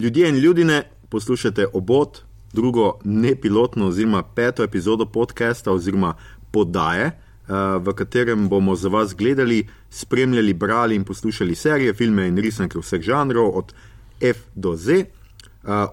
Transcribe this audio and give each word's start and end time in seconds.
Ljudje 0.00 0.28
in 0.28 0.36
ljudine, 0.36 0.82
poslušate 1.08 1.66
obot, 1.72 2.18
drugo 2.52 2.98
nepilotno 3.04 3.86
oziroma 3.86 4.22
peto 4.22 4.62
epizodo 4.62 5.06
podcasta 5.06 5.72
oziroma 5.72 6.14
podaje, 6.50 7.04
eh, 7.04 7.52
v 7.78 7.92
katerem 7.94 8.48
bomo 8.48 8.76
za 8.76 8.88
vas 8.88 9.14
gledali, 9.14 9.68
spremljali, 9.90 10.54
brali 10.54 10.96
in 10.96 11.04
poslušali 11.04 11.54
serije, 11.54 11.94
filme 11.94 12.28
in 12.28 12.38
risanke 12.38 12.78
vseh 12.78 13.02
žanrov, 13.02 13.50
od 13.58 13.74
F 14.20 14.38
do 14.54 14.76
Z. 14.76 14.90
Eh, 14.90 15.06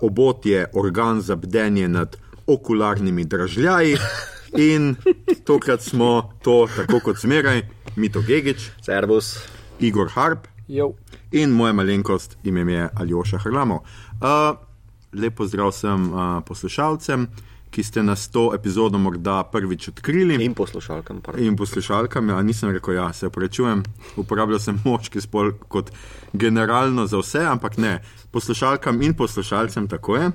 Obot 0.01 0.45
je 0.45 0.65
organ 0.73 1.21
za 1.21 1.35
bdenje 1.35 1.87
nad 1.87 2.17
okularnimi 2.47 3.25
dražljaji 3.25 3.97
in 4.71 4.95
tokrat 5.43 5.81
smo 5.81 6.33
to, 6.43 6.67
tako 6.75 6.99
kot 6.99 7.17
zmeraj, 7.17 7.61
Mito 7.95 8.21
Gigič, 8.21 8.69
Servus. 8.81 9.37
Igor 9.79 10.09
Harp 10.09 10.47
Jo. 10.67 10.93
in 11.31 11.49
moja 11.49 11.73
malenkost, 11.73 12.37
ime 12.43 12.73
je 12.73 12.89
Aljoša 12.95 13.37
Hrlamov. 13.37 13.77
Uh, 14.19 14.57
lepo 15.13 15.45
zdrav 15.47 15.71
vsem 15.71 16.09
uh, 16.13 16.43
poslušalcem, 16.45 17.27
ki 17.69 17.83
ste 17.83 18.03
nas 18.03 18.27
to 18.31 18.53
epizodo 18.55 18.97
morda 18.97 19.43
prvič 19.51 19.87
odkrili. 19.87 20.37
In 20.43 20.53
poslušalkam. 20.53 21.21
pardon. 21.21 21.43
In 21.43 21.55
poslušalkam, 21.55 22.29
ja, 22.29 22.41
nisem 22.41 22.71
rekel, 22.71 22.93
ja, 22.93 23.13
se 23.13 23.27
oprečujem, 23.27 23.83
uporabljal 24.15 24.59
sem 24.59 24.79
moški 24.85 25.21
spol 25.21 25.51
kot 25.67 25.91
generalno 26.33 27.07
za 27.07 27.19
vse, 27.19 27.43
ampak 27.45 27.77
ne, 27.77 27.99
poslušalkam 28.31 29.01
in 29.01 29.13
poslušalcem 29.13 29.87
tako 29.87 30.15
je, 30.15 30.31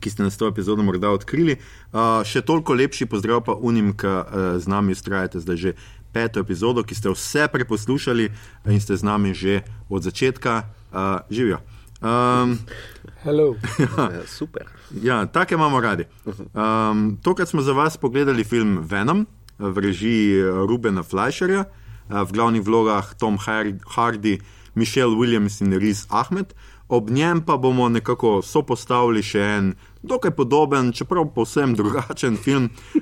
ki 0.00 0.10
ste 0.10 0.22
nas 0.22 0.38
to 0.38 0.48
epizodo 0.48 0.82
morda 0.82 1.10
odkrili. 1.10 1.58
Uh, 1.92 2.22
še 2.26 2.42
toliko 2.42 2.74
lepši 2.74 3.06
pozdrav 3.10 3.44
pa 3.44 3.54
unim, 3.54 3.92
ki 3.98 4.06
uh, 4.06 4.56
z 4.58 4.70
nami 4.70 4.94
ustrajate 4.94 5.42
zdaj 5.42 5.56
že 5.56 5.74
peto 6.14 6.38
epizodo, 6.40 6.86
ki 6.86 6.94
ste 6.94 7.10
vse 7.10 7.50
preposlušali 7.50 8.30
in 8.70 8.78
ste 8.78 8.94
z 8.94 9.02
nami 9.02 9.34
že 9.34 9.66
od 9.90 10.06
začetka. 10.06 10.70
Uh, 10.94 11.18
živijo. 11.26 11.58
Um, 11.98 12.58
Hello. 13.26 13.56
Ja, 14.14 14.22
super. 14.30 14.68
Ja, 15.02 15.26
take 15.26 15.54
imamo 15.54 15.80
radi. 15.80 16.04
Um, 16.54 17.18
tokrat 17.22 17.48
smo 17.48 17.62
za 17.62 17.72
vas 17.72 17.96
pogledali 17.96 18.44
film 18.44 18.78
Venom 18.86 19.26
v 19.58 19.78
režiji 19.78 20.42
Rubena 20.68 21.02
Fleischerja, 21.02 21.64
v 22.08 22.30
glavnih 22.32 22.62
vlogah 22.62 23.14
Tom 23.18 23.38
Har- 23.38 23.80
Hardy, 23.96 24.38
Michelle 24.74 25.16
Williams 25.16 25.60
in 25.60 25.72
Riz 25.72 26.06
Ahmed. 26.10 26.54
Ob 26.88 27.10
njem 27.10 27.40
pa 27.40 27.56
bomo 27.56 27.88
nekako 27.88 28.42
sopostavili 28.42 29.22
še 29.22 29.40
en 29.40 29.74
dokaj 30.04 30.34
podoben, 30.36 30.92
čeprav 30.92 31.30
povsem 31.34 31.72
drugačen 31.74 32.36
film 32.36 32.68
uh, 32.68 33.00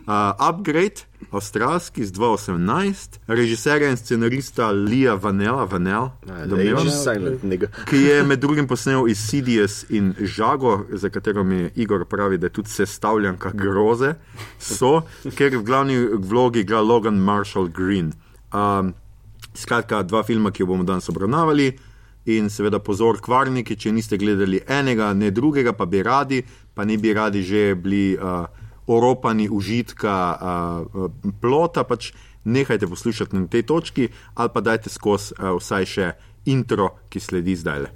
Upgrade, 0.49 1.03
avstralski 1.31 2.07
z 2.07 2.13
2018, 2.13 3.19
režiserja 3.27 3.91
in 3.91 3.97
scenarista 3.97 4.71
Lija 4.71 5.15
Vanela, 5.15 5.65
Vanel, 5.65 6.11
domnevam 6.47 6.87
ki 7.91 7.97
je 7.97 8.23
med 8.23 8.39
drugim 8.39 8.69
posnel 8.71 9.09
iz 9.11 9.19
Sidious 9.19 9.83
in 9.91 10.15
Žago, 10.21 10.85
za 10.93 11.11
katero 11.11 11.45
mi 11.45 11.71
Igor 11.75 12.05
pravi, 12.05 12.39
da 12.39 12.47
je 12.47 12.59
tudi 12.61 12.71
sestavljanka 12.71 13.51
groze, 13.55 14.15
so, 14.59 15.01
ker 15.35 15.57
v 15.57 15.65
glavni 15.67 15.99
vlogi 16.15 16.63
igra 16.63 16.81
Logan 16.81 17.19
Marshall 17.19 17.69
Green. 17.69 18.13
Um, 18.53 18.95
skratka, 19.55 20.03
dva 20.03 20.23
filma, 20.23 20.51
ki 20.51 20.63
jo 20.63 20.71
bomo 20.71 20.85
danes 20.85 21.09
obravnavali. 21.09 21.73
In 22.31 22.51
seveda 22.51 22.79
pozor, 22.79 23.19
kvarniki, 23.19 23.75
če 23.75 23.91
niste 23.91 24.19
gledali 24.19 24.61
enega, 24.71 25.11
ne 25.15 25.33
drugega, 25.35 25.73
pa 25.75 25.89
bi 25.91 26.05
radi, 26.07 26.39
pa 26.75 26.87
ne 26.87 26.95
bi 26.99 27.11
radi 27.11 27.43
že 27.43 27.75
bili 27.75 28.15
uh, 28.15 28.47
oropani 28.87 29.49
užitka 29.51 30.15
uh, 30.39 31.11
plota, 31.43 31.83
pač 31.83 32.13
nehajte 32.45 32.87
poslušati 32.87 33.37
na 33.37 33.47
tej 33.51 33.67
točki, 33.67 34.09
ali 34.35 34.51
pa 34.55 34.61
dajte 34.63 34.91
skozi 34.91 35.35
uh, 35.35 35.59
vsaj 35.59 35.87
še 35.87 36.13
intro, 36.47 36.95
ki 37.11 37.19
sledi 37.19 37.59
zdaj. 37.59 37.91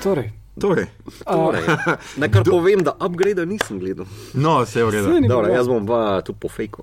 Torej, 0.00 0.39
Torej, 0.58 0.86
Torej, 1.24 1.62
Nekaj 2.16 2.44
povem, 2.44 2.82
da 2.82 2.96
upgrade 2.98 3.46
nisem 3.46 3.78
gledal. 3.78 4.06
no, 4.34 4.62
vse 4.64 4.80
je 4.80 4.84
v 4.84 4.90
redu. 4.90 5.28
Dobro, 5.28 5.52
jaz 5.52 5.68
bom 5.68 5.86
pa 5.86 6.20
tu 6.26 6.34
po 6.34 6.48
fejku. 6.48 6.82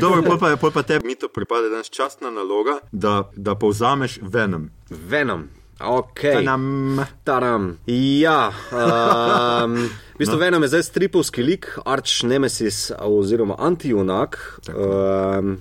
Dobro, 0.00 0.22
pol 0.26 0.38
pa, 0.38 0.56
pol 0.56 0.74
pa 0.74 0.82
tebi 0.82 1.06
mi 1.06 1.14
to 1.14 1.28
pripada 1.28 1.70
danes 1.70 1.90
častna 1.90 2.30
naloga, 2.30 2.80
da, 2.92 3.30
da 3.36 3.54
povzameš 3.54 4.18
Venom. 4.22 4.70
Venom. 4.90 5.48
Ok. 5.80 6.22
Venom. 6.22 7.00
Taram. 7.24 7.78
Ja, 7.86 8.52
um, 8.68 9.74
v 10.14 10.18
bistvu 10.18 10.36
no. 10.36 10.42
Venom 10.42 10.62
je 10.62 10.68
zdaj 10.68 10.82
stripovski 10.82 11.42
lik, 11.42 11.70
arč 11.88 12.22
nemesis 12.22 12.90
oziroma 12.98 13.56
antijunak 13.58 14.60
um, 14.68 15.56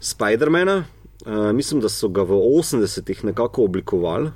Spidermana. 0.00 0.84
Uh, 1.26 1.50
mislim, 1.50 1.80
da 1.80 1.88
so 1.88 2.08
ga 2.08 2.22
v 2.22 2.38
80-ih 2.38 3.24
nekako 3.24 3.64
oblikovali. 3.64 4.30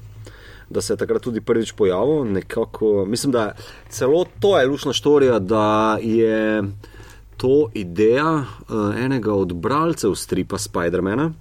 Da 0.70 0.80
se 0.80 0.92
je 0.92 0.96
takrat 0.96 1.22
tudi 1.22 1.40
prvič 1.40 1.72
pojavil. 1.72 2.24
Nekako, 2.24 3.04
mislim, 3.04 3.32
da 3.32 3.52
celo 3.88 4.24
to 4.40 4.58
je 4.58 4.66
lušna 4.66 4.92
štorija, 4.92 5.38
da 5.38 5.98
je 6.02 6.62
to 7.36 7.68
ideja 7.74 8.32
uh, 8.34 8.96
enega 9.04 9.34
od 9.34 9.54
bralcev 9.54 10.14
stripa 10.14 10.58
Spidermana. 10.58 11.32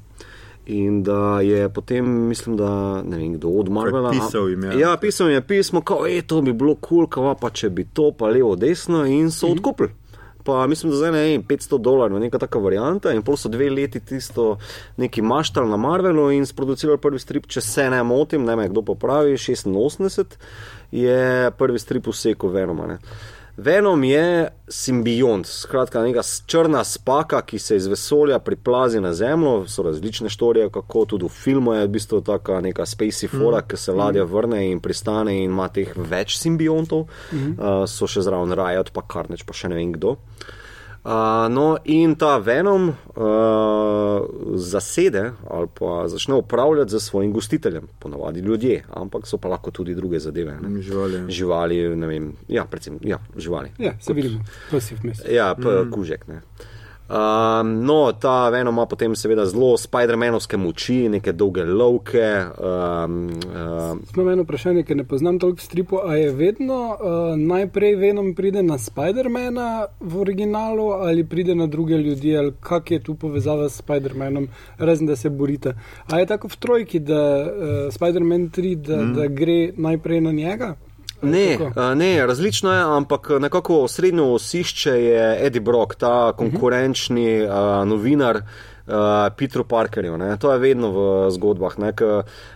In 0.65 1.03
da 1.03 1.41
je 1.41 1.69
potem, 1.69 2.27
mislim, 2.27 2.57
da 2.57 3.01
ne 3.01 3.17
vem, 3.17 3.33
kdo 3.33 3.49
od 3.49 3.69
Marvela. 3.69 4.11
pisal 4.11 4.49
jim 4.49 4.63
je. 4.63 4.79
Ja, 4.79 4.97
pisal 4.97 5.27
jim 5.27 5.35
je 5.35 5.47
pismo, 5.47 5.81
kao, 5.81 6.07
e, 6.07 6.21
to 6.21 6.41
bi 6.41 6.53
bilo 6.53 6.75
kul, 6.75 7.07
cool, 7.13 7.35
pa 7.41 7.49
če 7.49 7.69
bi 7.69 7.87
to, 7.93 8.11
pa 8.11 8.27
levo, 8.29 8.55
desno, 8.55 9.05
in 9.05 9.31
so 9.31 9.47
mm 9.47 9.49
-hmm. 9.49 9.57
odkupili. 9.57 9.89
Pa 10.49 10.67
mislim, 10.67 10.91
da 10.91 10.97
zdaj 10.97 11.11
ne 11.11 11.21
vem, 11.21 11.43
500 11.43 11.77
dolarjev, 11.77 12.19
neka 12.19 12.39
taka 12.41 12.59
varianta, 12.59 13.11
in 13.13 13.21
pol 13.21 13.37
so 13.37 13.51
dve 13.53 13.69
leti 13.69 13.99
tisto 13.99 14.57
neki 14.97 15.21
maštal 15.21 15.69
na 15.69 15.77
Marvelu 15.77 16.31
in 16.33 16.45
sproducirali 16.45 16.97
prvi 16.97 17.19
strip, 17.21 17.45
če 17.45 17.61
se 17.61 17.85
ne 17.93 17.99
motim, 18.03 18.45
ne 18.45 18.55
me 18.57 18.65
kdo 18.69 18.81
popravi, 18.81 19.37
86 19.37 20.39
je 20.91 21.51
prvi 21.57 21.79
strip 21.79 22.09
vseko 22.09 22.49
Venoma. 22.49 22.87
Ne. 22.89 22.97
Venom 23.59 24.03
je 24.03 24.47
simbiont, 24.71 25.47
skratka, 25.47 26.01
neka 26.05 26.21
črna 26.45 26.83
spaka, 26.83 27.41
ki 27.41 27.59
se 27.59 27.75
iz 27.75 27.87
vesolja 27.87 28.39
priplazi 28.39 29.01
na 29.01 29.13
Zemljo. 29.13 29.67
So 29.67 29.83
različne 29.83 30.29
štorije, 30.29 30.69
kako 30.69 31.05
tudi 31.05 31.25
v 31.25 31.29
filmu 31.29 31.73
je 31.73 31.87
v 31.87 31.91
bistvu 31.91 32.21
taka 32.21 32.61
neka 32.61 32.85
spacey 32.85 33.27
fora, 33.27 33.59
mm. 33.59 33.67
ki 33.67 33.77
se 33.77 33.91
ladja 33.91 34.23
vrne 34.23 34.63
in 34.71 34.79
pristane 34.79 35.35
in 35.43 35.51
ima 35.51 35.67
teh 35.67 35.91
več 35.95 36.37
simbiontov. 36.39 37.07
Mm. 37.33 37.57
Uh, 37.57 37.83
so 37.87 38.07
še 38.07 38.23
zraven 38.23 38.55
Riot, 38.55 38.93
pa 38.95 39.03
Carnage, 39.11 39.43
pa 39.45 39.53
še 39.53 39.73
ne 39.73 39.79
vem 39.81 39.93
kdo. 39.97 40.15
Uh, 40.15 40.55
no, 41.49 41.77
in 41.85 42.15
ta 42.15 42.37
Venom 42.37 42.89
uh, 42.89 42.95
zasede 44.55 45.31
ali 45.49 45.67
pa 45.79 46.07
začne 46.07 46.35
upravljati 46.35 46.91
z 46.91 46.99
svojim 46.99 47.33
gostiteljem, 47.33 47.87
ponavadi 47.99 48.39
ljudje, 48.39 48.83
ampak 48.89 49.27
so 49.27 49.37
pa 49.37 49.47
lahko 49.47 49.71
tudi 49.71 49.95
druge 49.95 50.19
zadeve. 50.19 50.57
Ne? 50.61 50.81
Živali. 50.81 51.31
Živali, 51.31 51.95
ne 51.95 52.07
vem, 52.07 52.33
ja, 52.47 52.65
predvsem, 52.65 52.99
ja, 53.01 53.19
živali. 53.37 53.71
Ja, 53.77 53.93
se 53.99 54.13
vidimo, 54.13 54.43
pasiv 54.71 54.97
mes. 55.03 55.23
Ja, 55.31 55.55
p, 55.55 55.61
mm. 55.61 55.91
kužek. 55.91 56.27
Ne. 56.27 56.41
Um, 57.09 57.85
no, 57.85 58.11
ta 58.11 58.49
Venom 58.49 58.73
ima 58.73 58.85
potem 58.85 59.15
seveda 59.15 59.45
zelo 59.45 59.77
Spider-Manovske 59.77 60.57
moči, 60.57 61.09
neke 61.09 61.31
dolge 61.31 61.63
lovke. 61.63 62.45
Um, 62.57 63.29
um, 63.29 64.01
Imam 64.15 64.29
eno 64.29 64.43
vprašanje, 64.43 64.83
ker 64.83 64.97
ne 64.97 65.03
poznam 65.03 65.39
toliko 65.39 65.61
stripov. 65.61 66.05
A 66.05 66.15
je 66.15 66.31
vedno 66.31 66.77
uh, 66.93 67.33
najprej 67.37 67.95
Venom 67.95 68.35
pride 68.35 68.61
na 68.63 68.77
Spidermana 68.77 69.87
v 69.99 70.19
originalu 70.21 70.91
ali 70.91 71.25
pride 71.25 71.55
na 71.55 71.67
druge 71.67 71.97
ljudi, 71.97 72.37
ali 72.37 72.53
kak 72.59 72.91
je 72.91 72.99
tu 72.99 73.15
povezava 73.15 73.69
s 73.69 73.81
Spidermanom, 73.81 74.47
razen 74.77 75.07
da 75.07 75.15
se 75.15 75.29
borite. 75.29 75.73
A 76.07 76.19
je 76.19 76.25
tako 76.25 76.47
v 76.47 76.57
trojki, 76.59 76.99
da 76.99 77.23
uh, 77.41 77.49
Spider-Man 77.93 78.49
3, 78.51 78.75
da, 78.75 79.01
mm. 79.01 79.13
da 79.15 79.27
gre 79.27 79.71
najprej 79.77 80.21
na 80.21 80.31
njega? 80.31 80.75
Ne, 81.21 81.57
kako? 81.57 81.79
a, 81.79 81.93
ne, 81.95 82.25
različno 82.25 82.73
je, 82.73 82.81
ampak 82.97 83.29
nekako 83.39 83.81
osrednje 83.81 84.21
osišče 84.21 84.91
je 84.91 85.45
Eddie 85.45 85.61
Brock, 85.61 85.95
ta 85.95 86.33
konkurenčni 86.37 87.47
a, 87.49 87.83
novinar 87.85 88.41
a, 88.87 89.29
Petru 89.37 89.63
Parkerju. 89.63 90.17
Ne. 90.17 90.37
To 90.37 90.51
je 90.53 90.59
vedno 90.59 90.91
v 90.91 91.31
zgodbah. 91.31 91.77
Ne. 91.79 91.91
K, 91.93 92.01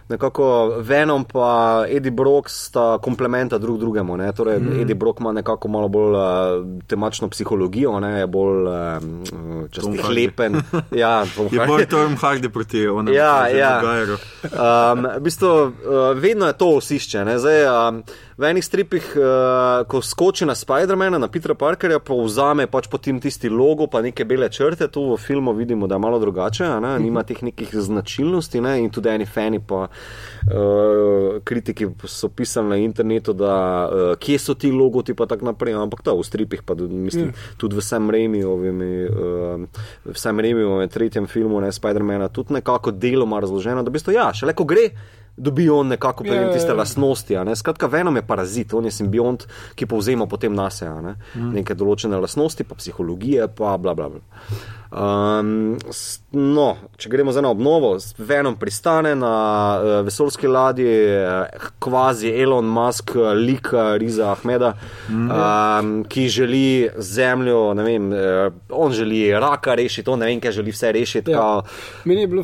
nekako 0.10 0.74
Venom 0.80 1.26
in 1.34 1.98
Eddie 1.98 2.12
Brock 2.12 2.50
sta 2.50 2.98
komplementa 2.98 3.58
drug 3.58 3.80
drugemu. 3.80 4.18
Ne. 4.18 4.32
Torej, 4.34 4.60
mm. 4.60 4.82
Eddie 4.82 4.96
Brock 4.96 5.20
ima 5.20 5.32
nekako 5.32 5.68
malo 5.68 5.88
bolj 5.88 6.16
a, 6.16 6.64
temačno 6.88 7.30
psihologijo, 7.30 8.00
ne, 8.00 8.20
je 8.20 8.28
bolj 8.28 8.66
Tom 9.00 9.68
časnih 9.72 10.02
Hardy. 10.02 10.16
lepen. 10.26 10.56
Ja, 10.92 11.26
Je 11.52 11.68
bolj 11.68 11.86
Tom 11.86 12.18
Hardy 12.18 12.50
proti 12.50 12.88
onemu. 12.88 13.16
Ja, 13.18 13.48
ja. 13.48 13.82
Um, 14.44 15.08
v 15.18 15.20
bistvu, 15.20 15.48
uh, 15.48 15.72
vedno 16.16 16.48
je 16.48 16.58
to 16.58 16.68
osišče. 16.78 17.26
ne. 17.26 17.40
Zdaj, 17.40 17.90
um, 17.90 18.04
v 18.38 18.50
enih 18.50 18.66
stripih, 18.66 19.06
uh, 19.16 19.86
ko 19.88 20.02
skoči 20.02 20.46
na 20.46 20.56
Spidermana, 20.56 21.18
na 21.22 21.28
Petra 21.28 21.56
Parkerja, 21.56 22.00
pa 22.00 22.18
vzame 22.18 22.68
pač 22.68 22.90
potem 22.90 23.20
tisti 23.22 23.50
logo, 23.50 23.88
pa 23.88 24.02
neke 24.02 24.26
bele 24.26 24.50
črte. 24.50 24.88
Tu 24.88 25.02
v 25.02 25.18
filmu 25.18 25.54
vidimo, 25.54 25.88
da 25.88 25.96
je 25.96 26.04
malo 26.06 26.20
drugače, 26.20 26.68
ne? 26.82 26.94
nima 27.00 27.24
teh 27.24 27.44
nekih 27.44 27.70
značilnosti. 27.74 28.62
Ne? 28.62 28.80
In 28.84 28.90
tudi 28.94 29.10
eni 29.10 29.26
fani, 29.26 29.62
pa 29.62 29.88
uh, 29.88 31.40
kritiki 31.46 31.90
so 32.10 32.30
pisali 32.30 32.70
na 32.70 32.78
internetu, 32.82 33.34
da 33.38 33.54
uh, 33.86 34.16
kje 34.18 34.40
so 34.40 34.58
ti 34.58 34.72
logoti, 34.72 35.14
pa 35.14 35.30
tako 35.30 35.52
naprej. 35.52 35.78
Ampak 35.78 36.02
to 36.02 36.16
v 36.18 36.24
stripih, 36.26 36.64
pa 36.66 36.74
mislim, 36.78 37.34
tudi 37.58 37.78
v 37.78 37.86
Sam 37.86 38.10
Raimiovimi 38.10 38.94
uh, 39.10 39.66
v 40.06 40.18
Sam 40.18 40.40
Raimiu, 40.40 40.78
v 40.80 40.88
tretjem 40.88 41.28
filmu, 41.28 41.62
ne 41.62 41.72
Spider-mana, 41.72 42.30
tudi 42.30 42.54
nekako 42.54 42.92
deloma 42.92 43.40
razloženo, 43.40 43.84
da 43.84 43.90
v 43.90 43.98
bistvu 43.98 44.16
ja, 44.16 44.32
šele 44.34 44.56
ko 44.58 44.66
gre. 44.68 44.90
Dobi 45.38 45.70
on 45.70 45.88
nekako 45.88 46.24
Ja, 46.24 46.32
potem 46.32 46.48
ja, 46.48 46.54
tiste 46.54 46.72
ja. 46.72 46.76
lastnosti. 46.78 47.36
a 47.38 47.44
Ne? 47.44 47.56
Skratka, 47.56 47.88
Venom 47.88 48.16
je 48.16 48.22
parazit, 48.22 48.74
on 48.74 48.86
je 48.86 48.92
simbiont, 48.92 49.48
ki 49.76 49.86
povzema 49.86 50.28
potem 50.28 50.54
na 50.54 50.70
sebe 50.70 51.02
ne? 51.02 51.16
mm. 51.36 51.52
neke 51.54 51.74
določene 51.74 52.20
lastnosti, 52.22 52.64
pa 52.64 52.76
psihologije, 52.76 53.48
pa 53.48 53.78
bla 53.78 53.94
bla 53.94 54.10
bla. 54.10 54.22
Um, 54.94 55.78
no, 56.31 56.66
če 57.01 57.10
gremo 57.10 57.31
zdaj 57.34 57.44
na 57.48 57.50
obnovo, 57.50 57.95
Venom 58.18 58.54
pristane 58.62 59.16
na 59.18 59.34
uh, 59.80 59.94
vesoljski 60.06 60.48
ladji, 60.48 60.86
uh, 61.18 61.69
kvazi 61.81 62.30
Elon 62.30 62.68
Musk, 62.69 63.16
uh, 63.18 63.31
lik 63.34 63.72
uh, 63.74 63.95
Riza 63.98 64.30
Ahmeda, 64.31 64.75
mm. 65.10 65.31
um, 65.31 65.94
ki 66.10 66.28
želi 66.30 66.90
zemljo, 66.98 67.74
ne 67.74 67.86
vem, 67.88 68.12
uh, 68.13 68.54
on 68.69 68.94
želi 68.94 69.31
raka 69.31 69.74
rešiti, 69.75 70.10
on 70.10 70.22
ne 70.22 70.30
vem, 70.30 70.44
kaj 70.44 70.54
želi 70.60 70.75
vse 70.75 70.92
rešiti. 70.92 71.31
Ja. 71.31 71.42
Ja. 71.44 71.62
Meni 72.06 72.22
je 72.22 72.28
bilo 72.28 72.44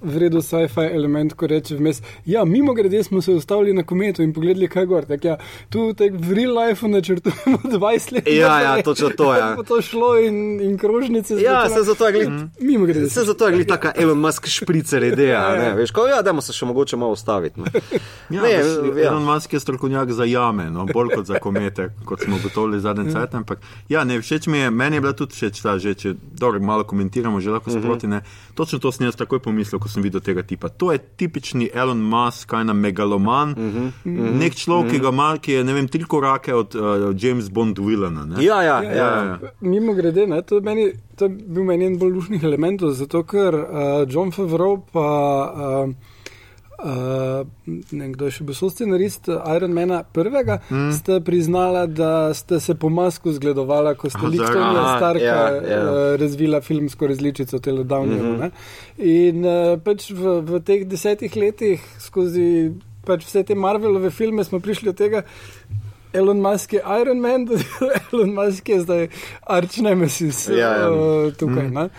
vredno 0.00 0.42
sci-fi 0.42 0.88
element, 0.92 1.36
ko 1.36 1.46
reče 1.46 1.76
vmes. 1.76 2.00
Ja, 2.24 2.44
mimo 2.44 2.74
grede 2.74 3.02
smo 3.04 3.22
se 3.22 3.32
ustavili 3.32 3.72
na 3.72 3.82
kometu 3.82 4.22
in 4.22 4.32
pogledali, 4.32 4.68
kaj 4.68 4.86
gor. 4.86 5.04
Tak, 5.04 5.24
ja, 5.24 5.36
tu 5.68 5.92
tak 5.94 6.16
v 6.16 6.34
real 6.34 6.56
life 6.58 6.88
načrtujemo 6.88 7.58
20 7.76 8.12
let. 8.12 8.28
Ja, 8.28 8.60
ja, 8.60 8.82
točno 8.82 9.12
to, 9.16 9.34
ja. 9.34 9.40
Kako 9.52 9.62
bo 9.62 9.68
to 9.68 9.82
šlo 9.82 10.16
in, 10.18 10.60
in 10.60 10.78
krožnice. 10.78 11.36
Ja, 11.42 11.68
se 11.68 11.89
zato 11.90 12.06
je 12.06 12.12
glih. 12.12 12.28
Mimo 12.60 12.86
grede. 12.86 13.08
Se 13.08 13.22
zato 13.22 13.46
je 13.46 13.52
glih 13.52 13.66
taka 13.66 13.92
Elon 13.96 14.18
Musk 14.18 14.46
špricer 14.48 15.02
ideja, 15.04 15.40
Ja, 15.40 15.54
ja. 15.54 15.58
ne, 15.60 15.74
veš, 15.74 15.90
ko 15.90 16.06
ja, 16.06 16.22
dajmo 16.22 16.40
se 16.40 16.52
še 16.52 16.66
mogoče 16.66 16.96
malo 16.96 17.12
ustaviti. 17.12 17.60
Ne. 17.60 17.70
Ja, 18.30 18.42
Ne, 18.42 18.48
ne, 18.48 18.50
ja. 18.96 19.08
Elon 19.08 19.24
Musk 19.24 19.52
je 19.52 19.60
strokovnjak 19.60 20.12
za 20.12 20.24
jame, 20.24 20.70
no, 20.70 20.86
bolj 20.86 21.12
kot 21.12 21.26
za 21.26 21.38
komete, 21.38 21.88
kot 22.04 22.20
smo 22.20 22.36
ugotovili 22.36 22.80
zadnji 22.80 23.10
cajt. 23.10 23.34
Ampak 23.34 23.58
ja, 23.88 24.04
ne, 24.04 24.16
všeč 24.16 24.46
mi 24.46 24.58
je, 24.58 24.70
meni 24.72 24.96
je 24.96 25.00
bila 25.00 25.12
tudi 25.12 25.34
všeč 25.34 25.60
ta 25.60 25.76
že, 25.78 25.94
če 25.94 26.08
dobro 26.32 26.60
malo 26.60 26.84
komentiramo, 26.84 27.40
že 27.40 27.50
lahko 27.50 27.70
sproti. 27.70 28.06
Ne. 28.06 28.22
Točno 28.54 28.78
to 28.78 28.92
sem 28.92 29.06
jaz 29.06 29.16
takoj 29.16 29.40
pomislil, 29.40 29.78
ko 29.78 29.88
sem 29.88 30.02
videl 30.02 30.20
tega 30.20 30.42
tipa. 30.42 30.68
To 30.70 30.92
je 30.92 30.98
tipični 30.98 31.70
Elon 31.74 31.98
Musk, 32.00 32.48
kaj 32.48 32.64
na 32.64 32.72
megaloman, 32.72 33.54
nek 34.04 34.54
človek, 34.54 34.90
ki 34.90 34.98
ga 34.98 35.10
ima, 35.10 35.28
ki 35.36 35.52
je 35.52 35.64
ne 35.64 35.72
vem, 35.72 35.88
tri 35.88 36.04
korake 36.04 36.54
od 36.54 36.74
uh, 36.74 36.82
James 37.14 37.48
Bond 37.48 37.78
Willana. 37.78 38.24
ne. 38.26 38.38
Ja, 38.40 38.62
ja, 38.62 38.78
Ja, 38.80 38.92
ja. 38.92 39.08
ja. 39.24 39.38
Mimo 39.60 39.94
grede, 39.94 40.26
ne, 40.26 40.42
to, 40.42 40.54
je 40.54 40.62
meni, 40.62 40.84
to 41.20 41.28
je 41.28 41.36
bil 41.52 41.66
meni 41.68 41.84
en 41.90 41.98
bolj 42.00 42.16
lušnih 42.16 42.46
elementov, 42.48 42.94
zato 42.96 43.20
ker 43.28 43.56
uh, 43.60 43.90
John 44.08 44.32
Favreau 44.32 44.80
pa. 44.92 45.10
Uh, 45.50 46.16
Uh, 46.80 47.44
nekdo 47.92 48.24
je 48.24 48.38
še 48.38 48.44
bil 48.48 48.56
soscenarist 48.56 49.26
Ironmana 49.28 49.98
prvega, 50.16 50.62
mm. 50.70 50.94
sta 50.96 51.18
priznala, 51.20 51.82
da 51.84 52.32
sta 52.32 52.56
se 52.56 52.72
po 52.72 52.88
masku 52.88 53.34
zgledovala, 53.36 53.92
ko 54.00 54.08
sta 54.08 54.22
Aha, 54.22 54.30
Likstonija 54.32 54.78
aha, 54.80 54.94
Starka 54.96 55.26
ja, 55.26 55.34
ja, 55.34 55.58
ja. 55.58 55.74
ja. 55.74 55.82
Uh, 55.90 55.98
razvila 56.22 56.62
filmsko 56.64 57.10
različico 57.12 57.60
Teledownijev. 57.60 58.24
Mm 58.24 58.40
-hmm. 58.40 58.50
In 58.96 59.44
uh, 59.44 59.76
pač 59.84 60.08
v, 60.08 60.40
v 60.40 60.62
teh 60.64 60.86
desetih 60.88 61.36
letih 61.36 61.84
skozi 62.00 62.72
pač 63.04 63.28
vse 63.28 63.42
te 63.44 63.54
Marvelove 63.54 64.10
filme 64.10 64.44
smo 64.44 64.60
prišli 64.60 64.90
do 64.90 64.96
tega, 64.96 65.22
Elon 66.12 66.40
Musk 66.40 66.72
je 66.72 66.80
Iron 67.00 67.20
Man, 67.20 67.48
Elon 68.12 68.34
Musk 68.34 68.68
je 68.68 68.80
zdaj 68.80 69.08
arčnemesis 69.46 70.48
Ja, 70.48 70.56
ja. 70.56 70.90
uh, 70.90 71.32
tukaj. 71.32 71.68
Mm. 71.68 71.76
Uh, 71.76 71.90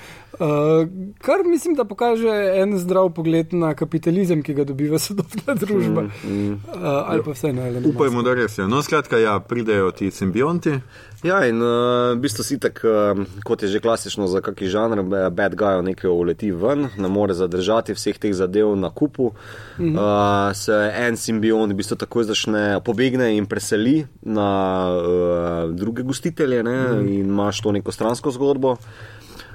kar 1.22 1.46
mislim, 1.46 1.76
da 1.76 1.86
pokaže 1.86 2.30
en 2.56 2.78
zdrav 2.78 3.10
pogled 3.14 3.54
na 3.54 3.74
kapitalizem, 3.74 4.42
ki 4.44 4.54
ga 4.54 4.64
dobiva 4.64 5.00
sodobna 5.00 5.54
družba. 5.56 6.02
Mm, 6.02 6.32
mm. 6.32 6.54
Uh, 6.54 6.82
ali 6.84 7.24
pa 7.24 7.36
vse 7.36 7.54
na 7.54 7.68
Elon 7.68 7.86
Upajmo, 7.86 8.24
da 8.26 8.34
res 8.34 8.58
je. 8.58 8.68
No, 8.68 8.82
skratka, 8.82 9.20
ja, 9.22 9.40
pridejo 9.40 9.92
ti 9.92 10.12
simbionti. 10.12 10.80
Ja, 11.22 11.44
in 11.46 11.62
uh, 11.62 12.16
v 12.16 12.22
bistvu 12.24 12.42
si 12.42 12.58
tak, 12.58 12.82
uh, 12.82 13.22
kot 13.46 13.62
je 13.62 13.70
že 13.70 13.80
klasično 13.84 14.26
za 14.28 14.42
kaki 14.42 14.66
žanr, 14.66 15.04
bad 15.30 15.54
guy 15.54 15.84
nekaj 15.86 16.10
uleti 16.10 16.50
ven, 16.50 16.90
ne 16.98 17.12
more 17.12 17.38
zadržati 17.38 17.94
vseh 17.94 18.18
teh 18.18 18.34
zadev 18.34 18.74
na 18.76 18.90
kupu. 18.90 19.30
Mm 19.78 19.86
-hmm. 19.86 19.96
uh, 20.02 20.56
se 20.58 20.92
en 20.96 21.18
simbiont 21.18 21.72
v 21.72 21.76
bistvu 21.76 21.96
takoj 21.96 22.24
začne 22.24 22.82
pobegne 22.86 23.38
in 23.38 23.46
preseli 23.46 24.08
na 24.22 24.50
uh, 24.90 25.76
druge 25.76 26.04
gostitelje, 26.04 26.64
ne, 26.64 26.78
mm 26.78 26.98
-hmm. 26.98 27.14
in 27.14 27.30
imaš 27.30 27.62
to 27.62 27.72
neko 27.72 27.92
stransko 27.92 28.32
zgodbo. 28.32 28.78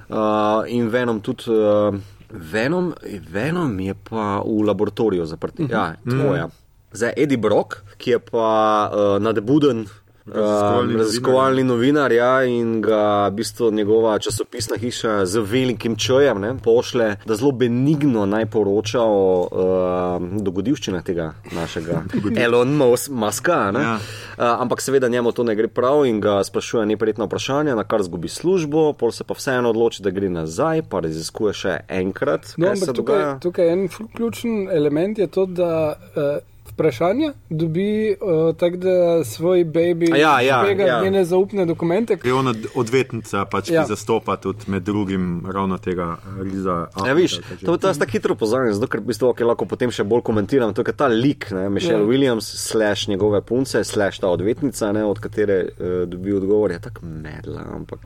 Uh, 0.08 0.62
in 0.66 0.90
Venom 0.90 1.20
tudi. 1.20 1.50
Uh, 1.50 1.94
Venom, 2.28 2.94
Venom 3.30 3.80
je 3.80 3.94
pa 3.94 4.42
v 4.42 4.62
laboratoriju 4.66 5.26
zaprt. 5.26 5.60
Uh 5.60 5.66
-huh. 5.66 5.72
Ja, 5.72 5.94
tvoja. 6.10 6.48
Zdaj 6.92 7.12
Eddie 7.16 7.38
Brock, 7.38 7.82
ki 7.96 8.10
je 8.10 8.18
pa 8.18 8.90
uh, 8.92 9.22
nadbuden. 9.22 9.86
Raziskovalni 10.26 10.94
Um, 10.94 10.98
raziskovalni 10.98 11.62
novinar, 11.64 12.12
ja, 12.12 12.44
in 12.44 12.80
ga 12.82 13.28
v 13.28 13.34
bistvu 13.38 13.70
njegova 13.70 14.18
časopisna 14.18 14.76
hiša 14.76 15.26
z 15.26 15.38
velikim 15.38 15.96
čojem 15.96 16.40
ne, 16.40 16.54
pošle, 16.64 17.16
da 17.26 17.34
zelo 17.34 17.52
benigno 17.52 18.26
naj 18.26 18.46
poroča 18.46 19.02
o 19.02 19.20
uh, 19.42 20.42
dogodivščinah 20.42 21.04
tega 21.06 21.28
našega 21.52 22.02
Elon 22.44 22.74
Mus- 22.74 23.08
Muska. 23.10 23.70
ne. 23.70 23.80
Ja. 23.80 23.94
Uh, 23.94 24.44
ampak 24.60 24.80
seveda 24.80 25.08
njemu 25.08 25.32
to 25.32 25.44
ne 25.44 25.54
gre 25.54 25.68
prav 25.68 26.06
in 26.06 26.20
ga 26.20 26.44
sprašuje 26.44 26.86
neprijetna 26.86 27.24
vprašanja, 27.24 27.74
na 27.74 27.84
kar 27.84 28.02
zgubi 28.02 28.28
službo, 28.28 28.92
pol 28.92 29.12
se 29.12 29.24
pa 29.24 29.34
vseeno 29.34 29.70
odloči, 29.70 30.02
da 30.02 30.10
gre 30.10 30.28
nazaj, 30.28 30.82
pa 30.90 31.00
raziskuje 31.00 31.52
še 31.54 31.78
enkrat, 31.88 32.54
No, 32.56 32.72
ampak 32.74 32.94
tukaj, 32.96 33.24
tukaj 33.40 33.72
en 33.72 33.88
ključen 34.16 34.68
element 34.72 35.18
je 35.18 35.26
to, 35.26 35.46
da 35.46 35.94
uh, 35.94 36.55
vprašanja 36.76 37.32
dobi 37.50 38.12
uh, 38.20 38.56
tako, 38.56 38.76
da 38.76 39.24
svoj 39.24 39.64
baby 39.64 40.12
Ja, 40.18 40.40
ja, 40.40 40.60
špega 40.64 40.84
ja. 40.84 41.00
njene 41.02 41.24
zaupne 41.24 41.64
dokumente. 41.66 42.18
Je 42.24 42.34
ona 42.34 42.54
odvetnica, 42.74 43.44
pač, 43.44 43.70
Ja. 43.70 43.82
ki 43.82 43.88
zastopa 43.88 44.36
tudi 44.36 44.58
med 44.66 44.82
drugim 44.82 45.46
ravno 45.52 45.78
tega 45.78 46.16
Riza. 46.42 46.86
Ja, 47.06 47.12
viš, 47.12 47.40
to, 47.64 47.76
to 47.76 47.88
jaz 47.88 47.98
tako 47.98 48.12
hitro 48.12 48.34
pozornim, 48.34 48.74
zato 48.74 48.86
ker 48.86 49.00
v 49.00 49.08
bistvu, 49.08 49.32
okay, 49.32 49.46
lahko 49.48 49.64
potem 49.64 49.90
še 49.90 50.04
bolj 50.04 50.22
komentiram. 50.22 50.74
To 50.76 50.84
je 50.86 50.92
ta 50.92 51.08
lik, 51.08 51.48
ne, 51.50 51.68
Michelle 51.72 52.04
Ja. 52.04 52.08
Williams, 52.08 52.44
slash 52.44 53.08
njegove 53.08 53.40
punce, 53.42 53.84
slash 53.84 54.20
ta 54.20 54.28
odvetnica, 54.28 54.92
ne, 54.92 55.04
od 55.04 55.18
katere 55.20 55.62
uh, 55.64 56.04
dobi 56.08 56.32
odgovor, 56.36 56.70
je 56.70 56.80
tako 56.80 57.06
medla. 57.06 57.64
Ampak 57.72 58.04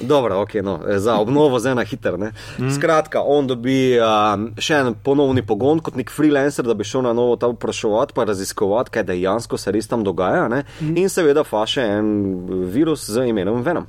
dobro, 0.00 0.40
ok, 0.42 0.54
no, 0.62 0.80
eh, 0.88 0.98
za 0.98 1.14
obnovo 1.22 1.58
zdaj 1.58 1.74
na 1.74 1.84
hiter. 1.84 2.18
Mm. 2.58 2.70
Skratka, 2.74 3.22
on 3.24 3.46
dobi 3.46 3.94
um, 3.96 4.50
še 4.58 4.74
en 4.82 4.94
ponovni 4.94 5.42
pogon 5.46 5.80
kot 5.80 5.94
nek 5.96 6.10
freelancer, 6.10 6.66
da 6.66 6.74
bi 6.74 6.84
šel 6.84 7.02
na 7.06 7.12
novo 7.12 7.36
tam 7.36 7.54
vprašovati, 7.92 8.12
pa 8.14 8.24
raziskovati, 8.24 8.90
kaj 8.90 9.02
dejansko 9.02 9.56
se 9.56 9.72
res 9.72 9.88
tam 9.88 10.04
dogaja. 10.04 10.48
Mm. 10.80 10.96
In 10.96 11.08
seveda 11.08 11.44
faše 11.44 11.82
en 11.82 12.46
virus 12.72 13.10
z 13.10 13.28
imenom 13.28 13.62
Venom. 13.62 13.86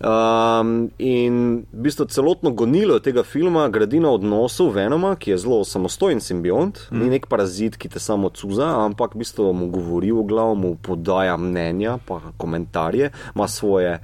Um, 0.00 0.88
in 0.98 1.34
v 1.72 1.82
bistvu 1.84 2.06
celotno 2.08 2.50
gonilo 2.56 2.96
tega 3.04 3.20
filma 3.22 3.66
gradi 3.68 4.00
na 4.00 4.08
odnosu 4.10 4.70
Venoma, 4.72 5.12
ki 5.16 5.30
je 5.30 5.38
zelo 5.38 5.58
samostojen 5.64 6.20
simbiont, 6.20 6.78
mm. 6.90 6.98
ni 6.98 7.10
nek 7.10 7.26
parazit, 7.28 7.76
ki 7.76 7.88
te 7.88 8.00
samo 8.00 8.30
cuza, 8.32 8.64
ampak 8.80 9.12
v 9.12 9.20
bistvu 9.20 9.52
mu 9.52 9.68
govori 9.68 10.08
v 10.08 10.24
glavu, 10.24 10.54
mu 10.56 10.70
podaja 10.76 11.36
mnenja, 11.36 11.98
pa 12.00 12.32
komentarje, 12.36 13.10
ima 13.34 13.48
svoje. 13.48 13.98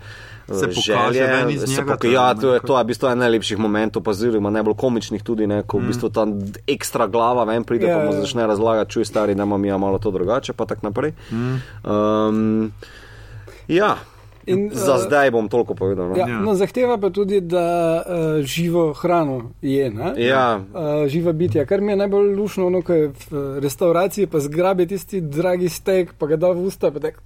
Se 0.47 0.68
pokaže 0.68 1.12
želje, 1.12 1.54
iz 1.54 1.61
se 1.61 1.80
njega, 1.80 1.92
poka- 1.92 2.00
to 2.00 2.06
je 2.06 2.12
ja, 2.12 2.35
to 2.35 2.47
je, 2.47 2.52
nekako- 2.52 2.66
to 2.66 2.78
je 2.78 2.85
v 2.85 2.87
bistvu 2.87 3.06
en 3.09 3.18
najlepših 3.18 3.59
momentov, 3.59 4.02
pa 4.02 4.11
oziroma 4.11 4.50
najbolj 4.50 4.75
komičnih 4.75 5.23
tudi, 5.23 5.47
ne, 5.47 5.62
ko 5.62 5.78
v 5.78 5.88
bistvu 5.88 6.11
ta 6.11 6.26
ekstra 6.66 7.06
glava 7.06 7.44
ven 7.44 7.64
pride, 7.64 7.87
Ja, 7.87 7.97
pa 7.99 8.04
mu 8.04 8.12
ja. 8.12 8.20
začne 8.20 8.47
razlagati, 8.47 8.92
čuj 8.92 9.04
stari, 9.04 9.35
da 9.35 9.42
imam 9.42 9.64
ja 9.64 9.78
malo 9.78 9.99
to 9.99 10.11
drugače, 10.11 10.52
pa 10.52 10.66
tako 10.66 10.87
naprej. 10.87 11.16
Um, 11.85 12.70
ja, 13.68 13.97
In, 14.46 14.70
za 14.70 14.94
eh, 14.94 14.98
zdaj 15.00 15.30
bom 15.30 15.48
toliko 15.48 15.74
povedal. 15.74 16.08
No? 16.08 16.16
Ja, 16.16 16.26
Ja. 16.26 16.38
no, 16.38 16.54
zahteva 16.54 16.96
pa 16.96 17.10
tudi, 17.10 17.40
da 17.40 17.66
uh, 17.98 18.12
živo 18.40 18.92
hrano 18.92 19.50
je. 19.60 19.90
ne? 19.90 20.12
Ja. 20.18 20.60
Uh, 20.64 20.80
živa 21.06 21.32
bitja, 21.32 21.64
kar 21.64 21.80
mi 21.80 21.92
je 21.92 21.96
najbolj 21.98 22.30
lušno, 22.32 22.66
ono, 22.66 22.82
ko 22.82 22.92
je 22.92 23.08
v 23.08 23.32
uh, 23.32 23.58
restavraciji, 23.58 24.26
pa 24.26 24.40
zgrabi 24.40 24.86
tisti 24.86 25.20
dragi 25.20 25.68
stek, 25.68 26.12
pa 26.14 26.26
ga 26.26 26.36
da 26.36 26.48
v 26.48 26.62
usta, 26.62 26.90
pa 26.90 27.00
tako, 27.00 27.20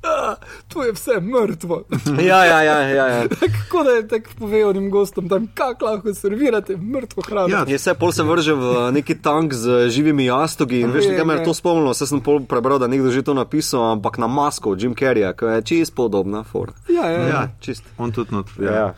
tu 0.69 0.81
je 0.81 0.93
vse 0.93 1.21
mrtvo. 1.21 1.83
Ja, 2.23 2.45
ja, 2.45 2.63
ja, 2.63 2.79
ja, 2.81 3.07
ja. 3.09 3.21
Kako 3.61 3.83
da 3.83 3.91
je 3.93 4.09
tako 4.09 4.31
pove 4.39 4.67
onim 4.67 4.91
gostom 4.91 5.29
tam, 5.29 5.47
kako 5.55 5.85
lahko 5.87 6.15
servirate 6.15 6.77
mrtvo 6.77 7.23
hrano. 7.23 7.49
Ja, 7.49 7.65
Je 7.67 7.77
vse 7.77 7.95
pol 7.95 8.13
se 8.13 8.23
vrže 8.23 8.55
v 8.55 8.65
neki 8.93 9.15
tank 9.17 9.53
z 9.53 9.89
živimi 9.89 10.25
jastogi 10.25 10.81
in 10.81 10.91
veš, 10.91 11.05
Je, 11.05 11.17
kaj 11.17 11.25
me 11.25 11.35
je 11.35 11.39
je. 11.39 11.45
to 11.45 11.53
spomnilo, 11.53 11.93
saj 11.93 12.07
sem 12.07 12.21
pol 12.21 12.41
prebral, 12.43 12.79
da 12.79 12.87
nekdo 12.87 13.11
že 13.11 13.23
to 13.23 13.35
napisal, 13.35 13.93
ampak 13.93 14.17
na 14.17 14.27
masko 14.27 14.71
od 14.71 14.79
Jim 14.79 14.95
Carreya, 14.95 15.33
ki 15.33 15.45
je 15.47 15.63
čist 15.63 15.95
podobna 15.95 16.43
fora. 16.43 16.73
ja, 16.89 17.10
ja, 17.11 17.21
ja. 17.21 17.29
Ja, 17.29 17.43
čist. 17.61 17.85
On 17.99 18.13
tudi 18.13 18.35
not. 18.35 18.53
Ja. 18.61 18.73
Ja, 18.73 18.95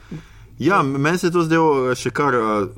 ja 0.58 0.82
meni 0.82 1.18
se 1.18 1.30
je 1.30 1.36
to 1.38 1.46
zdelo 1.48 1.96
še 1.98 2.14
kar. 2.14 2.38
Uh, 2.38 2.68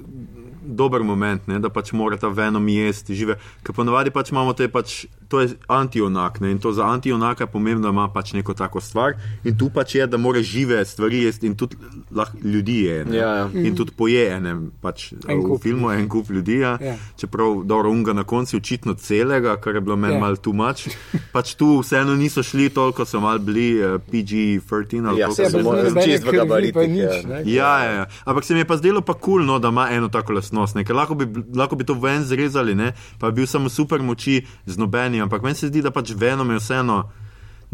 Dober 0.64 1.02
moment, 1.04 1.42
ne, 1.44 1.58
da 1.60 1.68
pač 1.68 1.90
mora 1.92 2.16
ta 2.16 2.30
venom 2.32 2.64
jesti 2.72 3.12
žive. 3.12 3.34
Ker 3.66 3.74
ponovadi 3.76 4.08
pač 4.08 4.30
imamo 4.32 4.54
te 4.56 4.64
pač 4.72 5.02
to 5.34 5.40
je 5.40 5.48
anti-onak. 5.68 6.38
Ne? 6.38 6.50
In 6.50 6.58
to 6.58 6.70
za 6.70 6.84
anti-onaka 6.84 7.40
je 7.40 7.48
pomembno, 7.48 7.82
da 7.82 7.90
ima 7.90 8.06
pač 8.08 8.32
neko 8.32 8.54
tako 8.54 8.78
stvar. 8.80 9.14
In 9.42 9.58
tu 9.58 9.66
pač 9.68 9.94
je, 9.94 10.06
da 10.06 10.16
mora 10.16 10.38
žive 10.40 10.84
stvari 10.84 11.22
jesti 11.22 11.46
in 11.46 11.54
tudi 11.54 11.76
lahko 12.12 12.38
ljudi 12.44 12.78
je. 12.80 13.04
ne. 13.04 13.16
Ja, 13.16 13.28
ja. 13.30 13.50
In 13.56 13.74
tudi 13.74 13.90
poje 13.92 14.28
ene, 14.28 14.52
pač 14.80 15.12
En 15.24 15.38
v 15.38 15.42
kup. 15.44 15.58
filmu 15.60 15.90
en 15.90 16.08
kup 16.08 16.30
ljudi. 16.30 16.58
Ja. 16.60 16.78
Ja. 16.80 16.94
Čeprav 17.16 17.64
dobro, 17.64 17.90
unga 17.90 18.12
na 18.12 18.24
koncu 18.24 18.56
očitno 18.56 18.94
celega, 18.96 19.56
kar 19.56 19.74
je 19.74 19.80
bilo 19.80 19.96
meni 19.96 20.14
Ja. 20.14 20.20
malo 20.20 20.36
tu 20.36 20.52
mač. 20.54 20.86
Pač 21.32 21.54
tu 21.54 21.80
vseeno 21.80 22.14
niso 22.14 22.42
šli 22.42 22.68
toliko, 22.70 23.04
so 23.04 23.18
malo 23.18 23.38
bili 23.40 23.66
uh, 23.76 23.98
PG-13 24.04 24.62
ali 25.04 25.20
Ja, 25.20 25.28
že- 25.30 25.50
nobene 25.54 26.02
čist 26.02 26.24
v 26.24 26.32
gabaritih, 26.32 26.96
ja. 26.96 27.10
Ja, 27.40 27.72
ja, 27.80 27.92
ja. 27.92 28.04
Ampak 28.24 28.44
se 28.44 28.54
mi 28.54 28.60
je 28.60 28.64
pa 28.66 28.76
zdelo 28.76 29.00
pa 29.00 29.14
kul, 29.14 29.20
cool, 29.34 29.44
no, 29.44 29.58
da 29.58 29.68
ima 29.68 29.88
eno 29.90 30.08
tako 30.08 30.32
lastnost. 30.32 30.74
ne, 30.74 30.84
ker 30.84 30.94
Lahko 30.94 31.14
bi, 31.16 31.26
lahko 31.50 31.74
bi 31.74 31.84
to 31.84 31.94
ven 31.94 32.22
zrezali, 32.22 32.74
ne, 32.74 32.90
pa 33.18 33.28
bi 33.28 33.34
bil 33.34 33.46
samo 33.46 33.68
super 33.68 33.98
moči 34.00 34.36
z 34.66 34.76
nobenim. 34.76 35.23
Ampak 35.24 35.42
meni 35.42 35.56
se 35.58 35.68
zdi, 35.72 35.82
da 35.82 35.90
pač 35.90 36.12
Venom 36.16 36.50
je 36.52 36.60
vseeno 36.60 37.02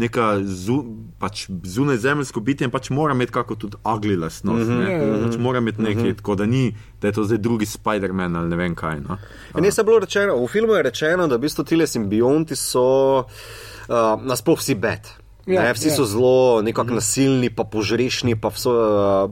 neka 0.00 0.40
zu, 0.44 0.84
pač 1.20 1.44
zunaj 1.64 1.98
zemljsko 2.00 2.40
bitje 2.40 2.64
in 2.64 2.72
pač 2.72 2.90
mora 2.94 3.14
imeti 3.14 3.34
kako 3.34 3.56
tudi 3.60 3.76
ugly 3.84 4.16
lastnost. 4.16 4.68
Mm 4.68 4.80
Ja, 4.80 4.86
-hmm. 4.86 4.90
ja. 4.90 5.16
ne, 5.16 5.22
pač 5.28 5.38
mora 5.38 5.58
imeti 5.58 5.82
nekaj, 5.82 6.02
mm 6.02 6.08
-hmm. 6.08 6.16
tako 6.16 6.34
da 6.34 6.46
ni, 6.46 6.76
da 7.00 7.08
je 7.08 7.12
to 7.12 7.24
zdaj 7.24 7.38
drugi 7.38 7.66
Spider-Man 7.66 8.36
ali 8.36 8.48
ne 8.48 8.56
vem 8.56 8.74
kaj. 8.74 9.00
No. 9.00 9.18
In 9.58 9.64
je 9.64 9.72
se 9.72 9.84
bilo 9.84 9.98
rečeno, 9.98 10.44
v 10.44 10.46
filmu 10.46 10.72
je 10.72 10.82
rečeno, 10.82 11.26
da 11.26 11.36
v 11.36 11.38
bistvu 11.38 11.64
ti 11.64 11.86
simbionti 11.86 12.56
so 12.56 13.18
uh, 13.18 14.22
nasploh 14.22 14.58
vsi 14.58 14.74
bed. 14.74 15.00
Ja, 15.46 15.62
ne, 15.62 15.72
vsi 15.72 15.88
ja. 15.88 15.94
so 15.94 16.04
zelo 16.04 16.62
nekako 16.62 16.94
nasilni, 16.94 17.50
pa 17.50 17.64
požrešni, 17.64 18.36
pa 18.36 18.50
so 18.50 18.70
uh, 18.70 19.30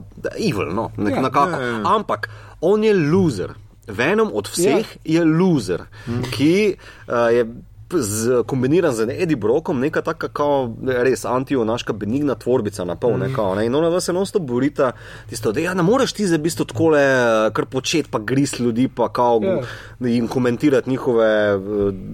evil. 0.49 0.73
No, 0.73 0.91
nek, 0.97 1.15
Ja, 1.15 1.21
nekako. 1.21 1.49
ja, 1.49 1.67
ja. 1.67 1.95
Ampak 1.95 2.29
on 2.61 2.83
je 2.83 2.93
loser. 2.93 3.53
Venom 3.87 4.29
od 4.33 4.47
vseh 4.47 4.85
ja. 5.05 5.19
je 5.19 5.25
loser, 5.25 5.81
mm. 6.07 6.21
ki 6.31 6.75
uh, 7.07 7.33
je. 7.33 7.45
Z, 7.89 8.43
kombiniran 8.45 8.93
z 8.93 9.09
Eddie 9.09 9.35
Brokom, 9.37 9.79
neka 9.79 10.01
taka, 10.01 10.27
kao, 10.29 10.75
res 10.85 11.25
anti-onaška 11.25 11.93
benigna 11.93 12.35
tvorbica 12.35 12.85
na 12.85 12.95
pol. 12.95 13.17
Mm. 13.17 13.33
Ne, 13.57 13.65
in 13.65 13.75
ona 13.75 13.99
se 13.99 14.13
non-stop 14.13 14.43
borita, 14.43 14.91
tisto, 15.29 15.51
da 15.51 15.59
ja, 15.59 15.73
ne 15.73 15.83
moreš 15.83 16.13
ti 16.13 16.27
zdaj 16.27 16.37
v 16.37 16.41
bistvu 16.41 16.65
tako 16.65 16.91
kar 17.53 17.65
početi, 17.65 18.09
pa 18.11 18.19
gris 18.19 18.59
ljudi, 18.59 18.87
pa 18.87 19.09
kao, 19.09 19.39
Ja. 19.43 19.61
jim 19.99 20.27
komentirati 20.27 20.89
njihove 20.89 21.25
eh, 21.25 21.57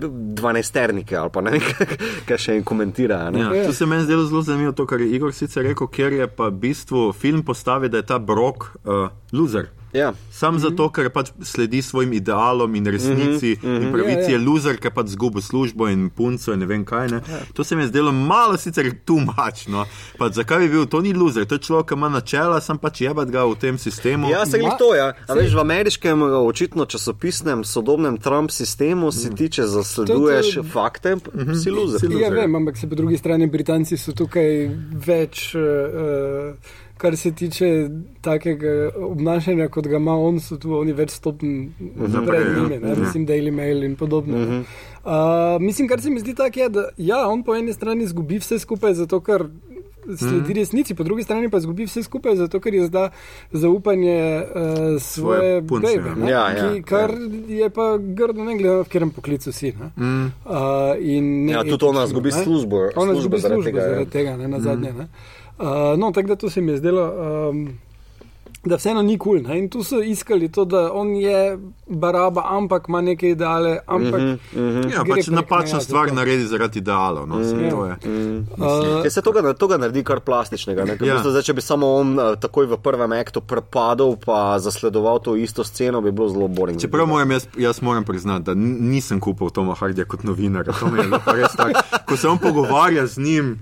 dvanajsternike 0.09 1.15
ali 1.17 1.29
pa 1.29 1.41
ne 1.41 1.51
vem, 1.51 1.61
kaj 2.27 2.37
še 2.37 2.53
jim 2.53 2.63
komentira. 2.63 3.29
Ne? 3.31 3.39
Ja, 3.39 3.53
Ja. 3.53 3.65
to 3.67 3.73
se 3.73 3.85
meni 3.85 4.03
zdelo 4.03 4.25
zelo 4.25 4.41
zanimivo, 4.41 4.71
to, 4.71 4.85
kar 4.85 5.01
je 5.01 5.11
Igor 5.11 5.33
sicer 5.33 5.63
rekel, 5.63 5.87
ker 5.87 6.13
je 6.13 6.27
pa 6.27 6.47
v 6.47 6.51
bistvu 6.51 7.13
film 7.13 7.43
postavil, 7.43 7.89
da 7.89 7.97
je 7.97 8.03
ta 8.05 8.19
Brok 8.19 8.71
uh, 8.83 9.09
loser. 9.33 9.67
Ja. 9.95 10.11
Sam 10.31 10.59
zato, 10.59 10.89
ker 10.91 11.07
pač 11.09 11.29
sledi 11.41 11.79
svojim 11.81 12.13
idealom 12.13 12.75
in 12.75 12.85
resnici 12.85 13.55
mm 13.55 13.67
-hmm. 13.67 13.81
in 13.85 13.91
pravici, 13.93 14.31
Ja, 14.31 14.35
ja. 14.35 14.37
je 14.39 14.45
loser, 14.45 14.77
ker 14.77 14.91
pač 14.91 15.07
zgubi 15.07 15.41
službo 15.41 15.87
in 15.87 16.09
punco 16.09 16.53
in 16.53 16.59
ne 16.59 16.65
vem 16.65 16.85
kaj. 16.85 17.07
Ne. 17.11 17.21
To 17.53 17.63
se 17.63 17.75
mi 17.75 17.81
je 17.83 17.87
zdelo 17.87 18.11
malo 18.11 18.57
sicer 18.57 18.91
tumačno. 19.05 19.85
Pač, 20.17 20.33
zakaj 20.33 20.59
bi 20.59 20.69
bil 20.69 20.85
to 20.85 21.01
ni 21.01 21.13
loser? 21.13 21.45
To 21.45 21.55
je 21.55 21.59
človek, 21.59 21.87
ki 21.87 21.93
ima 21.93 22.09
načela, 22.09 22.61
sem 22.61 22.77
pač 22.77 23.01
jebat 23.01 23.29
ga 23.29 23.45
v 23.45 23.55
tem 23.55 23.77
sistemu. 23.77 24.29
Ja, 24.29 24.45
se 24.45 24.57
jih 24.57 24.73
to, 24.79 24.95
ja. 24.95 25.13
A 25.27 25.33
veš, 25.33 25.53
v 25.53 25.59
ameriškem, 25.59 26.21
eh, 26.21 26.25
očitno 26.25 26.85
časopisnem, 26.85 27.63
sodobnem 27.63 28.17
Trump 28.17 28.51
sistemu 28.51 29.11
si 29.11 29.29
ti, 29.29 29.49
če 29.49 29.63
zasleduješ 29.63 30.55
To- 30.55 30.61
to- 30.61 30.67
fakte, 30.69 31.15
si 31.63 31.69
loser. 31.69 31.99
Si 31.99 32.05
Ja, 32.05 32.27
loser. 32.29 32.33
vem, 32.33 32.55
ampak 32.55 32.77
se 32.77 32.89
po 32.89 32.95
drugi 32.95 33.17
strani 33.17 33.47
Britanci 33.47 33.97
so 33.97 34.11
tukaj 34.11 34.69
več, 35.07 35.55
uh, 35.55 36.55
kar 36.97 37.17
se 37.17 37.31
tiče 37.31 37.89
takega 38.21 38.89
obnašanja, 38.95 39.67
kot 39.69 39.87
ga 39.87 39.97
ima 39.97 40.15
on, 40.17 40.39
so 40.39 40.57
tu 40.57 40.73
oni 40.77 40.93
več 40.93 41.11
Naprej, 42.07 42.25
pred 42.27 42.47
ja. 42.47 42.59
njimi, 42.59 42.79
ne, 42.79 42.89
Ja. 42.89 42.95
mislim 42.95 43.27
Daily 43.27 43.51
Mail 43.51 43.83
in 43.83 43.95
podobno. 43.95 44.37
Uh, 45.03 45.11
mislim, 45.59 45.87
kar 45.87 46.01
se 46.01 46.09
mi 46.09 46.19
zdi 46.19 46.35
tako, 46.35 46.59
je, 46.59 46.69
da 46.69 46.89
ja, 46.97 47.27
on 47.29 47.43
po 47.43 47.55
eni 47.55 47.73
strani 47.73 48.03
izgubi 48.03 48.39
vse 48.39 48.59
skupaj, 48.59 48.93
zato 48.93 49.19
ker 49.21 49.45
sledi 50.17 50.53
resnici, 50.53 50.95
po 50.95 51.03
drugi 51.03 51.23
strani 51.23 51.49
pa 51.49 51.57
izgubi 51.57 51.85
vse 51.85 52.03
skupaj, 52.03 52.35
zato 52.35 52.59
ker 52.59 52.73
je 52.73 52.87
zdaj 52.87 53.09
zaupanje 53.51 54.43
uh, 54.43 55.01
svoje 55.01 55.61
bebe, 55.61 55.87
ja. 56.21 56.29
Ja, 56.29 56.49
ja, 56.49 56.73
ki, 56.73 56.83
kar 56.83 57.11
je 57.47 57.69
pa 57.69 57.97
grdo, 57.97 58.43
ne 58.43 58.57
glede 58.57 58.69
na 58.69 58.77
to, 58.77 58.83
v 58.83 58.87
katerem 58.87 59.11
poklicu 59.11 59.51
si. 59.51 59.73
Ne. 59.73 59.91
Mm. 59.97 60.25
Uh, 60.45 60.95
in 60.99 61.49
Ja, 61.49 61.63
tudi 61.63 61.85
ona 61.85 62.03
izgubi 62.05 62.31
službo, 62.31 62.77
Ona 62.95 63.13
službo 63.13 63.19
izgubi 63.19 63.39
zaradi 63.39 63.61
službo 63.61 63.71
tega, 63.71 63.81
ja. 63.81 63.89
zaradi 63.89 64.11
tega, 64.11 64.37
ne, 64.37 64.47
na 64.47 64.59
zadnje. 64.59 64.93
Ne. 64.93 65.07
Uh, 65.57 65.99
no, 65.99 66.11
tako 66.11 66.27
da 66.27 66.35
to 66.35 66.49
se 66.49 66.61
mi 66.61 66.71
je 66.71 66.77
zdelo. 66.77 67.13
Um, 67.49 67.79
Da 68.65 68.75
vseeno 68.75 69.01
ni 69.01 69.17
kul. 69.17 69.43
Cool, 69.43 69.57
in 69.57 69.69
tu 69.69 69.83
so 69.83 70.01
iskali 70.01 70.51
to, 70.51 70.65
da 70.65 70.91
on 70.93 71.15
je 71.15 71.57
baraba, 71.87 72.41
ampak 72.49 72.87
ima 72.89 73.01
neke 73.01 73.29
ideale. 73.29 73.79
Ampak, 73.87 74.21
mm 74.21 74.39
-hmm. 74.53 74.93
Ja, 74.93 75.03
pač 75.15 75.27
napačna 75.27 75.81
stvar 75.81 76.13
naredi 76.13 76.45
zaradi 76.45 76.79
idealov. 76.79 77.27
No, 77.27 77.35
mm. 77.35 77.69
to 77.69 77.85
je. 77.85 77.95
Uh, 78.57 79.03
Ja, 79.05 79.09
se 79.09 79.21
toga, 79.21 79.53
toga 79.53 79.77
naredi 79.77 80.03
kar 80.03 80.19
plastičnega. 80.19 80.85
Ne? 80.85 80.97
Ker 80.97 81.05
v 81.05 81.07
Ja. 81.07 81.13
bistvu 81.13 81.29
zdaj, 81.29 81.41
če 81.43 81.53
bi 81.53 81.61
samo 81.61 81.87
on 81.95 82.19
uh, 82.19 82.35
takoj 82.39 82.65
v 82.65 82.77
prvem 82.77 83.11
aktu 83.11 83.41
prepadal 83.41 84.15
pa 84.25 84.59
zasledoval 84.59 85.19
to 85.19 85.35
isto 85.35 85.63
sceno, 85.63 86.01
bi 86.01 86.11
bilo 86.11 86.29
zelo 86.29 86.47
boring. 86.47 86.81
Čeprav 86.81 87.07
moram 87.07 87.31
jaz, 87.31 87.47
jaz 87.57 87.81
moram 87.81 88.03
priznati, 88.03 88.45
da 88.45 88.53
nisem 88.55 89.19
kupil 89.19 89.49
Toma 89.49 89.75
Hardija 89.75 90.05
kot 90.05 90.23
novinar. 90.23 90.65
To 90.79 90.87
mi 90.87 90.99
je 90.99 91.03
bilo 91.03 91.19
pa 91.25 91.31
res 91.31 91.53
tako. 91.57 91.79
Ko 92.07 92.17
se 92.17 92.27
on 92.27 92.37
pogovarja 92.37 93.07
z 93.07 93.17
njim, 93.17 93.59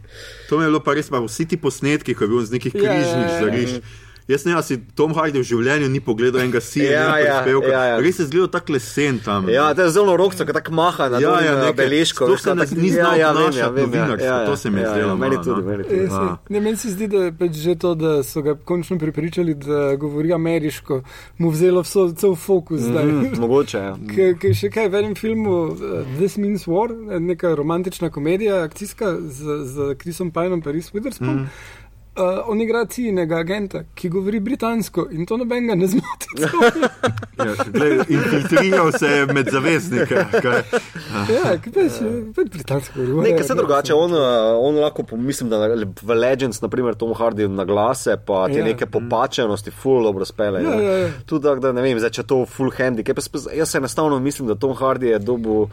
to 0.50 0.58
mi 0.58 0.64
je 0.64 0.68
bilo 0.68 0.80
pa 0.80 0.94
res, 0.94 1.10
pa 1.10 1.20
vsi 1.20 1.48
ti 1.48 1.58
posnetki, 1.58 2.16
ko 2.16 2.24
je 2.24 2.28
bil 2.28 2.38
on 2.38 2.46
z 2.46 2.52
nekih 2.52 2.76
Ja, 2.76 2.82
ja, 2.82 2.90
križnih 2.90 3.32
ja, 3.32 3.74
ja. 3.74 3.82
Jaz 4.27 4.46
ne 4.46 4.56
si 4.63 4.77
Tom 4.96 5.12
Hardy 5.13 5.36
v 5.36 5.44
življenju 5.44 5.89
ni 5.89 6.00
pogledal 6.00 6.42
enega 6.42 6.62
sija, 6.62 6.92
Ja, 6.92 7.18
ja, 7.18 7.44
ja, 7.44 7.58
ja, 7.68 7.84
ja. 7.86 7.96
Res 8.00 8.20
je 8.20 8.25
zgledal 8.25 8.48
tako 8.50 8.74
lesen 8.74 9.20
tam. 9.20 9.50
Ja, 9.50 9.74
to 9.74 9.82
je 9.82 9.92
zelo 9.92 10.15
rokco, 10.15 10.46
ki 10.46 10.53
tako 10.53 10.72
maha 10.72 11.10
na 11.10 11.20
Ja, 11.20 11.30
ja, 11.30 11.42
ja, 11.42 11.46
ja, 11.46 11.56
nekaj- 11.58 11.75
beležko. 11.75 12.27
veš, 12.27 12.42
se 12.42 12.56
ne- 12.56 12.65
znal 12.65 13.13
ja, 13.13 13.18
ja, 13.18 13.32
vem, 13.34 13.51
ja, 13.53 13.68
vem, 13.70 13.94
ja, 13.94 14.06
ja, 14.08 14.15
ja, 14.18 14.46
to 14.46 14.56
se 14.56 14.70
mi 14.70 14.80
je 14.80 14.84
ja, 14.84 14.92
zdelo 14.92 15.10
ja, 15.10 15.15
Meni 15.15 15.36
tudi, 15.38 15.62
no. 15.62 15.68
meni 15.68 15.84
tudi. 15.84 15.96
E, 15.96 16.08
saj, 16.08 16.25
A. 16.25 16.38
ne, 16.50 16.60
meni 16.60 16.77
se 16.77 16.89
zdi, 16.89 17.08
da 17.08 17.18
je 17.18 17.32
pač 17.34 17.51
že 17.53 17.75
to, 17.75 17.96
da 17.96 18.24
so 18.24 18.42
ga 18.42 18.56
končno 18.56 18.98
prepričali, 18.98 19.53
da 19.56 19.96
govori 19.96 20.34
ameriško, 20.34 21.01
mu 21.38 21.50
vzelo 21.50 21.82
vso, 21.82 22.12
cel 22.13 22.36
fokus. 22.36 22.82
Mm, 22.82 23.36
mogoče, 23.38 23.77
ja. 23.77 23.96
Ker 24.39 24.53
še 24.53 24.70
kaj 24.70 24.88
v 24.88 24.96
enem 24.96 25.15
filmu, 25.15 25.51
uh, 25.68 25.77
This 26.18 26.38
Means 26.38 26.63
War, 26.63 26.89
neka 27.20 27.56
romantična 27.56 28.10
komedija, 28.10 28.63
akcijska 28.63 29.18
z, 29.22 29.39
z 29.65 29.96
Chrisom 29.96 30.32
Pajnom 30.32 30.53
in 30.53 30.62
Paris 30.62 30.92
Witherspoon. 30.92 31.44
Mm. 31.44 31.48
Uh, 32.13 32.22
on 32.46 32.62
igra 32.62 32.86
ciljnega 32.86 33.38
agenta, 33.38 33.79
ki 33.96 34.10
govori 34.10 34.38
britansko 34.39 35.08
in 35.12 35.25
to 35.25 35.34
nobenega 35.36 35.75
ne 35.75 35.88
zmoti. 35.88 36.27
Ja, 37.36 37.50
infiltriral 38.08 38.91
se 38.91 39.08
je 39.08 39.25
med 39.27 39.50
zaveznike. 39.51 40.15
kaj. 40.34 40.62
ja, 41.27 41.58
ki 41.58 41.72
pač, 41.72 41.98
pač 42.32 42.48
britansko 42.50 43.00
govori. 43.01 43.25
Ne, 43.25 43.36
ker 43.36 43.46
se 43.46 43.55
drugače, 43.55 43.96
on, 43.96 44.13
uh, 44.13 44.22
on 44.60 44.77
lahko, 44.77 45.03
po- 45.03 45.17
mislim, 45.17 45.50
da 45.50 45.60
na- 45.60 45.74
v 46.01 46.15
Legends, 46.15 46.62
naprimer 46.62 46.96
Tom 46.96 47.13
Hardy 47.13 47.48
na 47.50 47.65
glase, 47.65 48.15
pa 48.17 48.48
te 48.48 48.60
Ja. 48.60 48.63
neke 48.63 48.86
popačenosti, 48.88 49.72
full 49.74 50.03
dobro 50.03 50.25
spele. 50.25 50.63
Ja, 50.63 50.75
ja, 50.75 50.98
ja. 51.00 51.10
Tudi, 51.25 51.50
da 51.60 51.72
ne 51.72 51.82
vem, 51.82 52.00
zdaj, 52.00 52.10
če 52.12 52.24
to 52.24 52.46
full 52.46 52.72
handicap. 52.72 53.17
Jaz, 53.17 53.27
pa- 53.27 53.53
jaz 53.53 53.75
enostavno 53.75 54.20
mislim, 54.22 54.48
da 54.48 54.55
Tom 54.55 54.74
Hardy 54.74 55.03
je 55.08 55.20
dobil. 55.20 55.65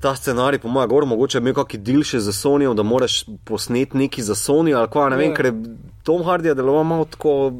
Ta 0.00 0.14
scenarij, 0.16 0.58
po 0.58 0.68
mojem, 0.68 0.88
gor, 0.88 1.06
mogoče 1.06 1.38
je 1.38 1.42
imel 1.42 1.54
kakšen 1.54 1.82
deal 1.84 2.02
še 2.02 2.20
za 2.24 2.32
Sony, 2.32 2.68
da 2.74 2.82
moraš 2.82 3.24
posneti 3.44 3.98
neki 4.00 4.22
za 4.22 4.34
Sony 4.34 4.72
ali 4.76 4.88
kva, 4.88 5.08
ne 5.12 5.16
vem, 5.16 5.30
Ja. 5.30 5.36
ker 5.36 5.46
je 5.46 5.54
Tom 6.02 6.22
Hardy 6.24 6.48
je 6.48 6.54
deloval 6.54 6.84
malo 6.84 7.04
tako 7.04 7.52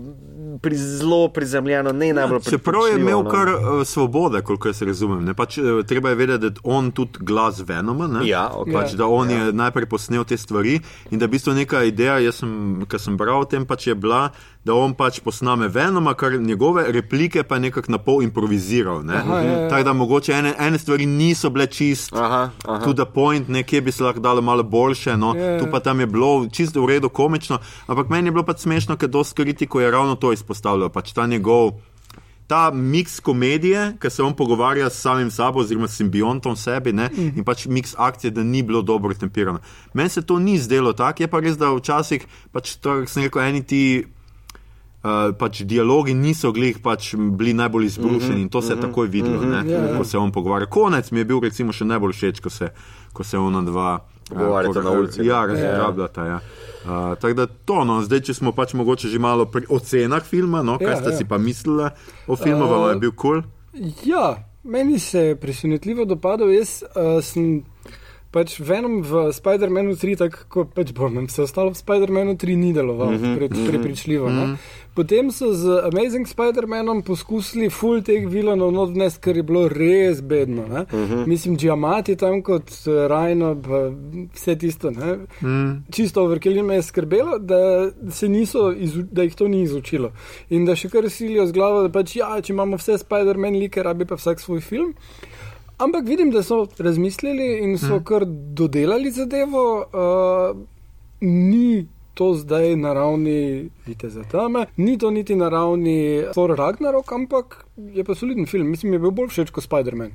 pri, 0.62 0.76
zelo 0.76 1.28
prizemljeno, 1.28 1.92
ne 1.92 2.12
najbolj 2.12 2.40
Čeprav 2.40 2.86
je 2.88 3.00
imel 3.00 3.22
no. 3.22 3.30
kar 3.30 3.48
uh, 3.48 3.86
svobode, 3.86 4.40
koliko 4.42 4.68
jaz 4.68 4.82
razumem. 4.82 5.24
Ne? 5.24 5.34
Pač, 5.34 5.58
uh, 5.58 5.84
treba 5.86 6.08
je 6.08 6.14
vedeti, 6.14 6.40
da 6.40 6.46
je 6.46 6.52
on 6.64 6.90
tudi 6.92 7.18
glas 7.20 7.60
Venoma. 7.66 8.06
Ne? 8.06 8.28
Ja, 8.28 8.48
ok. 8.54 8.72
pač, 8.72 8.92
da 8.96 9.06
on 9.06 9.30
je 9.30 9.52
najprej 9.52 9.86
posnel 9.86 10.24
te 10.24 10.36
stvari 10.36 10.80
in 11.10 11.18
da 11.18 11.24
je 11.24 11.28
v 11.28 11.30
bistvu 11.36 11.54
neka 11.54 11.84
ideja, 11.84 12.18
jaz 12.18 12.40
sem, 12.42 12.82
ki 12.88 12.98
sem 12.98 13.16
bral 13.16 13.44
o 13.44 13.48
tem, 13.48 13.66
pač 13.66 13.86
je 13.86 13.94
bila, 13.94 14.30
da 14.64 14.74
on 14.76 14.92
pač 14.94 15.20
posname 15.24 15.68
Venoma, 15.72 16.12
kar 16.14 16.34
njegove 16.40 16.84
replike 16.92 17.42
pa 17.42 17.56
je 17.56 17.60
nekako 17.60 17.92
na 17.92 17.98
pol 17.98 18.22
improviziral. 18.22 19.02
Ne? 19.04 19.16
Aha, 19.16 19.38
ja, 19.40 19.52
ja. 19.52 19.68
Tako 19.68 19.84
da 19.84 19.92
mogoče 19.92 20.32
ene, 20.32 20.54
ene 20.58 20.78
stvari 20.78 21.06
niso 21.06 21.50
bile 21.50 21.66
čist. 21.66 22.12
Aha, 22.12 22.50
aha. 22.64 22.84
To 22.84 22.92
the 22.92 23.06
point, 23.14 23.48
nekje 23.48 23.80
bi 23.80 23.92
se 23.92 24.04
lahko 24.04 24.20
dalo 24.20 24.42
malo 24.42 24.62
boljše, 24.62 25.16
no, 25.16 25.34
Ja, 25.36 25.44
ja. 25.44 25.58
tu 25.58 25.66
pa 25.70 25.80
tam 25.80 26.00
je 26.00 26.06
bilo 26.06 26.46
čisto 26.52 26.82
v 26.82 26.88
redu, 26.88 27.08
komično, 27.08 27.58
ampak 27.86 28.08
meni 28.08 28.28
je 28.28 28.32
bilo 28.32 28.44
pač 28.44 28.66
smešno, 28.66 28.96
ker 28.96 29.08
dosti 29.08 29.42
kritikov 29.42 29.82
je 29.82 29.90
ravno 29.90 30.14
to 30.14 30.32
izpostavljalo, 30.32 30.88
pač 30.92 31.12
ta 31.12 31.26
njegov. 31.26 31.78
Ta 32.50 32.70
miks 32.74 33.20
komedije, 33.20 33.94
ki 34.02 34.10
se 34.10 34.22
on 34.22 34.34
pogovarja 34.34 34.90
s 34.90 35.00
samim 35.00 35.30
sabo, 35.30 35.60
oziroma 35.60 35.88
s 35.88 35.96
simbiontom 35.96 36.56
sebi, 36.56 36.92
ne, 36.92 37.06
mm. 37.08 37.38
in 37.38 37.44
pač 37.46 37.66
miks 37.66 37.94
akcije, 37.98 38.30
da 38.34 38.42
ni 38.42 38.62
bilo 38.62 38.82
dobro 38.82 39.14
tempirano. 39.14 39.60
Meni 39.94 40.10
se 40.10 40.26
to 40.26 40.38
ni 40.38 40.58
zdelo 40.58 40.92
tako, 40.92 41.22
je 41.22 41.28
pa 41.30 41.40
res, 41.40 41.56
da 41.56 41.70
včasih, 41.70 42.26
pač 42.52 42.74
to, 42.76 43.04
kar 43.04 43.08
sem 43.08 43.22
rekel, 43.30 43.42
eni 43.42 43.62
ti. 43.62 43.84
Uh, 45.00 45.30
pač 45.32 45.62
dialogi 45.64 46.12
niso 46.14 46.50
glih 46.52 46.76
pač 46.84 47.14
bili 47.16 47.54
najbolj 47.56 47.86
izbrušeni 47.86 48.34
mm 48.34 48.36
-hmm, 48.36 48.42
in 48.42 48.48
to 48.48 48.62
se 48.62 48.72
je 48.72 48.80
takoj 48.80 49.06
videlo, 49.08 49.40
mm 49.40 49.52
-hmm, 49.52 49.70
ja, 49.70 49.78
ja. 49.78 49.98
ko 49.98 50.04
se 50.04 50.18
on 50.18 50.32
pogovarja. 50.32 50.66
Konec 50.66 51.10
mi 51.10 51.18
je 51.18 51.24
bil 51.24 51.40
recimo 51.40 51.72
še 51.72 51.84
najbolj 51.84 52.12
všeč, 52.12 52.40
ko 52.40 52.50
se, 52.50 52.68
ko 53.12 53.24
se 53.24 53.38
ona 53.38 53.62
dva 53.62 54.00
Pogovarjata 54.30 54.78
uh, 54.78 54.84
na 54.84 54.90
ulici. 54.90 55.26
Ja, 55.26 55.46
razgrabljata. 55.46 56.24
Ja. 56.24 56.40
Uh, 56.84 57.18
tako 57.18 57.34
da 57.34 57.46
to, 57.46 57.84
no, 57.84 58.02
zdaj, 58.02 58.20
če 58.20 58.34
smo 58.34 58.52
pač 58.52 58.74
mogoče 58.78 59.08
že 59.08 59.18
malo 59.18 59.46
pri 59.46 59.66
ocenah 59.68 60.22
filma, 60.24 60.62
no, 60.62 60.78
kaj 60.78 60.90
Ja, 60.90 61.00
ste 61.00 61.10
ja. 61.10 61.16
si 61.16 61.24
pa 61.24 61.38
mislili 61.38 61.90
o 62.26 62.36
filmu, 62.36 62.64
uh, 62.64 62.70
vam 62.70 62.94
je 62.94 63.00
bil 63.00 63.12
kul? 63.12 63.42
Cool? 63.42 63.90
Ja, 64.04 64.44
meni 64.62 64.98
se 64.98 65.18
je 65.18 65.36
presenetljivo 65.36 66.04
dopadal. 66.04 66.52
Jaz 66.54 66.82
uh, 66.82 67.18
sem 67.24 67.64
pač 68.30 68.60
Venom 68.62 69.02
v 69.02 69.30
Spider-Manu 69.34 69.96
3, 69.98 70.16
tako 70.16 70.44
kot 70.48 70.74
pač 70.74 70.92
Borman, 70.94 71.26
vse 71.26 71.42
ostalo 71.48 71.74
v 71.74 71.78
Spider-Manu 71.78 72.36
3 72.38 72.56
ni 72.56 72.72
delovalo, 72.72 73.18
mm 73.18 73.18
-hmm. 73.18 73.66
prepričljivo. 73.66 74.28
Mm 74.28 74.36
-hmm. 74.36 74.56
Potem 74.94 75.30
so 75.30 75.54
z 75.54 75.86
Amazing 75.86 76.26
Spider-Manom 76.26 77.02
poskusili 77.02 77.70
full 77.70 78.02
teh 78.02 78.26
vilanov 78.26 78.74
odnesti, 78.74 79.20
kar 79.20 79.36
je 79.36 79.42
bilo 79.42 79.68
res 79.68 80.20
bedno. 80.20 80.62
Uh 80.62 80.70
-huh. 80.70 81.26
Mislim, 81.26 81.56
Džamati 81.56 82.16
tam 82.16 82.42
kot 82.42 82.70
Rajno, 83.08 83.56
vse 84.34 84.58
tisto. 84.58 84.90
Mm. 85.40 85.84
Čisto 85.90 86.22
overkill 86.22 86.62
me 86.62 86.74
je 86.74 86.82
skrbelo, 86.82 87.38
da, 87.38 87.90
niso, 88.28 88.74
da 89.10 89.22
jih 89.22 89.34
to 89.34 89.48
ni 89.48 89.62
izučilo. 89.62 90.12
In 90.50 90.64
da 90.64 90.76
še 90.76 90.88
kar 90.88 91.10
silijo 91.10 91.46
z 91.46 91.52
glavo, 91.52 91.82
da 91.82 91.88
pač 91.88 92.16
ja, 92.16 92.40
če 92.42 92.52
imamo 92.52 92.76
vse 92.76 92.98
Spider-Man 92.98 93.58
like, 93.58 93.82
rabi 93.82 94.04
pa 94.04 94.14
vsak 94.14 94.40
svoj 94.40 94.60
film. 94.60 94.94
Ampak 95.80 96.04
vidim, 96.06 96.30
da 96.30 96.42
so 96.42 96.66
razmislili 96.78 97.64
in 97.64 97.78
so 97.78 97.96
mm. 97.96 98.04
kar 98.04 98.24
dodelali 98.60 99.10
zadevo. 99.10 99.64
Uh, 99.92 100.60
ni 101.20 101.86
to 102.14 102.34
zdaj 102.34 102.76
na 102.76 102.92
ravni 102.92 103.70
Viteza 103.86 104.22
Tame, 104.32 104.66
ni 104.76 104.98
to 104.98 105.10
niti 105.10 105.36
na 105.36 105.48
ravni 105.48 106.24
Thor 106.32 106.52
Ragnarok, 106.56 107.12
ampak 107.12 107.64
je 107.76 108.04
pa 108.04 108.14
soliden 108.14 108.46
film. 108.46 108.68
Mislim, 108.70 108.92
je 108.92 108.98
bil 108.98 109.10
bolj 109.10 109.30
všeč 109.32 109.50
kot 109.50 109.64
Spider-Man. 109.64 110.12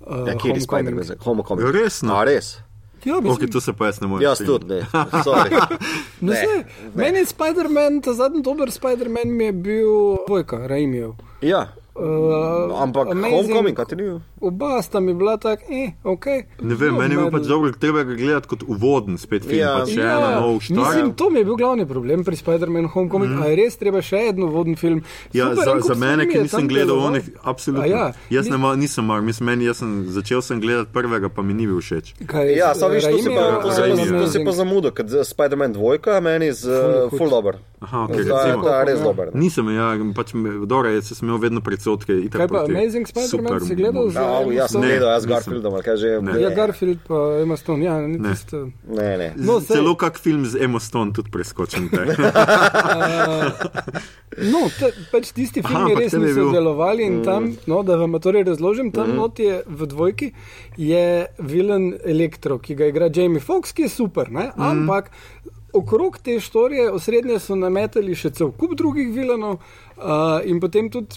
Uh, 0.00 0.28
ja, 0.28 0.36
kje 0.36 0.52
je 0.52 0.60
Spider-Man? 0.66 1.16
Homecoming. 1.24 1.64
Ja, 1.66 1.72
res? 1.72 2.02
No, 2.02 2.20
res. 2.24 2.58
Ja, 3.06 3.20
mislim, 3.20 3.32
okay, 3.36 3.52
to 3.52 3.60
se 3.60 3.72
pa 3.72 3.86
jaz 3.86 4.00
ne 4.00 4.10
morem. 4.10 4.24
Jaz 4.26 4.42
tudi 4.44 4.66
ne. 4.68 4.82
no, 5.26 5.34
ne, 6.20 6.42
ne. 6.42 6.64
Meni 6.94 7.24
je 7.24 7.26
Spider-Man, 7.32 8.00
ta 8.04 8.12
zadnji 8.12 8.42
dober 8.42 8.70
Spider-Man 8.70 9.32
mi 9.32 9.44
je 9.44 9.52
bil 9.52 9.90
Vojka, 10.28 10.66
Raimijev. 10.66 11.12
Ja. 11.40 11.68
Uh, 11.96 12.82
Ampak 12.82 13.08
Homecoming, 13.08 13.72
kaj 13.72 13.86
ti 13.88 13.96
ni 13.96 14.02
bil? 14.04 14.16
Oba 14.40 14.82
sta 14.84 15.00
mi 15.00 15.14
bila 15.14 15.36
tako, 15.40 15.64
eh, 15.72 15.94
ok. 16.04 16.26
Ne 16.60 16.74
vem, 16.74 16.92
no, 16.92 17.00
meni 17.00 17.14
je 17.14 17.20
bil 17.22 17.30
pač 17.32 17.46
dobro, 17.48 17.70
treba 17.80 18.02
ga 18.04 18.14
gledati 18.14 18.50
kot 18.50 18.64
uvoden 18.68 19.16
spet 19.16 19.46
film, 19.48 19.62
ja. 19.62 19.70
pa 19.80 19.86
še 19.88 19.96
ja, 20.02 20.18
ena 20.18 20.42
nov 20.42 20.60
štart. 20.60 20.76
Mislim, 20.76 21.14
to 21.16 21.30
mi 21.32 21.40
je 21.40 21.46
bil 21.48 21.56
glavni 21.56 21.86
problem 21.88 22.24
pri 22.26 22.36
Spider-Man 22.36 22.90
Homecoming, 22.92 23.32
mm. 23.32 23.40
a 23.40 23.48
je 23.48 23.56
res 23.62 23.80
treba 23.80 24.02
še 24.04 24.20
en 24.28 24.42
uvoden 24.44 24.76
film. 24.76 25.00
Ja, 25.32 25.48
Super, 25.54 25.80
za, 25.80 25.94
za 25.94 25.96
mene, 25.96 26.26
ki 26.28 26.42
nisem 26.44 26.68
gledal 26.68 27.00
onih, 27.06 27.30
absolutno. 27.40 27.86
Ja, 27.88 28.10
jaz 28.34 28.52
ne, 28.52 28.60
nisem 28.76 29.08
mar, 29.08 29.24
mislim, 29.24 29.48
meni, 29.54 29.70
jaz 29.70 29.80
sem 29.80 29.96
začel 30.12 30.44
sem 30.44 30.60
gledati 30.60 30.92
prvega, 30.92 31.32
pa 31.32 31.40
mi 31.40 31.56
ni 31.56 31.64
bil 31.70 31.80
všeč. 31.80 32.12
Kaj, 32.28 32.52
ja, 32.58 32.74
samo 32.76 32.92
veš, 32.92 33.08
to, 33.08 33.24
pa, 33.32 33.48
to, 33.64 33.72
se 33.72 33.88
pa, 33.88 34.20
to 34.20 34.28
se 34.34 34.44
pa 34.44 34.56
zamudil, 34.60 34.92
ker 34.92 35.16
Spider-Man 35.32 35.72
dvojka 35.78 36.20
meni 36.20 36.52
je 36.52 36.76
full 37.16 37.32
dober. 37.32 37.56
Aha, 37.80 38.04
ok, 38.04 38.20
res 38.88 39.00
dober. 39.00 39.32
Nisem, 39.36 39.72
ja, 39.72 39.90
pač, 40.16 40.36
dobro, 40.68 40.92
jaz 40.92 41.12
sem 41.12 41.24
imel 41.24 41.40
vedno 41.40 41.64
predsotke. 41.86 42.28
Kaj 42.30 42.48
pa 42.48 42.64
Amazing 42.64 43.06
Spider-Man 43.06 43.60
si 43.60 43.74
gledal? 43.74 44.10
Ja, 44.54 44.68
sem 44.68 44.82
gledal 44.82 45.10
jaz 45.14 45.26
Garfieldom, 45.26 45.78
kaj 45.84 45.96
že 45.96 46.06
je. 46.08 46.18
Ja, 46.42 46.50
Garfield 46.50 46.98
pa 47.06 47.38
Emma 47.42 47.56
Stone, 47.56 47.84
ja, 47.84 47.98
ni 48.00 48.18
ne. 48.18 48.34
tisto. 48.34 48.66
Ne, 48.88 49.16
ne. 49.18 49.32
No, 49.36 49.60
sej... 49.60 49.76
Celo 49.78 49.94
kak 49.98 50.18
film 50.18 50.46
z 50.46 50.62
Emma 50.62 50.80
Stone 50.80 51.12
tudi 51.16 51.30
preskočim. 51.30 51.88
uh, 51.92 52.00
no, 54.52 54.66
te, 54.78 54.92
pač 55.12 55.32
tisti 55.36 55.62
filmi 55.62 55.94
Aha, 55.94 56.00
res 56.00 56.16
niso 56.18 56.50
delovali 56.54 57.06
in 57.06 57.20
mm. 57.20 57.26
tam, 57.26 57.50
no, 57.70 57.82
da 57.86 57.98
vam 58.00 58.18
to 58.20 58.34
razložim, 58.34 58.90
tam 58.94 59.12
mm. 59.12 59.16
not 59.16 59.38
je 59.38 59.62
v 59.66 59.90
dvojki, 59.90 60.32
je 60.80 61.26
vilen 61.38 61.94
elektro, 62.04 62.58
ki 62.58 62.78
ga 62.78 62.90
igra 62.90 63.10
Jamie 63.12 63.42
Foxx, 63.42 63.76
ki 63.76 63.86
je 63.86 63.92
super, 63.92 64.32
ne? 64.32 64.50
Mm. 64.56 64.88
Okrog 65.72 66.18
te 66.18 66.40
štorije 66.40 66.90
osrednje 66.90 67.38
so 67.42 67.56
nametali 67.56 68.14
še 68.16 68.30
cel 68.30 68.52
kup 68.56 68.76
drugih 68.78 69.10
vilenov. 69.14 69.58
Uh, 69.96 70.44
in 70.44 70.60
potem 70.60 70.90
tudi 70.92 71.16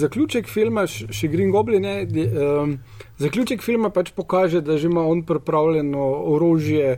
zaključek 0.00 0.48
filma, 0.48 0.86
še 0.88 1.28
Green 1.28 1.50
Goblin, 1.52 1.84
je, 1.84 2.26
um, 2.40 2.78
zaključek 3.20 3.62
filma 3.62 3.90
pač 3.92 4.14
pokaže, 4.16 4.62
da 4.64 4.78
že 4.80 4.88
ima 4.88 5.04
on 5.04 5.20
pripravljeno 5.28 6.06
orožje, 6.32 6.96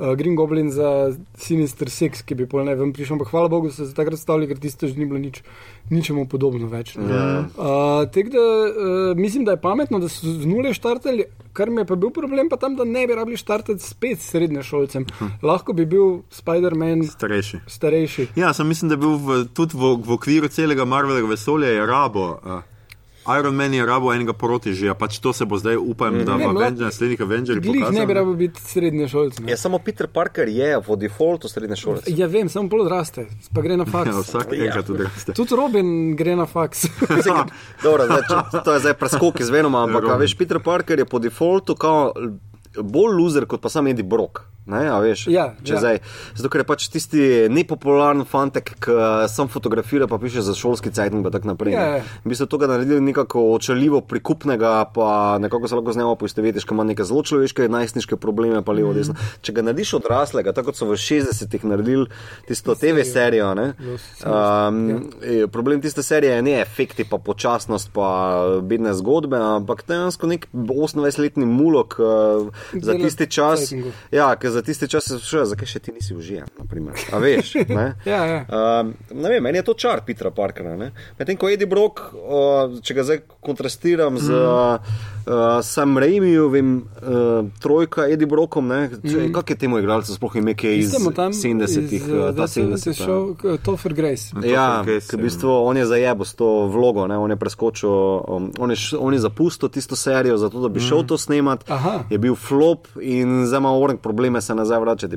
uh, 0.00 0.14
Green 0.16 0.34
Goblin 0.34 0.70
za 0.72 1.12
Sinister 1.36 1.90
Six, 1.92 2.24
ki 2.24 2.34
bi 2.34 2.46
pol 2.48 2.64
ne 2.64 2.74
vem 2.74 2.94
prišel, 2.96 3.18
ampak 3.18 3.30
hvala 3.34 3.52
Bogu, 3.52 3.70
so 3.70 3.84
se 3.84 3.94
takrat 3.94 4.18
stavili, 4.18 4.48
ker 4.48 4.58
tisto 4.58 4.88
že 4.88 4.96
ni 4.96 5.04
bilo 5.04 5.20
nič, 5.20 5.42
ničemu 5.92 6.24
podobno 6.28 6.70
več. 6.72 6.96
Yeah. 6.96 7.12
Ja. 7.12 7.28
Uh, 7.54 8.08
Tako 8.10 8.32
da 8.32 8.40
uh, 8.40 9.18
mislim, 9.20 9.44
da 9.44 9.58
je 9.58 9.60
pametno, 9.60 10.00
da 10.00 10.08
so 10.08 10.24
z 10.24 10.48
nule 10.48 10.72
štartali, 10.74 11.28
kar 11.52 11.70
mi 11.70 11.84
je 11.84 11.90
pa 11.92 12.00
bil 12.00 12.10
problem, 12.14 12.48
pa 12.48 12.56
tam, 12.56 12.76
da 12.80 12.88
ne 12.88 13.06
bi 13.06 13.14
rabili 13.14 13.36
štartati 13.36 13.84
spet 13.84 14.18
s 14.18 14.32
srednješolcem. 14.32 15.06
Hm. 15.18 15.36
Lahko 15.42 15.76
bi 15.76 15.86
bil 15.86 16.22
Spider-Man 16.32 17.04
starejši. 17.10 17.62
starejši. 17.66 18.28
Ja, 18.40 18.54
sem 18.56 18.68
mislim, 18.68 18.88
da 18.88 18.96
je 18.96 19.04
bil 19.04 19.16
v, 19.20 19.44
tudi 19.54 19.76
v, 19.76 19.94
v 20.00 20.16
okviru 20.16 20.48
celega 20.48 20.88
Marvelovega 20.88 21.36
vesolja 21.36 21.86
rabo. 21.86 22.34
Uh. 22.40 22.60
Iron 23.28 23.54
Man 23.54 23.74
je 23.74 23.86
rabo 23.86 24.14
enega 24.14 24.32
protižija, 24.32 24.94
pač 24.94 25.18
to 25.18 25.32
se 25.32 25.44
bo 25.44 25.58
zdaj, 25.60 25.76
upam, 25.76 26.14
mm. 26.14 26.24
da 26.24 26.38
bo 26.40 26.52
več 26.56 26.78
naslednnih 26.80 27.20
Avengers. 27.20 27.60
Glih 27.64 27.90
ne 27.92 28.06
bi 28.06 28.16
rabo 28.16 28.32
biti 28.34 28.60
srednje 28.64 29.08
šolce. 29.12 29.44
Ja, 29.48 29.56
samo 29.60 29.78
Peter 29.78 30.08
Parker 30.08 30.48
je 30.48 30.78
v 30.86 30.96
defaultu 30.96 31.48
srednje 31.48 31.76
šolce. 31.76 32.14
Ja, 32.16 32.30
vem, 32.32 32.48
samo 32.48 32.72
pol 32.72 32.86
odraste, 32.86 33.26
pa 33.54 33.64
gre 33.64 33.76
na 33.76 33.84
faks. 33.84 34.08
Ja, 34.08 34.24
vsak 34.24 34.54
enkrat 34.56 34.88
ja. 34.88 34.94
odraste. 34.94 35.36
Tudi 35.36 35.58
Robin 35.60 35.90
gre 36.16 36.36
na 36.40 36.48
faks. 36.48 36.86
Dobro, 37.84 38.08
zdaj, 38.08 38.24
če, 38.28 38.62
to 38.64 38.78
je 38.78 38.84
zdaj 38.86 38.96
preskok 39.02 39.44
iz 39.44 39.52
Venoma, 39.52 39.84
ampak 39.84 40.08
veš, 40.24 40.38
Peter 40.40 40.62
Parker 40.64 41.04
je 41.04 41.08
po 41.08 41.20
defaultu 41.20 41.76
kao 41.76 42.14
bolj 42.78 43.16
loser 43.18 43.46
kot 43.50 43.60
pa 43.60 43.68
sam 43.68 43.86
Eddie 43.90 44.06
Brock. 44.06 44.44
Ne, 44.70 44.84
veš, 45.02 45.26
ja, 45.26 45.50
ja. 45.64 45.78
Zdaj, 45.80 45.98
zato, 46.34 46.50
ker 46.52 46.62
je 46.62 46.66
pač 46.68 46.86
tisti 46.92 47.24
nepopularen 47.50 48.22
fantek, 48.28 48.72
ki 48.82 48.96
sam 49.30 49.50
fotografira, 49.50 50.06
pa 50.10 50.18
piše 50.22 50.44
za 50.46 50.54
šolski 50.54 50.92
cajt 50.94 51.16
in 51.16 51.24
tako 51.26 51.50
naprej. 51.52 51.74
Ja, 51.74 51.86
ja. 51.96 52.02
V 52.24 52.32
bistvu 52.32 52.46
to 52.46 52.60
ga 52.62 52.70
naredili 52.70 53.00
nekako 53.00 53.50
očaljivo 53.54 54.00
prikupnega, 54.00 54.84
pa 54.94 55.38
nekako 55.42 55.68
se 55.68 55.78
lahko 55.78 55.92
z 55.92 56.02
njim 56.02 56.12
poistovetiš, 56.18 56.64
ker 56.64 56.76
ima 56.76 56.84
neke 56.84 57.04
zelo 57.04 57.22
človeške, 57.22 57.68
najstniške 57.68 58.16
probleme, 58.20 58.62
pa 58.62 58.72
levo, 58.76 58.92
mm. 58.92 58.98
desno. 58.98 59.14
Če 59.42 59.54
ga 59.56 59.64
narediš 59.66 59.94
odraslega, 60.00 60.54
tako 60.56 60.70
kot 60.70 60.80
so 60.80 60.88
v 60.90 60.98
60-ih 61.00 61.66
naredili 61.66 62.06
tisto 62.48 62.74
TV 62.78 63.04
serijo, 63.06 63.52
ne, 63.58 63.72
um, 63.80 64.80
ja. 65.24 65.48
problem 65.52 65.82
tiste 65.82 66.02
serije 66.06 66.38
je 66.38 66.46
ne 66.46 66.56
efekti, 66.60 67.06
pa 67.08 67.18
počasnost, 67.18 67.90
pa 67.94 68.10
bedne 68.62 68.94
zgodbe, 68.94 69.40
ampak 69.58 69.82
dejansko 69.88 70.30
nek 70.30 70.46
28-letni 70.52 71.48
mulok 71.48 71.98
uh, 71.98 72.62
za 72.78 72.94
tisti 72.94 73.26
čas. 73.30 73.72
Ja, 74.12 74.34
za 74.42 74.59
tiste 74.66 74.88
čase 74.90 75.16
sprašujem, 75.18 75.46
zakaj 75.52 75.70
še 75.70 75.82
ti 75.84 75.94
nisi 75.94 76.14
užijen. 76.16 76.48
A 77.12 77.20
veš? 77.22 77.54
ja, 78.10 78.20
ja. 78.26 78.40
Um, 78.48 78.94
vem, 79.10 79.42
meni 79.42 79.60
je 79.60 79.66
to 79.70 79.74
čar 79.74 80.04
Petra 80.06 80.32
Parkera. 80.34 80.76
Medtem 81.18 81.38
ko 81.40 81.50
Eddie 81.50 81.68
Brock, 81.70 82.12
uh, 82.14 82.78
če 82.82 82.96
ga 82.96 83.06
zdaj 83.06 83.22
kontrastiram 83.40 84.16
mm. 84.16 84.24
z 84.26 84.40
uh, 84.40 85.00
Sam 85.62 85.98
Raimijevim, 85.98 86.76
uh, 86.76 87.48
trojka 87.60 88.08
Eddie 88.08 88.26
Brockom, 88.26 88.66
mm. 88.66 89.32
kak 89.34 89.50
je 89.50 89.56
temu 89.56 89.78
igralcu 89.78 90.14
sploh 90.14 90.36
ime, 90.36 90.54
ki 90.54 90.66
je 90.66 90.78
iz 90.78 90.94
70-ih, 90.94 92.06
ta 92.36 92.46
70-ih 92.48 92.96
šel, 92.96 93.34
Topher 93.64 93.94
Grace. 93.94 94.34
Ja, 94.44 94.82
ker 94.84 95.18
v 95.18 95.22
bistvu 95.28 95.50
on 95.50 95.76
je 95.76 95.86
zajebo 95.86 96.24
s 96.24 96.34
to 96.34 96.66
vlogo, 96.72 97.06
ne? 97.06 97.18
on 97.18 97.30
je 97.30 97.36
preskočil, 97.36 97.90
um, 97.90 98.50
on, 98.58 98.70
je, 98.70 98.76
on 98.98 99.14
je 99.14 99.20
zapustil 99.20 99.68
tisto 99.68 99.96
serijo, 99.96 100.38
zato 100.38 100.60
da 100.60 100.68
bi 100.68 100.80
mm. 100.80 100.88
šel 100.88 101.06
to 101.06 101.18
snemat, 101.18 101.64
Aha. 101.70 101.98
je 102.10 102.18
bil 102.18 102.34
flop 102.34 102.88
in 103.00 103.46
zdaj 103.46 103.60
ima 103.60 103.72
orang 103.72 103.98
probleme 103.98 104.40
se 104.40 104.54
nazaj 104.54 104.80
vračati. 104.80 105.16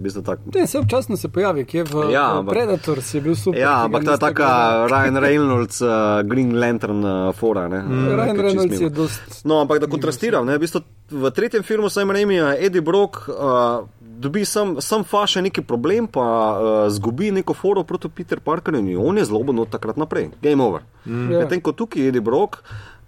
Ne, 0.56 0.68
se 0.68 0.80
občasno 0.80 1.18
se 1.18 1.28
pojavi, 1.30 1.66
ki 1.66 1.78
je 1.78 1.84
v, 1.84 2.12
ja, 2.12 2.40
v 2.40 2.50
Predator, 2.50 3.02
si 3.02 3.22
bil 3.22 3.36
super. 3.36 3.62
Ja, 3.62 3.84
ampak 3.86 4.04
ta 4.06 4.12
je 4.12 4.20
taka 4.20 4.48
Ryan 4.92 5.18
Reynolds, 5.18 5.82
uh, 5.82 5.90
Green 6.24 6.60
Lantern 6.60 7.06
uh, 7.06 7.36
fora. 7.36 7.68
Mm. 7.68 8.08
Ryan 8.16 8.40
Reynolds 8.40 8.82
je 8.82 8.90
dost. 8.90 9.22
No, 9.44 9.62
ampak 9.62 9.80
da 9.80 9.88
kontrastiram, 9.94 10.46
ne, 10.46 10.58
v, 10.58 10.64
bistvu, 10.66 10.84
v 11.12 11.32
tretjem 11.36 11.64
filmu 11.64 11.90
sem 11.94 12.10
rekel, 12.12 12.54
Eddie 12.60 12.82
Brock. 12.82 13.28
Uh, 13.30 13.86
Dobi 14.24 14.46
sem, 14.48 14.78
sem 14.80 15.02
faše 15.04 15.42
neki 15.44 15.64
problem, 15.68 16.06
pa 16.08 16.24
uh, 16.24 16.66
zgubi 16.94 17.32
neko 17.34 17.56
foro 17.58 17.82
proti 17.84 18.08
Peter 18.08 18.40
Parkerju 18.40 18.80
in 18.80 18.98
on 19.02 19.18
je 19.18 19.26
zloben 19.26 19.60
od 19.60 19.72
takrat 19.74 19.98
naprej. 20.00 20.30
Game 20.42 20.64
over. 20.64 20.86
Mm. 21.06 21.32
Ja. 21.32 21.40
Medtem 21.44 21.60
ko 21.62 21.74
tukaj 21.76 22.02
je 22.02 22.14
Eddie 22.14 22.24
Brock, 22.24 22.62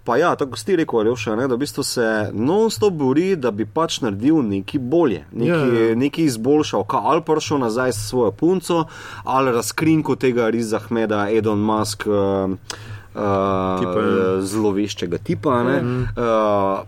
Pa 0.06 0.16
ja, 0.16 0.36
tako 0.38 0.54
si 0.56 0.76
rekel, 0.76 1.00
Aljoša, 1.00 1.34
ne, 1.34 1.48
da 1.50 1.56
v 1.56 1.64
bistvu 1.64 1.82
se 1.82 2.06
non-stop 2.32 2.94
bori, 2.94 3.32
da 3.36 3.50
bi 3.50 3.64
pač 3.66 3.98
naredil 4.04 4.38
nekaj 4.46 4.78
bolje, 4.78 5.24
nekaj, 5.32 5.72
ja, 5.74 5.88
ja. 5.88 5.96
nekaj 5.98 6.28
izboljšal, 6.30 6.84
ali 6.86 7.24
prišel 7.26 7.58
nazaj 7.58 7.92
s 7.92 8.04
svojo 8.12 8.30
punco, 8.30 8.84
ali 9.24 9.52
razkrinko 9.52 10.14
tega 10.14 10.46
Riza 10.54 10.78
Ahmeda, 10.78 11.26
Edon 11.30 11.58
Musk, 11.58 12.06
uh, 12.06 12.54
uh, 13.16 14.44
zloveščega 14.44 15.18
tipa. 15.24 15.62
Ne, 15.66 15.80
uh, 16.16 16.84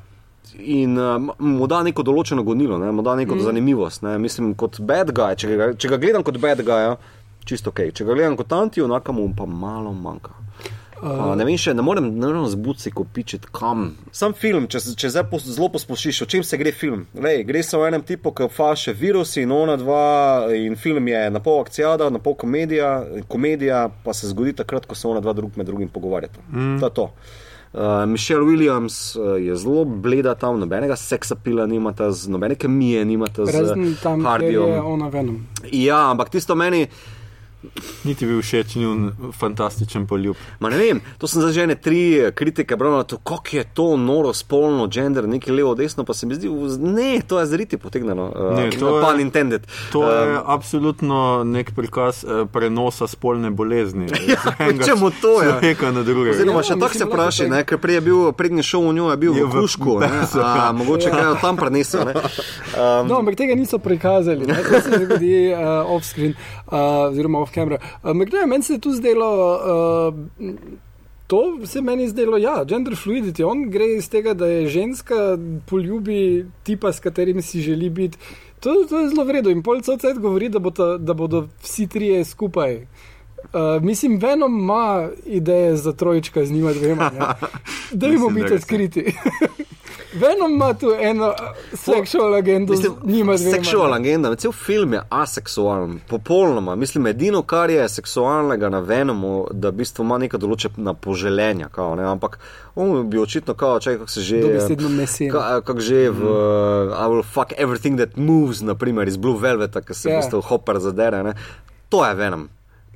In 0.59 0.97
uh, 0.99 1.21
mu 1.39 1.67
da 1.71 1.83
neko 1.87 2.03
določeno 2.03 2.43
gonilo, 2.43 2.79
ne, 2.81 2.89
mu 2.91 3.03
da 3.05 3.13
neko 3.19 3.37
mm. 3.37 3.45
zanimivost. 3.47 4.03
Ne. 4.03 4.17
Mislim, 4.19 4.55
kot 4.59 4.81
bad 4.81 5.13
guy, 5.15 5.37
če 5.39 5.55
ga, 5.55 5.69
če 5.79 5.91
ga 5.93 5.99
gledam 6.01 6.25
kot 6.27 6.41
bad 6.43 6.65
guy, 6.67 6.97
čisto 7.47 7.71
ok. 7.71 7.85
Če 7.95 8.07
ga 8.09 8.17
gledam 8.17 8.39
kot 8.41 8.55
antijo, 8.57 8.89
nakamu 8.91 9.29
pa 9.39 9.47
malo 9.47 9.93
manjka. 9.95 10.35
Uh, 10.99 11.35
ne 11.39 11.45
vem, 11.47 11.55
še 11.61 11.75
ne 11.77 11.83
morem, 11.85 12.09
morem 12.19 12.47
zbuditi, 12.51 12.91
ko 12.95 13.05
pičet 13.15 13.47
kam. 13.55 13.93
Sam 14.15 14.35
film, 14.35 14.67
če, 14.71 14.81
če 14.99 15.13
zdaj 15.15 15.27
pos, 15.31 15.45
zelo 15.47 15.69
poslušiš, 15.75 16.23
o 16.25 16.29
čem 16.31 16.43
se 16.47 16.59
gre 16.59 16.73
film. 16.75 17.05
Lej, 17.15 17.45
gre 17.47 17.63
se 17.63 17.79
o 17.79 17.85
enem 17.87 18.03
tipu, 18.07 18.33
ki 18.35 18.49
faše 18.51 18.95
virusi 18.99 19.45
in 19.47 19.55
ona 19.55 19.77
dva, 19.79 20.49
in 20.59 20.75
film 20.81 21.11
je 21.13 21.21
na 21.31 21.43
pol 21.45 21.61
akcijada, 21.63 22.11
na 22.11 22.19
pol 22.23 22.35
komedija, 22.39 22.97
komedija 23.31 23.85
pa 24.05 24.15
se 24.17 24.31
zgodi 24.33 24.57
takrat, 24.59 24.89
ko 24.91 24.99
se 24.99 25.07
ona 25.09 25.23
dva 25.23 25.37
drug 25.39 25.55
med 25.61 25.71
drugim 25.71 25.93
pogovarjata. 25.93 26.43
Mm. 26.51 26.81
To 26.83 26.91
je 26.91 26.97
to. 26.99 27.13
Uh, 27.69 28.07
Michelle 28.09 28.43
Williams 28.49 29.17
uh, 29.17 29.37
je 29.37 29.55
zelo 29.57 29.85
bleda 29.85 30.33
tam, 30.35 30.57
nobenega 30.59 30.97
seksapila 30.97 31.67
nimata, 31.69 32.09
z, 32.11 32.33
nobene 32.33 32.57
kemije 32.57 33.05
nimata 33.05 33.45
z 33.47 33.55
Razen 33.55 33.93
ona 34.81 35.09
venom. 35.13 35.43
Ja, 35.69 36.09
ampak 36.11 36.33
tisto 36.33 36.57
meni, 36.57 36.87
Niti 38.05 38.23
bil 38.23 38.39
všeč 38.39 38.77
njun 38.77 39.11
fantastičen 39.33 40.07
poljub. 40.07 40.37
ma 40.61 40.71
ne 40.71 40.79
vem, 40.79 41.01
to 41.19 41.27
sem 41.27 41.41
zdaj 41.41 41.53
že 41.53 41.63
ene 41.63 41.75
tri 41.77 42.01
kritike 42.33 42.77
bral 42.77 42.93
na 42.93 43.03
to, 43.03 43.17
kako 43.19 43.51
je 43.53 43.65
to 43.67 43.97
noro, 43.97 44.33
spolno, 44.33 44.87
gender, 44.87 45.27
nekaj 45.27 45.51
levo, 45.53 45.75
desno, 45.75 46.05
pa 46.05 46.15
se 46.15 46.27
mi 46.27 46.35
zdi, 46.35 46.49
ne, 46.79 47.21
to 47.21 47.41
je 47.41 47.47
zriti 47.47 47.77
potegnjeno. 47.77 48.25
Uh, 48.27 48.55
Ne, 48.55 48.71
to 48.71 48.97
je- 48.97 49.03
Pan 49.03 49.21
intended. 49.21 49.67
To 49.93 50.05
je 50.05 50.29
Um, 50.31 50.43
absolutno 50.47 51.19
nek 51.45 51.73
prikaz 51.73 52.25
eh, 52.25 52.47
prenosa 52.47 53.07
spolne 53.07 53.51
bolezni. 53.51 54.07
Ja, 54.29 54.39
čemu 54.87 55.11
to 55.13 55.43
je? 55.43 55.49
Človeka 55.51 55.91
na 55.91 56.03
drugega. 56.03 56.31
Oziroma, 56.33 56.59
Ja, 56.59 56.63
še 56.63 56.69
tako 56.71 56.85
mislim, 56.85 57.09
se 57.29 57.39
tako. 57.41 57.51
ne, 57.51 57.65
ker 57.65 57.79
prej 57.79 57.95
je 57.95 58.01
bil 58.03 58.33
prednji 58.33 58.63
šov 58.63 58.83
v 58.83 58.93
njo, 58.93 59.07
je 59.09 59.17
bil 59.19 59.33
Je 59.33 59.45
v 59.45 59.49
v 59.49 59.55
Kušku, 59.57 59.99
ne, 59.99 60.07
a, 60.07 60.29
ja. 60.31 60.73
mogoče 60.73 61.11
kaj 61.11 61.27
od 61.29 61.41
tam 61.41 61.57
prenesel. 61.57 62.05
ne. 62.05 62.15
Um, 62.15 63.07
No, 63.09 63.19
ampak 63.19 63.35
tega 63.35 63.55
niso 63.55 63.79
prikazali, 63.79 64.45
ne? 64.45 64.55
to 64.55 64.81
se 64.81 65.01
zgodi 65.01 65.35
uh, 65.49 65.59
off-screen, 65.89 66.35
uh, 66.67 66.77
oziroma 67.09 67.39
off-camera. 67.49 67.81
Uh, 68.03 68.13
Gledaj, 68.13 68.47
meni 68.47 68.63
se 68.63 68.77
je 68.77 68.85
tu 68.85 68.93
zdelo. 68.93 69.33
Uh, 69.57 70.79
To 71.29 71.59
se 71.67 71.83
meni 71.85 72.09
zdelo, 72.09 72.39
ja, 72.41 72.65
gender 72.65 72.95
fluidity. 72.97 73.45
On 73.45 73.67
gre 73.71 73.85
iz 73.99 74.07
tega, 74.09 74.33
da 74.35 74.47
je 74.47 74.69
ženska 74.73 75.37
poljubi 75.69 76.47
tipa, 76.65 76.93
s 76.93 77.01
katerim 77.05 77.43
si 77.43 77.61
želi 77.61 77.91
biti. 77.91 78.19
To, 78.61 78.87
to 78.89 79.01
je 79.01 79.09
zelo 79.09 79.25
vredno. 79.25 79.51
In 79.51 79.61
pol 79.63 79.83
cel 79.85 79.99
cel 79.99 80.17
govori, 80.17 80.49
da, 80.49 80.59
bo 80.59 80.71
ta, 80.71 80.97
da 80.97 81.15
bodo 81.15 81.45
vsi 81.63 81.87
trije 81.87 82.25
skupaj. 82.25 82.77
Uh, 82.79 83.83
mislim, 83.83 84.17
Venom 84.19 84.59
ima 84.59 85.09
ideje 85.27 85.77
za 85.77 85.93
trojčka 85.93 86.45
z 86.45 86.53
njima 86.53 86.73
dvema. 86.73 87.11
Da 87.93 88.07
jim 88.07 88.15
Mislim, 88.15 88.35
da 88.35 88.43
biti 88.43 88.55
odkriti. 88.55 89.05
Venom 90.13 90.51
ima 90.51 90.75
tu 90.75 90.93
eno 90.93 91.35
seksualno 91.75 92.37
agendo 92.37 92.75
z 92.75 92.83
njima 93.05 93.37
dvema. 93.37 93.53
Seksualna 93.53 93.97
agenda, 93.97 94.35
cel 94.35 94.53
film 94.53 94.93
je 94.93 95.03
aseksualen, 95.11 96.01
popolnoma. 96.09 96.75
Mislim, 96.75 97.07
edino, 97.07 97.43
kar 97.43 97.71
je 97.71 97.89
seksualnega 97.89 98.69
na 98.69 98.79
Venomu, 98.81 99.47
da 99.51 99.69
v 99.69 99.73
bistvu 99.75 100.03
ima 100.03 100.19
neka 100.19 100.39
določena 100.39 100.95
poželenja, 100.95 101.69
kao, 101.69 101.95
ne, 101.95 102.05
ampak 102.05 102.39
on 102.75 103.11
bi 103.11 103.19
očitno, 103.19 103.55
kao, 103.55 103.81
čakaj, 103.81 103.99
kako 103.99 104.11
se 104.11 104.21
že. 104.23 104.41
Dobesedno 104.41 104.89
mesen. 104.91 105.31
Ka- 105.31 105.61
Kako 105.61 105.81
že 105.81 106.11
v 106.11 106.23
uh, 106.23 106.31
I 106.95 107.07
will 107.07 107.25
fuck 107.25 107.53
everything 107.59 107.97
that 107.97 108.17
moves, 108.17 108.61
naprimer 108.61 109.09
iz 109.09 109.17
Blue 109.17 109.39
Velveta, 109.39 109.81
ki 109.81 109.95
se 109.95 110.09
Ja. 110.09 110.15
v 110.15 110.23
bistvu 110.23 110.41
hopper 110.43 110.79
zadere. 110.79 111.23
Ne? 111.23 111.35
To 111.89 112.05
je 112.05 112.15
Venom. 112.15 112.49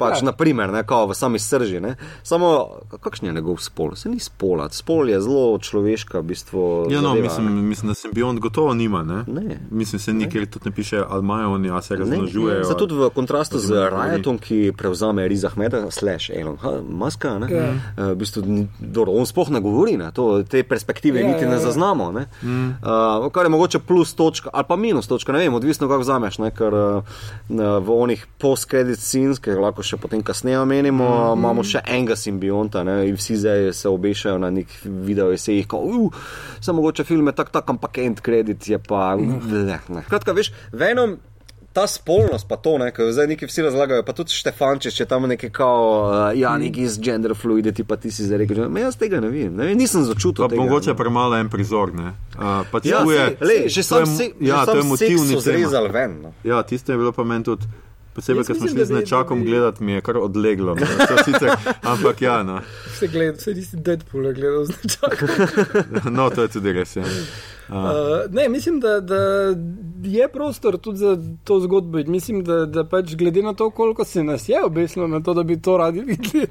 Pač, 0.05 0.19
Ja. 0.19 0.25
naprimer, 0.25 0.71
ne, 0.71 0.83
kao 0.83 1.07
v 1.07 1.15
sami 1.15 1.39
srži. 1.39 1.79
Ne? 1.79 1.95
Samo, 2.23 2.69
kakšen 2.93 3.27
je 3.27 3.35
njegov 3.35 3.59
spol? 3.59 3.95
Se 3.95 4.09
ni 4.09 4.19
spola. 4.19 4.69
Spol 4.69 5.09
je 5.09 5.19
zelo 5.19 5.59
človeška, 5.59 6.19
v 6.19 6.25
bistvu. 6.25 6.61
Ja, 6.89 7.01
no, 7.01 7.09
zadeva, 7.11 7.23
mislim, 7.25 7.47
ne. 7.49 7.63
mislim, 7.63 7.89
da 7.89 7.95
simbiont 7.95 8.39
gotovo 8.39 8.73
nima. 8.73 9.03
Ne? 9.03 9.25
Ne. 9.27 9.61
Mislim, 9.71 9.99
se 9.99 10.13
nikjer 10.13 10.47
tudi 10.47 10.65
ne 10.65 10.73
piše, 10.73 11.03
ali 11.03 11.21
imajo 11.21 11.53
oni, 11.53 11.71
a 11.71 11.81
se 11.81 11.95
Ne, 11.95 12.01
razmnožujejo. 12.01 12.65
Zato 12.65 12.79
tudi 12.81 12.95
v 12.97 13.11
kontrastu 13.11 13.59
z. 13.59 13.73
Riotom, 13.93 14.39
ki 14.39 14.73
prevzame 14.73 15.25
Riza 15.25 15.47
Ahmeda, 15.47 15.91
slash 15.91 16.31
Elon 16.31 16.57
Muska, 16.85 17.39
ne, 17.39 17.47
Ja. 17.49 17.69
uh, 17.69 18.05
v 18.09 18.17
bistvu, 18.17 18.43
ni- 18.43 18.69
dobro, 18.79 19.13
on 19.13 19.25
sploh 19.25 19.51
ne 19.51 19.61
govori, 19.61 19.97
ne, 19.97 20.11
to, 20.11 20.43
te 20.43 20.63
perspektive 20.63 21.17
Ja, 21.17 21.27
niti 21.27 21.45
ja, 21.45 21.49
ne 21.49 21.55
ja. 21.55 21.61
zaznamo. 21.61 22.13
Ne, 22.13 22.27
uh, 22.81 23.29
kar 23.29 23.45
je 23.45 23.51
mogoče 23.51 23.79
plus 23.81 24.15
točka 24.15 24.51
ali 24.53 24.65
pa 24.65 24.77
minus 24.77 25.07
točka, 25.07 25.33
ne 25.33 25.39
vem, 25.39 25.55
odvisno 25.55 25.89
kako 25.89 26.01
vzameš, 26.01 26.39
ne, 26.39 26.51
ker 26.51 26.71
uh, 26.71 27.05
v 27.79 27.91
onih 27.93 28.27
post-credit 28.39 28.99
scenes, 28.99 29.39
ki 29.39 29.51
jih 29.51 29.59
lahko 29.59 29.83
še 29.83 29.92
potem 29.97 30.23
kasneje 30.23 30.61
omenimo, 30.61 31.09
mm. 31.35 31.39
imamo 31.39 31.65
še 31.65 31.83
enega 31.87 32.17
simbionta 32.17 32.85
ne, 32.85 33.09
in 33.09 33.17
vsi 33.17 33.37
zdaj 33.37 33.73
se 33.73 33.89
obešajo 33.89 34.39
na 34.39 34.51
nek 34.51 34.69
video 34.85 35.33
esejih, 35.33 35.67
kot 35.67 35.85
uh, 35.85 36.23
sem 36.61 36.77
mogoče 36.77 37.05
film 37.05 37.27
je 37.27 37.37
tak, 37.39 37.51
tak, 37.51 37.69
ampak 37.71 37.99
end 37.99 38.21
credit 38.21 38.69
je 38.69 38.79
pa. 38.79 39.17
Ne, 39.17 39.81
ne. 39.89 40.05
Kratka, 40.09 40.33
veš, 40.33 40.53
Venom 40.73 41.19
ta 41.73 41.87
spolnost, 41.87 42.49
pa 42.49 42.57
to, 42.57 42.77
ne, 42.79 42.91
ker 42.93 43.09
zdaj 43.13 43.27
neki 43.33 43.47
vsi 43.49 43.63
razlagajo, 43.65 44.05
pa 44.05 44.13
tudi 44.13 44.35
Štefančič 44.37 45.01
je 45.01 45.07
tam 45.09 45.25
nekaj 45.29 45.51
kao, 45.51 45.85
uh, 46.05 46.39
ja, 46.39 46.53
neki 46.61 46.85
iz 46.85 46.99
gender 47.01 47.33
fluidity, 47.33 47.85
pa 47.89 47.97
ti 47.97 48.11
si 48.13 48.27
zdaj 48.29 48.45
rekel, 48.45 48.69
"Ma 48.69 48.85
jaz 48.85 48.97
tega 49.01 49.21
ne 49.21 49.31
vem, 49.33 49.57
ne 49.57 49.75
nisem 49.75 50.05
začutil. 50.05 50.45
Pa 50.45 50.53
tega, 50.53 50.63
mogoče 50.63 50.93
ne. 50.93 50.97
premalo 50.97 51.37
en 51.37 51.49
prizor. 51.49 51.95
Ne? 51.95 52.13
Uh, 52.37 52.69
pač 52.73 52.87
Ja, 52.87 53.01
je, 53.01 53.17
sej, 53.17 53.37
lej, 53.41 53.69
že 53.69 53.81
to 53.81 53.89
sam 53.89 54.05
je- 54.05 54.17
se, 54.17 54.25
ja, 54.41 54.61
že 54.61 54.67
to 54.67 54.77
je 54.77 54.83
motivni 54.83 55.41
zrezali 55.41 55.89
ven. 55.89 56.13
No. 56.23 56.35
Ja, 56.45 56.63
tisto 56.63 56.93
je 56.93 56.99
bilo 56.99 57.13
pa 57.13 57.25
meni 57.25 57.45
tudi. 57.45 57.65
Posebej, 58.15 58.45
ko 58.45 58.55
smo 58.55 58.69
šli 58.69 58.85
z 58.85 58.93
nečakom 58.93 59.45
gledati, 59.45 59.85
mi 59.85 59.93
je 59.93 60.01
kar 60.01 60.17
odleglo. 60.19 60.75
No. 60.75 60.87
To 61.07 61.25
Sicer, 61.25 61.51
ampak 61.85 62.23
ja, 62.23 62.43
no. 62.43 62.61
Se 62.93 63.09
gleda, 63.09 63.33
vse 63.33 63.55
nisi 63.55 63.77
Deadpool 63.79 64.33
gledal 64.33 64.65
z 64.65 64.71
nečakom. 64.77 65.29
no, 66.17 66.31
to 66.31 66.43
je 66.43 66.49
tudi 66.51 66.73
res. 66.73 66.97
Ja. 66.97 67.05
Uh, 67.65 67.79
ne, 68.31 68.49
mislim, 68.49 68.81
da, 68.81 69.01
da 69.01 69.17
je 70.05 70.29
prostor 70.29 70.79
tudi 70.79 70.99
za 70.99 71.13
to 71.45 71.61
zgodbo. 71.61 71.99
Mislim, 72.07 72.45
da, 72.45 72.67
da 72.67 72.85
pač 72.85 73.15
glede 73.15 73.43
na 73.43 73.55
to, 73.55 73.71
koliko 73.71 74.05
se 74.05 74.23
nas 74.23 74.49
je 74.49 74.65
obesilo 74.65 75.09
na 75.09 75.21
to, 75.21 75.35
da 75.35 75.43
bi 75.43 75.57
to 75.57 75.77
radi 75.77 76.01
videli. 76.01 76.47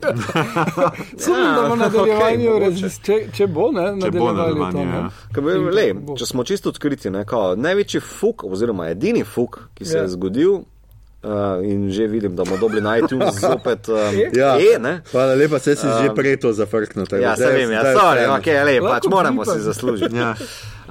Sumim, 1.18 1.40
Ja, 1.40 1.52
da 1.54 1.68
bo 1.70 1.76
nadaljevanju, 1.76 2.50
okej, 2.52 2.72
okay, 2.72 3.06
če, 3.06 3.28
če 3.34 3.48
bo, 3.48 3.72
ne, 3.72 4.02
Če 4.02 4.12
bo 4.12 4.26
nadaljevali 4.26 4.72
to. 4.72 4.78
nadaljevanje, 4.78 4.86
Ne. 4.86 4.98
ja. 4.98 5.10
Kaj 5.32 5.44
bi- 5.44 6.00
bo. 6.02 6.16
če 6.16 6.26
smo 6.26 6.44
čisto 6.44 6.70
odkriti, 6.70 7.10
ne, 7.10 7.26
kao, 7.26 7.56
največji 7.56 8.00
fuk, 8.02 8.44
oziroma 8.46 8.88
edini 8.88 9.24
fuk, 9.26 9.60
ki 9.74 9.86
se 9.86 9.98
Ja. 9.98 10.02
je 10.02 10.08
zgodil, 10.10 10.60
uh, 11.24 11.30
in 11.64 11.90
že 11.90 12.08
vidim, 12.08 12.32
da 12.32 12.44
bomo 12.44 12.58
dobili 12.58 12.82
na 12.82 12.98
iTunes 12.98 13.36
zopet. 13.42 13.88
Um, 13.88 13.96
Ja. 14.34 14.58
e, 14.58 14.80
ne? 14.80 15.02
Hvala 15.08 15.34
lepa, 15.34 15.60
se 15.60 15.76
si 15.76 15.84
Um, 15.84 15.94
že 16.00 16.10
prej 16.12 16.38
to 16.38 16.54
zafrknil. 16.54 17.06
Ja, 17.14 17.36
zdaj- 17.36 17.54
vem, 17.54 17.72
ja, 17.72 17.82
zdaj 17.82 17.96
sorry, 17.96 18.20
vseeno. 18.20 18.34
okay, 18.36 18.64
lej, 18.64 18.78
pač 18.80 19.04
moramo 19.06 19.46
si 19.46 19.60
zaslužiti. 19.60 20.16
Ja. 20.16 20.36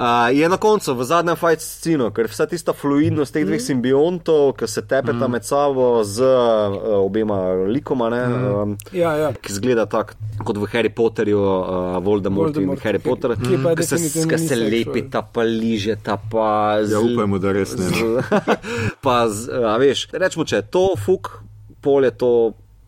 Uh, 0.01 0.07
je 0.31 0.49
na 0.49 0.57
koncu, 0.57 0.95
v 0.95 1.05
zadnjem 1.05 1.37
fight 1.37 1.61
scenu, 1.61 2.07
ker 2.09 2.25
vsa 2.25 2.47
tista 2.47 2.73
fluidnost 2.73 3.35
teh 3.35 3.45
dveh 3.45 3.61
simbiontov, 3.61 4.55
ki 4.55 4.65
se 4.67 4.81
tepeta 4.83 5.29
med 5.29 5.45
sabo 5.45 6.01
z 6.03 6.25
uh, 6.25 6.73
obema 6.99 7.37
likoma, 7.67 8.09
ne, 8.09 8.21
um, 8.25 8.73
Ja, 8.93 9.13
ja. 9.15 9.29
ki 9.35 9.53
zgleda 9.53 9.85
tako 9.87 10.17
kot 10.41 10.57
v 10.57 10.71
Harry 10.73 10.89
Potterju, 10.91 11.37
uh, 11.37 11.61
Voldemort, 11.99 12.49
Voldemort, 12.51 12.81
in 12.81 12.83
Harry 12.83 12.97
ki- 12.99 13.05
Potter, 13.05 13.37
ki 13.37 13.61
pa 13.61 13.75
ki 13.75 13.85
se, 13.85 13.97
definitivno 13.99 14.25
ki 14.27 14.35
ni 14.35 14.41
se 14.41 14.55
sexual. 14.55 14.73
lepita, 14.73 15.21
pa 15.23 15.43
ližeta, 15.45 16.17
pa 16.27 16.49
z, 16.81 16.91
Ja, 16.91 17.01
upajmo, 17.03 17.37
da 17.39 17.53
res 17.53 17.77
ne. 17.77 17.85
no. 17.85 17.93
z, 17.93 18.41
pa 19.05 19.29
z, 19.29 19.39
a 19.53 19.77
veš, 19.77 20.09
rečemo, 20.15 20.45
če 20.47 20.57
je 20.57 20.67
to 20.71 20.97
fuk, 20.97 21.43
pol 21.79 22.03
je 22.03 22.15
to 22.15 22.33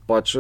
pač 0.07 0.33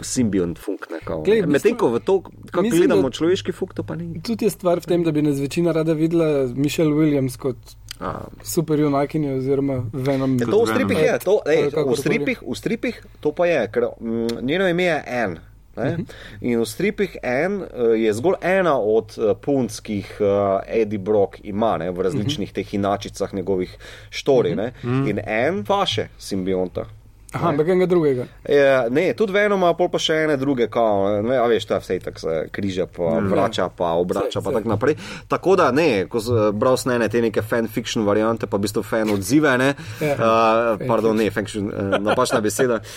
simbiont 0.00 0.58
fuk. 0.58 0.90
ne, 0.90 0.98
kao, 1.04 1.22
Glej, 1.22 1.40
ne. 1.40 1.46
Medtem 1.46 1.76
ko 1.76 1.88
v 1.88 2.00
to, 2.00 2.20
kako 2.50 2.66
gledamo 2.70 3.08
da- 3.08 3.10
človeški 3.10 3.52
fuk, 3.52 3.74
to 3.74 3.82
pa 3.82 3.94
ni. 3.94 4.20
Tudi 4.22 4.44
je 4.44 4.50
stvar 4.50 4.80
v 4.80 4.86
tem, 4.86 5.04
da 5.04 5.12
bi 5.12 5.22
nas 5.22 5.38
večina 5.38 5.72
rada 5.72 5.92
videla 5.92 6.48
Mišel 6.54 6.90
Williams 6.92 7.36
kot 7.36 7.56
A, 8.00 8.26
superjunakinjo 8.42 9.36
oziroma 9.36 9.84
Venom. 9.92 10.38
Ja, 10.40 10.46
to 10.46 10.64
v 10.64 10.66
stripih 10.66 10.98
je, 10.98 11.18
to, 11.24 11.40
ej, 11.46 11.70
v, 11.70 11.96
stripih, 11.96 12.42
v 12.42 12.54
stripih 12.58 13.02
to 13.20 13.32
pa 13.32 13.46
je, 13.46 13.68
ker 13.70 13.86
mm, 14.00 14.42
njeno 14.42 14.68
ime 14.68 14.82
je 14.82 15.04
Anne. 15.06 15.40
Ne? 15.76 16.04
In 16.40 16.60
v 16.60 16.66
stripih 16.66 17.16
en 17.22 17.62
uh, 17.62 17.94
je 17.98 18.12
zgolj 18.14 18.38
ena 18.42 18.78
od 18.78 19.14
uh, 19.18 19.32
punc, 19.34 19.80
ki 19.82 19.94
jih 19.94 20.10
uh, 20.20 20.28
Eddie 20.66 20.98
Brock 20.98 21.40
ima 21.42 21.76
ne, 21.78 21.90
v 21.90 22.06
različnih 22.06 22.52
teh 22.54 22.74
inačicah 22.74 23.34
njegovih 23.34 23.76
štori. 24.10 24.54
Ne? 24.54 24.72
In 24.82 25.18
en 25.26 25.64
faše 25.66 26.08
simbionta. 26.18 26.86
Aha, 27.34 27.48
ampak 27.48 27.68
enega 27.68 27.86
drugega. 27.86 28.24
Je, 28.46 28.62
ne, 28.90 29.12
tudi 29.12 29.32
Venoma, 29.32 29.72
pol 29.74 29.88
pa 29.88 29.98
še 29.98 30.20
ene 30.24 30.36
druge, 30.36 30.68
kao, 30.68 31.20
ne, 31.20 31.34
a 31.34 31.46
veš, 31.46 31.66
to 31.66 31.74
je 31.74 31.80
vse 31.80 31.98
tako 32.00 32.18
se 32.18 32.36
križa, 32.50 32.86
pa 32.86 33.18
vrača, 33.20 33.68
pa 33.68 33.92
obrača, 33.94 34.38
Saj, 34.38 34.44
pa 34.44 34.52
tako 34.52 34.68
naprej. 34.68 34.96
Tako 35.28 35.56
da 35.56 35.70
ne, 35.70 36.06
ko 36.06 36.20
sem 36.20 36.54
bral 36.54 36.76
snene 36.76 37.08
te 37.08 37.20
neke 37.20 37.42
fanfiction 37.42 38.06
variante, 38.06 38.46
pa 38.46 38.56
v 38.56 38.64
bistvu 38.64 38.82
fan 38.84 39.10
odzive, 39.10 39.58
ne, 39.58 39.74
Ja. 40.00 40.14
uh, 40.14 40.86
pardon, 40.86 41.16
ne, 41.16 41.30
fanfiction, 41.30 41.68
uh, 41.68 41.98
napačna 41.98 42.40
beseda. 42.40 42.80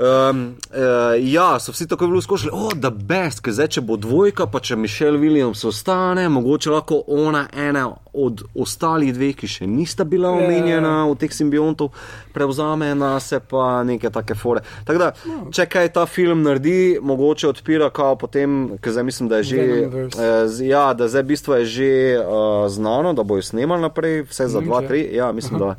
Um, 0.00 0.38
uh, 0.70 0.80
ja, 1.22 1.58
so 1.60 1.72
vsi 1.72 1.84
tako 1.86 2.06
bili 2.06 2.22
skošili, 2.22 2.50
o, 2.54 2.70
da 2.74 2.88
best, 2.90 3.40
ker 3.40 3.52
zdaj, 3.52 3.68
če 3.68 3.80
bo 3.82 3.96
dvojka, 3.96 4.46
pa 4.46 4.56
če 4.58 4.72
Mišel 4.74 5.18
Williams 5.20 5.60
ostane, 5.64 6.24
mogoče 6.28 6.70
lahko 6.70 7.02
ona 7.06 7.42
ena 7.52 7.82
od 8.12 8.40
ostalih 8.56 9.12
dveh, 9.14 9.36
ki 9.36 9.46
še 9.46 9.66
nista 9.68 10.04
bila 10.04 10.30
Ja. 10.30 10.38
omenjena 10.38 11.04
v 11.04 11.16
teh 11.16 11.28
simbiontov, 11.30 11.92
prevzame 12.32 12.94
na 12.94 13.20
se 13.20 13.40
pa 13.40 13.84
neke 13.84 14.10
take 14.10 14.34
fore. 14.34 14.60
Tako 14.84 14.98
da, 14.98 15.10
če 15.52 15.66
kaj 15.66 15.88
ta 15.90 16.06
film 16.06 16.42
naredi, 16.42 16.96
mogoče 16.96 17.48
odpira, 17.48 17.90
kao 17.90 18.16
potem, 18.16 18.78
ker 18.78 18.92
zdaj 18.92 19.04
mislim, 19.04 19.28
da 19.28 19.36
je 19.36 19.42
že, 19.44 19.60
eh, 19.60 20.64
ja, 20.64 20.94
da 20.94 21.08
zdaj 21.08 21.22
bistvo 21.24 21.54
je 21.54 21.64
že 21.66 21.90
uh, 22.16 22.24
znano, 22.68 23.12
da 23.12 23.22
bojo 23.22 23.42
snemali 23.42 23.82
naprej, 23.82 24.22
vse 24.22 24.48
za 24.48 24.58
Ne 24.58 24.60
vem, 24.60 24.64
dva, 24.64 24.80
če- 24.80 24.88
tri, 24.88 25.08
ja, 25.12 25.28
mislim, 25.32 25.60
da. 25.60 25.74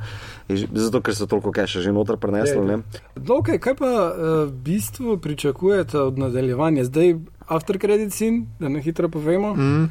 Zato, 0.58 1.02
ker 1.02 1.16
so 1.16 1.26
toliko 1.26 1.52
keša 1.52 1.82
že 1.82 1.92
noter 1.92 2.18
prenesli. 2.18 2.58
Ja, 2.58 2.62
ja. 2.62 2.78
ne. 2.78 3.02
No, 3.16 3.42
okay, 3.42 3.60
kaj 3.60 3.76
pa 3.80 3.92
uh, 3.92 4.46
v 4.48 4.54
bistvu 4.66 5.18
pričakujete 5.18 6.00
od 6.00 6.18
nadaljevanja? 6.18 6.84
Zdaj, 6.90 7.16
after 7.48 7.80
credit 7.80 8.14
scene, 8.14 8.46
da 8.60 8.70
na 8.70 8.80
hitro 8.80 9.10
povemo. 9.10 9.56
Mm. 9.56 9.90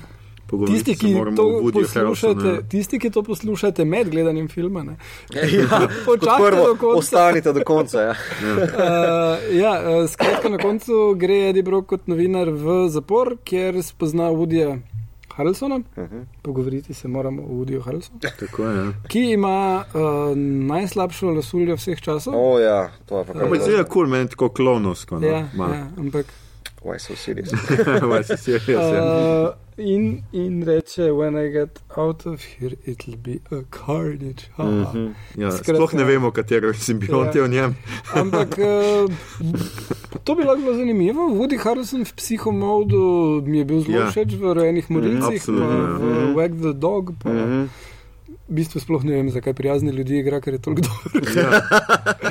Tisti 0.66 0.96
ki, 0.99 1.14
moramo 1.14 1.37
to 1.37 1.42
o 1.42 1.61
Woodyju 1.62 1.87
poslušate, 1.87 2.35
Harrelsonu. 2.35 2.68
tisti, 2.68 2.99
ki 2.99 3.11
to 3.11 3.23
poslušate 3.23 3.85
med 3.85 4.11
gledanjem 4.11 4.49
filma, 4.49 4.83
ne. 4.83 4.96
Ja, 5.31 5.42
kot 6.07 6.20
Počakajte 6.20 6.57
do 6.57 6.75
konca. 6.75 6.99
ostanite 6.99 7.53
do 7.53 7.64
konca. 7.64 8.01
Ja. 8.01 8.11
Uh, 8.11 9.57
ja, 9.57 9.73
uh, 9.79 10.11
skratka, 10.11 10.49
na 10.49 10.59
koncu 10.59 11.14
gre 11.14 11.49
Eddie 11.49 11.62
Brock 11.62 11.87
kot 11.87 12.07
novinar 12.11 12.51
v 12.51 12.88
zapor, 12.88 13.37
kjer 13.44 13.83
spozna 13.83 14.33
Woodyja 14.35 14.81
Harrelsona. 15.40 15.76
Uh 15.76 15.83
Mhm. 15.96 16.12
-huh. 16.12 16.24
Pogovoriti 16.42 16.94
se 16.94 17.09
moramo 17.09 17.42
o 17.42 17.55
Woodyju 17.55 17.83
Harrelsonu, 17.83 18.18
Tako. 18.20 18.64
Ja. 18.64 18.92
ki 19.09 19.20
ima 19.31 19.85
uh, 19.88 20.00
najslabšo 20.66 21.31
lasuljo 21.31 21.76
vseh 21.76 22.00
časov. 22.00 22.35
O, 22.37 22.59
ja, 22.59 22.90
to 23.07 23.18
je 23.18 23.24
pa 23.24 23.33
kar 23.33 23.42
Ampak 23.42 23.61
zelo 23.61 23.79
je 23.79 23.85
kul, 23.87 24.07
meni 24.07 24.29
tako 24.29 24.48
klonovsko. 24.50 25.18
No, 25.18 25.26
ja, 25.26 25.48
malo. 25.55 25.74
ja, 25.74 25.87
ampak. 25.98 26.26
Why 26.83 26.97
so 26.99 27.14
serious? 27.14 27.53
Vaj 28.11 28.25
si 28.25 28.37
serious, 28.37 28.69
ja. 28.88 29.01
Uh, 29.05 29.53
in, 29.77 30.25
in 30.33 30.64
reče, 30.64 31.12
when 31.12 31.37
I 31.37 31.53
get 31.53 31.77
out 31.97 32.25
of 32.27 32.40
here, 32.40 32.73
it'll 32.87 33.16
be 33.19 33.40
a 33.53 33.61
carnage. 33.71 34.49
Ha, 34.57 34.64
ha. 34.64 34.93
Mhm. 34.93 35.14
Ja, 35.37 35.51
Skratka- 35.53 35.77
sploh 35.77 35.93
ne 35.95 36.05
vemo, 36.05 36.31
katero 36.33 36.73
simbiont 36.73 37.35
je 37.35 37.40
Ja. 37.40 37.45
v 37.47 37.51
njem. 37.51 37.77
Ampak 38.21 38.57
uh, 38.59 39.12
to 40.25 40.35
bi 40.35 40.43
lahko 40.43 40.62
bilo 40.62 40.75
zanimivo. 40.75 41.29
Woody 41.31 41.59
Harrelson 41.59 42.05
v 42.05 42.12
psihomodu 42.16 43.03
mi 43.45 43.59
je 43.59 43.64
bil 43.64 43.81
zelo 43.81 43.99
Ja. 44.01 44.11
všeč 44.11 44.35
v 44.35 44.55
rojenih 44.55 44.90
morilcih, 44.90 45.37
absolutno, 45.37 45.69
pa 45.69 46.07
ja. 46.09 46.25
v 46.27 46.35
Wag 46.35 46.53
the 46.57 46.73
Dog. 46.73 47.05
Pa 47.21 47.29
Mhm. 47.29 47.69
V 48.50 48.54
bistvu 48.54 48.80
sploh 48.80 49.04
ne 49.04 49.14
vem, 49.14 49.28
zakaj 49.30 49.54
prijazne 49.54 49.92
ljudi 49.92 50.18
igra, 50.18 50.40
ker 50.42 50.56
je 50.56 50.58
toliko 50.58 50.82
dobro. 50.82 51.20
Ja. 51.36 51.60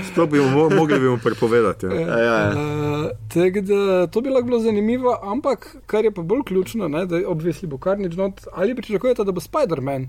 Sploh 0.04 0.28
bi 0.30 0.40
mo- 0.40 0.76
mogli 0.76 1.00
bi 1.00 1.10
mu 1.10 1.18
prepovedati. 1.18 1.86
Ja. 1.86 1.94
Ja, 1.96 2.18
ja. 2.20 2.50
Uh, 2.52 3.06
tako 3.32 3.62
da 3.62 4.08
to 4.08 4.22
bi 4.22 4.30
lahko 4.30 4.46
bilo 4.46 4.60
zanimivo, 4.60 5.20
ampak 5.24 5.76
kar 5.86 6.06
je 6.06 6.12
pa 6.12 6.22
bolj 6.22 6.44
ključno, 6.46 6.88
ne, 6.88 7.06
da 7.06 7.22
obvisli 7.28 7.68
bo 7.68 7.78
Carnage 7.78 8.18
not, 8.18 8.44
ali 8.52 8.76
pričakujete, 8.76 9.24
da 9.24 9.32
bo 9.32 9.40
Spider-Man 9.40 10.08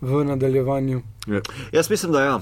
v 0.00 0.24
nadaljevanju. 0.24 1.02
Ja. 1.26 1.40
Jaz 1.72 1.90
mislim, 1.90 2.12
da 2.12 2.24
ja. 2.24 2.40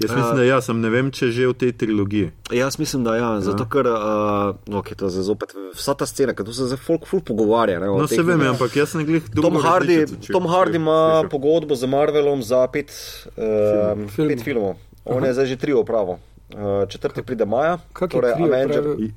Jaz 0.00 0.16
mislim, 0.16 0.36
da 0.36 0.44
ja, 0.44 0.60
sem 0.64 0.80
ne 0.80 0.90
vem, 0.90 1.10
če 1.12 1.28
že 1.28 1.48
v 1.50 1.54
tej 1.60 1.72
trilogiji. 1.76 2.30
Jaz 2.56 2.78
mislim, 2.80 3.04
da 3.04 3.16
ja, 3.18 3.28
zato 3.44 3.66
ker, 3.68 3.84
uh, 3.84 4.78
okay, 4.80 4.96
to 4.96 5.10
je 5.10 5.16
zdaj 5.18 5.26
zopet 5.28 5.52
vsa 5.76 5.92
ta 5.94 6.08
scena, 6.08 6.32
tu 6.32 6.54
se 6.56 6.70
zdaj 6.70 6.80
folk 6.80 7.04
ful 7.08 7.20
pogovarja. 7.20 7.76
Ne, 7.82 7.90
o 7.92 8.00
No, 8.00 8.08
se 8.08 8.22
vem, 8.24 8.40
ampak 8.48 8.76
jaz 8.76 8.94
sem 8.94 9.04
glih 9.04 9.28
Tom 9.28 9.60
Hardy, 9.60 10.06
Tom 10.32 10.48
Hardy 10.48 10.80
ima 10.80 11.28
pogodbo 11.28 11.76
z 11.76 11.84
Marvelom 11.84 12.40
za 12.40 12.64
pet, 12.72 12.88
uh, 13.36 14.08
Film. 14.08 14.32
pet 14.32 14.40
filmov. 14.40 14.80
On 15.04 15.24
je 15.24 15.36
zdaj 15.36 15.52
že 15.52 15.60
tri 15.60 15.76
opravo. 15.76 16.16
Uh, 16.50 16.88
četrti 16.88 17.22
pride 17.22 17.44
maja, 17.44 17.76
Kak 17.92 18.10
je 18.10 18.16
torej 18.16 18.34
trio 18.34 18.48
Avenger. 18.48 18.82
pravi? 18.82 19.12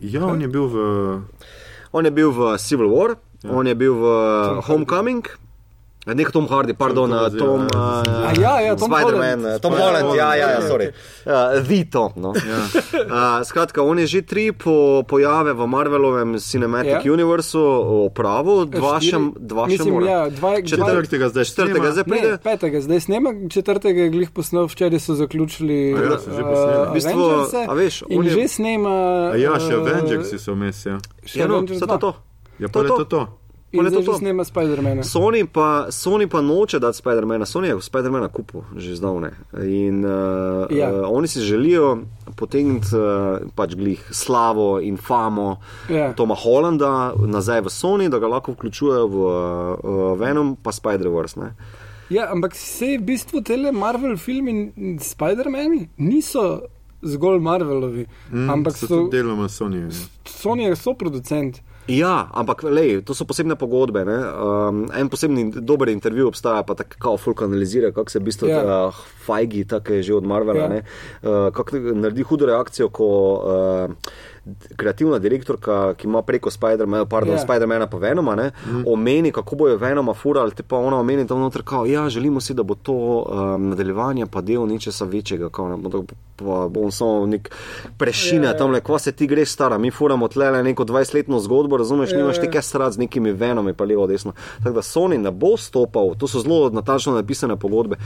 Ja, 0.00 0.26
on 0.26 0.42
je 0.42 0.48
bil 0.48 0.66
v. 0.68 0.76
On 1.94 2.04
je 2.04 2.10
bil 2.10 2.34
v 2.34 2.58
Civil 2.58 2.90
War, 2.90 3.16
ja. 3.40 3.50
on 3.54 3.66
je 3.66 3.74
bil 3.74 3.94
v 3.94 4.04
Homecoming. 4.66 5.24
Ne, 6.06 6.24
Tom 6.24 6.46
Hardy, 6.46 6.72
pardon, 6.72 7.10
Tom 7.10 7.10
Tom, 7.10 7.18
Hardy, 7.18 7.38
Tom, 7.38 7.60
ja, 7.66 8.02
uh, 8.22 8.38
ja, 8.38 8.54
ja, 8.60 8.72
Tom 8.72 8.86
Spider-Man, 8.86 9.40
Holland. 9.40 9.58
Tom 9.58 9.72
Spider- 9.72 9.82
Holland, 9.82 10.14
ja, 10.14 10.28
ja, 10.32 10.48
ja, 10.52 10.60
sorry. 10.62 10.86
Uh, 11.24 11.32
The 11.60 11.84
Tom. 11.84 12.10
No. 12.16 12.30
Ja. 12.32 12.60
Uh, 13.02 13.42
skratka, 13.48 13.82
on 13.82 13.98
je 13.98 14.06
že 14.06 14.22
tri 14.22 14.52
po, 14.52 14.74
pojave 15.02 15.50
v 15.50 15.66
Marvelovem 15.66 16.38
Cinematic 16.38 16.92
Ja. 16.92 17.00
ja. 17.00 17.12
Universu 17.12 17.58
opravil, 18.06 18.66
dva 18.66 18.96
še, 18.96 19.10
Štiri- 19.12 19.34
dva 19.36 19.64
še 19.64 19.70
mislim, 19.72 19.92
mora. 19.92 20.06
ja, 20.06 20.20
dva, 20.28 20.50
Četrtega 20.62 21.26
zdaj 21.28 21.44
Četrtega 21.44 21.88
zdaj 21.90 22.04
pride. 22.04 22.28
Ne, 22.28 22.38
petega, 22.38 22.78
zdaj 22.80 23.00
snema, 23.00 23.28
četrtega 23.44 24.00
je 24.00 24.08
glih 24.08 24.30
posnel, 24.30 24.64
včeraj 24.64 25.00
so 25.00 25.14
zaključili. 25.16 25.90
A 25.90 25.98
ja, 25.98 26.16
so 26.16 26.30
že 26.30 26.42
posneli. 26.44 26.70
uh, 26.72 26.86
V 26.86 26.94
bistvu, 26.94 27.18
Avengerse 27.18 27.60
a 27.60 27.72
veš, 27.74 27.94
on 28.08 28.22
je- 28.22 28.30
že 28.32 28.44
snema. 28.48 28.94
A 29.26 29.36
ja, 29.36 29.58
še 29.58 29.72
uh, 29.72 29.82
Avengersi 29.82 30.38
so 30.38 30.54
vmes. 30.54 30.78
Ja, 30.84 31.02
Še 31.24 31.34
Ja, 31.36 31.46
no, 31.46 31.54
Avengers 31.56 31.78
zato 31.78 31.92
2. 31.92 31.98
to. 31.98 32.10
ja 32.58 32.68
To 32.68 32.72
pa 32.72 32.78
je 32.78 32.84
je 32.84 32.94
to. 32.94 33.04
to. 33.06 33.20
In 33.78 33.90
zdaj 33.90 34.04
to. 34.04 34.14
snema 34.14 34.44
Spider-mana. 34.44 35.02
Sony 35.02 35.46
pa, 35.46 35.86
Sony 35.90 36.26
pa 36.26 36.40
noče 36.40 36.78
dati 36.78 36.96
Spider-mana, 36.96 37.44
Sony 37.44 37.66
je 37.66 37.80
Spider-mana 37.80 38.28
kupil 38.28 38.62
že 38.76 38.96
zdavne. 38.96 39.30
In 39.54 40.04
uh, 40.04 40.66
Ja. 40.70 40.90
uh, 40.90 41.08
oni 41.08 41.28
si 41.28 41.40
želijo 41.40 41.98
potegniti 42.36 42.86
uh, 42.92 43.02
pač 43.54 43.74
glih 43.74 44.00
slavo 44.10 44.80
in 44.80 44.96
famo 44.96 45.56
Ja. 45.88 46.12
Toma 46.12 46.34
Hollanda 46.34 47.14
nazaj 47.18 47.60
v 47.60 47.68
Sony, 47.68 48.08
da 48.08 48.18
ga 48.18 48.26
lahko 48.28 48.52
vključujejo 48.52 49.06
v 49.06 49.16
uh, 49.16 50.18
Venom 50.18 50.56
pa 50.56 50.70
Spider-Verse. 50.72 51.36
ne. 51.36 51.54
Ja, 52.10 52.28
ampak 52.32 52.54
se 52.54 52.96
v 52.98 53.02
bistvu 53.02 53.40
tele 53.42 53.72
Marvel 53.72 54.16
filmi 54.16 54.50
in 54.76 54.98
Spider-Mani 54.98 55.88
niso 55.98 56.60
zgolj 57.02 57.40
Marvelovi, 57.40 58.06
mm, 58.32 58.50
ampak 58.50 58.76
so 58.76 58.86
so, 58.86 58.94
tudi 58.96 59.16
deloma 59.16 59.48
Sony. 59.48 59.90
Sony 60.24 60.62
je 60.64 60.76
soproducent. 60.76 61.60
Ja, 61.88 62.26
ampak 62.34 62.62
lej, 62.66 63.04
to 63.06 63.14
so 63.14 63.24
posebne 63.24 63.54
pogodbe. 63.56 64.04
ne. 64.04 64.16
Um, 64.18 64.88
en 64.90 65.08
posebni 65.08 65.52
dober 65.54 65.88
intervju 65.88 66.28
obstaja, 66.28 66.62
pa 66.62 66.74
tako 66.74 66.98
kao 66.98 67.16
folk 67.16 67.42
analizira, 67.42 67.92
kako 67.92 68.10
se 68.10 68.18
v 68.18 68.22
bistvu 68.22 68.48
Ja. 68.48 68.56
ja. 68.56 68.86
uh, 68.86 68.94
Feige, 69.26 69.64
tako 69.64 69.92
je 69.92 70.02
že 70.02 70.14
od 70.14 70.24
Marvela, 70.26 70.58
Ja. 70.58 70.74
ja. 70.74 70.82
uh, 71.22 71.52
kako 71.54 71.76
naredi 71.76 72.22
hudo 72.22 72.46
reakcijo, 72.46 72.88
ko 72.88 73.06
uh, 73.34 73.94
kreativna 74.76 75.18
direktorka, 75.18 75.94
ki 75.94 76.06
ima 76.06 76.22
preko 76.22 76.50
Spider-mana, 76.50 77.04
pardon, 77.04 77.34
Ja. 77.34 77.40
ja. 77.40 77.46
Spider-mana 77.46 77.86
pa 77.86 77.96
Venoma, 77.98 78.34
ne, 78.34 78.50
mm. 78.66 78.84
omeni, 78.86 79.32
kako 79.32 79.56
bojo 79.56 79.76
Venoma 79.76 80.14
furali, 80.14 80.54
te 80.54 80.62
pa 80.62 80.76
ona 80.76 81.00
omeni 81.00 81.26
tam 81.26 81.40
noter, 81.40 81.62
kao, 81.64 81.86
ja, 81.86 82.08
želimo 82.08 82.40
si, 82.40 82.54
da 82.54 82.62
bo 82.62 82.74
to 82.74 82.92
um, 82.92 83.68
nadaljevanje 83.68 84.26
pa 84.26 84.40
del 84.40 84.66
nečesa 84.66 85.04
večjega, 85.04 85.48
kao, 85.50 85.68
ne, 85.68 85.76
bo 85.76 86.04
pa 86.36 86.68
bo 86.68 86.80
on 86.80 86.92
samo 86.92 87.26
nek 87.26 87.50
prešine 87.98 88.42
Ja, 88.42 88.50
ja, 88.50 88.52
ja. 88.52 88.58
tam, 88.58 88.70
le, 88.70 88.80
kva 88.80 88.98
se 88.98 89.12
ti 89.12 89.26
greš 89.26 89.50
stara, 89.52 89.78
mi 89.78 89.90
furamo 89.90 90.28
tle 90.28 90.62
neko 90.62 90.84
20-letno 90.84 91.40
zgodbo, 91.40 91.76
razumeš, 91.76 92.12
Ja, 92.12 92.18
nimaš 92.18 92.36
ja. 92.36 92.42
ti 92.42 92.50
kaj 92.50 92.62
strat 92.62 92.92
z 92.92 92.98
nekimi 92.98 93.32
Venomi, 93.32 93.72
pa 93.72 93.84
levo, 93.84 94.06
desno. 94.06 94.32
Tako 94.58 94.74
da 94.74 94.82
Sony 94.82 95.18
ne 95.18 95.30
bo 95.30 95.56
stopal, 95.56 96.14
to 96.18 96.28
so 96.28 96.40
zelo 96.40 96.70
natančno 96.70 97.14
napisane 97.14 97.56
pogodbe. 97.56 97.96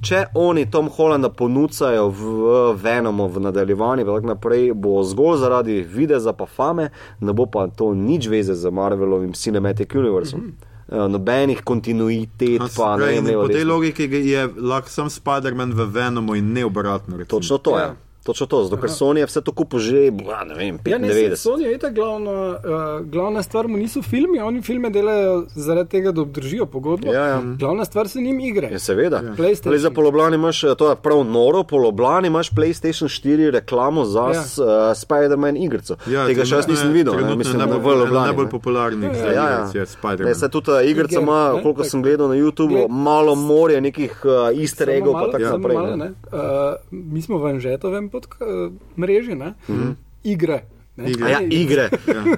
Če 0.00 0.24
oni 0.34 0.64
Tom 0.70 0.88
Hollanda 0.88 1.28
ponucajo 1.28 2.08
v 2.08 2.72
Venomu 2.80 3.28
v 3.28 3.40
nadaljevanju, 3.40 4.06
tako 4.08 4.32
naprej, 4.32 4.72
bo 4.72 5.02
zgolj 5.04 5.42
zaradi 5.42 5.82
videza 5.84 6.32
pa 6.32 6.46
fame, 6.48 6.88
ne 7.20 7.32
bo 7.36 7.44
pa 7.46 7.66
to 7.68 7.92
nič 7.94 8.30
veze 8.32 8.56
z 8.56 8.72
Marvelovim 8.72 9.32
Cinematic 9.32 9.94
Universom. 9.94 10.40
Mm 10.40 10.46
-hmm. 10.46 10.68
Nobenih 10.90 11.62
kontinuitet, 11.62 12.62
pa 12.76 12.96
ne 12.96 13.04
vem, 13.04 13.26
levo, 13.26 13.42
Po 13.42 13.48
tej 13.48 13.64
logiki 13.64 14.02
je 14.02 14.48
lahko 14.56 14.90
sam 14.90 15.10
Spider-Man 15.10 15.72
v 15.72 15.86
Venomu 15.86 16.34
in 16.34 16.52
ne 16.52 16.64
obratno. 16.64 17.16
recimo. 17.16 17.40
Točno 17.40 17.58
to 17.58 17.78
je. 17.78 17.84
Ja. 17.84 17.94
Ja. 18.30 18.32
Točno 18.32 18.46
to, 18.48 18.64
zato 18.64 18.76
ker 18.78 18.90
Sony 18.90 19.18
je 19.18 19.26
vse 19.26 19.40
to 19.40 19.52
kupil 19.52 19.78
že, 19.80 20.10
bla, 20.12 20.44
ne 20.44 20.54
vem, 20.54 20.78
Ja, 20.84 20.98
ne, 20.98 21.08
95. 21.08 21.36
Sony 21.36 21.62
je 21.62 21.74
itak 21.74 21.92
glavna, 21.92 22.30
uh, 22.30 22.58
glavna 23.02 23.42
stvar, 23.42 23.66
mu 23.66 23.76
niso 23.76 24.02
filmi, 24.02 24.38
oni 24.40 24.62
filme 24.62 24.88
delajo 24.88 25.32
zaradi 25.48 25.90
tega, 25.90 26.12
da 26.12 26.20
obdržijo 26.20 26.66
pogodbo. 26.66 27.08
Ja, 27.08 27.24
ja. 27.26 27.42
Glavna 27.56 27.84
stvar 27.84 28.08
so 28.08 28.20
njim 28.20 28.40
igre. 28.40 28.68
Ja, 28.68 28.78
seveda. 28.80 29.20
PlayStation. 29.32 29.70
Le 29.70 29.78
za 29.80 29.90
poloblani 29.90 30.34
imaš, 30.36 30.64
eh, 30.64 30.74
to 30.74 30.88
je 30.88 30.96
prav 30.96 31.24
noro, 31.26 31.62
poloblani 31.64 32.26
imaš 32.26 32.50
PlayStation 32.50 33.08
4 33.10 33.50
reklamo 33.50 34.04
za 34.04 34.20
Ja. 34.22 34.26
ja. 34.28 34.40
uh, 34.40 34.66
Spider-Man 34.94 35.56
igrico. 35.56 35.96
Ja, 36.06 36.26
Tega 36.26 36.44
še 36.44 36.54
jaz 36.54 36.66
nisem 36.66 36.88
je- 36.88 36.94
videl, 36.94 37.14
ne, 37.14 37.24
je 37.24 37.36
mislim, 37.36 37.58
najbolj, 37.58 37.78
v 37.94 37.98
Ljubljani. 37.98 38.26
najbolj 38.26 38.44
ne. 38.44 38.50
popularnih 38.50 39.10
Ja, 39.10 39.26
Ja, 39.26 39.44
ja. 39.44 39.58
igrač 39.60 39.74
je 39.74 39.86
Spider-Man. 39.88 40.34
se 40.34 40.48
tudi 40.48 40.66
ta 40.66 40.82
igrica 40.82 41.20
ima, 41.20 41.40
koliko 41.62 41.84
sem 41.84 42.02
gledal 42.02 42.28
na 42.28 42.34
YouTubu, 42.36 42.76
Gled- 42.76 42.88
malo 42.90 43.34
morje 43.36 43.80
nekih 43.80 44.12
uh, 44.22 44.30
easter 44.54 44.88
eggov, 44.90 45.12
pa 45.14 45.26
tako 45.28 45.44
naprej. 45.52 45.76
Uh, 45.76 46.00
mi 46.90 47.22
smo 47.22 47.38
v 47.38 47.46
Anžetovem 47.48 48.08
pod 48.20 48.48
uh, 48.48 48.72
mreži, 48.96 49.34
ne? 49.34 49.54
Mm 49.68 49.74
-hmm. 49.74 49.94
igre. 50.24 50.62
Ne? 50.96 51.10
Igre. 51.10 51.24
A 51.26 51.28
Ja, 51.30 51.40
igre, 51.50 51.88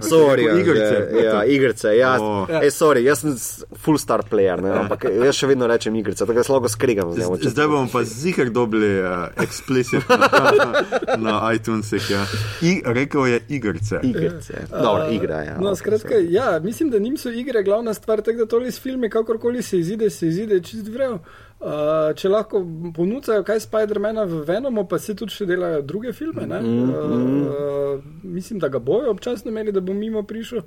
sorry, 0.01 0.45
Tako 0.47 0.59
igrice. 0.59 1.09
igrice. 1.11 1.25
Ja, 1.27 1.45
igrice, 1.45 1.97
ja. 1.97 2.17
Oh. 2.21 2.49
E, 2.63 2.71
sorry, 2.71 2.99
jaz 3.05 3.19
sem 3.19 3.37
full 3.77 3.99
star 3.99 4.23
player, 4.31 4.63
ne, 4.63 4.71
ampak 4.71 5.05
jaz 5.25 5.35
še 5.35 5.47
vedno 5.47 5.67
rečem 5.67 5.95
igrice, 5.97 6.19
tako 6.27 6.33
da 6.33 6.43
se 6.43 6.53
lahko 6.53 6.69
skregam 6.69 7.13
z 7.13 7.19
njim. 7.19 7.37
Z- 7.43 7.49
Zdaj 7.51 7.67
bomo 7.67 7.89
pa 7.93 8.05
zihar 8.05 8.51
dobili 8.51 9.01
uh, 9.01 9.09
explicit 9.37 10.03
na, 10.09 10.85
na 11.17 11.53
iTunesih. 11.55 12.11
Ja. 12.11 12.27
I, 12.63 12.83
rekel 12.87 13.27
je 13.27 13.41
igrice. 13.49 14.01
Igrice. 14.03 14.55
Dobro, 14.71 15.09
igra, 15.11 15.43
ja. 15.43 15.59
No, 15.61 15.77
skratka, 15.77 16.15
ja, 16.29 16.61
mislim, 16.63 16.91
da 16.91 16.99
njim 16.99 17.17
so 17.17 17.31
igre 17.31 17.63
glavna 17.63 17.95
stvar, 17.95 18.21
tako 18.21 18.39
da 18.39 18.47
tole 18.47 18.71
s 18.71 18.81
filmi, 18.81 19.11
kakorkoli 19.11 19.63
se 19.63 19.79
izide, 19.79 20.11
se 20.11 20.27
izide 20.29 20.61
čist 20.63 20.89
vrejo. 20.89 21.19
Uh, 21.63 21.69
če 22.15 22.29
lahko 22.29 22.59
ponucajo 22.93 23.45
kaj 23.45 23.61
Spider-mana 23.61 24.25
v 24.25 24.41
Venomu, 24.43 24.83
pa 24.85 24.99
se 24.99 25.15
tudi 25.15 25.31
še 25.31 25.47
delajo 25.47 25.83
druge 25.83 26.11
filme. 26.13 26.43
Mm, 26.43 26.91
uh, 26.91 26.97
uh, 26.97 28.03
mislim, 28.25 28.59
da 28.59 28.69
ga 28.69 28.79
bojo 28.79 29.11
občasno 29.11 29.51
imeli, 29.51 29.73
da 29.73 29.81
bo 29.81 29.95
mimo 29.95 30.23
prišel. 30.23 30.63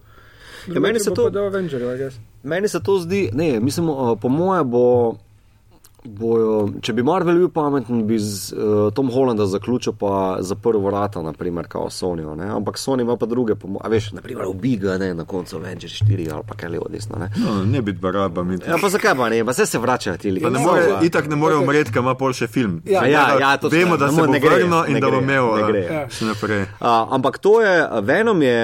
Ja, 0.68 0.80
meni 0.80 1.00
se 1.00 1.12
to- 1.12 1.24
pa 1.24 1.30
del 1.30 1.46
Avengerjev, 1.46 1.96
I 1.96 1.98
guess. 1.98 2.16
Meni 2.44 2.68
se 2.68 2.80
to 2.80 3.00
zdi, 3.00 3.30
ne, 3.34 3.60
mislim, 3.60 3.90
uh, 3.90 4.16
po 4.22 4.30
moje 4.30 4.64
bo. 4.64 5.16
Bojo, 6.06 6.52
če 6.80 6.94
bi 6.94 7.04
Marvel 7.04 7.38
bil 7.38 7.50
pameten, 7.50 8.04
bi 8.06 8.18
z 8.18 8.54
uh, 8.54 8.60
Tom 8.94 9.10
Hollanda 9.10 9.46
zaključil 9.46 9.94
pa 9.94 10.12
zaprl 10.40 10.78
vrata, 10.80 11.22
naprimer, 11.22 11.68
kao 11.68 11.90
Sony. 11.90 12.36
Ne? 12.36 12.46
Ampak 12.48 12.78
Sony 12.78 13.02
ima 13.02 13.18
pa 13.18 13.26
druge, 13.26 13.54
a 13.82 13.88
veš, 13.88 14.12
naprimer, 14.12 14.46
ubiga 14.46 14.98
ne, 14.98 15.14
na 15.14 15.26
koncu 15.26 15.56
Avengers 15.56 15.94
4 15.94 16.30
ali 16.30 16.44
pa 16.48 16.56
kaj 16.56 16.70
levo 16.70 16.86
desno. 16.90 17.18
Ne? 17.18 17.30
No, 17.38 17.64
ne 17.66 17.82
biti 17.82 18.00
baraba. 18.00 18.44
mi- 18.44 18.58
Ja, 18.58 18.78
pa 18.78 18.90
zakaj 18.90 19.16
pa 19.16 19.30
ne, 19.30 19.46
pa 19.46 19.52
vse 19.52 19.66
se 19.66 19.80
vračajo 19.80 20.18
ti 20.18 20.30
ljudje. 20.30 20.62
Ja. 20.88 21.00
itak 21.02 21.28
ne 21.28 21.36
more 21.36 21.56
umreti, 21.56 21.92
ker 21.92 22.02
ima 22.02 22.16
pol 22.16 22.34
še 22.34 22.48
film. 22.48 22.82
Ja. 22.86 23.00
Tako 23.00 23.12
Ja, 23.12 23.26
da 23.28 23.40
ja, 23.42 23.58
točno. 23.58 23.78
Vemo, 23.78 23.98
da 23.98 24.06
Ne 24.06 24.12
se 24.14 24.22
bo 24.22 24.34
gre, 24.34 24.40
vrnil 24.52 24.86
in 24.88 24.94
ne 24.94 25.00
da 25.00 25.08
bo 25.08 25.12
gre, 25.12 25.24
imel 25.24 25.46
ne 25.48 25.64
uh, 25.64 25.68
gre. 25.68 25.84
Ja. 25.84 26.04
še 26.10 26.26
naprej. 26.26 26.62
Uh, 26.62 26.88
ampak 27.10 27.38
to 27.38 27.62
je, 27.62 27.74
Venom 28.04 28.42
je 28.42 28.60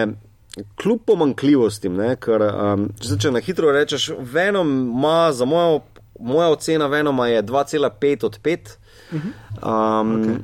kljub 0.76 1.00
pomankljivostim, 1.08 1.96
ne, 1.96 2.16
ker 2.16 2.44
um, 2.44 2.90
če, 3.00 3.18
če 3.18 3.32
na 3.32 3.40
hitro 3.40 3.72
rečeš, 3.72 4.10
Venom 4.20 4.68
ima 4.90 5.32
za 5.32 5.46
mojo, 5.46 5.80
moja 6.22 6.50
ocena 6.50 6.88
Venoma 6.88 7.28
je 7.28 7.44
2,5 7.44 8.26
od 8.26 8.40
5. 8.42 8.78
Um, 9.12 9.22
okay. 9.62 10.38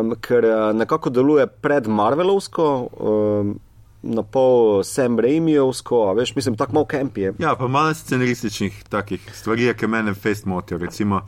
um, 0.00 0.14
ker 0.20 0.44
uh, 0.44 0.76
nekako 0.76 1.10
deluje 1.10 1.46
pred 1.46 1.86
Marvelovsko, 1.88 2.88
um, 3.00 3.60
na 4.02 4.22
pol 4.22 4.82
Sam 4.82 5.20
Raimijovsko, 5.20 6.08
a 6.10 6.12
veš, 6.12 6.34
mislim, 6.34 6.56
tako 6.56 6.72
malo 6.72 6.86
kempije. 6.86 7.34
Ja, 7.38 7.54
pa 7.58 7.68
malo 7.68 7.94
scenarističnih 7.94 8.84
takih 8.88 9.30
stvari, 9.34 9.74
ki 9.78 9.86
mene 9.86 10.14
fest 10.14 10.46
motijo. 10.46 10.78
Recimo, 10.78 11.20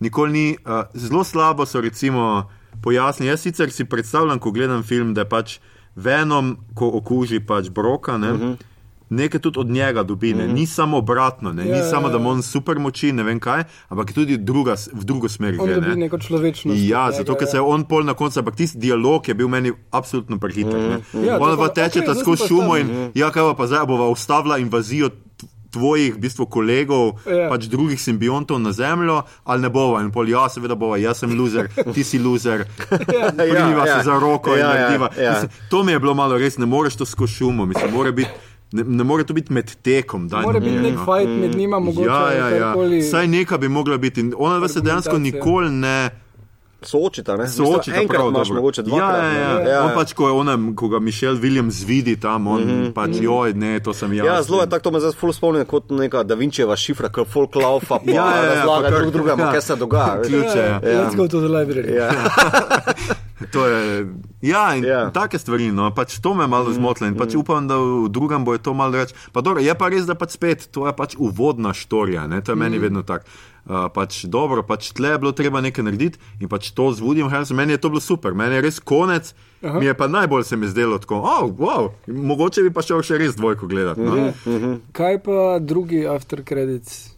nikoli 0.00 0.32
ni, 0.32 0.56
uh, 0.64 0.82
zelo 0.94 1.24
slabo 1.24 1.66
so 1.66 1.80
recimo 1.80 2.50
pojasnili. 2.82 3.30
Jaz 3.30 3.40
sicer 3.40 3.70
si 3.70 3.84
predstavljam, 3.84 4.38
ko 4.38 4.50
gledam 4.50 4.82
film, 4.82 5.14
da 5.14 5.20
je 5.20 5.28
pač 5.28 5.58
Venom, 5.96 6.56
ko 6.74 6.90
okuži 6.94 7.40
pač 7.40 7.68
Broka, 7.70 8.18
ne, 8.18 8.32
uh 8.32 8.40
-huh. 8.40 8.56
Nekaj 9.08 9.40
tudi 9.40 9.58
od 9.58 9.66
njega 9.68 10.02
dobi, 10.02 10.34
ne. 10.34 10.48
ni 10.48 10.66
samo 10.66 10.98
obratno, 10.98 11.52
ne. 11.52 11.64
ni 11.64 11.70
Ja, 11.70 11.82
samo, 11.84 12.06
ja, 12.06 12.10
da 12.10 12.16
ja. 12.16 12.20
ima 12.20 12.30
on 12.30 12.42
super 12.42 12.78
moči, 12.78 13.12
ne 13.12 13.22
vem 13.22 13.40
kaj, 13.40 13.64
ampak 13.88 14.12
tudi 14.12 14.36
druga, 14.36 14.74
v 14.92 15.04
drugo 15.04 15.28
smer 15.28 15.56
gre. 15.56 15.80
Ne. 15.80 15.96
neko 15.96 16.18
človečnost. 16.18 16.78
Ja, 16.80 17.10
zato 17.12 17.34
ker 17.34 17.46
se 17.46 17.56
je 17.56 17.60
on 17.62 17.84
pol 17.84 18.02
na 18.02 18.14
koncu, 18.14 18.38
ampak 18.38 18.56
tisti 18.56 18.78
dialog 18.78 19.28
je 19.28 19.34
bil 19.34 19.48
meni 19.48 19.72
absolutno 19.90 20.38
prehiter. 20.38 20.78
Mm, 21.04 21.24
Ja, 21.24 21.38
Ona 21.38 21.54
to 21.54 21.58
pa 21.58 21.68
teče 21.70 21.98
okej, 21.98 22.06
ta 22.06 22.12
zdaj 22.12 22.22
skozi 22.22 22.38
sem 22.38 22.48
pa 22.48 22.48
šumo 22.48 22.76
in 22.76 22.86
ja, 23.14 23.30
kaj 23.30 23.54
pa 23.54 23.66
zdaj 23.66 23.86
bova 23.86 24.08
ustavila 24.08 24.58
invazijo 24.58 25.10
tvojih 25.68 26.14
v 26.14 26.18
bistvu, 26.18 26.46
kolegov, 26.46 27.20
Ja. 27.26 27.48
pač 27.48 27.64
drugih 27.64 28.00
simbiontov 28.00 28.56
na 28.58 28.72
zemljo, 28.72 29.22
ali 29.44 29.62
ne 29.62 29.68
bova. 29.68 30.00
In 30.00 30.10
pol, 30.10 30.24
ja, 30.24 30.48
seveda 30.48 30.74
bova, 30.74 30.96
jaz 30.96 31.18
sem 31.18 31.30
loser, 31.30 31.68
ti 31.92 32.00
si 32.02 32.18
loser, 32.18 32.64
primiva 33.36 33.84
ja. 33.84 33.92
se 33.94 34.04
za 34.04 34.16
roko 34.16 34.50
Ja, 34.50 34.56
in 34.56 34.60
ja, 34.60 34.68
narediva. 34.68 35.08
ja. 35.14 35.32
Mislim, 35.32 35.50
to 35.70 35.82
mi 35.82 35.92
je 35.92 35.98
bilo 35.98 36.14
malo 36.14 36.38
res, 36.38 36.58
ne 36.58 36.66
moreš 36.66 36.96
to 36.96 37.04
skozi 37.04 37.32
šumo, 37.34 37.66
mislim, 37.66 37.92
mora 37.92 38.10
biti. 38.12 38.30
Ne, 38.72 38.84
ne 38.84 39.04
more 39.04 39.24
to 39.24 39.34
biti 39.34 39.52
med 39.52 39.76
tekom. 39.82 40.28
Daj, 40.28 40.42
Mora 40.42 40.60
biti 40.60 40.76
no. 40.76 40.82
nek 40.82 40.98
fajt 41.04 41.28
med 41.28 41.56
njima, 41.56 41.78
mogoče. 41.78 42.08
Ja, 42.08 42.32
ja, 42.32 42.48
ja. 42.48 42.74
Saj 43.10 43.26
neka 43.26 43.58
bi 43.58 43.68
mogla 43.68 43.96
biti. 43.96 44.20
In 44.20 44.34
Ona 44.38 44.58
vas 44.58 44.72
se 44.72 44.80
dejansko 44.80 45.18
nikoli 45.18 45.70
ne 45.70 46.10
Soočita, 46.82 47.36
ne? 47.36 47.48
soočita. 47.48 47.96
Enkrat 48.00 48.18
prav 48.18 48.28
imaš 48.28 48.48
dobro. 48.48 48.62
mogoče 48.62 48.82
dvakrat. 48.82 49.22
Ja, 49.22 49.40
ja, 49.40 49.58
ne. 49.58 49.70
ja. 49.70 49.84
On 49.84 49.90
pač, 49.94 50.12
ko, 50.12 50.28
je 50.28 50.32
ona, 50.32 50.58
ko 50.76 50.88
ga 50.88 50.98
Mišel 50.98 51.34
Williams 51.34 51.86
vidi 51.86 52.16
tam, 52.20 52.46
on 52.46 52.62
mm 52.62 52.70
-hmm. 52.70 52.92
pač, 52.92 53.10
joj, 53.20 53.54
ne, 53.54 53.80
to 53.80 53.94
sem 53.94 54.12
jaz. 54.12 54.26
Ja, 54.26 54.42
zelo 54.42 54.60
je 54.60 54.68
tako, 54.68 54.82
to 54.82 54.90
me 54.90 55.00
zdaj 55.00 55.12
ful 55.12 55.32
spomni 55.32 55.64
kot 55.64 55.90
neka 55.90 56.22
Da 56.22 56.34
Vinčeva 56.34 56.76
šifra, 56.76 57.08
kot 57.08 57.28
folk 57.28 57.54
laufa, 57.54 57.98
pa 57.98 58.10
Ja, 58.12 58.14
ja, 58.14 58.44
ja, 58.44 58.54
razlaga 58.54 58.88
pa 58.88 58.94
kar- 58.94 59.00
drug 59.00 59.12
drugemu, 59.12 59.42
ja. 59.46 59.52
kaj 59.52 59.60
se 59.60 59.76
dogaja. 59.76 60.22
Ključe, 60.22 60.58
ja. 60.58 60.80
Let's 60.80 61.16
go 61.16 61.28
to 61.28 61.40
the 61.40 61.48
library. 61.48 61.94
Ja. 61.94 62.10
To 63.52 63.66
je, 63.66 64.06
ja, 64.40 64.76
in 64.76 64.84
Ja. 64.84 64.90
ja. 64.90 65.10
take 65.10 65.38
stvari, 65.38 65.68
no, 65.72 65.90
pač 65.92 66.20
to 66.24 66.34
me 66.34 66.46
malo 66.48 66.72
zmotilo 66.72 67.08
in 67.08 67.16
pač 67.18 67.34
upam, 67.36 67.68
da 67.68 67.76
v 67.76 68.08
drugem 68.08 68.44
bo 68.44 68.56
to 68.56 68.72
malo 68.74 68.96
več. 68.96 69.12
Pa 69.32 69.44
dobro, 69.44 69.60
je 69.60 69.74
pa 69.76 69.90
res, 69.92 70.08
da 70.08 70.16
pač 70.16 70.38
spet, 70.40 70.68
to 70.72 70.86
je 70.88 70.94
pač 70.96 71.16
uvodna 71.20 71.74
štorija, 71.76 72.24
ne, 72.26 72.40
to 72.40 72.52
je 72.52 72.56
meni 72.56 72.80
vedno 72.80 73.04
tako. 73.04 73.28
Uh, 73.66 73.90
pač 73.90 74.22
dobro, 74.30 74.62
pač 74.62 74.92
tle 74.94 75.10
je 75.10 75.18
bilo 75.18 75.32
treba 75.34 75.58
nekaj 75.58 75.82
narediti 75.82 76.20
in 76.38 76.46
pač 76.46 76.70
to 76.70 76.94
z 76.94 77.02
Harrisonom, 77.02 77.58
meni 77.58 77.74
je 77.74 77.82
to 77.82 77.90
bilo 77.90 78.00
super, 78.00 78.30
meni 78.30 78.54
je 78.54 78.62
res 78.62 78.78
konec, 78.78 79.34
Aha. 79.58 79.82
mi 79.82 79.90
je 79.90 79.94
pa 79.98 80.06
najbolj 80.06 80.44
se 80.46 80.56
mi 80.56 80.70
zdelo 80.70 81.02
tako, 81.02 81.18
oh, 81.18 81.50
wow, 81.50 81.90
mogoče 82.06 82.62
bi 82.62 82.70
pa 82.70 82.86
šel 82.86 83.02
še 83.02 83.18
res 83.18 83.34
dvojko 83.34 83.66
gledati. 83.66 84.00
No? 84.00 84.78
Kaj 84.94 85.18
pa 85.18 85.58
drugi 85.58 86.06
after 86.06 86.46
credits? 86.46 87.15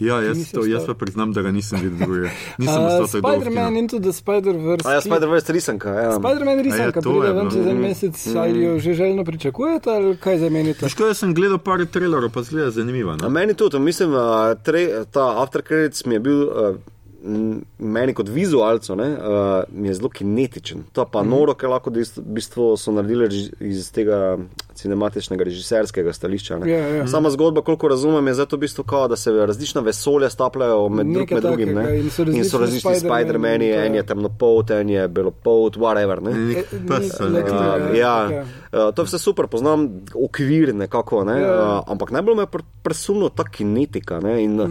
Ja, 0.00 0.20
jaz, 0.22 0.52
to, 0.52 0.62
jaz 0.66 0.86
pa 0.86 0.94
priznam, 0.94 1.32
da 1.32 1.42
ga 1.42 1.50
nisem 1.50 1.80
videl 1.82 1.98
drugega. 1.98 2.30
Nisem 2.58 2.82
Uh, 2.82 2.86
ostal 2.86 3.06
tako 3.06 3.20
dolgo. 3.20 3.38
v 3.38 3.42
Spider-Man 3.42 3.68
kinu. 3.68 3.78
into 3.78 3.98
the 3.98 4.12
Spider-Verse. 4.14 4.88
A 4.88 4.92
ja, 4.92 5.00
Spider-Verse 5.00 5.52
risanka. 5.52 5.88
Ja. 5.90 6.12
Spider-Man 6.12 6.56
ja, 6.56 6.62
risanka 6.62 7.00
to 7.02 7.24
je 7.24 7.32
ven 7.32 7.48
bilo. 7.48 7.50
čez 7.50 7.66
en 7.66 7.80
mesec, 7.80 8.26
ali 8.36 8.62
jo 8.62 8.78
že 8.78 8.94
željno 8.94 9.24
pričakujete, 9.24 9.90
ali 9.90 10.16
kaj 10.16 10.38
zdaj 10.38 10.50
menite? 10.50 10.86
Veš, 10.86 10.94
kaj, 10.94 11.10
jaz 11.10 11.18
sem 11.18 11.34
gledal 11.34 11.58
par 11.58 11.82
trailerov, 11.86 12.30
pa 12.30 12.42
zgleda 12.42 12.70
zanimivo. 12.70 13.16
No? 13.16 13.28
meni 13.28 13.54
tudi, 13.54 13.78
mislim, 13.78 14.14
uh, 14.14 14.54
tre, 14.62 15.04
ta 15.10 15.42
After 15.42 15.62
Credits 15.62 16.04
mi 16.06 16.14
je 16.14 16.20
bil. 16.20 16.42
Uh, 16.46 16.76
Meni 17.78 18.14
kot 18.14 18.28
vizualcu 18.28 18.94
ne, 18.96 19.06
uh, 19.10 19.84
je 19.84 19.94
zelo 19.94 20.08
kinetičen. 20.08 20.84
To 20.92 21.04
pa 21.04 21.22
mm. 21.22 21.28
noro, 21.28 21.54
ker 21.54 21.68
lahko 21.68 21.90
v 21.90 22.04
bistvu 22.16 22.76
so 22.76 22.92
naredili 22.92 23.26
iz 23.60 23.88
tega 23.90 24.38
cinematičnega 24.74 25.44
režiserskega 25.44 26.12
stališča. 26.12 26.58
ne. 26.58 26.70
Ja, 26.70 26.78
ja. 26.96 27.06
Sama 27.06 27.30
zgodba, 27.30 27.62
koliko 27.62 27.88
razumem, 27.88 28.26
je 28.26 28.34
zato 28.34 28.56
v 28.56 28.60
bistvu 28.60 28.84
kao, 28.84 29.08
da 29.08 29.16
se 29.16 29.32
različna 29.32 29.80
vesolja 29.80 30.30
stapljajo 30.30 30.88
med, 30.88 31.06
drug, 31.06 31.32
med 31.32 31.42
drugim. 31.42 31.74
Ne? 31.74 31.98
in 31.98 32.10
so 32.10 32.22
in 32.22 32.44
so 32.44 32.58
različni 32.58 32.90
različni 32.90 33.10
Spider-mani, 33.10 33.64
je- 33.64 33.86
en 33.86 33.94
je 33.94 34.06
temnopolt, 34.06 34.70
en 34.70 34.88
je 34.88 35.08
belopolt, 35.08 35.76
whatever. 35.76 36.22
Ne? 36.22 36.34
Nek 36.34 36.56
E, 36.72 36.86
pes 36.88 37.18
nekaj 37.20 37.44
tega, 37.44 37.58
takega. 37.72 37.98
Ja, 37.98 38.30
Ja. 38.30 38.42
uh, 38.42 38.94
to 38.94 39.02
je 39.02 39.06
vse 39.06 39.18
super, 39.18 39.46
poznam 39.46 39.88
okvir 40.14 40.74
nekako, 40.74 41.24
ne? 41.24 41.40
Ja. 41.40 41.78
uh, 41.78 41.82
ampak 41.88 42.10
najbolj 42.10 42.34
me 42.34 42.42
je 42.42 42.46
pr 42.46 42.62
presumno 42.82 43.28
ta 43.28 43.44
kinetika. 43.44 44.20
Ne? 44.20 44.44
In, 44.44 44.60
uh, 44.60 44.70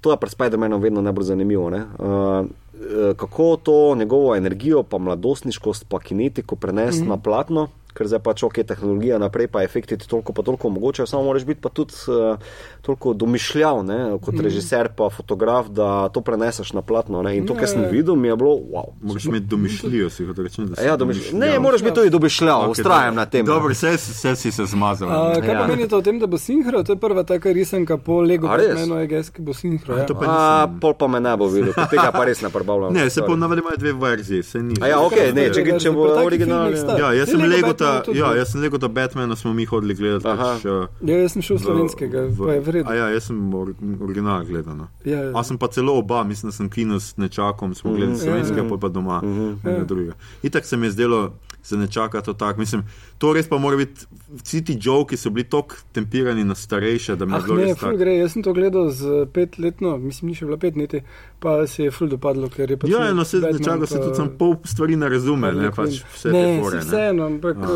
to 0.00 0.10
je 0.10 0.16
pri 0.16 0.30
Spider-Manu 0.30 0.78
vedno 0.78 1.02
najbolj 1.02 1.24
zanimivo. 1.24 1.70
Ne? 1.70 1.84
Uh, 1.98 2.46
eh, 2.74 3.14
kako 3.16 3.56
to 3.62 3.94
njegovo 3.94 4.36
energijo, 4.36 4.82
pa 4.82 4.98
mladostniškost, 4.98 5.88
pa 5.88 5.98
kinetiko 5.98 6.56
prenesti 6.56 7.02
mm 7.02 7.06
-hmm. 7.06 7.10
na 7.10 7.16
platno. 7.16 7.68
Ker 7.98 8.06
zdaj 8.06 8.20
pač 8.20 8.42
ok, 8.42 8.62
tehnologija 8.62 9.18
naprej, 9.18 9.48
pa 9.48 9.62
efekti 9.62 9.96
ti 9.96 10.06
toliko 10.06 10.30
pa 10.32 10.42
toliko 10.42 10.68
omogočajo, 10.68 11.06
samo 11.06 11.22
moraš 11.24 11.42
biti 11.44 11.60
pa 11.60 11.68
tudi 11.68 11.94
uh, 12.06 12.38
toliko 12.80 13.10
domišljav, 13.12 13.82
ne, 13.82 13.96
kot 14.18 14.34
mm. 14.34 14.40
režiser, 14.40 14.88
pa 14.90 15.10
fotograf, 15.10 15.66
da 15.68 16.08
to 16.08 16.20
preneseš 16.20 16.72
na 16.72 16.82
platno. 16.82 17.22
Ne. 17.22 17.36
In 17.36 17.42
to, 17.42 17.54
kar 17.54 17.66
sem 17.66 17.82
Ja. 17.82 17.88
videl, 17.90 18.14
mi 18.14 18.28
je 18.28 18.36
bilo 18.36 18.50
wow. 18.50 18.94
Moraš 19.02 19.24
imeti 19.24 19.46
domišljijo, 19.46 20.10
si 20.10 20.26
kot 20.26 20.38
rečem. 20.38 20.70
Ja, 20.78 20.94
domišljav. 20.94 21.34
Ne, 21.34 21.58
moraš 21.58 21.82
biti 21.82 21.94
tudi 21.96 22.10
domišljav, 22.10 22.60
Ok, 22.60 22.70
ustrajam 22.70 23.02
dobro. 23.08 23.14
na 23.16 23.26
tem. 23.26 23.46
Dobro, 23.46 23.68
vse, 23.70 23.90
vse 23.92 24.36
si 24.36 24.52
se 24.52 24.66
zmazal. 24.66 25.08
A, 25.08 25.40
kaj 25.40 25.50
Ja. 25.50 25.58
pa 25.58 25.66
menite 25.66 25.96
o 25.96 26.00
tem, 26.00 26.18
da 26.18 26.26
bo 26.26 26.38
sinhro? 26.38 26.82
To 26.82 26.92
je 26.92 26.98
prva 26.98 27.22
taka 27.24 27.50
risanka 27.50 27.96
po 27.98 28.20
Lego 28.20 28.46
A 28.46 28.56
res? 28.56 28.68
Batmanu, 28.70 29.00
EGS, 29.00 29.30
ki 29.30 29.42
bo 29.42 29.52
sinhro. 29.52 29.96
Ja. 29.96 30.06
to 30.06 30.14
pa 30.14 30.24
A, 30.24 30.36
nisem. 30.62 30.78
pol 30.78 30.94
pa 30.94 31.06
me 31.08 31.20
ne 31.20 31.34
bo 31.34 31.48
videl, 31.48 31.74
tega 31.88 32.12
pa 32.12 32.24
res 32.24 32.38
ne 32.40 32.48
prebavljam. 32.48 32.92
Ne, 32.92 33.10
se 33.10 33.20
Sorry. 33.20 33.26
ponavadi 33.26 33.60
imajo 33.60 33.76
dve 33.76 33.92
verziji, 33.94 34.42
se 34.44 34.58
ni. 34.60 34.74
A 34.80 34.86
ja, 34.86 35.00
ok, 35.00 35.18
ne, 35.34 35.48
če, 35.50 35.66
če 35.78 35.90
bo 35.90 36.06
originalen. 36.20 36.76
sta. 36.76 36.94
Ja, 36.96 37.12
jaz 37.12 37.28
sem 37.28 37.40
Lego 37.40 37.54
Legota, 37.58 37.87
Tudi 38.00 38.18
ja, 38.18 38.26
bo. 38.26 38.34
jaz 38.34 38.48
sem 38.48 38.60
Legota 38.60 38.88
Batmana, 38.88 39.34
smo 39.34 39.52
mi 39.52 39.64
hodili 39.64 39.94
gledati. 39.94 40.26
Aha. 40.26 40.44
Pač, 40.54 40.64
uh, 40.64 40.86
Ja, 41.02 41.16
jaz 41.16 41.32
sem 41.32 41.42
šel 41.42 41.56
v 41.56 41.60
slovenskega, 41.60 42.20
v- 42.28 42.36
pa 42.38 42.52
je 42.52 42.60
vredno. 42.62 42.86
A 42.86 42.94
ja, 42.94 43.06
jaz 43.08 43.24
sem 43.24 43.38
or, 43.52 43.72
original 44.00 44.44
gledal. 44.44 44.76
No. 44.76 44.86
Ja, 45.04 45.22
ja. 45.22 45.32
A 45.32 45.42
sem 45.42 45.56
pa 45.56 45.68
celo 45.68 45.94
oba, 45.94 46.24
mislim, 46.24 46.48
da 46.48 46.54
sem 46.54 46.68
kino 46.68 46.96
s 46.96 47.16
nečakom, 47.16 47.74
smo 47.74 47.90
gledali 47.90 48.12
Mhm. 48.12 48.20
slovenskega, 48.20 48.62
Ja, 48.62 48.68
pa 48.68 48.76
pa 48.78 48.88
doma, 48.90 49.20
Ja. 49.20 49.30
enega 49.64 49.84
drugega. 49.84 50.12
Itak 50.42 50.64
se 50.64 50.76
mi 50.76 50.86
je 50.86 50.90
zdelo, 50.92 51.32
za 51.60 51.76
nečaka 51.76 52.20
to 52.20 52.32
tako. 52.34 52.60
Mislim, 52.60 52.82
to 53.18 53.32
res 53.32 53.46
pa 53.46 53.56
mora 53.56 53.76
biti, 53.76 54.06
vsi 54.34 54.60
ti 54.62 54.76
joki 54.78 55.16
so 55.16 55.30
bili 55.30 55.44
tako 55.46 55.74
tempirani 55.92 56.44
na 56.44 56.54
starejše, 56.54 57.16
da 57.16 57.24
mi 57.24 57.32
je 57.32 57.36
Ah, 57.36 57.42
bilo 57.42 57.56
ne, 57.58 57.74
ful 57.74 57.96
gre. 57.96 58.16
Jaz 58.16 58.32
sem 58.32 58.42
to 58.42 58.52
gledal 58.52 58.90
z 58.90 59.04
petletno, 59.28 59.96
mislim, 59.98 60.28
ni 60.28 60.34
še 60.34 60.44
bila 60.44 60.56
pet 60.58 60.76
niti, 60.76 61.00
pa 61.38 61.66
se 61.66 61.82
je 61.82 61.90
ful 61.90 62.08
dopadlo, 62.08 62.48
ker 62.48 62.68
je 62.68 62.76
pač. 62.76 62.90
Ja, 62.90 63.12
no, 63.12 63.24
se 63.24 63.38
Batman 63.38 63.58
nečaka 63.58 63.86
se 63.86 63.96
pa- 63.96 64.04
tudi 64.04 64.16
sem 64.16 64.28
pol 64.36 64.56
stvari 64.64 64.96
ne 64.96 65.08
razume, 65.08 65.52
ne, 65.52 65.70
pač 65.72 66.00
vse 66.08 66.28
ne, 66.28 66.42
te 66.46 66.56
fore. 66.60 66.70
si 66.72 66.86
ne. 66.86 66.90
Vseeno, 66.90 67.26
ampak 67.26 67.56
uh, 67.58 67.70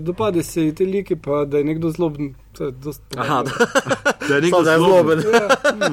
dopade 0.00 0.42
se 0.44 0.62
ji 0.62 0.72
te 0.72 0.84
like, 0.86 1.16
pa 1.18 1.44
da 1.44 1.58
je 1.58 1.64
nekdo 1.66 1.90
zloben. 1.90 2.34
To 2.52 2.64
je 2.64 2.72
Aha, 3.16 3.42
Da 4.22 4.34
je 4.34 4.40
nekdo 4.46 4.62
da 4.62 4.72
je 4.72 4.78
zloben. 4.78 5.20
zloben. 5.20 5.42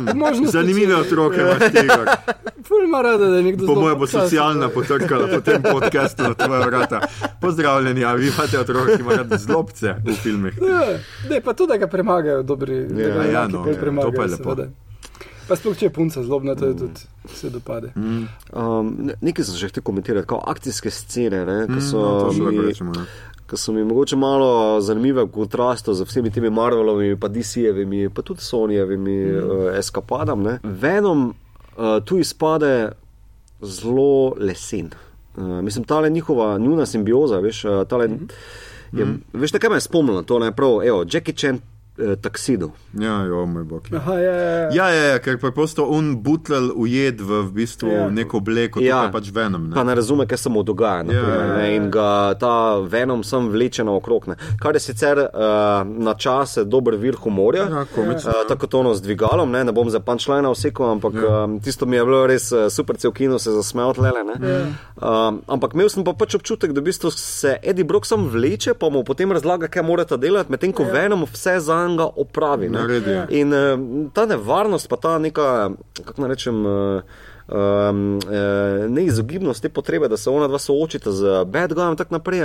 Ja, 0.07 0.13
možno 0.15 0.47
Zanimive 0.47 0.95
otroke 0.97 1.35
imaš 1.37 1.71
tega. 1.71 1.97
Ful 2.67 2.83
ima 2.83 3.01
rada, 3.01 3.25
da 3.25 3.35
je 3.35 3.43
nekdo 3.43 3.59
Po 3.59 3.65
zloben. 3.65 3.83
mojem 3.83 3.99
bo 3.99 4.07
socialna 4.07 4.69
potrkala 4.69 5.27
po 5.27 5.39
tem 5.41 5.59
podkastu 5.61 6.23
na 6.23 6.33
tvoja 6.33 6.61
vrata. 6.61 6.99
Pozdravljeni, 7.37 8.03
a 8.03 8.13
vi 8.13 8.27
imate 8.29 8.55
otroke, 8.57 8.82
ki 8.85 9.01
imajo 9.01 9.37
zlobce 9.37 9.95
v 10.05 10.15
filmih. 10.15 10.57
Ja, 10.61 10.97
ne, 11.29 11.41
pa 11.41 11.53
tudi, 11.53 11.73
da 11.73 11.77
ga 11.77 11.87
premagajo 11.87 12.43
dobri. 12.43 12.85
da 12.87 13.09
ga 13.09 13.23
ja, 13.23 13.47
no, 13.47 13.65
ja, 13.67 13.79
premagajo, 13.79 14.11
to 14.11 14.17
pa 14.17 14.23
je 14.23 14.29
lepo. 14.29 14.43
seveda. 14.55 14.69
Pa 15.47 15.55
sploh, 15.59 15.75
če 15.75 15.85
je 15.85 15.91
punca 15.91 16.23
zlobna, 16.23 16.55
to 16.55 16.65
je 16.65 16.77
tudi 16.77 17.01
se 17.27 17.49
dopade. 17.49 17.91
Mm, 17.95 18.27
Um, 18.53 18.95
ne- 18.99 19.15
nekaj 19.21 19.45
sem 19.45 19.55
že 19.55 19.67
hotel 19.67 19.83
komentirati, 19.83 20.27
kot 20.27 20.43
akcijske 20.45 20.91
scene, 20.91 21.45
ne, 21.45 21.65
ki 21.67 21.73
mm, 21.73 21.81
so, 21.81 21.99
no, 21.99 22.19
to 22.19 22.33
še 22.33 22.41
lahko 22.41 22.61
mi, 22.61 22.67
rečemo. 22.67 22.91
ne. 22.95 23.05
ki 23.49 23.57
so 23.57 23.73
mi 23.73 23.83
mogoče 23.83 24.15
malo 24.15 24.81
zanimive 24.81 25.23
v 25.23 25.31
kontrastu 25.31 25.93
z 25.93 26.05
vsemi 26.07 26.31
temi 26.31 26.49
Marvelovimi, 26.49 27.19
pa 27.19 27.27
DC-jevimi, 27.27 28.09
pa 28.09 28.21
tudi 28.21 28.41
Sonyjevimi 28.41 29.17
mm. 29.25 29.49
uh, 29.49 29.77
eskapadami. 29.77 30.43
ne. 30.43 30.59
Venom 30.63 31.33
uh, 31.77 31.99
tu 32.05 32.17
izpade 32.17 32.91
zelo 33.61 34.33
lesen. 34.37 34.91
Uh, 35.35 35.61
mislim, 35.61 35.83
ta 35.83 36.09
njihova 36.09 36.57
njuna 36.57 36.85
simbioza, 36.85 37.39
veš, 37.39 37.65
uh, 37.65 37.87
tale, 37.87 38.07
mm. 38.07 38.27
Je, 38.93 39.07
veš, 39.33 39.53
na 39.53 39.59
kaj 39.59 39.69
me 39.69 39.77
je 39.77 39.87
spomnilo, 39.87 40.21
to 40.21 40.39
je 40.45 40.51
prav, 40.51 40.81
evo, 40.85 41.05
Jackie 41.09 41.35
Chan 41.35 41.59
eh, 41.97 42.15
taksidu. 42.15 42.71
Ja, 42.93 43.23
jo, 43.23 43.45
moj 43.45 43.63
bog. 43.63 43.87
Ja. 43.91 43.97
Aha, 43.97 44.13
ja, 44.15 44.33
ja, 44.33 44.49
ja. 44.49 44.69
Ja, 44.71 44.87
ja, 44.89 45.03
ja, 45.05 45.19
ker 45.19 45.37
preprosto 45.37 45.85
un 45.87 46.15
butler 46.17 46.71
ujed 46.75 47.21
v, 47.21 47.41
v 47.43 47.51
bistvu 47.53 47.87
Ja. 47.87 47.99
ja. 47.99 48.09
neko 48.09 48.37
obleko, 48.37 48.79
Ja. 48.79 49.03
ja. 49.03 49.11
pač 49.11 49.29
venom. 49.29 49.71
Pa 49.71 49.79
Ne? 49.79 49.85
ne 49.85 49.95
razume, 49.95 50.25
kaj 50.25 50.37
se 50.37 50.49
mu 50.49 50.63
dogaja. 50.63 50.97
Ja, 50.97 51.03
naprimer, 51.03 51.39
ja, 51.39 51.57
ne, 51.57 51.75
In 51.75 51.91
ga 51.91 52.09
ta 52.33 52.53
venom 52.79 53.23
sem 53.23 53.49
vleče 53.49 53.83
naokrog. 53.83 54.27
ne. 54.27 54.35
Kar 54.57 54.73
je 54.73 54.79
sicer 54.81 55.17
uh, 55.19 55.29
na 55.85 56.13
čase 56.13 56.65
dober 56.65 56.95
vir 56.95 57.15
humorja. 57.15 57.63
Ja, 57.65 57.85
komično, 57.85 58.31
Uh, 58.33 58.47
tako 58.47 58.67
to 58.67 58.79
ono 58.79 58.93
z 58.93 59.01
dvigalom, 59.01 59.51
ne, 59.51 59.63
ne 59.63 59.71
bom 59.71 59.89
za 59.89 59.99
punčlajna 59.99 60.49
vsekal, 60.49 60.91
ampak 60.91 61.13
ja. 61.13 61.43
um, 61.43 61.59
tisto 61.59 61.85
mi 61.85 61.95
je 61.95 62.05
bilo 62.05 62.27
res 62.27 62.51
uh, 62.51 62.69
super, 62.69 62.95
cel 62.95 63.11
kino 63.11 63.39
se 63.39 63.51
zasmejal 63.51 63.93
tlele. 63.93 64.23
ne. 64.23 64.35
Ja. 64.41 64.65
Um, 64.97 65.41
ampak 65.47 65.73
imel 65.73 65.89
sem 65.89 66.03
pa 66.03 66.13
pač 66.13 66.35
občutek, 66.35 66.71
da 66.71 66.81
v 66.81 66.85
bistvu 66.85 67.11
se 67.11 67.57
Eddie 67.61 67.83
Brock 67.83 68.05
sam 68.05 68.27
vleče, 68.27 68.73
pa 68.73 68.89
mu 68.89 69.03
potem 69.03 69.31
razlaga, 69.31 69.67
kaj 69.67 69.83
morate 69.83 70.17
delati, 70.17 70.49
medtem 70.49 70.71
ko 70.71 70.83
ja. 70.83 70.91
Venom 70.93 71.25
vse 71.25 71.59
za 71.59 71.82
njega 71.87 72.07
opravi. 72.15 72.69
ne. 72.69 72.79
Naredi. 72.79 73.11
Ja. 73.11 73.27
In 73.29 73.53
uh, 73.53 74.11
ta 74.13 74.25
nevarnost, 74.25 74.89
pa 74.89 74.95
ta 74.95 75.17
neka, 75.19 75.71
kako 76.03 76.21
naj 76.21 76.29
rečem. 76.29 76.65
Uh, 76.65 77.01
Um, 77.47 78.19
eh, 78.31 78.87
neizogibnost 78.89 79.61
te 79.61 79.69
potrebe, 79.69 80.07
da 80.07 80.17
se 80.17 80.29
ona 80.29 80.47
dva 80.47 80.59
soočita 80.59 81.11
z 81.11 81.43
bad 81.45 81.73
guyom, 81.73 81.91
in 81.91 81.97
tako 81.97 82.15
naprej, 82.15 82.41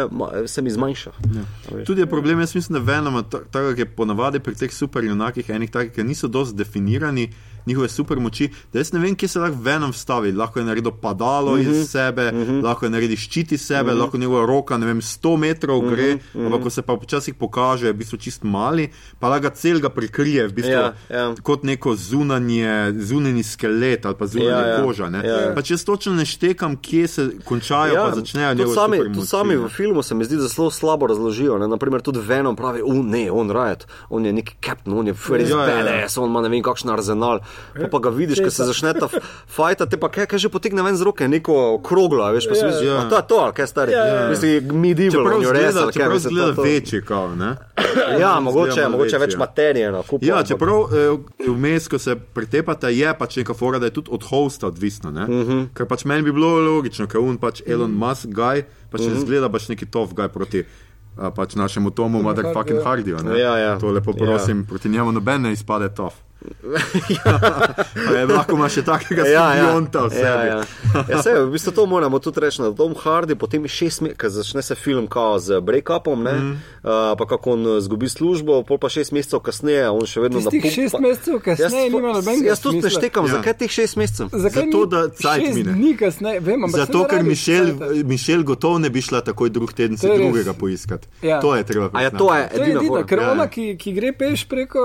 se 0.47 0.62
mi 0.62 0.70
zmanjša. 0.70 1.11
Ja. 1.34 1.84
Tudi 1.84 2.01
je 2.01 2.07
problem, 2.07 2.41
jaz 2.41 2.55
mislim, 2.55 2.78
da 2.78 2.93
Venom, 2.93 3.24
tako 3.30 3.70
kot 3.70 3.78
je 3.78 3.86
ponavadi 3.86 4.41
pri 4.41 4.55
teh 4.55 4.74
superjunakih, 4.74 5.51
enih 5.51 5.70
takih, 5.70 5.93
ki 5.93 6.03
niso 6.03 6.28
dosti 6.28 6.57
definirani, 6.57 7.30
njihove 7.68 7.88
supermoči, 7.88 8.50
da 8.72 8.80
jaz 8.80 8.92
ne 8.92 9.00
vem, 9.00 9.16
kje 9.16 9.28
se 9.28 9.40
lahko 9.40 9.62
Venom 9.62 9.92
vstavi. 9.92 10.32
Lahko 10.32 10.58
je 10.58 10.64
naredil 10.64 10.92
padalo 11.02 11.52
uh 11.52 11.58
-huh. 11.58 11.80
iz 11.80 11.90
sebe, 11.90 12.30
uh 12.32 12.38
-huh. 12.38 12.62
lahko 12.64 12.86
je 12.86 12.90
naredil 12.90 13.16
ščit 13.16 13.52
iz 13.52 13.66
sebe, 13.66 13.90
uh 13.90 13.96
-huh. 13.96 14.00
lahko 14.00 14.18
njegova 14.18 14.46
roka, 14.46 14.78
ne 14.78 14.86
vem, 14.86 15.00
100 15.00 15.36
metrov 15.36 15.80
gre, 15.90 16.14
uh 16.14 16.20
-huh. 16.34 16.46
ampak 16.46 16.62
ko 16.62 16.70
se 16.70 16.82
pa 16.82 16.94
včasih 16.94 17.34
pokaže, 17.34 17.86
je 17.86 17.92
v 17.92 17.96
bistvu 17.96 18.18
čist 18.18 18.42
mali, 18.42 18.88
pa 19.18 19.28
lahko 19.28 19.42
ga 19.42 19.50
celega 19.50 19.88
prikrije, 19.88 20.48
v 20.48 20.52
bistvu 20.52 20.72
Ja, 20.72 20.94
ja. 21.10 21.34
kot 21.42 21.62
neko 21.62 21.96
zunanje, 21.96 22.92
zunani 22.98 23.42
skelet 23.42 24.06
ali 24.06 24.14
pa 24.18 24.26
zunanja 24.26 24.50
Ja, 24.50 24.66
ja. 24.66 24.84
koža. 24.84 25.08
Ne? 25.08 25.26
Ja. 25.26 25.54
Pač 25.54 25.70
jaz 25.70 25.84
točno 25.84 26.14
ne 26.14 26.26
štekam, 26.26 26.76
kje 26.76 27.08
se 27.08 27.30
končajo, 27.44 27.94
ja, 27.94 28.04
pa 28.04 28.14
začnejo 28.14 28.54
njegove 28.54 28.74
sami, 28.74 28.98
tudi 28.98 29.26
sami 29.26 29.56
v 29.56 29.68
filmu 29.68 30.02
se 30.02 30.14
mi 30.14 30.24
zdi, 30.24 30.36
da 30.36 30.48
zelo 30.48 30.70
slabo 30.70 31.06
razložijo. 31.06 31.58
Ne? 31.58 31.68
Naprimer, 31.68 32.02
tudi 32.02 32.20
Venom 32.20 32.56
pravi, 32.56 32.82
uh, 32.82 33.04
ne, 33.04 33.30
on 33.30 33.50
rajet, 33.50 33.86
on 34.10 34.26
je 34.26 34.32
neki 34.32 34.54
kapitan, 34.60 34.98
on 34.98 35.06
je 35.06 35.14
res 35.30 35.50
Ja, 35.50 35.56
ja, 35.56 35.68
ja. 35.68 35.84
badass, 35.84 36.18
on 36.18 36.30
ima 36.30 36.42
ne 36.42 36.48
vem 36.48 36.62
kakšen 36.62 36.90
arzenal. 36.90 37.40
Pa, 37.74 37.88
pa 37.88 37.98
ga 37.98 38.11
vidiš, 38.11 38.38
ko 38.38 38.50
se 38.50 38.64
začne 38.64 38.94
ta 38.94 39.09
fajta, 39.46 39.86
te 39.86 39.96
pa 39.96 40.09
kaj, 40.09 40.26
kaj 40.26 40.38
že 40.38 40.48
potegne 40.48 40.82
ven 40.82 40.94
z 40.94 41.02
roke, 41.02 41.24
neko 41.24 41.54
kroglo, 41.80 42.22
a 42.22 42.30
veš, 42.30 42.44
pa 42.44 42.54
si 42.54 42.61
Ja. 42.61 42.66
misliš, 42.66 42.84
Ja. 42.84 42.94
ja. 42.94 43.04
to 43.04 43.16
je 43.16 43.24
to, 43.24 43.36
ali 43.36 43.52
kaj 43.52 43.66
stari. 43.66 43.92
Ja, 43.92 43.98
ja, 44.00 44.14
ja. 44.16 44.28
Misli, 44.28 44.50
medieval, 44.62 45.26
on 45.28 45.42
je 45.42 45.52
res, 45.52 45.76
ali 45.76 45.92
kaj, 45.92 46.09
mislim, 46.09 46.20
zgleda 46.28 46.48
to- 46.48 46.54
to- 46.54 46.62
večji, 46.64 47.02
kao, 47.02 47.34
ne? 47.34 47.50
Ja, 48.16 48.40
mogoče, 48.40 48.88
mogoče 48.88 49.18
več 49.18 49.36
materije 49.36 49.90
na 49.90 50.02
kupu. 50.02 50.22
Ja, 50.22 50.42
čeprav 50.42 50.88
eh, 50.88 51.18
vmes, 51.48 51.86
ko 51.86 51.98
se 51.98 52.16
pretepata, 52.16 52.88
je 52.88 53.14
pač 53.14 53.36
neka 53.36 53.54
fora, 53.54 53.78
da 53.78 53.86
je 53.86 53.90
tudi 53.92 54.11
od 54.11 54.22
hosta 54.24 54.66
odvisno. 54.66 55.11
Uh 55.11 55.16
Mhm. 55.20 55.42
-huh. 55.42 55.66
Ker 55.70 55.86
pač 55.86 56.04
meni 56.04 56.22
bi 56.22 56.32
bilo 56.32 56.48
logično, 56.59 57.06
ker 57.06 57.20
un 57.20 57.36
pač 57.36 57.62
Elon 57.64 57.90
Musk 57.92 58.28
guy, 58.28 58.62
pač 58.88 59.00
Mhm. 59.00 59.06
uh 59.06 59.14
-huh. 59.14 59.20
zgleda 59.20 59.48
pač 59.48 59.68
neki 59.68 59.86
tof 59.86 60.11
guy 60.11 60.28
proti. 60.28 60.64
a, 61.16 61.30
Pač 61.30 61.54
našemu 61.54 61.90
Tomu, 61.90 62.22
motherfucking 62.22 62.78
Hardiju. 62.78 63.16
Hardiju. 63.16 63.34
ne. 63.34 63.40
Ja, 63.40 63.56
ja. 63.59 63.78
To 63.78 63.86
lepo 63.88 64.12
prosim, 64.14 64.59
ja. 64.59 64.64
proti 64.68 64.88
njemu 64.88 65.12
noben 65.12 65.42
ne 65.42 65.52
izpade 65.52 65.88
tof. 65.88 66.14
Ja. 67.09 68.24
Lahko 68.28 68.55
ima 68.55 68.68
še 68.68 68.82
takega 68.82 69.24
simbionta 69.24 70.01
v 70.01 70.11
sebi. 70.11 70.24
Ja, 70.24 70.45
ja. 70.47 71.05
ja, 71.05 71.18
se, 71.18 71.34
v 71.34 71.51
bistvu 71.51 71.72
to 71.72 71.86
moramo 71.86 72.18
tudi 72.18 72.41
reči. 72.41 72.61
Da 72.61 72.70
Tom 72.72 72.95
Hardy 72.95 73.34
potem 73.34 73.64
šest 73.64 74.01
mesecev, 74.01 74.16
ker 74.16 74.30
začne 74.30 74.62
se 74.62 74.74
film 74.74 75.07
kao 75.07 75.39
z 75.39 75.59
break-upom, 75.61 76.18
ne, 76.20 76.34
mm. 76.34 76.53
uh, 76.80 76.91
pa 77.12 77.24
kako 77.26 77.53
on 77.53 77.66
uh, 77.66 77.76
zgubi 77.80 78.09
službo, 78.09 78.62
pol 78.62 78.76
pa 78.76 78.89
šest 78.89 79.11
mesecev 79.11 79.41
kasneje, 79.41 79.89
on 79.89 80.05
še 80.05 80.20
vedno 80.20 80.39
Tistih 80.41 80.62
napumpa- 80.62 80.74
šest 80.76 80.99
mesecev 81.01 81.41
kasneje 81.41 81.70
Jaz- 81.80 81.91
nima 81.91 82.12
nobenega 82.12 82.49
Jaz 82.49 82.61
tudi 82.61 82.80
ne 82.80 82.91
štekam, 82.91 83.24
Ja. 83.24 83.32
zakaj 83.34 83.55
teh 83.57 83.70
šest 83.70 83.97
mesecev? 83.97 84.26
Zakaj 84.30 84.62
Zato, 84.64 84.78
ni 84.78 84.86
da 84.89 85.01
cajt 85.11 85.51
mine. 85.53 85.72
dni 85.72 85.93
kasneje, 85.97 86.39
vem, 86.41 86.59
ampak 86.61 86.78
Zato, 86.78 86.99
se 87.01 87.09
ker 87.09 87.22
Mišel. 87.24 87.66
Mišel 88.05 88.43
gotovo 88.45 88.78
ne 88.78 88.89
bi 88.89 89.01
šla 89.01 89.20
takoj 89.22 89.51
drug 89.51 89.72
teden 89.72 89.97
si 89.97 90.07
To 90.07 90.12
je 90.12 90.14
res. 90.14 90.24
drugega 90.24 90.53
poiskati. 90.55 91.09
Ja. 91.20 91.41
To 91.41 91.53
je 91.53 91.64
treba 91.64 91.91
A 91.93 92.03
ja, 92.03 92.11
to 92.11 92.30
je 92.30 92.49
To 92.49 92.62
je 92.62 92.70
edina 92.70 93.03
ker 93.05 93.18
Ja, 93.18 93.32
ona, 93.32 93.43
ja. 93.43 93.49
ki, 93.49 93.76
ki 93.76 93.93
gre 93.93 94.12
peš 94.14 94.47
preko 94.47 94.78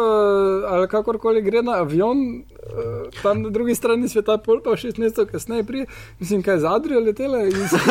ali 0.66 0.88
kakorkoli 0.88 1.43
gre 1.44 1.62
na 1.62 1.80
avion, 1.84 2.44
eh, 2.64 3.22
tam 3.22 3.42
na 3.42 3.50
drugi 3.50 3.76
strani 3.76 4.10
sveta, 4.10 4.38
pol 4.38 4.62
pa 4.64 4.78
šest 4.78 4.98
mesecev 4.98 5.26
kasneje 5.28 5.64
prije, 5.64 5.86
mislim, 6.20 6.44
kaj 6.44 6.60
zadrije 6.60 7.00
letela 7.00 7.44
in 7.44 7.68
se 7.68 7.78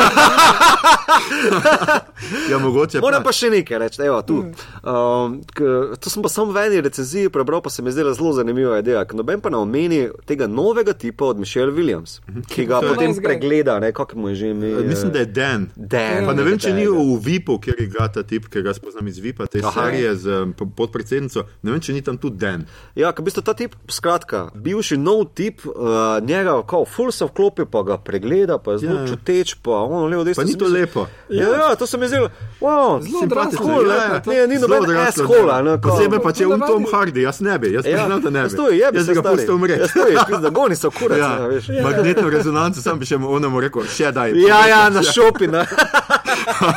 Ja, 2.51 2.57
mogoče 2.57 2.99
Moram 3.01 3.23
pa 3.23 3.31
še 3.31 3.49
nekaj 3.49 3.79
reči, 3.79 4.01
evo, 4.01 4.21
tu. 4.21 4.37
Um, 4.83 5.41
k, 5.53 5.59
to 5.99 6.09
sem 6.09 6.23
pa 6.23 6.29
samo 6.31 6.51
v 6.51 6.65
eni 6.65 6.81
recenziji 6.81 7.29
prebral, 7.29 7.61
pa 7.61 7.69
se 7.69 7.81
mi 7.81 7.89
je 7.89 7.97
zdela 7.97 8.13
zelo 8.13 8.33
zanimiva 8.33 8.79
ideja. 8.79 9.05
ker 9.05 9.15
Noben 9.15 9.41
pa 9.41 9.49
ne 9.49 9.57
omeni 9.57 10.09
tega 10.25 10.47
novega 10.47 10.93
tipa 10.93 11.25
od 11.25 11.39
Michelle 11.39 11.71
Williams, 11.71 12.19
ki 12.47 12.65
ga 12.65 12.81
potem 12.81 13.11
Nice 13.11 13.21
pregleda, 13.21 13.79
ne, 13.79 13.91
kako 13.91 14.17
mu 14.17 14.29
je 14.29 14.35
že 14.35 14.49
ime. 14.49 14.67
Eh, 14.69 14.87
Mislim, 14.87 15.11
da 15.11 15.19
je 15.19 15.25
Dan. 15.25 15.69
Dan. 15.75 16.25
Pa 16.25 16.33
ne 16.33 16.43
vem, 16.43 16.57
če 16.57 16.73
ni 16.73 16.85
Tega. 16.85 16.97
v 16.97 17.19
VIP-u, 17.19 17.59
kjer 17.59 17.75
igra 17.79 18.07
ta 18.07 18.23
tip, 18.23 18.47
ki 18.49 18.61
ga 18.61 18.73
spoznam 18.73 19.07
iz 19.07 19.19
VIP-a, 19.19 19.45
te 19.45 19.59
Aha. 19.63 19.71
serije 19.71 20.15
z 20.15 20.27
um, 20.43 20.53
po- 20.53 20.65
podpredsednico. 20.67 21.45
Ne 21.61 21.71
vem, 21.71 21.81
če 21.81 21.93
ni 21.93 22.01
tam 22.01 22.17
tudi 22.17 22.37
Dan. 22.37 22.65
Ja, 22.95 23.11
ker 23.11 23.21
v 23.23 23.29
bistvu 23.29 23.43
ta 23.43 23.53
tip, 23.53 23.75
skratka, 23.89 24.49
bivši 24.63 24.97
nov 24.97 25.25
tip, 25.27 25.61
uh, 25.65 25.73
njega 26.21 26.63
kao 26.63 26.85
full 26.87 27.11
se 27.11 27.25
vklopi, 27.25 27.65
pa 27.65 27.83
ga 27.83 27.97
pregleda, 27.99 28.57
pa 28.57 28.71
je 28.71 28.77
zelo 28.79 28.95
Ja. 28.95 29.01
ja. 29.01 29.07
čuteč, 29.07 29.55
pa 29.55 29.71
ono 29.71 30.05
levo 30.07 30.23
desno. 30.23 30.39
Pa 30.39 30.47
ni 30.47 30.53
to 30.53 30.65
misli- 30.65 30.73
lepo. 30.75 31.07
Ja, 31.29 31.47
ja, 31.49 31.75
to 31.75 31.85
se 31.85 31.97
mi 31.97 32.03
je 32.03 32.09
zdelo, 32.09 32.29
wow, 32.61 33.01
Zelo 33.01 33.19
Simpatično, 33.19 33.65
odraslo. 33.67 33.93
ja, 33.93 34.03
ja. 34.35 34.41
Ne, 34.41 34.47
ni 34.47 34.57
noben 34.57 34.79
odraslo, 34.79 35.23
asshole, 35.23 35.49
ja. 35.49 35.61
ne, 35.63 35.71
kao- 35.73 35.91
Posebej 35.91 36.19
pa 36.19 36.31
če 36.31 36.43
je 36.43 36.47
v 36.47 36.51
Ponavadi- 36.51 36.67
Tom 36.67 36.85
Hardy, 36.85 37.19
jaz 37.19 37.39
ne 37.41 37.59
bi, 37.59 37.71
jaz 37.71 37.83
priznam, 37.83 38.21
da 38.21 38.29
ne 38.31 38.43
bi. 38.43 38.49
Stoj, 38.49 38.71
je, 38.73 38.89
jaz 38.89 39.07
bi 39.07 39.13
ga 39.13 39.21
pustil 39.23 39.55
umreti. 39.55 39.81
Ja, 39.81 39.87
stoj, 39.87 40.15
pizda, 40.27 40.49
goni 40.51 40.75
so 40.75 40.91
kurac, 40.91 41.17
Ja, 41.17 41.31
ja. 41.31 41.47
veš. 41.47 41.67
magnetno 41.83 42.29
rezonanco 42.29 42.81
sem 42.81 42.99
bi 42.99 43.05
še 43.05 43.17
mu 43.17 43.31
onemu 43.31 43.59
rekel, 43.59 43.83
še 43.85 44.11
daj. 44.11 44.31
Ja, 44.39 44.67
ja, 44.67 44.89
na 44.89 45.01
šopi. 45.03 45.47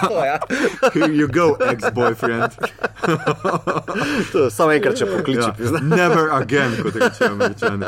To, 0.02 0.24
ja. 0.24 0.38
Here 0.94 1.12
you 1.12 1.28
go, 1.28 1.56
ex-boyfriend. 1.62 2.50
To, 4.32 4.50
Samo 4.50 4.72
enkrat, 4.72 4.96
če 4.96 5.06
pokliči. 5.06 5.40
Ja, 5.40 5.80
never 5.82 6.30
again, 6.32 6.76
kot 6.82 6.96
rečejo 6.96 7.32
američani. 7.32 7.86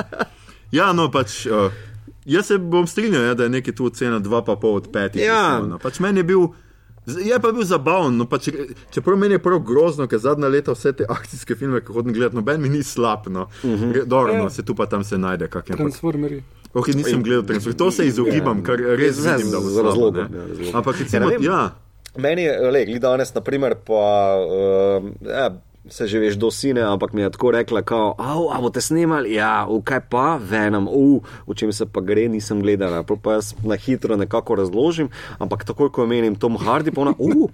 Ja, 0.70 0.92
no 0.92 1.10
pač. 1.10 1.46
Uh, 1.46 1.72
Jaz 2.26 2.46
se 2.46 2.58
bom 2.60 2.84
strinjal, 2.84 3.22
ja, 3.24 3.34
da 3.34 3.42
je 3.42 3.50
nekaj 3.50 3.74
tu 3.74 3.86
ocena 3.86 4.18
2,5 4.20 4.42
od 4.70 4.88
5. 4.88 5.16
Ja. 5.18 5.58
No. 5.60 5.78
Pač 5.78 5.96
meni 5.98 6.20
je 6.20 6.24
bil. 6.24 6.42
Je 7.08 7.38
pa 7.40 7.48
bil 7.48 7.64
zabaven, 7.64 8.18
no, 8.18 8.26
pač, 8.26 8.48
re- 8.48 8.66
čeprav 8.90 9.16
meni 9.16 9.32
je 9.32 9.40
prav 9.40 9.58
grozno, 9.60 10.04
ker 10.04 10.20
zadnja 10.20 10.44
leta 10.46 10.74
vse 10.74 10.92
te 10.92 11.06
akcijske 11.08 11.56
filme, 11.56 11.80
ki 11.80 11.88
hodim 11.90 12.12
gledati, 12.12 12.36
noben 12.36 12.60
mi 12.60 12.68
ni 12.68 12.82
slab. 12.84 13.24
No. 13.28 13.46
Uh 13.62 13.70
Mhm. 13.70 13.84
-huh. 13.86 14.04
Dobro, 14.06 14.34
no, 14.34 14.42
Ja. 14.42 14.50
se 14.50 14.62
tu 14.62 14.74
pa 14.74 14.86
tam 14.86 15.04
se 15.04 15.18
najde 15.18 15.48
kakšen. 15.48 15.76
transformeri. 15.76 16.42
Ok, 16.74 16.88
nisem 16.88 17.22
gledal 17.22 17.42
Transformers, 17.42 17.78
to 17.78 17.90
se 17.90 18.06
izogibam, 18.06 18.62
ker 18.62 18.76
res 18.96 19.18
Ja, 19.18 19.36
vidim, 19.36 19.50
da 19.50 19.58
bo 19.58 19.68
z 19.68 19.72
slabo, 19.72 19.88
razlogom, 19.88 20.26
ne. 20.30 20.38
ja, 20.38 20.44
razlogom. 20.46 20.74
Ampak 20.74 20.94
Ja, 20.94 21.02
recimo, 21.02 21.20
ne 21.20 21.32
vem. 21.32 21.42
ja. 21.42 21.60
Meni 22.16 22.42
je, 22.42 22.52
le, 22.70 22.84
glede 22.84 22.98
danes, 23.00 23.34
naprimer, 23.34 23.74
pa. 23.78 24.02
Uh, 24.36 25.08
ja, 25.22 25.48
Se 25.88 26.04
že 26.04 26.20
veš 26.20 26.36
do 26.36 26.50
sine, 26.52 26.84
ampak 26.84 27.16
mi 27.16 27.22
je 27.24 27.30
tako 27.32 27.48
rekla, 27.50 27.80
kao, 27.80 28.12
a 28.52 28.60
boste 28.60 28.80
snimali, 28.80 29.32
ja, 29.32 29.64
v 29.64 29.80
kaj 29.80 30.00
pa, 30.10 30.36
venom, 30.36 30.84
v, 30.84 31.24
v 31.48 31.54
čem 31.56 31.72
se 31.72 31.88
pa 31.88 32.04
gre, 32.04 32.28
nisem 32.28 32.60
gledala. 32.60 33.00
Pa 33.00 33.16
jaz 33.32 33.56
na 33.64 33.72
hitro 33.72 34.12
nekako 34.12 34.60
razložim, 34.60 35.08
ampak 35.40 35.64
takoj, 35.64 35.88
ko 35.88 36.04
menim 36.04 36.36
Tom 36.36 36.60
Hardy, 36.60 36.92
pa 36.92 37.08
ona, 37.08 37.16
uh, 37.16 37.48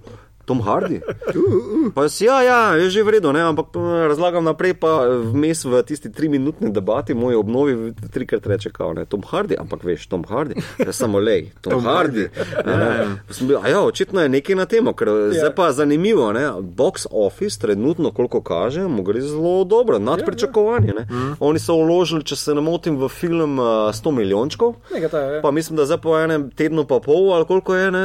Tom 0.44 0.60
Hardy. 0.60 1.00
Pa 1.94 2.08
jaz, 2.08 2.20
ja, 2.20 2.42
ja, 2.42 2.60
je 2.80 2.90
že 2.90 3.04
v 3.04 3.16
redu, 3.18 3.32
ne? 3.32 3.42
ampak 3.44 3.70
pa 3.70 4.08
razlagam 4.08 4.44
naprej, 4.44 4.74
pa 4.80 5.04
vmes 5.30 5.64
v 5.68 5.82
tisti 5.86 6.08
tri 6.08 6.28
minutni 6.32 6.72
debati, 6.72 7.14
moj 7.14 7.36
obnovi 7.36 7.92
trikrat 8.12 8.46
reče, 8.46 8.72
kao, 8.72 8.94
ne, 8.96 9.04
Tom 9.04 9.22
Hardy, 9.22 9.54
ampak 9.60 9.84
veš, 9.84 10.08
Tom 10.08 10.24
Hardy, 10.24 10.56
ja, 10.80 10.92
samo 10.92 11.20
lej, 11.20 11.52
Tom, 11.60 11.76
Tom 11.76 11.84
Tom 11.84 11.92
Hardy. 11.92 12.28
Ja, 12.66 13.06
Pa 13.28 13.34
sem 13.34 13.48
Bil, 13.48 13.58
ja, 13.68 13.80
očitno 13.80 14.22
je 14.22 14.28
nekaj 14.28 14.56
na 14.56 14.66
temo, 14.66 14.92
ker 14.92 15.08
ja. 15.08 15.32
zdaj 15.38 15.54
pa 15.54 15.72
zanimivo, 15.72 16.32
ne? 16.32 16.48
box 16.60 17.06
office 17.10 17.60
trenutno, 17.60 18.10
koliko 18.10 18.40
kaže, 18.40 18.88
mu 18.88 19.02
gre 19.02 19.20
zelo 19.20 19.64
dobro, 19.64 19.98
nad 19.98 20.18
ja, 20.18 20.24
pričakovanje. 20.24 20.92
Ja. 20.96 21.04
Mm. 21.10 21.36
Oni 21.40 21.58
so 21.58 21.76
vložili, 21.76 22.24
če 22.24 22.36
se 22.36 22.54
ne 22.54 22.60
motim, 22.64 22.96
v 22.96 23.08
film 23.08 23.58
uh, 23.58 23.92
100 23.92 24.12
milijončkov. 24.12 24.74
Ta 25.10 25.18
je. 25.18 25.42
Pa 25.42 25.50
mislim, 25.50 25.76
da 25.76 25.86
zdaj 25.86 26.00
po 26.02 26.16
enem 26.18 26.48
tednu 26.50 26.86
pa 26.88 27.00
pol 27.00 27.32
ali 27.34 27.44
koliko 27.44 27.74
je, 27.74 27.90
ne, 27.90 28.04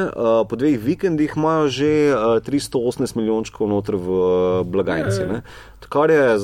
po 0.49 0.55
dveh 0.55 0.79
vikendih 0.79 1.33
imajo 1.35 1.67
že 1.67 1.91
318 2.37 3.15
milijončkov 3.17 3.69
noter 3.69 3.97
v 3.97 4.07
uh, 4.07 4.67
blagajnici. 4.67 5.25
ne. 5.25 5.41
Kar 5.89 6.11
je 6.13 6.37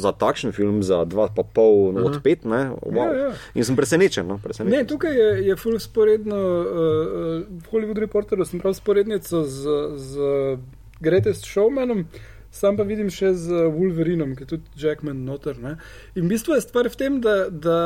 za 0.00 0.12
takšen 0.16 0.52
film, 0.56 0.80
za 0.82 1.04
2,5 1.04 1.36
uh 1.36 1.94
-huh. 1.94 2.06
od 2.06 2.22
5, 2.24 2.46
ne, 2.48 2.70
wow. 2.82 3.12
Ja, 3.12 3.28
ja. 3.28 3.32
In 3.54 3.64
sem 3.64 3.76
presenečen. 3.76 4.26
No, 4.26 4.38
presenečen. 4.42 4.78
Ne, 4.78 4.86
tukaj 4.86 5.12
je, 5.12 5.46
je 5.46 5.56
full 5.56 5.78
sporedno, 5.78 6.36
uh, 6.36 7.42
Hollywood 7.72 7.98
Reporterju 7.98 8.44
sem 8.44 8.60
prav 8.60 8.74
sporednico 8.74 9.44
z, 9.44 9.68
z 9.96 10.18
Greatest 11.00 11.44
Showmanom, 11.44 12.04
sam 12.50 12.76
pa 12.76 12.82
vidim 12.82 13.10
še 13.10 13.34
z 13.34 13.66
Wolverinom, 13.72 14.36
ki 14.36 14.44
je 14.44 14.46
tudi 14.46 14.64
Jackman 14.76 15.24
noter. 15.24 15.58
Ne? 15.58 15.76
In 16.14 16.24
v 16.24 16.28
bistvu 16.28 16.54
je 16.54 16.60
stvar 16.60 16.88
v 16.88 16.96
tem, 16.96 17.20
da, 17.20 17.48
da 17.50 17.78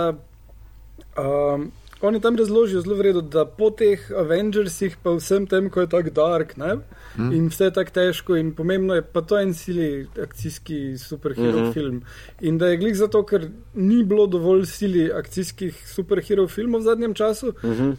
um, 1.19 1.71
oni 2.07 2.21
tam 2.21 2.37
razložijo 2.37 2.81
zelo 2.81 2.97
vredno, 2.97 3.21
da 3.23 3.45
po 3.47 3.71
teh 3.71 4.01
Avengersih, 4.13 4.97
pa 5.03 5.11
vsem 5.11 5.47
tem, 5.47 5.71
ko 5.71 5.81
je 5.81 5.89
tako 5.89 6.11
dark 6.11 6.57
ne? 6.57 6.77
Mhm. 7.17 7.33
in 7.33 7.49
vse 7.49 7.65
je 7.65 7.71
tako 7.73 7.91
težko 7.91 8.37
in 8.37 8.53
pomembno 8.53 8.95
je, 8.95 9.03
pa 9.05 9.21
to 9.21 9.39
je 9.39 9.43
en 9.43 9.55
sili 9.55 9.87
akcijski 10.23 10.99
superhero 10.99 11.61
Mhm. 11.61 11.73
film. 11.73 12.03
In 12.41 12.59
da 12.59 12.67
je 12.67 12.77
glik 12.77 12.95
zato, 12.95 13.23
ker 13.23 13.47
ni 13.75 14.05
bilo 14.05 14.27
dovolj 14.27 14.67
sili 14.67 15.11
akcijskih 15.13 15.83
superhero 15.87 16.49
filmov 16.49 16.81
v 16.81 16.85
zadnjem 16.85 17.15
času, 17.15 17.53
Mhm. 17.63 17.89
uh, 17.89 17.97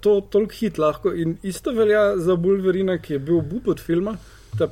to 0.00 0.20
toliko 0.22 0.52
hit 0.54 0.78
lahko. 0.78 1.12
In 1.14 1.36
isto 1.42 1.72
velja 1.72 2.16
za 2.16 2.32
Wolverina, 2.34 2.98
ki 2.98 3.12
je 3.12 3.18
bil 3.18 3.40
bub 3.40 3.68
od 3.68 3.80
filma. 3.80 4.16
Ta, 4.56 4.66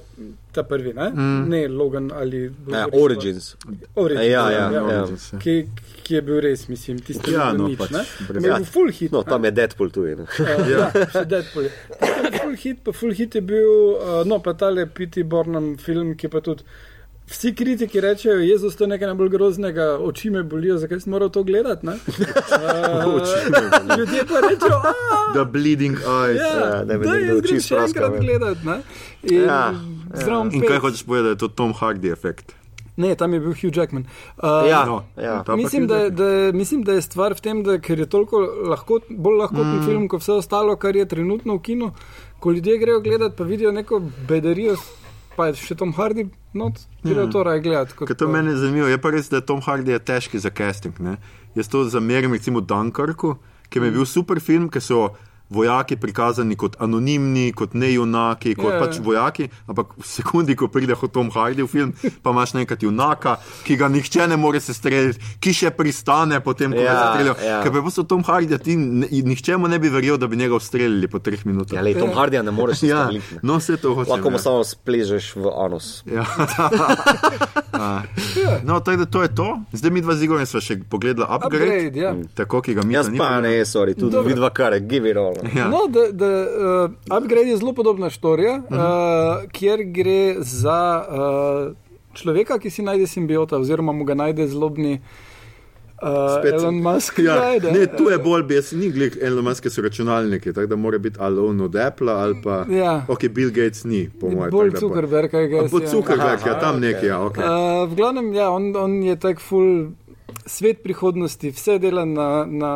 ta 0.53 0.63
prvi, 0.67 0.93
ne, 0.97 1.11
mm. 1.11 1.43
ne 1.51 1.61
Logan 1.69 2.09
ali 2.15 2.51
Ja, 2.73 2.87
Origins. 2.93 3.57
Origins, 3.95 4.27
Ja, 4.27 4.51
ja, 4.51 4.71
ja. 4.73 4.83
Origins, 4.83 5.33
ja. 5.33 5.39
Ki, 5.39 5.55
ki 6.03 6.15
je 6.15 6.23
bil 6.23 6.41
res, 6.41 6.65
mislim, 6.69 6.99
tisti, 7.05 7.35
Ja, 7.35 7.53
no, 7.53 7.69
nič. 7.69 7.79
pač 7.79 7.93
ne. 7.95 8.03
Ja. 8.41 8.57
bil 8.57 8.65
full 8.65 8.91
hit. 8.91 9.13
No, 9.13 9.23
tam 9.23 9.45
je 9.45 9.53
Deadpool 9.55 9.91
tu. 9.95 10.07
Ne? 10.09 10.27
Uh, 10.27 10.67
ja, 10.73 10.89
še 11.13 11.25
Deadpool. 11.29 11.69
Full 12.41 12.57
hit, 12.65 12.83
pa 12.87 12.95
full 12.97 13.15
hit 13.15 13.37
je 13.39 13.45
bil, 13.45 13.71
uh, 14.01 14.23
no 14.27 14.41
pa 14.43 14.57
tale 14.59 14.87
P.T. 14.87 15.23
Bornam 15.29 15.75
film, 15.83 16.15
ki 16.19 16.33
pa 16.33 16.41
tudi. 16.41 16.65
Vsi 17.27 17.55
kritiki 17.55 18.01
rečejo, 18.01 18.37
Jezus, 18.37 18.77
to 18.77 18.85
je 18.85 18.89
nekaj 18.89 19.07
najbolj 19.07 19.29
groznega, 19.29 19.99
oči 20.01 20.31
me 20.31 20.43
bolijo, 20.43 20.77
zakaj 20.79 21.01
sem 21.01 21.11
moral 21.11 21.29
to 21.29 21.43
gledati. 21.43 21.87
ne? 21.87 21.93
Uh, 22.57 23.99
ljudje 23.99 24.25
pa 24.25 24.41
rečejo, 24.43 24.77
"A, 24.77 24.93
The 25.35 25.45
Bleeding 25.45 25.97
Eyes. 25.99 26.37
ja, 26.37 26.47
Ja, 26.49 26.61
da 26.61 26.85
da 26.85 26.85
nekdo 26.87 27.15
jaz 27.15 27.39
oči 27.39 27.61
še 27.61 27.75
enkrat 27.77 28.13
ja. 28.15 28.21
gledati. 28.21 28.67
ne." 28.67 28.77
In 29.25 29.43
Ja, 29.43 29.75
zraven 30.15 30.55
In 30.55 30.63
kaj 30.63 30.79
hočeš 30.79 31.03
povedati, 31.03 31.25
da 31.25 31.31
je 31.31 31.39
to 31.39 31.49
Tom 31.51 31.75
Hardy 31.75 32.13
efekt? 32.13 32.55
Ne, 32.97 33.15
tam 33.15 33.33
je 33.33 33.41
bil 33.41 33.53
Hugh 33.53 33.77
Jackman. 33.77 34.07
Uh, 34.39 34.65
Ja, 34.67 34.85
No, 34.85 35.05
ja. 35.17 35.45
Mislim 35.51 35.83
Hugh 35.83 35.91
da, 35.91 35.97
Jackman. 35.99 36.17
da, 36.17 36.59
mislim, 36.59 36.83
da 36.83 36.93
je 36.93 37.03
stvar 37.03 37.35
v 37.35 37.41
tem, 37.41 37.63
da 37.63 37.79
ker 37.79 37.99
je 37.99 38.07
toliko 38.07 38.39
lahko, 38.65 39.01
bolj 39.11 39.37
lahko 39.37 39.59
mm. 39.59 39.83
film 39.85 40.09
kot 40.09 40.21
vse 40.21 40.33
ostalo, 40.33 40.77
kar 40.77 40.97
je 40.97 41.05
trenutno 41.07 41.55
v 41.55 41.61
kinu. 41.61 41.91
Ko 42.39 42.51
ljudje 42.51 42.79
grejo 42.79 43.01
gledati, 43.01 43.37
pa 43.37 43.45
vidijo 43.45 43.73
neko 43.73 43.99
bedarijo, 44.29 44.77
pa 45.37 45.51
je 45.51 45.61
še 45.61 45.77
Tom 45.79 45.93
Hardy, 45.97 46.27
not, 46.57 46.81
grejo 47.05 47.27
mm. 47.27 47.33
to 47.33 47.43
raje 47.47 47.61
gledati. 47.61 47.97
kot 47.97 48.09
Ker 48.09 48.17
to 48.17 48.27
pa- 48.27 48.33
meni 48.33 48.55
je 48.55 48.63
zanimivo. 48.65 48.89
Je 48.89 48.99
pa 48.99 49.13
res, 49.15 49.29
da 49.33 49.41
Tom 49.45 49.61
Hardy 49.61 49.93
je 49.95 50.01
težki 50.01 50.41
za 50.41 50.51
casting. 50.51 50.97
Ne? 51.01 51.17
Jaz 51.55 51.69
to 51.73 51.85
zamerim 51.89 52.33
recimo 52.33 52.61
Dunkerku, 52.61 53.37
ki 53.69 53.81
mi 53.81 53.91
je 53.91 53.97
bil 53.99 54.09
super 54.09 54.41
film, 54.41 54.71
ker 54.73 54.83
so 54.85 55.11
vojaki 55.51 55.97
prikazani 55.97 56.57
kot 56.57 56.77
anonimni, 56.79 57.53
kot 57.53 57.75
nejunaki, 57.75 58.55
kot 58.55 58.65
Ja, 58.65 58.71
yeah. 58.71 58.81
pač 58.83 58.97
ja. 58.97 59.03
vojaki, 59.03 59.45
ampak 59.67 59.87
v 59.97 60.03
sekundi, 60.03 60.55
ko 60.55 60.69
pride 60.69 60.95
Tom 61.13 61.31
Hardy 61.31 61.63
v 61.63 61.67
film, 61.67 61.91
pa 62.23 62.31
imaš 62.31 62.53
nekaj 62.55 62.77
junaka, 62.81 63.37
ki 63.65 63.77
ga 63.77 63.89
nihče 63.89 64.27
ne 64.27 64.37
more 64.37 64.61
sestreliti, 64.61 65.21
ki 65.41 65.53
še 65.53 65.71
pristane 65.71 66.41
potem, 66.41 66.73
ko 66.73 66.79
ga 66.79 66.85
Ja, 66.85 67.13
strelijo. 67.13 67.35
ja. 67.41 67.63
Ker 67.63 67.71
preprosto 67.71 68.03
Tom 68.03 68.23
Hardy, 68.23 68.59
ti 68.59 68.77
ne- 68.77 69.07
nihče 69.09 69.57
mu 69.57 69.69
ne 69.69 69.79
bi 69.79 69.89
verjel, 69.89 70.19
da 70.19 70.27
bi 70.27 70.37
njega 70.37 70.55
ustrelili 70.55 71.09
po 71.09 71.19
treh 71.19 71.47
minutah. 71.47 71.73
Ja, 71.73 71.83
lej, 71.83 71.95
Tom 71.95 72.11
Hardyja 72.11 72.43
ne 72.43 72.51
moreš 72.51 72.83
Ja, 72.83 73.05
streljiti. 73.05 73.39
no, 73.43 73.57
vse 73.57 73.77
to 73.77 73.95
hočem. 73.95 74.13
Lahko 74.13 74.31
mu 74.31 74.37
ja. 74.37 74.39
samo 74.41 74.65
spležeš 74.65 75.37
v 75.37 75.47
anus. 75.57 76.03
Ja. 76.07 76.27
No, 78.65 78.81
tako 78.81 78.97
da 78.97 79.07
to 79.07 79.23
je 79.23 79.35
to. 79.35 79.61
Zdaj 79.73 79.91
mi 79.91 80.01
dva 80.01 80.15
z 80.15 80.25
Igorjem 80.25 80.47
sva 80.47 80.61
še 80.61 80.79
pogledala 80.81 81.29
upgrade, 81.29 81.65
Upgrade, 81.67 81.99
ja. 81.99 82.15
tako 82.35 82.63
ki 82.63 82.75
ga 82.75 82.83
mi 82.83 82.95
Jaz 82.95 83.11
pa 83.13 83.41
ne, 83.41 83.61
sorry, 83.63 83.93
tudi 83.93 84.17
vidva 84.25 84.49
kar, 84.51 84.73
give 84.81 85.05
it 85.05 85.17
all. 85.17 85.36
Ja. 85.55 85.69
No, 85.69 85.79
da, 85.89 86.13
da, 86.13 86.27
uh, 86.27 86.91
upgrade 87.13 87.49
je 87.49 87.57
zelo 87.57 87.73
podobna 87.73 88.11
štorija, 88.11 88.57
uh 88.59 88.71
-huh. 88.71 89.43
uh, 89.45 89.51
kjer 89.51 89.81
gre 89.85 90.35
za 90.39 91.05
uh, 91.69 91.77
človeka, 92.15 92.59
ki 92.59 92.71
si 92.71 92.83
najde 92.83 93.07
simbiota, 93.07 93.59
oziroma 93.59 93.93
mu 93.93 94.05
ga 94.05 94.15
najde 94.15 94.49
zlobni 94.49 95.01
uh, 96.03 96.09
Spet- 96.09 96.53
Elon 96.55 96.75
Musk. 96.75 97.19
Ja, 97.19 97.35
najde. 97.45 97.73
ne, 97.73 97.87
tu 97.87 98.11
je 98.11 98.19
bolj, 98.19 98.55
jaz 98.55 98.73
ni 98.73 98.91
glik, 98.91 99.19
Elon 99.23 99.45
Musk 99.45 99.67
so 99.71 99.83
računalniki, 99.83 100.53
tako 100.53 100.67
da 100.67 100.77
mora 100.77 100.99
biti 100.99 101.17
ali 101.21 101.41
on 101.41 101.61
od 101.61 101.77
Apple 101.77 102.13
ali 102.13 102.35
pa, 102.45 102.65
Ja. 102.69 103.05
ok, 103.09 103.29
Bill 103.29 103.51
Gates 103.51 103.85
ni, 103.85 104.11
po 104.21 104.29
mojem. 104.29 104.51
Bolj 104.51 104.71
Zuckerberg, 104.81 105.31
kaj 105.31 105.47
ga 105.47 105.69
Pod 105.71 105.87
Zuckerberg, 105.87 106.41
Aha, 106.41 106.49
ja, 106.49 106.59
tam 106.61 106.75
ok. 106.75 106.81
neki, 106.81 107.07
ja, 107.07 107.21
ok. 107.21 107.37
Uh, 107.37 107.45
v 107.93 107.97
glavnem, 107.97 108.35
ja, 108.35 108.51
on, 108.51 108.77
on 108.77 109.03
je 109.03 109.17
tak 109.17 109.41
full 109.41 109.87
svet 110.47 110.83
prihodnosti, 110.83 111.51
vse 111.51 111.79
dela 111.79 112.05
na, 112.05 112.47
na 112.47 112.73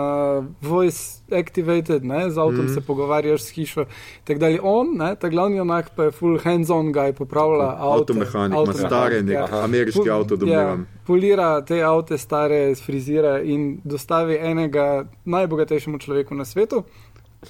voice 0.63 1.23
activated, 1.31 2.05
ne, 2.05 2.31
z 2.31 2.39
avtom 2.39 2.65
mm. 2.65 2.75
se 2.75 2.81
pogovarjaš 2.81 3.43
s 3.43 3.51
hišo. 3.51 3.85
Dalje. 4.27 4.61
On, 4.63 4.97
ne, 4.97 5.15
ta 5.17 5.29
glavni 5.29 5.61
onak 5.61 5.91
pa 5.97 6.09
je 6.09 6.11
full 6.11 6.39
hands-on 6.39 6.93
guy, 6.93 7.13
popravlja 7.13 7.69
avto. 7.77 8.01
Avtomehanik, 8.01 8.59
ima 8.65 8.75
stare 8.75 9.23
nek 9.23 9.53
ameriški 9.63 10.11
avto, 10.11 10.37
domnevam. 10.37 10.81
Ja, 10.81 11.05
polira 11.07 11.51
te 11.67 11.83
avte 11.83 12.19
stare, 12.19 12.75
frizira 12.75 13.41
in 13.43 13.81
dostavi 13.85 14.39
enega 14.39 15.05
najbogatejšemu 15.25 15.99
človeku 15.99 16.35
na 16.35 16.45
svetu. 16.45 16.85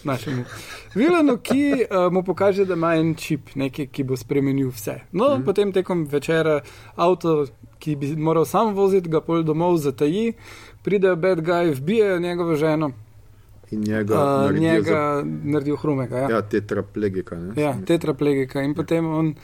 Našemu 0.05 0.45
Vilanu, 0.95 1.37
ki 1.43 1.73
uh, 1.83 2.13
mu 2.13 2.23
pokaže, 2.23 2.65
da 2.65 2.75
ima 2.75 2.95
en 2.95 3.15
čip, 3.15 3.51
nekaj, 3.55 3.89
ki 3.91 4.05
bo 4.07 4.17
spremenil 4.17 4.71
vse. 4.71 5.01
No, 5.13 5.33
mm. 5.35 5.45
potem 5.45 5.73
tekom 5.75 6.05
večera 6.07 6.61
avto, 6.95 7.47
ki 7.81 7.97
bi 7.97 8.15
moral 8.17 8.45
sam 8.45 8.75
voziti, 8.77 9.09
ga 9.09 9.21
pol 9.25 9.43
domov 9.43 9.79
zataji, 9.81 10.35
pridejo 10.85 11.17
bad 11.17 11.41
guy, 11.41 11.73
vbijajo 11.75 12.21
njegovo 12.21 12.57
ženo, 12.57 12.93
In 13.71 13.81
njega, 13.81 14.15
uh, 14.45 14.53
njega 14.53 15.01
naredijo 15.45 15.77
hrumega. 15.77 16.17
Ja. 16.17 16.29
Za, 16.29 16.35
ja, 16.35 16.43
tetraplegika. 16.43 17.37
Ne? 17.37 17.53
Ja, 17.57 17.77
tetraplegika 17.87 18.61
in 18.61 18.75
potem 18.75 19.07
on 19.07 19.35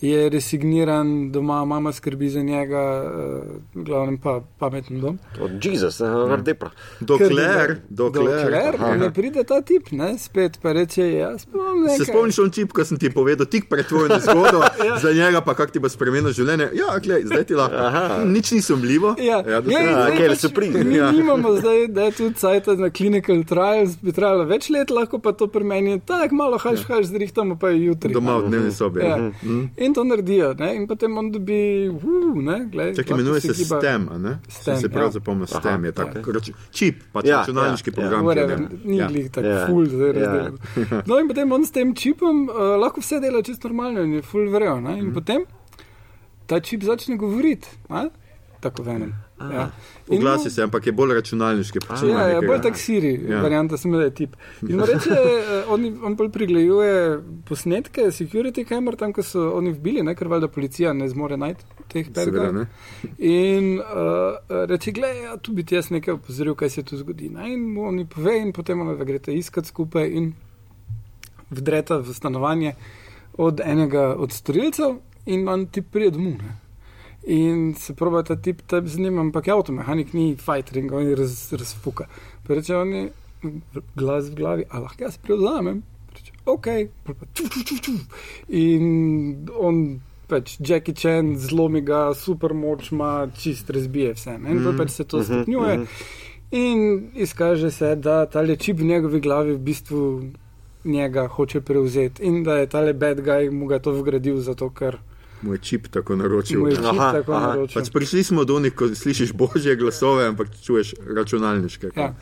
je 0.00 0.28
resigniran, 0.28 1.06
doma 1.30 1.64
mama 1.64 1.92
skrbi 1.92 2.28
za 2.28 2.42
njega, 2.42 3.04
uh, 3.04 3.42
glavnem 3.76 4.18
pa 4.18 4.40
pameten 4.58 5.00
dom. 5.00 5.18
Od 5.40 5.64
Jezus, 5.64 6.00
vrdepra. 6.00 6.70
Dokler, 7.00 7.76
dokler. 7.88 8.24
dokler 8.42 8.74
Aha. 8.76 8.96
ne 8.96 9.10
pride 9.12 9.44
ta 9.44 9.62
tip, 9.62 9.90
ne, 9.90 10.18
spet 10.18 10.58
pa 10.62 10.72
reče, 10.72 11.12
jaz 11.12 11.46
pa 11.46 11.58
imam 11.58 11.80
nekaj. 11.80 11.98
Se 11.98 12.04
spomniš 12.04 12.38
on 12.38 12.50
čip, 12.50 12.72
ko 12.72 12.84
sem 12.84 12.98
ti 12.98 13.10
povedal, 13.10 13.46
tik 13.46 13.68
pred 13.68 13.86
tvojo 13.86 14.08
nezgodo, 14.08 14.60
za 15.02 15.12
njega 15.12 15.40
pa 15.40 15.54
kak 15.54 15.70
ti 15.70 15.78
bo 15.78 15.88
spremenil 15.88 16.32
življenje? 16.32 16.68
Ja, 16.74 16.98
glej, 16.98 17.24
zdaj 17.24 17.44
ti 17.44 17.54
lahko. 17.54 17.76
Aha. 17.76 18.24
Nič 18.26 18.50
ni 18.50 18.62
sumljivo. 18.62 19.14
Ja, 19.18 19.36
ja, 19.38 19.60
da 19.60 19.60
glej, 19.62 19.76
se- 19.76 19.84
Ja, 19.86 19.92
zdaj 19.94 20.16
kjer 20.16 20.30
pač 20.30 20.38
so 20.38 20.48
prišli. 20.50 20.84
Mi 20.84 20.94
Ja. 20.96 21.10
nimamo 21.12 21.56
zdaj, 21.56 21.88
da 21.88 22.02
je 22.02 22.12
tudi 22.12 22.34
cajt 22.34 22.66
na 22.76 22.90
clinical 22.90 23.44
trials, 23.72 23.96
bi 23.96 24.12
trajalo 24.12 24.44
več 24.44 24.68
let, 24.68 24.90
lahko 24.90 25.18
pa 25.18 25.32
to 25.32 25.46
pri 25.46 25.64
meni 25.64 25.90
je 25.90 25.98
tako 26.00 26.34
malo 26.34 26.58
haš, 26.58 26.82
haš, 26.82 27.04
zrihtamo 27.06 27.54
pa 27.54 27.68
je 27.68 27.84
jutri. 27.84 28.10
Doma 28.10 28.36
v 28.36 28.48
dnevni 28.48 28.72
sobi. 28.72 29.00
Ja. 29.00 29.16
Mhm. 29.16 29.64
In 29.76 29.94
to 29.94 30.02
naredijo, 30.02 30.54
ne? 30.54 30.74
in 30.74 30.86
potem 30.86 31.14
on 31.14 31.30
dobi, 31.30 31.60
uh, 31.88 32.02
ne, 32.36 32.66
glej. 32.66 32.94
Čak 32.94 33.06
lahko 33.06 33.14
imenuje 33.14 33.40
se 33.40 33.52
giba- 33.54 33.78
STEM, 33.78 34.08
a 34.08 34.18
ne? 34.18 34.32
STEM, 34.50 34.76
se 34.76 34.88
prav 34.88 35.04
ja. 35.04 35.10
zapomnil, 35.12 35.46
Aha, 35.46 35.60
STEM 35.60 35.84
je 35.84 35.92
tak 35.92 36.08
ok. 36.10 36.26
raču- 36.28 36.56
čip, 36.70 36.96
pač 37.12 37.24
Ja, 37.24 37.36
računalniški 37.38 37.88
ja, 37.88 37.94
program. 37.94 38.20
ki 38.20 38.26
je 38.26 38.28
Whatever, 38.28 38.58
ne- 38.60 38.78
ni 38.84 38.96
ja. 38.96 39.06
glih 39.06 39.30
tako 39.30 39.46
Ja. 39.48 39.66
ful, 39.66 39.84
zdaj 39.86 40.08
Ja. 40.08 40.12
razdelim. 40.14 40.56
No 41.06 41.18
in 41.18 41.28
potem 41.28 41.52
on 41.52 41.62
s 41.62 41.70
tem 41.70 41.94
čipom 41.94 42.36
uh, 42.44 42.54
lahko 42.76 43.00
vse 43.00 43.20
dela 43.20 43.42
čisto 43.42 43.68
normalno 43.68 44.02
in 44.02 44.12
je 44.12 44.22
ful 44.22 44.48
verjel. 44.48 44.80
ne. 44.80 44.90
Mhm. 44.92 45.00
In 45.00 45.12
potem 45.12 45.40
ta 46.46 46.60
čip 46.60 46.82
začne 46.82 47.16
govoriti, 47.16 47.68
a? 47.88 48.08
tako 48.60 48.82
venem. 48.82 49.14
Ja. 49.40 49.70
Oglasi 50.08 50.50
se, 50.50 50.62
ampak 50.62 50.86
je 50.86 50.92
bolj 50.92 51.14
računalniški. 51.14 51.78
Ja, 51.88 51.96
ja, 52.08 52.26
nekega- 52.28 52.46
bolj 52.46 52.60
tak 52.62 52.76
Siri, 52.76 53.12
Ja. 53.24 53.36
ja. 53.36 53.42
varianta 53.42 53.76
sem 53.76 53.92
da 53.92 54.02
je 54.02 54.10
tip. 54.14 54.36
In 54.68 54.76
mu 54.76 54.86
reče, 54.86 55.10
eh, 55.16 55.64
on, 55.68 55.86
on 56.04 56.16
bolj 56.16 56.28
pregleduje 56.30 57.20
posnetke, 57.48 58.10
security 58.12 58.64
kamer, 58.68 58.96
tam, 58.96 59.12
ko 59.12 59.22
so 59.22 59.52
oni 59.56 59.72
vbili, 59.72 60.02
ne, 60.02 60.14
ker 60.14 60.28
valjda 60.28 60.48
policija 60.48 60.92
ne 60.92 61.08
zmore 61.08 61.36
najti 61.36 61.64
teh 61.88 62.10
pergov. 62.14 62.66
In 63.18 63.78
uh, 63.78 64.36
reče, 64.68 64.92
gledaj, 64.92 65.22
ja, 65.22 65.36
tu 65.36 65.52
bi 65.52 65.64
ti 65.64 65.74
jaz 65.74 65.90
nekaj 65.90 66.14
opozoril, 66.14 66.54
kaj 66.54 66.70
se 66.70 66.82
tu 66.82 66.96
zgodi. 66.96 67.28
Ne? 67.28 67.52
In 67.54 67.64
mu 67.72 67.88
oni 67.88 68.04
pove, 68.06 68.36
in 68.38 68.52
potem 68.52 68.80
ona 68.80 68.94
greste 69.04 69.32
iskat 69.34 69.66
skupaj 69.66 70.08
in 70.10 70.32
vdreta 71.50 71.96
v 71.98 72.14
stanovanje 72.14 72.74
od 73.38 73.60
enega 73.64 74.14
od 74.18 74.32
storilcev, 74.32 74.98
in 75.26 75.48
on 75.48 75.66
ti 75.66 75.82
pride 75.82 76.10
domov. 76.10 76.40
In 77.30 77.74
se 77.78 77.94
proba 77.94 78.22
ta 78.26 78.36
tip 78.36 78.62
tam 78.66 78.88
z 78.88 78.98
njim, 78.98 79.18
ampak 79.18 79.46
je 79.46 79.54
avtomehanik, 79.54 80.12
ni 80.14 80.34
fighter 80.36 80.80
in 80.80 80.88
ga 80.90 80.96
oni 80.98 81.14
raz, 81.14 81.52
razfuka. 81.52 82.08
Pa 82.46 82.58
reče 82.58 82.76
on 82.76 82.92
je 82.94 83.08
glas 83.96 84.30
v 84.30 84.34
glavi, 84.34 84.64
a 84.70 84.80
lahko 84.82 85.04
jaz 85.04 85.18
prevzamem. 85.22 85.82
Reče, 86.16 86.32
ok, 86.44 86.66
čuf, 87.34 87.52
čuf, 87.54 87.64
čuf, 87.68 87.82
čuf. 87.86 88.24
In 88.48 89.46
on 89.54 90.00
pač 90.30 90.56
Jackie 90.58 90.94
Chan 90.94 91.36
zlomi 91.38 91.82
ga, 91.86 92.08
super 92.14 92.54
moč 92.54 92.90
ima, 92.90 93.28
čist 93.38 93.70
razbije 93.70 94.14
vse. 94.18 94.38
Ne? 94.38 94.50
In 94.54 94.62
mm. 94.64 94.78
pač 94.78 94.96
se 94.98 95.06
to 95.06 95.22
stopnjuje. 95.26 95.86
In 96.50 97.10
izkaže 97.14 97.70
se, 97.70 97.94
da 97.94 98.24
ta 98.26 98.42
čip 98.56 98.80
v 98.80 98.90
njegovi 98.90 99.20
glavi 99.20 99.54
v 99.54 99.62
bistvu 99.70 100.02
njega 100.84 101.28
hoče 101.28 101.60
prevzeti 101.60 102.22
in 102.22 102.42
da 102.42 102.56
je 102.56 102.66
tale 102.66 102.92
bad 102.92 103.20
guy 103.20 103.50
mu 103.50 103.66
ga 103.66 103.78
to 103.78 103.92
vgradil 103.92 104.40
zato, 104.40 104.70
ker 104.70 104.96
Moj 105.42 105.58
čip 105.58 105.88
tako 105.88 106.16
naročil. 106.16 106.60
mu 106.60 106.68
je 106.68 106.76
čip 106.76 106.84
Aha, 106.84 107.12
tako 107.12 107.32
aha. 107.32 107.46
naročil. 107.48 107.80
Pač 107.80 107.90
prišli 107.90 108.22
smo 108.22 108.44
do 108.44 108.56
onih, 108.56 108.74
ko 108.74 108.88
slišiš 108.88 109.32
božje 109.32 109.76
glasove, 109.76 110.26
ampak 110.26 110.48
čuješ 110.62 110.94
računalniške. 111.06 111.90
Ja. 111.96 112.14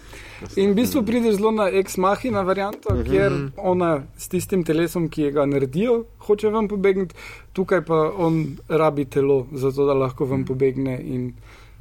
In 0.56 0.70
v 0.70 0.74
bistvu 0.76 1.02
prideš 1.02 1.34
zelo 1.34 1.50
na 1.50 1.66
ex-mahina 1.68 2.42
varianto, 2.42 2.94
Mhm. 2.94 3.04
kjer 3.04 3.32
ona 3.56 3.90
s 4.16 4.28
tistim 4.28 4.64
telesom, 4.64 5.08
ki 5.08 5.30
ga 5.30 5.46
naredijo, 5.46 6.04
hoče 6.18 6.48
vam 6.48 6.68
pobegniti, 6.68 7.14
tukaj 7.52 7.82
pa 7.82 8.12
on 8.16 8.46
rabi 8.68 9.04
telo, 9.04 9.46
zato 9.52 9.84
da 9.84 9.94
lahko 9.94 10.24
vam 10.24 10.44
pobegne 10.44 11.00
in 11.00 11.32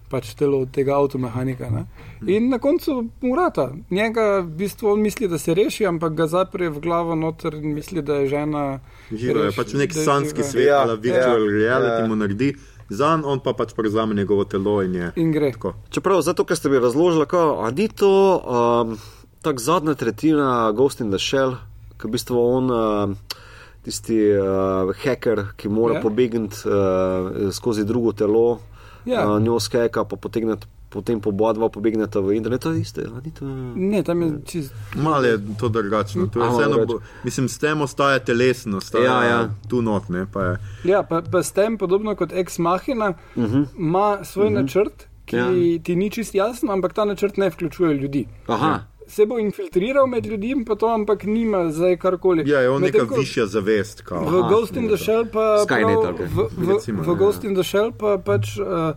pač 0.09 0.31
telo 0.39 0.61
tega 0.71 0.95
avtomehanika. 0.95 1.69
Ne? 1.69 1.83
In 2.27 2.49
na 2.49 2.59
koncu 2.63 3.09
urata. 3.21 3.71
Njega 3.91 4.39
v 4.39 4.47
bistvu 4.61 4.93
on 4.93 5.03
misli, 5.03 5.27
da 5.27 5.37
se 5.37 5.53
reši, 5.53 5.85
ampak 5.85 6.15
ga 6.15 6.27
zapre 6.31 6.69
v 6.69 6.79
glavo 6.83 7.15
noter 7.15 7.59
in 7.59 7.75
misli, 7.75 8.01
da 8.01 8.21
je 8.21 8.31
žena. 8.31 8.63
Živa 9.11 9.49
je 9.49 9.51
pač 9.57 9.75
nek 9.75 9.93
da 9.93 10.03
sanski 10.03 10.43
svet, 10.43 10.67
Ja, 10.67 10.81
ali 10.87 10.97
virtual 11.01 11.43
ja, 11.43 11.51
reality 11.59 12.01
ja. 12.01 12.07
mu 12.07 12.15
naredi, 12.15 12.53
zanj 12.89 13.27
on 13.27 13.43
pa 13.43 13.53
pač 13.53 13.75
prevzame 13.75 14.15
njegovo 14.15 14.47
telo 14.47 14.79
in 14.83 14.95
je. 14.95 15.11
In 15.15 15.31
gre. 15.35 15.51
Tako. 15.55 15.75
Čeprav, 15.91 16.23
zato, 16.23 16.47
ker 16.47 16.57
ste 16.57 16.71
mi 16.71 16.79
razložili, 16.79 17.27
kako 17.27 17.71
je 17.75 17.87
to 17.87 18.13
um, 18.39 18.97
tako 19.41 19.59
zadnja 19.59 19.95
tretjina 19.95 20.71
Ghost 20.71 21.03
in 21.03 21.11
the 21.11 21.19
Shell, 21.19 21.59
ki 21.97 22.07
je 22.07 22.09
v 22.09 22.15
bistvu 22.15 22.39
on. 22.39 22.71
Uh, 22.71 23.43
Tisti 23.87 24.17
uh, 24.35 24.89
hacker, 24.99 25.53
ki 25.55 25.69
mora 25.71 25.93
Ja. 25.93 25.99
yeah. 25.99 26.03
pobegniti 26.03 26.57
uh, 26.67 27.53
skozi 27.55 27.85
drugo 27.87 28.11
telo, 28.11 28.59
Ja. 29.07 29.23
uh, 29.31 29.41
njo 29.41 29.59
skeka, 29.59 30.03
pa 30.03 30.15
potegne, 30.15 30.55
potem 30.89 31.19
po 31.21 31.29
oba 31.29 31.53
dva 31.53 31.69
pobegneta 31.69 32.19
v 32.19 32.35
internet. 32.35 32.61
To 32.61 32.71
je 32.71 32.81
isto, 32.81 33.01
to. 33.39 33.45
Ne, 33.75 34.03
tam 34.03 34.21
je 34.21 34.31
čist. 34.45 34.73
Malo 34.95 35.23
je 35.23 35.39
to 35.59 35.69
drugačno. 35.69 36.27
To 36.27 36.43
je 36.43 36.49
vseeno, 36.49 36.85
bo- 36.85 36.99
mislim, 37.23 37.49
s 37.49 37.57
tem 37.57 37.81
ostaja 37.81 38.19
telesno, 38.19 38.77
ostaja 38.77 39.03
Ja, 39.03 39.23
ja. 39.23 39.49
tu 39.69 39.81
not. 39.81 40.09
Ne, 40.09 40.25
pa 40.33 40.43
je. 40.43 40.57
Ja, 40.83 41.03
pa, 41.03 41.21
pa 41.31 41.43
s 41.43 41.51
tem, 41.51 41.77
podobno 41.77 42.15
kot 42.15 42.31
ex 42.33 42.59
machina, 42.59 43.13
uh 43.35 43.43
-huh. 43.43 43.65
ima 43.77 44.23
svoj 44.23 44.45
uh 44.45 44.51
-huh. 44.51 44.55
načrt, 44.61 45.07
ki 45.25 45.35
Ja. 45.35 45.45
ja. 45.45 45.79
ti 45.83 45.95
ni 45.95 46.09
čist 46.09 46.35
jasen, 46.35 46.69
ampak 46.69 46.93
ta 46.93 47.05
načrt 47.05 47.37
ne 47.37 47.49
vključuje 47.49 47.93
ljudi. 47.93 48.27
Aha, 48.47 48.79
Se 49.07 49.25
bo 49.25 49.39
infiltriral 49.39 50.07
med 50.07 50.25
ljudi, 50.25 50.51
in 50.51 50.65
pa 50.65 50.75
to, 50.75 50.87
ampak 50.87 51.23
nima 51.23 51.71
zdaj 51.71 51.97
karkoli. 51.97 52.43
Ja, 52.49 52.59
je 52.59 52.69
on 52.69 52.81
neka 52.81 53.05
ko 53.07 53.15
višja 53.15 53.45
zavest. 53.45 54.01
Kao. 54.01 54.23
V 54.25 54.39
Aha, 54.39 54.49
Ghost 54.49 54.75
in 54.75 54.87
the 54.87 54.97
Shell 54.97 55.25
pa, 55.31 55.63
Skynet, 55.63 56.01
prav, 56.03 56.17
kaj? 56.17 56.25
v, 56.27 56.47
v, 56.57 56.73
Recimo, 56.73 57.03
v 57.03 57.07
ja. 57.07 57.13
Ghost 57.15 57.43
in 57.43 57.55
the 57.55 57.63
Shell 57.63 57.91
pa 57.91 58.17
pač. 58.17 58.57
Uh, 58.59 58.93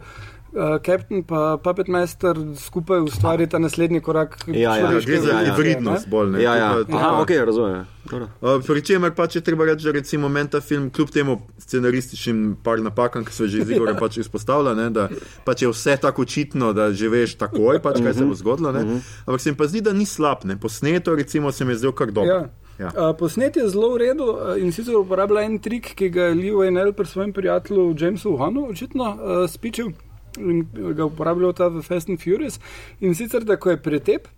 Uh, 0.51 0.83
Captain 0.83 1.23
pa 1.23 1.57
Puppet 1.63 1.87
Master 1.89 2.35
skupaj 2.59 3.01
ustvarita 3.07 3.59
naslednji 3.59 4.01
korak. 4.01 4.35
Ja, 4.47 4.75
ja, 4.77 4.91
Ja, 4.91 5.01
gre 5.07 5.21
za 5.21 5.31
Ja, 5.31 5.41
ja. 5.41 5.55
hibridnost 5.55 6.09
bolj. 6.11 6.31
Ne, 6.31 6.43
ja, 6.43 6.57
ja. 6.57 6.71
Aha, 6.93 7.23
ok, 7.23 7.31
razumem. 7.47 7.87
Uh, 8.13 8.61
Pri 8.67 8.83
čemer 8.83 9.15
pač 9.17 9.37
je 9.37 9.43
treba 9.45 9.65
reči, 9.65 9.85
da 9.85 9.93
recimo 9.93 10.29
meni 10.29 10.51
ta 10.51 10.61
film, 10.61 10.91
kljub 10.91 11.11
temu 11.11 11.37
scenarističnim 11.59 12.57
par 12.65 12.83
napakam, 12.83 13.25
ki 13.25 13.35
so 13.35 13.47
že 13.47 13.65
z 13.65 13.77
Igorjem 13.77 13.99
pač 14.01 14.21
izpostavljene, 14.23 14.91
da 14.91 15.09
pač 15.45 15.63
je 15.63 15.71
vse 15.71 15.97
tako 16.01 16.23
očitno, 16.23 16.73
da 16.73 16.91
že 16.93 17.09
veš 17.09 17.37
takoj, 17.41 17.83
pač, 17.83 18.01
kaj 18.03 18.15
se 18.15 18.27
bo 18.27 18.35
zgodilo. 18.35 18.73
Ne? 18.73 19.01
Ampak 19.27 19.41
se 19.41 19.51
mi 19.51 19.57
pa 19.57 19.71
zdi, 19.71 19.85
da 19.85 19.93
ni 19.93 20.07
slab, 20.07 20.45
ne? 20.45 20.59
posneto 20.61 21.15
recimo 21.15 21.53
se 21.53 21.65
mi 21.65 21.73
je 21.73 21.85
zdel 21.85 21.93
kar 21.93 22.13
dobro. 22.13 22.35
Ja. 22.35 22.49
Ja. 22.81 22.89
Uh, 22.97 23.17
posnet 23.19 23.57
je 23.57 23.69
zelo 23.69 23.93
v 23.93 23.97
redu 24.01 24.25
uh, 24.25 24.57
in 24.57 24.73
sicer 24.73 24.97
uporablja 24.97 25.43
en 25.45 25.59
trik, 25.61 25.91
ki 25.93 26.09
ga 26.09 26.31
je 26.31 26.37
Lee 26.39 26.55
Wayne 26.57 26.93
pri 26.97 27.07
svojem 27.07 27.33
prijatelju 27.37 27.93
Jamesu 27.93 28.39
Hanu 28.41 28.71
očitno 28.73 29.05
uh, 29.05 29.45
spičil 29.45 29.93
in 30.39 30.65
ga 30.97 31.05
uporabljal 31.05 31.53
ta 31.53 31.69
v 31.69 31.83
Fast 31.83 32.09
and 32.09 32.23
Furious. 32.23 32.61
In 33.01 33.15
sicer, 33.15 33.45
da 33.45 33.59
ko 33.61 33.75
je 33.75 33.83
pretep. 33.83 34.29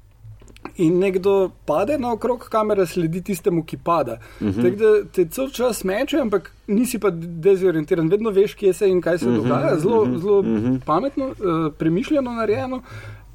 In 0.76 0.98
nekdo 0.98 1.50
pade 1.66 1.98
naokrog, 1.98 2.48
kamera 2.48 2.86
sledi 2.86 3.22
tistemu, 3.22 3.64
ki 3.64 3.76
pada. 3.76 4.18
Uh 4.40 4.46
-huh. 4.46 4.62
Tako 4.62 4.76
da 4.76 5.08
te 5.12 5.24
cel 5.28 5.50
čas 5.50 5.84
meče, 5.84 6.20
ampak 6.20 6.52
nisi 6.66 6.98
pa 6.98 7.10
dezorientiran, 7.10 8.08
vedno 8.08 8.30
veš, 8.30 8.54
kje 8.54 8.72
se 8.72 8.88
in 8.88 9.00
kaj 9.00 9.18
se 9.18 9.28
uh 9.28 9.34
-huh. 9.34 9.42
dogaja. 9.42 9.78
Zelo, 9.78 10.06
zelo 10.18 10.38
uh 10.38 10.46
-huh. 10.46 10.80
pametno, 10.86 11.26
uh, 11.26 11.72
premišljeno 11.78 12.32
narejeno, 12.32 12.82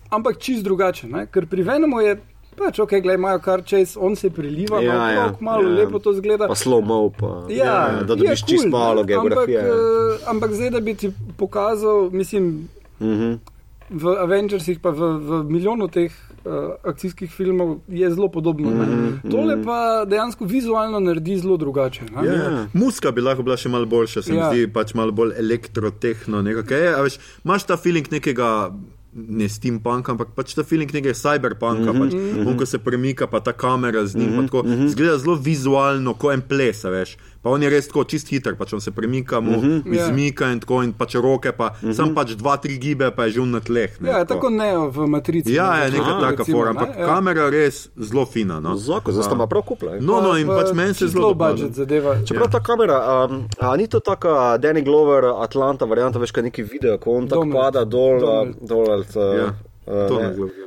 ampak 0.09 0.37
čist 0.39 0.63
drugače. 0.63 1.07
Ne? 1.07 1.25
Ker 1.25 1.45
pri 1.45 1.63
Venomu 1.63 2.01
je 2.01 2.17
pač 2.57 2.79
ok, 2.79 2.89
gledaj, 2.89 3.15
imajo 3.15 3.39
kar 3.39 3.63
čez, 3.65 3.97
on 3.99 4.15
se 4.15 4.29
priliva, 4.29 4.81
Ja, 4.81 4.93
ja, 4.93 5.11
ja, 5.11 5.21
malo, 5.21 5.37
malo 5.39 5.69
ja. 5.69 5.75
lepo 5.75 5.99
to 5.99 6.13
zgleda. 6.13 6.47
Pa 6.47 6.55
slow 6.55 6.81
mo, 6.85 7.09
pa 7.19 7.45
Ja, 7.53 7.99
da 7.99 8.15
dobiš 8.15 8.29
je 8.29 8.35
čist 8.47 8.61
cool, 8.61 8.71
malo 8.71 9.03
geografije. 9.03 9.59
Ampak, 9.59 10.21
uh, 10.23 10.29
ampak 10.29 10.51
zdaj, 10.53 10.69
da 10.69 10.79
bi 10.79 10.95
ti 10.95 11.11
pokazal, 11.37 12.09
mislim, 12.11 12.67
Mhm. 12.99 13.33
v 13.89 14.03
Avengersih, 14.19 14.79
pa 14.83 14.89
v, 14.89 14.99
v 14.99 15.43
milijonu 15.47 15.87
teh 15.87 16.11
uh, 16.11 16.26
akcijskih 16.83 17.31
filmov 17.31 17.77
je 17.87 18.09
zelo 18.11 18.27
podobno. 18.31 18.69
Mhm, 18.69 19.07
Mm, 19.23 19.31
Tole 19.31 19.63
pa 19.63 20.05
dejansko 20.05 20.45
vizualno 20.45 20.99
naredi 20.99 21.37
zelo 21.37 21.57
drugače. 21.57 22.01
ne. 22.15 22.27
Ja, 22.27 22.33
ja. 22.33 22.67
Muska 22.73 23.11
bi 23.11 23.21
lahko 23.21 23.43
bila 23.43 23.57
še 23.57 23.69
malo 23.69 23.85
boljša, 23.85 24.21
se 24.21 24.31
mi 24.31 24.37
Ja. 24.37 24.49
zdi 24.51 24.67
pač 24.67 24.93
malo 24.93 25.11
bolj 25.11 25.31
elektrotehno. 25.37 26.41
veš, 27.03 27.17
Imaš 27.45 27.63
ta 27.63 27.77
feeling 27.77 28.07
nekega. 28.11 28.71
Ne 29.19 29.49
steampunka, 29.49 30.11
ampak 30.11 30.27
pač 30.35 30.53
ta 30.53 30.61
feeling 30.63 30.93
nekega 30.93 31.13
cyberpunka, 31.13 31.89
mm 31.93 31.97
-hmm. 31.97 32.37
pač, 32.37 32.47
on, 32.47 32.57
ko 32.57 32.65
se 32.65 32.77
premika, 32.77 33.27
pa 33.27 33.39
ta 33.39 33.53
kamera 33.53 34.05
z 34.05 34.15
njim, 34.15 34.29
mm 34.29 34.39
-hmm. 34.39 34.45
tako, 34.45 34.63
zgleda 34.87 35.17
zelo 35.17 35.35
vizualno, 35.35 36.13
kot 36.13 36.33
en 36.33 36.41
ples, 36.41 36.83
veš. 36.83 37.17
Pa 37.47 37.51
on 37.55 37.63
je 37.63 37.69
res 37.71 37.85
tako 37.87 38.03
čist 38.03 38.27
hiter, 38.27 38.57
pač 38.59 38.73
on 38.75 38.81
se 38.83 38.91
premika, 38.91 39.39
mu 39.39 39.51
mm 39.51 39.61
-hmm. 39.63 39.95
Ja. 39.95 40.03
izmika 40.07 40.51
in 40.51 40.59
tako, 40.59 40.83
in 40.83 40.91
pač 40.93 41.15
roke, 41.15 41.51
pa 41.51 41.67
mm 41.69 41.87
-hmm. 41.89 41.93
sam 41.93 42.15
pač 42.15 42.35
dva, 42.35 42.57
tri 42.57 42.77
gibe, 42.77 43.11
pa 43.15 43.23
je 43.25 43.31
že 43.31 43.45
na 43.45 43.59
tleh. 43.59 44.01
Ne, 44.01 44.09
Ja, 44.09 44.25
tako 44.25 44.49
ne 44.49 44.77
v 44.91 45.07
Matrici. 45.07 45.53
Ja, 45.53 45.77
je 45.77 45.85
recimo, 45.89 46.05
neka 46.05 46.19
taka 46.19 46.35
recimo, 46.43 46.57
fora, 46.57 46.73
ne, 46.73 46.79
ampak 46.79 46.97
ja. 46.99 47.05
kamera 47.07 47.49
res 47.49 47.89
zelo 47.97 48.25
fina. 48.25 48.59
No. 48.59 48.75
Zako, 48.75 49.11
zdaj 49.11 49.23
sta 49.23 49.35
ima 49.35 49.47
prav 49.47 49.63
kupla. 49.63 49.91
je. 49.95 50.01
No, 50.01 50.21
no, 50.21 50.37
in 50.37 50.47
Pa- 50.47 50.55
pač 50.55 50.73
meni 50.73 50.93
se 50.93 51.07
zelo 51.07 51.33
budget 51.33 51.73
zadeva. 51.73 52.15
Čeprav 52.25 52.51
ta 52.51 52.59
kamera, 52.59 53.25
um, 53.29 53.47
a 53.59 53.75
ni 53.77 53.87
to 53.87 53.99
taka 53.99 54.57
Danny 54.57 54.81
Glover, 54.83 55.23
Atlanta 55.39 55.85
varianta, 55.85 56.19
veš, 56.19 56.31
kaj 56.31 56.43
neki 56.43 56.63
video, 56.63 56.97
ko 56.97 57.11
on 57.11 57.27
tako 57.27 57.45
Donald. 57.45 57.55
pada 57.63 57.85
dol, 57.85 58.15
uh, 58.23 58.47
dol, 58.61 58.91
ali, 58.91 59.05
uh, 59.15 59.37
Ja, 59.39 59.45
uh, 59.87 60.07
to 60.07 60.15
ne, 60.19 60.23
na 60.23 60.33
glavi. 60.35 60.51
ja. 60.51 60.66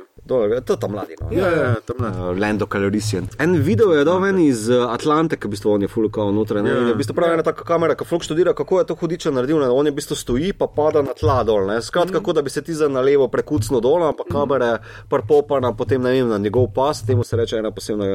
to 0.65 0.73
je 0.73 0.79
tam 0.79 0.91
mladi. 0.91 1.15
No. 1.21 1.27
Ja, 1.35 1.49
ja, 1.49 1.63
ja, 1.63 1.75
tam 1.85 1.99
ne. 2.03 2.09
Uh, 2.09 2.39
Lando 2.39 2.65
Calrissian. 2.65 3.27
En 3.39 3.55
video 3.61 3.93
je 3.93 4.03
dal 4.07 4.19
ven 4.23 4.39
iz 4.39 4.69
uh, 4.69 4.87
Atlante, 4.93 5.37
ki 5.37 5.49
v 5.49 5.55
bistvu 5.55 5.73
on 5.73 5.85
je 5.85 5.89
fulkal 5.91 6.31
noter. 6.35 6.61
Ne? 6.63 6.69
Ja. 6.69 6.81
In 6.81 6.91
je 6.91 6.95
v 6.95 7.01
bistvu 7.01 7.15
pravi 7.17 7.37
ena 7.37 7.45
taka 7.45 7.65
kamera, 7.67 7.95
ki 7.99 8.07
fluk 8.09 8.25
študira, 8.25 8.53
kako 8.57 8.79
je 8.81 8.87
to 8.91 8.97
hudiče 9.01 9.33
naredil. 9.35 9.59
Ne? 9.61 9.69
On 9.69 9.85
je 9.85 9.93
v 9.93 9.97
bistvu 9.99 10.17
stoji, 10.19 10.53
pa 10.57 10.67
pada 10.71 11.03
na 11.05 11.15
tla 11.17 11.41
dol. 11.47 11.67
Ne? 11.69 11.79
Skratka, 11.81 12.19
kako 12.19 12.33
da 12.37 12.45
bi 12.45 12.53
se 12.53 12.61
ti 12.61 12.73
za 12.73 12.89
na 12.89 13.01
levo 13.01 13.27
prekucno 13.31 13.79
dol, 13.83 14.03
ampak 14.07 14.31
kamera 14.31 14.71
je 14.73 14.79
prpopana, 15.09 15.73
potem 15.77 16.01
ne 16.01 16.15
vem, 16.15 16.29
na 16.29 16.37
njegov 16.37 16.71
pas, 16.75 17.03
temu 17.05 17.23
se 17.23 17.37
reče 17.37 17.61
ena 17.61 17.71
posebna, 17.71 18.05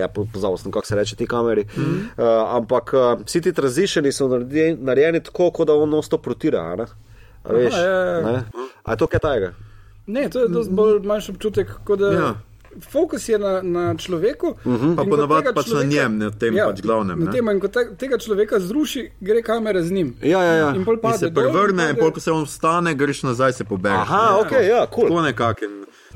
ja, 0.00 0.08
pozabil 0.08 0.58
sem, 0.62 0.72
kako 0.72 0.86
se 0.86 0.96
reče 0.96 1.16
ti 1.16 1.26
kameri. 1.26 1.66
Uh, 1.76 2.24
ampak 2.56 2.94
uh, 2.94 3.24
vsi 3.24 3.40
ti 3.40 3.52
tranzitioni 3.52 4.12
so 4.12 4.28
naredi- 4.28 4.76
narejeni 4.78 5.22
tako, 5.22 5.50
kot 5.50 5.68
da 5.68 5.74
on 5.74 5.90
nosto 5.90 6.18
protira. 6.18 6.62
a 6.72 6.76
ne? 6.76 6.86
A 7.44 7.52
veš? 7.52 7.74
ja, 7.74 7.82
ja. 7.84 8.20
ne? 8.20 8.44
A 8.84 8.92
je 8.92 8.96
to 8.96 9.06
kaj 9.06 9.20
tajega? 9.20 9.52
Ne, 10.06 10.28
to 10.28 10.40
je 10.40 10.48
dosti 10.48 10.72
bolj 10.72 11.00
manjši 11.02 11.30
občutek, 11.30 11.70
kot 11.84 11.98
da 11.98 12.10
Ja. 12.12 12.34
fokus 12.82 13.28
je 13.28 13.38
na, 13.38 13.62
na 13.62 13.94
človeku. 13.94 14.54
Pa 14.56 14.70
in 14.70 14.94
ko 14.96 15.04
ponavadi 15.06 15.42
tega 15.42 15.54
pač 15.54 15.66
na 15.68 15.82
njem, 15.82 16.18
na 16.18 16.30
tem 16.30 16.54
pač 16.56 16.80
glavnem, 16.80 17.18
Na 17.18 17.24
ne. 17.24 17.32
tem, 17.32 17.48
in 17.48 17.58
ko 17.58 17.68
te, 17.68 17.86
tega 17.96 18.18
človeka 18.18 18.60
zruši, 18.60 19.10
gre 19.20 19.42
kamera 19.42 19.82
z 19.82 19.90
njim. 19.90 20.14
Ja, 20.22 20.40
ja, 20.40 20.52
ja. 20.54 20.68
In 20.70 20.84
pol 20.84 20.94
In 20.94 21.00
pade 21.00 21.18
se 21.18 21.30
dol, 21.30 21.42
prevrne, 21.44 21.82
in 21.84 21.88
pade- 21.90 22.00
pol, 22.00 22.12
ko 22.12 22.20
se 22.20 22.30
on 22.30 22.44
vstane, 22.44 22.94
greš 22.94 23.22
nazaj, 23.24 23.52
se 23.52 23.64
pobereš. 23.64 23.98
Aha, 23.98 24.38
ok, 24.40 24.52
ja, 24.62 24.86
kul. 24.86 25.08
To 25.08 25.22
nekako. 25.22 25.66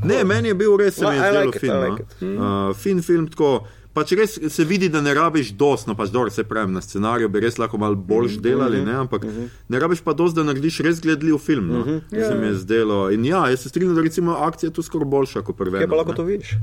Ne, 0.05 0.25
meni 0.25 0.49
je 0.49 0.55
bil 0.55 0.77
res, 0.77 0.95
se 0.95 1.03
No, 1.03 1.11
mi 1.11 1.17
je 1.17 1.23
zdelo 1.23 1.41
like 1.41 1.57
it, 1.57 1.61
fin. 1.61 1.71
I 1.71 1.75
no. 1.75 1.81
like 1.83 2.03
it. 2.03 2.11
Uh, 2.21 2.77
fin 2.77 3.03
film, 3.03 3.29
tako. 3.29 3.67
Pač 3.91 4.13
res 4.13 4.39
se 4.49 4.65
vidi, 4.65 4.89
da 4.89 5.01
ne 5.01 5.11
rabiš 5.11 5.51
dosti, 5.53 5.91
no 5.91 5.97
pač 5.97 6.11
dobro 6.11 6.31
se 6.31 6.45
pravim, 6.45 6.73
na 6.73 6.81
scenariju 6.81 7.29
bi 7.29 7.41
res 7.41 7.59
lahko 7.59 7.75
malo 7.77 7.95
boljš 7.97 8.33
Mhm, 8.33 8.43
delali, 8.43 8.85
ne, 8.85 8.93
ampak 8.95 9.25
ne 9.69 9.79
rabiš 9.79 10.01
pa 10.01 10.13
dosti, 10.13 10.37
da 10.37 10.45
narediš 10.45 10.81
res 10.81 11.01
gledljiv 11.01 11.39
film. 11.39 11.67
No. 11.69 11.81
Mhm. 11.81 11.99
To 12.11 12.23
Se 12.23 12.35
mi 12.35 12.47
je 12.47 12.55
zdelo. 12.57 13.11
In 13.11 13.25
ja, 13.25 13.49
jaz 13.49 13.61
se 13.61 13.69
strinjam, 13.69 13.95
da 13.95 14.03
recimo 14.03 14.33
akcija 14.33 14.69
je 14.69 14.75
tu 14.75 14.83
skoraj 14.83 15.05
boljša 15.07 15.43
kot 15.43 15.57
prve. 15.57 15.79
Kje 15.79 15.89
pa 15.89 15.97
lahko 15.97 16.13
to 16.13 16.23
vidiš? 16.23 16.55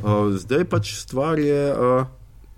Uh, 0.00 0.32
zdaj 0.34 0.64
pač 0.64 0.94
stvar 0.94 1.38
je, 1.38 1.72
uh, 1.72 2.06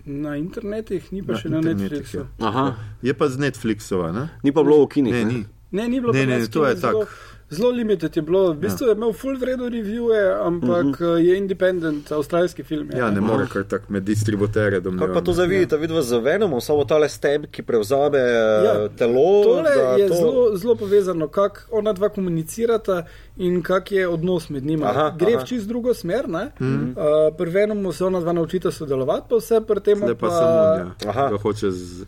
Na 0.05 0.35
internetih, 0.37 1.13
ni 1.13 1.23
pa 1.23 1.33
Na 1.33 1.39
še 1.39 1.49
na 1.49 1.61
Netflixu. 1.61 2.17
ja. 2.17 2.27
Aha. 2.41 2.75
je 3.03 3.15
pa 3.15 3.29
z 3.29 3.39
Netflixova, 3.39 4.11
ne? 4.13 4.29
Ni 4.43 4.51
pa 4.51 4.63
bilo 4.63 4.83
v 4.83 4.89
kinih. 4.89 5.13
Ne, 5.13 5.25
ne? 5.25 5.33
ni. 5.33 5.45
Ne, 5.73 5.89
ni 5.89 6.01
bilo 6.01 6.11
Ne, 6.13 6.27
ne, 6.27 6.47
to 6.49 6.67
je 6.67 6.75
kino, 6.75 7.07
zelo- 7.53 7.77
limited 7.77 8.17
je 8.17 8.23
bilo, 8.23 8.53
v 8.53 8.57
bistvu 8.57 8.87
je 8.87 8.93
imel 8.93 9.13
full 9.13 9.37
vredo 9.39 9.69
revije, 9.69 10.35
ampak 10.41 10.85
uh 10.85 10.93
-huh. 10.93 11.15
je 11.17 11.37
independent, 11.39 12.13
avstralski 12.13 12.63
film. 12.63 12.91
je, 12.93 12.99
Ja, 12.99 13.11
ne 13.11 13.21
more 13.21 13.47
kar 13.53 13.65
tako 13.65 13.93
med 13.93 14.03
distributerje 14.03 14.79
Kako 14.79 14.85
domnevam. 14.91 15.15
pa 15.15 15.21
to 15.21 15.33
zdaj 15.33 15.47
vidite, 15.47 15.77
vidva 15.77 16.03
z 16.03 16.13
Venomom, 16.19 16.61
samo 16.61 16.85
tale 16.85 17.09
stem, 17.09 17.45
ki 17.51 17.63
prevzame 17.63 18.19
ja. 18.19 18.63
Ja, 18.65 18.89
telo? 18.89 19.43
Tole 19.45 19.63
da 19.63 20.03
je 20.03 20.09
to... 20.09 20.15
zelo, 20.15 20.57
zelo 20.57 20.75
povezano, 20.75 21.29
kako 21.29 21.61
ona 21.71 21.93
dva 21.93 22.09
komunicirata 22.09 23.05
in 23.37 23.63
kak 23.63 23.93
je 23.93 24.09
odnos 24.09 24.49
med 24.51 24.65
njima. 24.65 24.87
Aha, 24.87 25.15
Gre 25.19 25.35
aha. 25.35 25.43
v 25.45 25.47
čist 25.47 25.69
drugo 25.69 25.95
smer. 25.95 26.27
Mm 26.29 26.35
-hmm. 26.61 26.91
uh, 26.91 27.37
pri 27.37 27.51
Venomu 27.51 27.93
se 27.93 28.05
ona 28.05 28.21
dva 28.21 28.33
naučita 28.33 28.71
sodelovati, 28.71 29.27
pa 29.31 29.37
vse 29.37 29.61
pri 29.61 29.81
tem. 29.81 29.99
Zdaj 29.99 30.15
pa 30.15 30.27
pa, 30.27 30.31
samo, 30.31 30.91
Aha. 31.11 31.21
ja, 31.23 31.31
ga 31.31 31.37
hoče 31.37 31.71
z. 31.71 32.05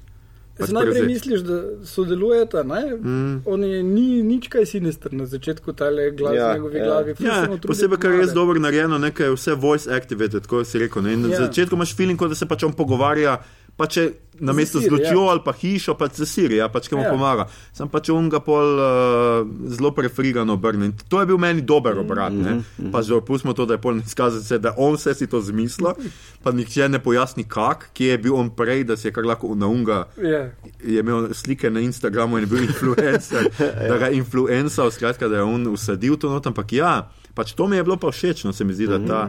pač 0.56 0.70
najprej 0.70 0.92
prevzeti. 0.94 1.08
misliš, 1.08 1.40
da 1.40 1.56
sodelujeta, 1.84 2.62
ne? 2.64 2.80
Mm. 2.96 3.42
On 3.44 3.64
je 3.64 3.82
ni 3.84 4.22
nič 4.22 4.48
kaj 4.48 4.66
sinister 4.66 5.12
na 5.12 5.26
začetku, 5.26 5.72
tale 5.72 6.10
glas 6.12 6.34
Ja, 6.34 6.54
njegovi 6.54 6.78
ja. 6.78 6.84
glavi. 6.84 7.14
Ja, 7.20 7.38
posebej, 7.58 7.98
kar 7.98 8.10
je 8.10 8.18
res 8.18 8.32
dobro 8.32 8.60
narejeno, 8.60 8.98
nekaj 8.98 9.26
je 9.26 9.32
vse 9.32 9.54
voice 9.56 9.90
activated, 9.90 10.46
kot 10.46 10.66
si 10.66 10.78
rekel. 10.78 11.02
Ne? 11.02 11.12
In 11.12 11.22
na 11.22 11.28
Ja. 11.30 11.40
začetku 11.40 11.74
imaš 11.74 11.94
feeling, 11.94 12.16
kot 12.16 12.28
da 12.28 12.34
se 12.34 12.46
pač 12.46 12.62
on 12.62 12.72
pogovarja 12.72 13.38
pa 13.76 13.86
če 13.90 14.10
na 14.40 14.50
mesto 14.52 14.80
z 14.82 14.90
lučjo 14.90 15.20
ja. 15.26 15.30
ali 15.30 15.40
pa 15.44 15.52
hišo, 15.54 15.94
pa 15.94 16.08
se 16.10 16.26
siri, 16.26 16.56
ja, 16.58 16.66
pač 16.68 16.88
ki 16.90 16.96
mu 16.98 17.02
Ja. 17.06 17.10
pomaga. 17.14 17.44
Sam 17.70 17.86
pač 17.88 18.10
on 18.10 18.26
ga 18.28 18.40
pol 18.42 18.66
uh, 18.82 19.46
zelo 19.70 19.92
prefrigano 19.94 20.56
obrne. 20.58 20.90
To 21.08 21.20
je 21.22 21.26
bil 21.26 21.38
meni 21.38 21.62
dober 21.62 21.94
obrat. 21.98 22.34
Ne? 22.34 22.62
Pa 22.90 23.02
že 23.02 23.14
opustimo 23.14 23.54
to, 23.54 23.62
da 23.66 23.78
je 23.78 23.82
pol 23.82 23.98
izkazati 24.02 24.42
se, 24.46 24.58
da 24.58 24.74
on 24.74 24.98
vse 24.98 25.14
si 25.14 25.26
to 25.30 25.38
zmislil, 25.38 25.94
pa 26.42 26.50
nihče 26.50 26.88
ne 26.90 26.98
pojasni 26.98 27.46
kak, 27.46 27.90
kje 27.94 28.10
je 28.10 28.18
bil 28.18 28.34
on 28.34 28.50
prej, 28.50 28.82
da 28.90 28.96
si 28.98 29.06
je 29.06 29.14
kar 29.14 29.22
lahko 29.26 29.54
na 29.54 29.70
unga 29.70 30.08
Ja. 30.18 30.50
je 30.82 30.98
imel 30.98 31.30
slike 31.34 31.70
na 31.70 31.80
Instagramu 31.80 32.38
in 32.38 32.46
je 32.46 32.50
bil 32.50 32.66
influencer, 32.66 33.50
da 33.90 33.98
ga 33.98 34.10
je 34.10 34.18
influencal, 34.18 34.90
skratka, 34.90 35.30
da 35.30 35.36
je 35.36 35.46
on 35.46 35.66
usadil 35.70 36.18
to 36.18 36.30
not. 36.30 36.46
Ampak 36.46 36.74
ja, 36.74 37.06
pač 37.38 37.54
to 37.54 37.70
mi 37.70 37.78
je 37.78 37.86
bilo 37.86 37.96
pa 38.02 38.10
všeč, 38.10 38.44
no 38.44 38.52
se 38.52 38.66
mi 38.66 38.74
zdi, 38.74 38.90
da 38.90 38.98
ta. 38.98 39.20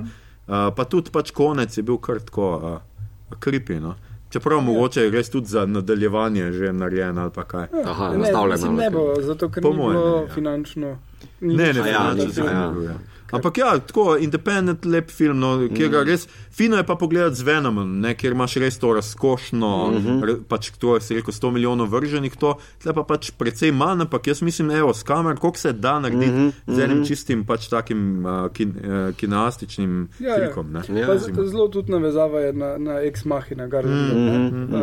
Uh, 0.45 0.73
pa 0.73 0.85
tudi 0.85 1.13
pač 1.13 1.29
konec 1.29 1.77
je 1.77 1.85
bil 1.85 1.97
kar 2.01 2.17
tako 2.25 2.49
uh, 2.57 3.37
kripi. 3.37 3.77
No. 3.81 3.93
Čeprav 4.29 4.61
mogoče 4.61 5.01
je 5.01 5.09
res 5.11 5.29
tudi 5.29 5.47
za 5.47 5.65
nadaljevanje 5.65 6.51
že 6.51 6.73
narejen 6.73 7.17
ali 7.17 7.31
pa 7.31 7.43
kaj. 7.43 7.67
Aha, 7.85 8.09
Ne, 8.09 8.31
mislim, 8.47 8.75
ne 8.75 8.89
bo, 8.89 9.21
zato 9.21 9.49
ker 9.49 9.63
Po 9.63 9.69
ni 9.69 9.77
mojem 9.77 10.01
bilo 10.01 10.15
ne, 10.17 10.23
ja. 10.23 10.33
finančno. 10.33 10.97
ni 11.41 11.55
Ne, 11.55 11.63
ne, 11.63 11.67
nič 11.67 11.77
ne, 11.83 11.91
ja, 11.91 11.97
finančno 11.99 12.25
ni, 12.25 12.33
se 12.33 12.41
ja, 12.41 12.45
ne 12.45 12.51
ja. 12.51 12.67
bi 12.67 12.79
bil, 12.79 12.83
ja. 12.89 12.97
Ampak 13.31 13.57
ja, 13.57 13.79
tako 13.79 14.17
independent, 14.21 14.85
lep 14.85 15.09
film, 15.11 15.39
no, 15.39 15.67
kjer 15.75 15.89
ga 15.89 16.03
res 16.03 16.27
fino 16.51 16.77
je 16.77 16.83
pa 16.83 16.95
pogledati 16.95 17.35
z 17.35 17.43
Venomom, 17.43 17.99
ne, 17.99 18.13
kjer 18.15 18.31
imaš 18.31 18.55
res 18.55 18.77
to 18.79 18.93
razkošno, 18.93 19.91
mm 19.91 19.97
-hmm. 19.97 20.23
re, 20.25 20.35
pač 20.47 20.69
to 20.79 20.95
je 20.95 21.01
se 21.01 21.13
rekel 21.15 21.33
100 21.33 21.51
milijonov 21.51 21.89
vrženih, 21.89 22.35
to 22.37 22.57
tle 22.83 22.93
pa 22.93 23.03
pač 23.03 23.31
precej 23.31 23.71
manj, 23.71 24.01
ampak 24.01 24.27
jaz 24.27 24.41
mislim, 24.41 24.71
evo, 24.71 24.93
s 24.93 25.03
kamer, 25.03 25.35
koliko 25.35 25.57
se 25.57 25.73
da 25.73 25.99
narediti 25.99 26.31
mm 26.31 26.51
-hmm. 26.51 26.75
z 26.75 26.79
enim 26.79 27.05
čistim 27.05 27.45
pač 27.45 27.67
takim 27.67 28.25
uh, 28.25 28.51
kin, 28.53 28.69
uh, 28.69 29.15
kinastičnim 29.15 30.09
Ja, 30.19 30.29
ja. 30.29 30.35
trikom. 30.45 30.71
Ne. 30.71 30.99
Ja. 30.99 31.17
Z- 31.19 31.49
Zelo 31.49 31.67
tudi 31.67 31.91
navezava 31.91 32.39
je 32.39 32.53
na, 32.53 32.77
na 32.77 32.99
Ex 33.01 33.25
Machina, 33.25 33.69
kar 33.69 33.85
mm, 33.85 33.91
mm, 33.91 34.73
uh, 34.73 34.79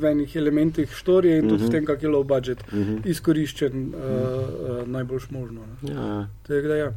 v 0.00 0.04
enih 0.04 0.36
elementih 0.36 0.90
štorije 0.94 1.38
in 1.38 1.48
tudi 1.48 1.64
v 1.64 1.70
tem, 1.70 1.84
kak 1.86 2.02
je 2.02 2.08
low 2.08 2.24
budget 2.24 2.72
mm, 2.72 2.96
izkoriščen 3.04 3.94
uh, 3.94 4.00
uh, 4.80 4.88
najboljš 4.88 5.30
možno. 5.30 5.60
Ne. 5.82 5.94
Ja. 5.94 6.28
Tako 6.42 6.68
da, 6.68 6.74
ja. 6.76 6.92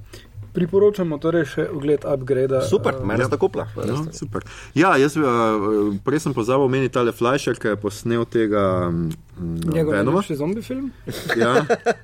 Priporočamo 0.54 1.18
torej 1.22 1.46
še 1.54 1.68
ogled 1.70 2.06
upgrade. 2.06 2.62
Super, 2.70 3.00
uh, 3.00 3.06
mene 3.06 3.28
sta 3.30 3.38
kupla. 3.38 3.68
No, 3.76 4.02
super. 4.16 4.46
Ja, 4.78 4.96
jaz 4.98 5.18
uh, 5.20 5.94
prej 6.06 6.26
sem 6.26 6.34
pozabil 6.34 6.66
omeniti 6.66 6.94
tale 6.98 7.14
Fleischer, 7.16 7.58
ki 7.60 7.74
je 7.74 7.80
posnel 7.80 8.26
tega 8.30 8.90
um, 8.90 9.08
Njegov 9.40 9.94
Venoma. 9.94 10.20
najljubši 10.20 10.36
zombi 10.36 10.62
film. 10.62 10.92
Ja, 11.42 11.64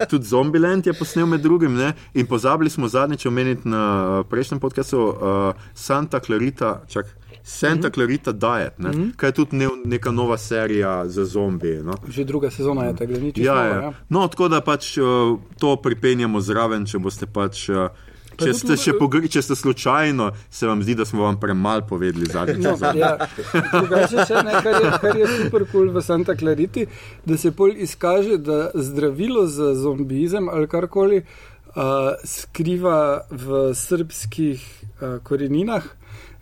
tudi 0.10 0.26
Zombieland 0.26 0.88
je 0.88 0.94
posnel 0.94 1.26
med 1.28 1.42
drugim. 1.42 1.76
Ne? 1.76 1.94
In 2.14 2.30
pozabili 2.30 2.70
smo 2.70 2.88
zadnjič 2.88 3.26
omeniti 3.26 3.68
na 3.68 4.24
prejšnjem 4.30 4.60
podkastu 4.60 5.02
uh, 5.02 5.68
Santa 5.74 6.20
Clarita. 6.20 6.82
Čak, 6.88 7.06
Santa 7.44 7.90
Clarita 7.90 8.32
Diet, 8.32 8.80
ne? 8.80 8.90
mm 8.90 8.94
-hmm. 8.94 9.16
kaj 9.16 9.28
je 9.30 9.34
tudi 9.34 9.56
ne, 9.56 9.68
neka 9.86 10.12
nova 10.12 10.38
serija 10.38 11.08
za 11.08 11.26
zombije. 11.26 11.84
No? 11.84 11.94
Že 12.08 12.24
druga 12.24 12.50
sezona 12.50 12.84
je 12.84 12.96
tega, 12.96 13.18
ni 13.20 13.32
čisto. 13.32 13.52
Ja, 13.52 13.56
nova, 13.56 13.68
ja. 13.68 13.82
ja. 13.82 13.94
No, 14.10 14.28
tako 14.28 14.48
da 14.48 14.62
pač 14.62 14.98
uh, 14.98 15.40
to 15.60 15.76
pripenjamo 15.76 16.42
zraven, 16.42 16.86
če 16.86 17.00
boste 17.00 17.26
pač. 17.26 17.70
Uh, 17.70 17.90
Če 18.40 18.54
ste, 18.58 18.78
še 18.80 18.94
pogri, 19.00 19.30
če 19.32 19.44
ste 19.46 19.56
slučajno, 19.56 20.30
se 20.52 20.68
vam 20.68 20.84
zdi, 20.84 20.96
da 21.00 21.06
smo 21.08 21.24
vam 21.24 21.40
premalo 21.40 21.86
povedali 21.88 22.28
zadnjič. 22.30 22.66
No, 22.66 22.92
ja. 22.98 23.16
Drugače 23.72 24.26
še 24.28 24.44
ne, 24.46 24.56
kar 24.66 24.80
je, 24.84 24.94
kar 25.04 25.20
je 25.20 25.30
super 25.32 25.66
kul 25.66 25.86
cool 25.86 25.94
v 25.96 26.04
Santa 26.04 26.36
Clariti, 26.36 26.88
da 27.26 27.38
se 27.38 27.52
pol 27.56 27.76
izkaže, 27.78 28.38
da 28.38 28.70
zdravilo 28.76 29.46
za 29.48 29.74
zombizem 29.80 30.50
ali 30.50 30.68
karkoli 30.68 31.22
uh, 31.22 32.16
skriva 32.24 33.26
v 33.32 33.70
srpskih 33.76 34.60
uh, 34.60 35.18
koreninah, 35.24 35.86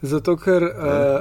zato 0.02 0.38
ker 0.38 0.64
uh, 0.64 0.74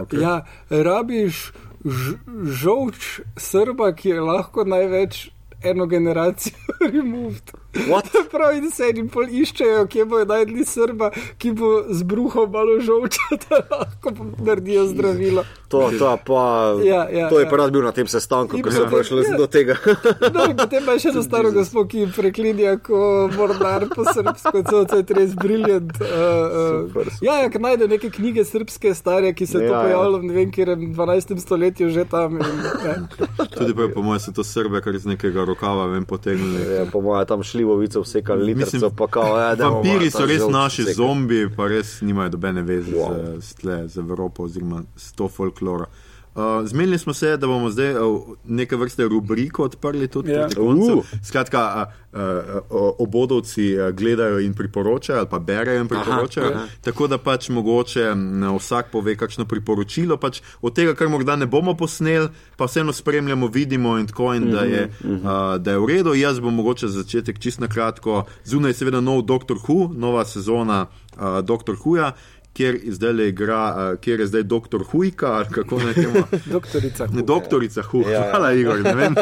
okej. 0.03 0.19
okay. 0.19 0.23
ja, 0.23 0.35
rabiš 0.71 1.53
žolč 1.83 3.21
Srba, 3.37 3.93
ki 3.99 4.15
je 4.15 4.21
lahko 4.23 4.65
največ 4.65 5.29
eno 5.65 5.87
generacijo 5.87 6.57
removed. 6.93 7.53
What? 7.89 8.05
Pravi, 8.33 8.61
da 8.61 8.71
se 8.71 8.85
jim 8.95 9.09
pol 9.09 9.31
iščejo, 9.31 9.87
kje 9.89 10.05
bojo 10.05 10.27
najdli 10.29 10.65
Srba, 10.65 11.11
ki 11.41 11.53
bo 11.57 11.71
zbruhal 11.89 12.47
malo 12.53 12.79
žolča, 12.81 13.23
da 13.49 13.63
lahko 13.71 14.13
naredijo 14.45 14.87
zdravilo. 14.87 15.45
To, 15.69 15.89
to, 15.99 16.19
pa, 16.27 16.43
Ja, 16.85 17.09
ja, 17.09 17.29
to 17.29 17.39
je 17.41 17.47
ja. 17.47 17.51
pa 17.51 17.69
bil 17.73 17.83
na 17.83 17.93
tem 17.97 18.07
sestanku, 18.07 18.57
In 18.57 18.63
ko 18.63 18.71
so 18.71 18.85
prišli 18.91 19.25
ja. 19.25 19.37
do 19.41 19.47
tega. 19.47 19.79
No, 20.35 20.53
potem 20.57 20.85
pa 20.85 20.99
je 20.99 21.07
še 21.07 21.15
to 21.17 21.23
staro 21.25 21.53
gospod, 21.53 21.89
ki 21.89 22.11
preklinja, 22.13 22.77
ko 22.85 23.31
morda 23.33 23.81
po 23.89 24.05
srpsko, 24.05 24.63
to 24.69 25.01
je 25.01 25.17
res 25.17 25.33
briljant. 25.33 25.97
Uh, 25.97 26.05
uh, 26.05 26.61
Super, 26.93 27.09
super. 27.09 27.25
ja, 27.25 27.39
ja, 27.41 27.49
ker 27.49 27.65
najde 27.65 27.89
neke 27.89 28.13
knjige 28.13 28.45
srpske, 28.45 28.93
stare, 28.95 29.33
ki 29.33 29.49
se 29.49 29.59
je 29.59 29.65
Ja, 29.65 29.69
to 29.69 29.75
ja. 29.75 29.83
pojavilo 29.83 30.19
v 30.19 30.25
ne 30.29 30.35
vem, 30.35 30.53
kjer 30.53 30.75
12. 30.77 31.39
stoletju 31.41 31.89
že 31.89 32.05
tam. 32.05 32.37
In, 32.37 32.63
ja. 32.85 32.95
Tudi 33.57 33.73
pa, 33.73 33.89
po 33.95 34.05
mojem, 34.05 34.21
so 34.21 34.37
to 34.37 34.45
srbe, 34.45 34.83
kar 34.85 34.95
iz 34.95 35.09
nekega 35.09 35.45
rokava 35.53 35.87
vem 35.93 36.05
potegnili. 36.05 36.75
Ja, 36.75 36.87
po 36.93 37.01
mojem, 37.01 37.27
tam 37.27 37.43
šljivovico 37.43 38.01
vsekali 38.03 38.55
litrco, 38.55 38.91
pa 38.91 39.07
kao, 39.07 39.39
ja, 39.39 39.55
dajmo 39.55 39.83
Vampiri 39.83 40.11
so 40.11 40.27
res 40.27 40.43
naši 40.49 40.83
sekati. 40.83 40.97
zombi, 40.97 41.43
pa 41.57 41.69
res 41.69 42.01
nimajo 42.01 42.35
dobene 42.37 42.63
veze 42.63 42.97
wow. 42.97 43.13
z, 43.39 43.41
z, 43.47 43.61
tle, 43.61 43.77
z 43.89 44.03
Evropo 44.03 44.49
oziroma 44.49 44.83
s 44.97 45.13
to 45.13 45.29
folkloro. 45.29 45.87
Uh, 46.35 46.43
zmenili 46.65 46.99
smo 46.99 47.15
se, 47.15 47.37
da 47.37 47.47
bomo 47.47 47.71
zdaj 47.71 47.95
uh, 47.95 48.23
neke 48.45 48.77
vrste 48.77 49.05
rubriko 49.05 49.65
odprli 49.65 50.09
tudi 50.09 50.31
Ja. 50.31 50.41
proti 50.41 50.55
koncu. 50.57 50.93
Uh. 50.95 51.05
Skratka, 51.23 51.87
uh, 52.13 52.19
uh, 52.21 52.21
obodovci 52.99 53.63
gledajo 53.93 54.41
in 54.41 54.55
priporočajo, 54.55 55.19
ali 55.19 55.29
pa 55.31 55.39
berejo 55.39 55.81
in 55.81 55.89
priporočajo. 55.89 56.49
aha. 56.49 56.67
Tako 56.81 57.07
da 57.07 57.19
pač 57.19 57.49
mogoče 57.49 58.01
m, 58.03 58.57
vsak 58.59 58.87
pove 58.91 59.17
kakšno 59.17 59.45
priporočilo, 59.45 60.17
pač 60.17 60.41
od 60.63 60.75
tega, 60.75 60.95
kar 60.95 61.09
morda 61.09 61.37
ne 61.37 61.47
bomo 61.47 61.75
posneli, 61.75 62.29
pa 62.57 62.65
vseeno 62.65 62.93
spremljamo, 62.93 63.47
vidimo 63.47 63.99
in 63.99 64.07
tako, 64.07 64.35
in 64.35 64.51
da, 64.51 64.61
je, 64.61 64.89
uh, 65.05 65.21
da 65.59 65.71
je 65.71 65.79
v 65.79 65.87
redu. 65.87 66.15
Jaz 66.15 66.41
bom 66.41 66.55
mogoče 66.55 66.89
za 66.89 67.03
začetek 67.03 67.39
čist 67.39 67.61
na 67.61 67.69
kratko. 67.69 68.25
Zunaj 68.45 68.71
je 68.71 68.75
seveda 68.75 69.01
nov 69.01 69.23
Doctor 69.23 69.57
Who, 69.59 69.93
nova 69.95 70.25
sezona 70.25 70.87
uh, 70.87 71.45
Doctor 71.45 71.77
Whoja. 71.77 72.13
Kjer, 72.53 72.77
zdajle 72.93 73.29
igra, 73.29 73.61
uh, 73.73 74.01
kjer 74.01 74.21
je 74.21 74.27
zdaj 74.27 74.43
doktor 74.43 74.83
Hujka, 74.85 75.27
ali 75.39 75.47
kako 75.49 75.79
naj 75.81 75.95
temu 75.95 76.23
Doktorica. 76.57 77.07
Ne, 77.13 77.23
doktorica 77.23 77.83
Hu, 77.83 78.03
Ja, 78.05 78.11
ja. 78.11 78.27
hvala 78.31 78.53
Igor, 78.53 78.83
ne 78.85 78.93
vem. 78.95 79.15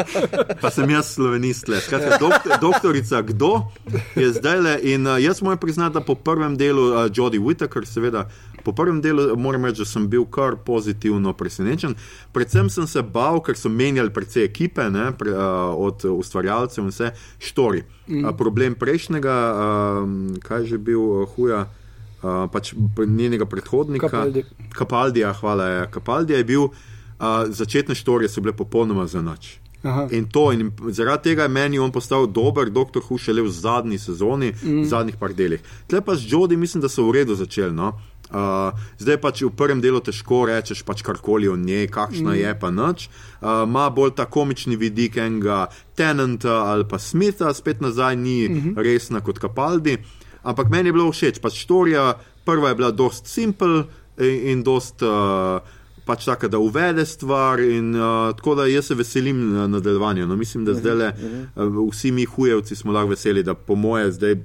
Pa 0.61 0.69
sem 0.69 0.89
jaz 0.89 1.13
slovenist. 1.15 1.67
le. 1.71 1.79
Skratka, 1.79 2.17
doktor, 2.19 2.57
doktorica 2.61 3.21
kdo 3.21 3.71
je 4.15 4.33
zdaj 4.35 4.59
le. 4.61 4.75
In 4.83 5.07
uh, 5.07 5.15
jaz 5.23 5.41
moram 5.41 5.57
priznati, 5.57 5.93
da 5.93 6.01
po 6.01 6.15
prvem 6.15 6.57
delu 6.57 6.89
uh, 6.91 7.07
Jodie 7.13 7.39
Whittaker, 7.39 7.87
seveda, 7.87 8.27
po 8.63 8.75
prvem 8.75 8.99
delu 9.01 9.37
moram 9.37 9.65
reči, 9.65 9.79
da 9.79 9.85
sem 9.85 10.09
bil 10.09 10.25
kar 10.25 10.59
pozitivno 10.65 11.33
presenečen. 11.33 11.95
Predvsem 12.35 12.69
sem 12.69 12.87
se 12.87 13.01
bal, 13.01 13.39
ker 13.41 13.55
so 13.57 13.69
menjali 13.71 14.11
precej 14.13 14.43
ekipe, 14.43 14.89
ne, 14.91 15.11
pre, 15.17 15.31
uh, 15.31 15.71
od 15.71 16.03
ustvarjalcev 16.05 16.83
in 16.83 16.91
vse, 16.91 17.13
štori. 17.39 17.85
Mm. 18.07 18.25
Uh, 18.25 18.35
problem 18.37 18.75
prejšnjega, 18.75 19.37
uh, 19.55 20.39
kaj 20.43 20.65
je 20.65 20.75
že 20.75 20.77
bil 20.77 20.99
uh, 20.99 21.29
huja. 21.35 21.69
Uh, 22.21 22.45
pač 22.53 22.73
njenega 23.07 23.45
predhodnika, 23.49 24.09
Capaldi. 24.09 24.43
Kapaldija, 24.77 25.33
hvala. 25.33 25.67
Ja. 25.67 25.85
Kapaldija 25.89 26.37
je 26.37 26.45
bil, 26.45 26.67
uh, 26.69 26.73
začetne 27.49 27.95
štorije 27.95 28.29
so 28.29 28.41
bile 28.45 28.53
popolnoma 28.53 29.07
za 29.07 29.21
nič. 29.25 29.57
Aha. 29.83 30.07
In 30.11 30.27
to, 30.29 30.51
in 30.51 30.69
zaradi 30.93 31.31
tega 31.31 31.43
je 31.43 31.49
meni 31.49 31.79
on 31.79 31.91
postal 31.91 32.27
dober, 32.27 32.69
doktor 32.69 33.01
Hu 33.01 33.17
šele 33.17 33.41
v 33.41 33.49
zadnji 33.49 33.97
sezoni, 33.97 34.51
mm. 34.53 34.81
v 34.83 34.85
zadnjih 34.85 35.17
par 35.17 35.33
delih. 35.33 35.61
Tle 35.89 36.01
pa 36.05 36.15
z 36.15 36.29
Jodi 36.29 36.57
mislim, 36.57 36.81
da 36.81 36.89
so 36.89 37.07
v 37.07 37.17
redu 37.17 37.35
začeli. 37.35 37.73
No? 37.73 37.95
Uh, 38.31 38.71
zdaj 39.01 39.17
pač 39.19 39.41
v 39.43 39.49
prvem 39.51 39.81
delu 39.83 39.99
težko 39.99 40.45
rečeš 40.47 40.85
pač 40.87 41.01
karkoli 41.03 41.49
o 41.51 41.57
njej, 41.57 41.89
kakšna 41.91 42.31
mm. 42.31 42.39
je 42.39 42.51
pa 42.61 42.69
nič. 42.71 43.09
Uh, 43.41 43.65
Ma 43.67 43.89
bolj 43.89 44.13
ta 44.15 44.29
komični 44.29 44.77
vidik 44.77 45.17
enega 45.17 45.65
Tenanta 45.97 46.69
ali 46.71 46.85
pa 46.87 47.01
Smitha, 47.01 47.51
spet 47.53 47.81
nazaj 47.81 48.15
ni 48.15 48.47
mm 48.47 48.55
-hmm. 48.55 48.73
resna 48.77 49.19
kot 49.19 49.39
Kapaldi. 49.39 49.97
Ampak 50.43 50.69
meni 50.69 50.89
je 50.89 50.93
bilo 50.93 51.11
všeč, 51.11 51.41
pač 51.41 51.61
štorija, 51.63 52.13
prva 52.45 52.71
je 52.71 52.79
bila 52.79 52.91
dost 52.91 53.27
simpel 53.29 53.83
in, 54.17 54.39
in 54.53 54.63
dost. 54.63 55.03
Uh, 55.05 55.61
pač 56.05 56.25
tako, 56.25 56.47
da 56.47 56.59
uvede 56.59 57.05
stvar. 57.05 57.61
In, 57.61 57.93
uh, 57.95 58.31
tako 58.35 58.55
da 58.55 58.65
jaz 58.65 58.89
se 58.89 58.95
veselim 58.95 59.41
nadaljevanja. 59.71 60.25
No, 60.25 60.35
mislim, 60.35 60.65
da 60.65 60.73
zdaj 60.73 60.95
le 60.95 61.11
uh, 61.13 61.77
vsi 61.91 62.11
mi 62.11 62.25
hujevci 62.25 62.75
smo 62.75 62.91
lahko 62.91 63.13
veseli, 63.13 63.43
da 63.43 63.53
po 63.53 63.75
moje 63.75 64.11
zdaj 64.11 64.35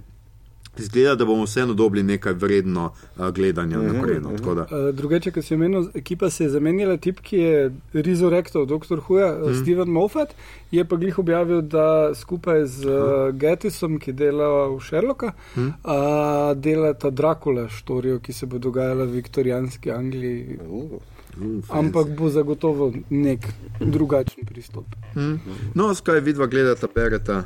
izgleda, 0.81 1.15
da 1.15 1.25
bomo 1.25 1.45
vseeno 1.45 1.75
dobili 1.75 2.03
nekaj 2.03 2.33
vredno 2.33 2.91
uh, 3.17 3.29
gledanja 3.29 3.79
naprej. 3.79 4.21
No, 4.21 4.31
tako 4.37 4.55
da, 4.55 4.67
Uh, 4.67 4.95
drugače, 4.95 5.31
ko 5.31 5.43
si 5.43 5.55
omenil, 5.55 5.89
ekipa 5.95 6.31
se 6.31 6.45
je 6.45 6.51
zamenjala, 6.51 6.97
tip, 6.97 7.21
ki 7.21 7.37
je 7.37 7.71
resurrektal 7.93 8.67
dr. 8.67 9.01
Huja, 9.07 9.33
mm. 9.33 9.55
Steven 9.63 9.89
Moffat, 9.89 10.35
je 10.71 10.85
pa 10.85 10.97
glih 10.97 11.19
objavil, 11.19 11.61
da 11.63 12.15
skupaj 12.15 12.67
z 12.67 12.87
uh, 12.87 13.35
Gettisom, 13.35 13.99
ki 13.99 14.13
dela 14.13 14.69
v 14.69 14.81
Sherlocka, 14.83 15.33
mm. 15.57 15.61
uh, 15.63 16.55
delata 16.57 17.11
Dracula 17.11 17.69
štorijo, 17.69 18.19
ki 18.19 18.33
se 18.33 18.47
bo 18.47 18.59
dogajala 18.59 19.05
v 19.05 19.21
viktorijanski 19.21 19.91
Angliji. 19.91 20.59
Uh, 20.69 20.99
mm, 21.37 21.63
Ampak 21.71 22.09
bo 22.19 22.29
zagotovo 22.29 22.93
nek 23.11 23.47
drugačen 23.81 24.45
pristop. 24.47 24.85
mm. 25.15 25.39
No, 25.75 25.95
skaj 25.95 26.21
vidva 26.21 26.47
gledata, 26.47 26.89
bereta. 26.95 27.45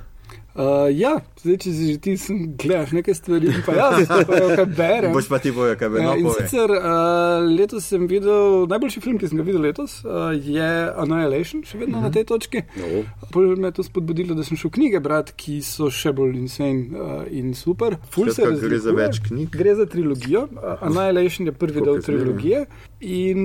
Uh, 0.50 0.88
ja, 0.90 1.12
zdaj, 1.38 1.56
če 1.62 1.70
si 1.70 1.84
že 1.92 1.98
ti 2.02 2.12
sem, 2.18 2.38
gledaš 2.58 2.90
nekaj 2.96 3.14
stvari, 3.14 3.52
pa 3.62 3.74
jaz 3.78 4.08
pa 4.10 4.24
kaj 4.26 4.66
berem. 4.74 5.12
Boš 5.14 5.28
pa 5.30 5.38
ti 5.38 5.52
povedal, 5.54 5.78
kaj 5.78 5.92
bi 5.94 6.02
Ja, 6.02 6.16
in 6.18 6.26
no 6.26 6.34
sicer 6.34 6.72
uh, 6.74 7.46
letos 7.46 7.86
sem 7.86 8.08
videl, 8.10 8.66
najboljši 8.70 9.02
film, 9.04 9.20
ki 9.20 9.30
sem 9.30 9.38
ga 9.38 9.46
videl 9.46 9.62
letos, 9.68 10.00
uh, 10.02 10.32
je 10.34 10.66
Annihilation, 10.98 11.62
še 11.62 11.78
vedno 11.84 12.02
na 12.02 12.10
tej 12.10 12.26
točki. 12.32 12.64
No. 12.80 13.04
Pol 13.30 13.54
me 13.54 13.70
je 13.70 13.78
to 13.78 13.86
spodbudilo, 13.86 14.34
da 14.34 14.42
sem 14.46 14.58
šel 14.58 14.74
knjige 14.74 15.02
brati, 15.04 15.38
ki 15.38 15.60
so 15.62 15.86
še 15.94 16.10
bolj 16.18 16.34
insane 16.42 16.98
uh, 16.98 17.22
in 17.30 17.54
super. 17.54 18.00
Ful 18.10 18.32
se 18.34 18.42
Skratka, 18.42 18.66
gre 18.66 18.82
za 18.82 18.96
več 18.96 19.22
knjig. 19.30 19.54
Gre 19.54 19.78
za 19.78 19.86
trilogijo. 19.90 20.48
Uh, 20.50 20.82
Annihilation 20.90 21.46
je 21.46 21.54
prvi 21.54 21.86
del 21.86 22.02
trilogije. 22.02 22.66
In 23.06 23.42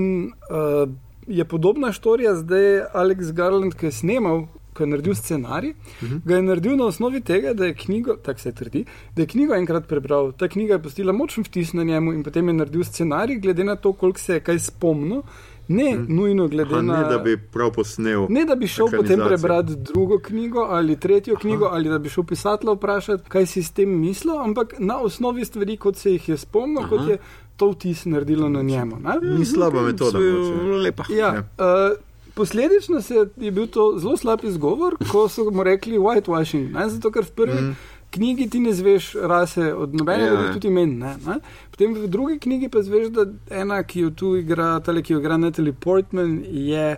uh, 0.50 0.90
je 1.30 1.46
podobna 1.46 1.94
štorija 1.94 2.34
zdaj 2.42 2.88
Alex 2.98 3.30
Garland, 3.38 3.78
ki 3.78 3.92
je 3.92 3.98
snemal. 4.02 4.48
Ko 4.76 4.84
je 4.84 4.88
naredil 4.88 5.16
scenarij, 5.16 5.72
uh 5.72 6.10
-huh. 6.10 6.20
ga 6.26 6.36
je 6.36 6.42
naredil 6.42 6.76
na 6.76 6.86
osnovi 6.86 7.22
tega, 7.22 7.54
da 7.54 7.66
je 7.66 7.74
knjigo, 7.74 8.16
tako 8.16 8.40
se 8.40 8.52
trdi, 8.52 8.86
da 9.16 9.22
je 9.22 9.28
knjigo 9.28 9.54
enkrat 9.54 9.88
prebral. 9.88 10.32
Ta 10.32 10.48
knjiga 10.48 10.74
je 10.74 10.82
postila 10.82 11.14
močen 11.14 11.44
vtis 11.44 11.74
na 11.74 11.84
njemu 11.84 12.14
in 12.14 12.24
potem 12.24 12.48
je 12.48 12.54
naredil 12.54 12.84
scenarij, 12.84 13.40
glede 13.40 13.64
na 13.64 13.76
to, 13.76 13.94
koliko 13.94 14.20
se 14.20 14.34
je 14.34 14.40
kaj 14.40 14.60
spomnil. 14.60 15.22
Ne 15.68 15.84
-huh. 15.84 16.10
nujno 16.10 16.48
glede 16.48 16.70
Pa 16.70 16.82
na 16.82 17.02
ne, 17.02 17.10
da 17.10 17.18
bi 17.18 17.38
prav 17.38 17.72
posnel. 17.72 18.26
Ne, 18.30 18.46
da 18.46 18.56
bi 18.56 18.68
šel 18.68 18.88
potem 18.98 19.20
prebrati 19.28 19.76
drugo 19.76 20.20
knjigo 20.20 20.60
ali 20.60 21.00
tretjo 21.00 21.36
knjigo, 21.36 21.66
ali 21.72 21.90
da 21.90 22.00
bi 22.00 22.10
šel 22.10 22.24
pisatelja 22.24 22.74
vprašati, 22.74 23.30
kaj 23.30 23.46
si 23.46 23.64
s 23.64 23.72
tem 23.72 23.90
mislil, 23.90 24.40
ampak 24.40 24.74
na 24.80 25.00
osnovi 25.00 25.46
stvari, 25.46 25.78
kot 25.78 25.96
se 25.96 26.12
jih 26.12 26.30
je 26.30 26.38
spomnil, 26.38 26.80
Aha. 26.80 26.90
kot 26.90 27.08
je 27.10 27.18
to 27.58 27.70
vtis 27.72 28.06
naredilo 28.06 28.50
na 28.50 28.62
njemu. 28.62 28.98
ne. 29.00 29.38
Ni 29.38 29.46
slaba 29.46 29.82
metoda. 29.82 30.20
mogoče. 30.20 30.64
Lepa. 30.64 31.04
Ja, 31.10 31.30
uh, 31.58 31.98
posledično 32.36 33.02
se 33.02 33.28
je 33.38 33.52
bil 33.52 33.68
to 33.68 33.94
zelo 33.98 34.18
slab 34.18 34.44
izgovor, 34.44 34.98
ko 35.12 35.28
so 35.30 35.50
mu 35.52 35.64
rekli 35.64 35.98
whitewashing. 35.98 36.72
Ne? 36.72 36.90
Zato, 36.90 37.12
ker 37.12 37.24
v 37.24 37.32
prvi 37.32 37.62
mm. 37.62 37.76
knjigi 38.16 38.50
ti 38.50 38.60
ne 38.60 38.74
zveš 38.74 39.14
rase 39.22 39.74
od 39.74 39.96
nobenega, 39.96 40.34
Ja. 40.34 40.46
ja. 40.48 40.54
tudi 40.54 40.70
meni. 40.70 40.96
Ne? 40.96 41.16
Ne? 41.28 41.40
Potem 41.72 41.96
v 41.96 42.08
drugi 42.08 42.40
knjigi 42.40 42.70
pa 42.70 42.84
zveš, 42.84 43.08
da 43.16 43.28
ena, 43.50 43.84
ki 43.84 44.08
jo 44.08 44.10
tu 44.12 44.36
igra, 44.36 44.80
tale, 44.80 45.02
ki 45.02 45.14
jo 45.14 45.20
igra 45.20 45.38
Natalie 45.38 45.74
Portman, 45.74 46.42
je 46.46 46.96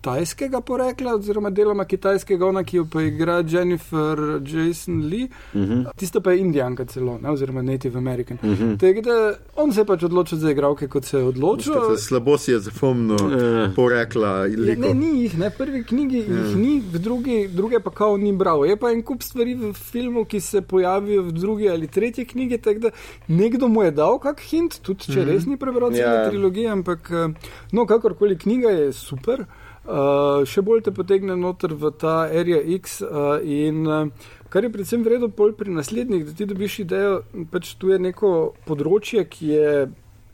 kitajskega 0.00 0.60
porekla, 0.60 1.14
oziroma 1.14 1.50
deloma 1.50 1.84
kitajskega, 1.84 2.46
ona, 2.46 2.62
ki 2.64 2.76
jo 2.76 2.84
pa 2.86 3.02
igra 3.02 3.42
Jennifer 3.42 4.16
Jason 4.42 5.00
Lee, 5.02 5.24
uh 5.24 5.60
Mhm. 5.60 5.72
-huh. 5.72 5.90
tista 5.96 6.20
pa 6.20 6.32
je 6.32 6.38
indijanka 6.38 6.84
celo, 6.84 7.18
ne? 7.18 7.30
oziroma 7.30 7.62
Native 7.62 7.98
American. 7.98 8.38
Uh 8.38 8.48
Mhm. 8.48 8.62
-huh. 8.64 8.78
Tega, 8.78 9.00
da 9.02 9.34
on 9.56 9.72
se 9.72 9.80
je 9.80 9.84
pač 9.84 10.02
odločil 10.02 10.38
za 10.38 10.50
igralke, 10.50 10.88
kot 10.88 11.04
se 11.04 11.18
je 11.18 11.24
odločil. 11.24 11.72
Skratka, 11.72 11.96
Slabo 11.98 12.38
si 12.38 12.52
je 12.52 12.60
zapomnil, 12.60 13.16
Ja. 13.32 13.72
porekla 13.76 14.28
Ja, 14.28 14.44
liko. 14.46 14.80
ne, 14.82 14.94
ni 14.94 15.22
jih, 15.22 15.38
ne, 15.38 15.48
v 15.48 15.52
prvi 15.52 15.84
knjigi 15.84 16.18
Ja. 16.18 16.24
jih 16.38 16.56
ni, 16.56 16.80
v 16.82 16.98
drugi, 16.98 17.48
druge 17.48 17.80
pa 17.80 17.90
kao 17.90 18.16
ni 18.16 18.32
bral. 18.32 18.64
Je 18.64 18.76
pa 18.76 18.90
en 18.90 19.02
kup 19.02 19.22
stvari 19.22 19.54
v 19.54 19.72
filmu, 19.74 20.24
ki 20.24 20.40
se 20.40 20.60
pojavijo 20.62 21.22
v 21.22 21.32
drugi 21.32 21.68
ali 21.68 21.86
tretji 21.88 22.24
knjigi, 22.24 22.58
tako 22.58 22.78
da 22.80 22.90
nekdo 23.28 23.68
mu 23.68 23.82
je 23.82 23.90
dal 23.90 24.18
kak 24.18 24.40
hint, 24.42 24.80
tudi 24.82 25.04
če 25.04 25.24
res 25.24 25.46
ni 25.46 25.56
prebral 25.56 25.90
cele 25.90 26.14
Ja. 26.14 26.28
trilogije, 26.28 26.68
ampak 26.68 27.10
eh, 27.10 27.28
no, 27.72 27.86
kakorkoli 27.86 28.38
knjiga 28.38 28.68
je 28.70 28.92
super. 28.92 29.44
Uh, 29.80 30.44
še 30.44 30.60
bolj 30.60 30.82
te 30.84 30.92
potegne 30.92 31.34
noter 31.40 31.72
v 31.72 31.88
ta 31.96 32.26
Area 32.28 32.60
X 32.76 33.00
uh, 33.00 33.40
in 33.40 33.86
uh, 33.88 34.10
kar 34.52 34.66
je 34.66 34.70
predvsem 34.74 35.02
vredno 35.06 35.30
pol 35.32 35.54
pri 35.56 35.72
naslednjih, 35.72 36.26
da 36.26 36.34
ti 36.36 36.46
dobiš 36.46 36.78
idejo, 36.84 37.22
pač 37.50 37.72
tu 37.80 37.88
je 37.88 37.98
neko 37.98 38.52
področje, 38.66 39.24
ki 39.24 39.52
je 39.54 39.70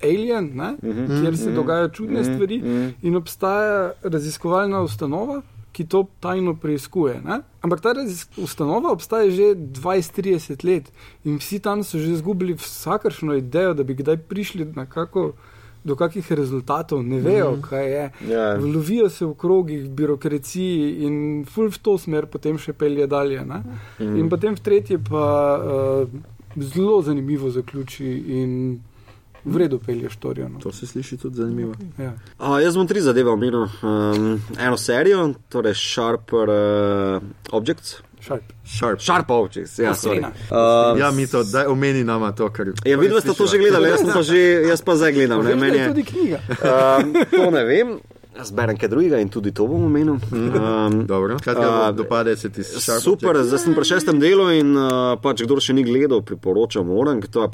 alien, 0.02 0.50
ne, 0.54 0.72
uh 0.82 0.96
-huh, 0.96 1.20
kjer 1.20 1.36
se 1.38 1.52
dogajajo 1.54 1.88
čudne 1.88 2.20
uh 2.20 2.26
-huh, 2.26 2.34
stvari 2.34 2.58
uh 2.58 2.66
-huh. 2.66 2.92
in 3.02 3.16
obstaja 3.16 3.92
raziskovalna 4.02 4.82
ustanova, 4.82 5.42
ki 5.72 5.84
to 5.84 6.06
tajno 6.20 6.54
preiskuje. 6.56 7.20
Ne? 7.24 7.40
Ampak 7.60 7.80
ta 7.80 7.92
ustanova 8.36 8.90
obstaja 8.90 9.30
že 9.30 9.54
20-30 9.54 10.64
let 10.64 10.92
in 11.24 11.36
vsi 11.36 11.58
tam 11.58 11.84
so 11.84 11.98
že 11.98 12.12
izgubili 12.12 12.54
vsakršno 12.54 13.34
idejo, 13.34 13.74
da 13.74 13.84
bi 13.84 13.94
kdaj 13.94 14.16
prišli 14.16 14.64
na 14.64 14.86
kako. 14.86 15.32
Do 15.86 15.94
kakih 15.94 16.26
rezultatov 16.34 17.04
ne 17.06 17.20
vejo, 17.22 17.52
mm. 17.54 17.62
kaj 17.62 17.86
je. 17.92 18.06
Ja. 18.32 18.46
Lovijo 18.58 19.06
se 19.10 19.26
v 19.26 19.34
krogih, 19.38 19.84
birokraciji 19.86 21.06
in 21.06 21.44
ful 21.46 21.70
v 21.70 21.78
to 21.78 21.94
smer 21.98 22.26
potem 22.26 22.58
še 22.58 22.74
pelje 22.74 23.06
dalje. 23.06 23.44
Mm. 23.46 24.16
In 24.18 24.30
potem 24.32 24.58
v 24.58 24.64
tretje 24.66 24.98
pa 24.98 25.26
uh, 25.54 26.18
zelo 26.58 26.98
zanimivo 27.06 27.50
zaključi 27.54 28.10
in 28.40 28.80
v 29.46 29.56
redu 29.56 29.78
pelje 29.78 30.10
štorijo. 30.10 30.48
No. 30.48 30.58
To 30.58 30.72
se 30.72 30.86
sliši 30.86 31.16
tudi 31.16 31.36
zanimivo. 31.36 31.74
Ja. 31.98 32.12
A, 32.38 32.60
jaz 32.60 32.76
bom 32.76 32.86
tri 32.86 33.00
zadeve 33.00 33.30
omenil. 33.30 33.68
Um, 33.82 34.42
eno 34.58 34.76
serijo, 34.76 35.34
torej 35.48 35.74
Sharper 35.74 36.50
uh, 36.50 37.22
Objects. 37.52 38.02
Sharp. 38.26 38.42
Sharp. 38.66 38.98
Sharp 39.00 39.30
Objects, 39.30 39.78
ja, 39.78 39.94
sorry. 39.94 40.18
Osrina. 40.18 40.32
Um, 40.50 40.98
Ja, 40.98 41.10
mi 41.10 41.26
to, 41.26 41.44
daj 41.44 41.66
omeni 41.66 42.04
nama 42.04 42.32
to, 42.32 42.48
kar. 42.50 42.66
ja, 42.84 42.98
vidva 42.98 43.20
ste 43.20 43.30
to 43.32 43.46
že 43.46 43.58
gledali, 43.58 43.88
jaz, 43.88 44.02
pa 44.02 44.22
že, 44.22 44.38
jaz 44.66 44.82
pa 44.82 44.96
zdaj 44.96 45.12
gledam. 45.12 45.44
Ne, 45.44 45.50
da 45.50 45.56
meni 45.56 45.78
je 45.78 45.82
je, 45.82 45.88
tudi 45.88 46.04
knjiga. 46.04 46.38
um, 46.58 47.14
to 47.30 47.50
ne 47.50 47.64
vem, 47.64 47.92
jaz 48.36 48.50
berem 48.52 48.76
kaj 48.76 48.88
drugega 48.88 49.16
in 49.22 49.28
tudi 49.32 49.52
to 49.54 49.64
bom 49.66 49.84
omenil. 49.86 50.18
Um, 50.32 51.06
Dobro, 51.06 51.38
kaj 51.38 51.54
A, 51.56 51.92
dopade 51.92 52.34
se 52.36 52.50
ti 52.50 52.60
s 52.60 52.82
Sharp 52.82 53.00
Super, 53.00 53.38
zdaj 53.44 53.62
sem 53.62 53.74
pri 53.74 53.84
šestem 53.84 54.18
delu 54.20 54.50
in 54.52 54.74
uh, 54.76 55.14
pač, 55.22 55.46
kdo 55.46 55.56
še 55.56 55.72
ni 55.72 55.86
gledal, 55.86 56.20
priporočam, 56.26 56.90
je. 56.90 57.46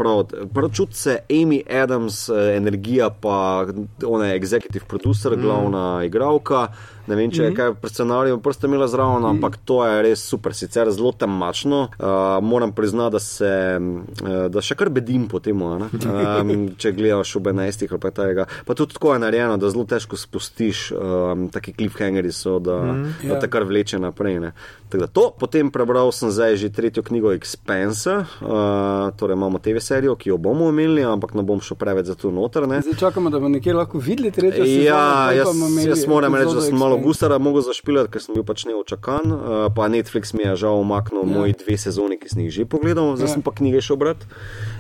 Prav 0.51 0.70
čuti 0.73 0.97
se 0.97 1.18
Amy 1.31 1.61
Adams, 1.68 2.29
eh, 2.29 2.57
energija, 2.57 3.11
pa 3.11 3.66
ona 4.03 4.33
je 4.33 4.41
executive 4.41 4.89
producer, 4.89 5.37
glavna 5.37 6.01
igralka. 6.09 6.70
Ne 7.07 7.18
vem, 7.18 7.30
če 7.34 7.48
je 7.48 7.55
kaj 7.57 7.74
pred 7.82 7.92
scenarijem 7.92 8.40
prste 8.42 8.68
imela 8.70 8.86
zraven, 8.90 9.24
ampak 9.26 9.59
to 9.66 9.80
je 9.86 10.03
res 10.07 10.22
super, 10.22 10.55
sicer 10.55 10.90
zelo 10.94 11.12
temačno. 11.12 11.88
Uh, 11.98 12.38
moram 12.44 12.72
priznati, 12.72 13.12
da 13.16 13.20
se 13.22 13.53
uh, 13.80 14.46
da 14.53 14.62
še 14.62 14.76
kar 14.78 14.90
bedim 14.94 15.26
po 15.30 15.40
tem, 15.42 15.59
um, 15.62 16.62
če 16.80 16.92
gledaš 16.96 17.34
ob 17.40 17.50
11 17.50 17.86
ali 17.88 18.03
pa 18.03 18.12
tega. 18.14 18.46
Pa 18.66 18.76
tudi 18.78 18.94
tako 18.94 19.14
je 19.16 19.22
narejeno, 19.24 19.59
da 19.59 19.70
zelo 19.72 19.84
težko 19.88 20.18
spustiš, 20.20 20.84
um, 20.94 21.48
taki 21.53 21.74
cliffhangeri 21.76 22.32
so, 22.34 22.59
da, 22.62 22.78
mm, 22.92 23.11
da 23.24 23.34
ja. 23.34 23.40
te 23.42 23.50
kar 23.50 23.66
vleče 23.68 24.00
naprej. 24.03 24.38
Ne. 24.42 24.53
Tako 24.92 25.03
da 25.03 25.09
to, 25.09 25.26
potem 25.38 25.70
prebral 25.74 26.12
sem 26.14 26.30
zdaj 26.30 26.57
že 26.61 26.70
tretjo 26.72 27.03
knjigo 27.03 27.32
Expense, 27.34 28.14
uh, 28.22 29.11
torej 29.18 29.38
imamo 29.38 29.59
TV 29.59 29.82
serijo, 29.82 30.14
ki 30.20 30.30
jo 30.30 30.38
bomo 30.38 30.68
imeli, 30.70 31.03
ampak 31.07 31.34
ne 31.34 31.42
bom 31.46 31.61
šel 31.64 31.78
preveč 31.80 32.12
za 32.12 32.16
to 32.18 32.30
noter. 32.30 32.68
Ne. 32.68 32.82
Zdaj 32.84 32.98
čakamo, 33.00 33.32
da 33.32 33.40
bomo 33.40 33.57
nekje 33.57 33.74
lahko 33.74 33.98
videli 33.98 34.30
tretjo 34.30 34.64
sezono. 34.64 34.84
Ja, 34.84 35.32
potem 35.44 35.78
jaz, 35.80 35.86
jaz 35.86 36.07
moram 36.09 36.36
reči, 36.36 36.55
da 36.55 36.64
sem 36.66 36.76
malo 36.78 36.91
Expanse. 36.97 37.07
gustara 37.07 37.38
mogel 37.38 37.62
zašpilati, 37.62 38.11
ker 38.11 38.20
sem 38.20 38.34
bil 38.34 38.45
pač 38.45 38.64
neočakan. 38.68 39.24
Uh, 39.32 39.66
pa 39.74 39.88
Netflix 39.88 40.34
mi 40.34 40.45
je 40.45 40.57
žal 40.57 40.80
umaknil 40.80 41.24
ja. 41.24 41.32
moji 41.38 41.53
dve 41.57 41.76
sezoni, 41.78 42.18
ki 42.18 42.28
sem 42.28 42.43
jih 42.45 42.51
že 42.53 42.64
pogledal, 42.66 43.16
zdaj 43.16 43.28
Ja. 43.28 43.34
sem 43.34 43.43
pa 43.43 43.53
knjige 43.53 43.80
šel 43.80 43.97
brati. 43.97 44.26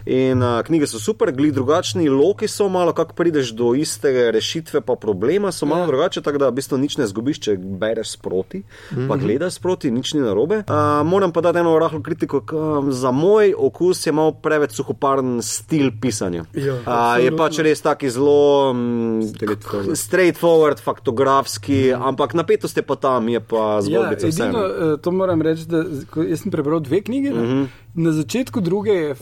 In 0.04 0.38
uh, 0.38 0.62
knjige 0.62 0.86
so 0.86 0.98
super, 0.98 1.32
glih 1.32 1.52
drugačni, 1.52 2.08
loki 2.08 2.48
so 2.48 2.68
malo, 2.68 2.92
kako 2.92 3.14
prideš 3.14 3.50
do 3.50 3.74
iste 3.74 4.30
rešitve, 4.30 4.80
pa 4.80 4.94
problema 4.96 5.52
so 5.52 5.66
malo 5.66 5.80
Ja. 5.80 5.82
ja. 5.82 5.86
drugače, 5.86 6.20
tako 6.20 6.38
da 6.38 6.48
v 6.48 6.52
bistvu 6.52 6.78
nič 6.78 6.96
ne 6.96 7.06
zgubiš, 7.06 7.38
če 7.38 7.56
bereš 7.56 8.10
sproti, 8.10 8.58
mm 8.58 8.64
-hmm. 8.92 9.08
pa 9.08 9.16
gledaš 9.16 9.52
sproti, 9.52 9.90
nič 9.90 10.14
ni 10.14 10.20
narobe. 10.20 10.56
Uh, 10.58 10.74
moram 11.04 11.32
pa 11.32 11.40
dati 11.40 11.58
eno 11.58 11.78
rahlo 11.78 12.00
kritiko, 12.00 12.40
k, 12.40 12.52
um, 12.52 12.92
za 12.92 13.10
moj 13.10 13.54
okus 13.58 14.06
je 14.06 14.12
malo 14.12 14.32
preveč 14.32 14.72
suhoparen 14.72 15.42
stil 15.42 15.90
pisanja. 16.00 16.44
Ja, 16.54 16.74
uh, 16.74 17.24
je 17.24 17.36
pač 17.36 17.58
res 17.58 17.80
taki 17.80 18.10
zelo 18.10 18.70
um, 18.70 19.22
Straightforward. 19.24 19.96
straightforward, 19.96 20.80
faktografski, 20.80 21.92
mm. 21.92 22.02
ampak 22.02 22.34
napetost 22.34 22.76
je 22.76 22.82
pa 22.82 22.96
tam, 22.96 23.28
je 23.28 23.40
pa 23.40 23.56
Ja, 23.56 23.82
zgodbica 23.82 24.26
edino, 24.26 24.30
vseeno. 24.30 24.66
eh, 24.94 24.98
to 24.98 25.10
moram 25.10 25.42
reči, 25.42 25.66
da 25.66 25.84
jaz 26.22 26.40
sem 26.40 26.50
prebral 26.50 26.80
dve 26.80 27.00
knjigi. 27.00 27.30
Mm 27.30 27.36
Mhm. 27.36 27.52
-hmm. 27.52 27.66
Na 27.94 28.12
začetku 28.12 28.60
druge 28.60 28.90
je 28.92 29.14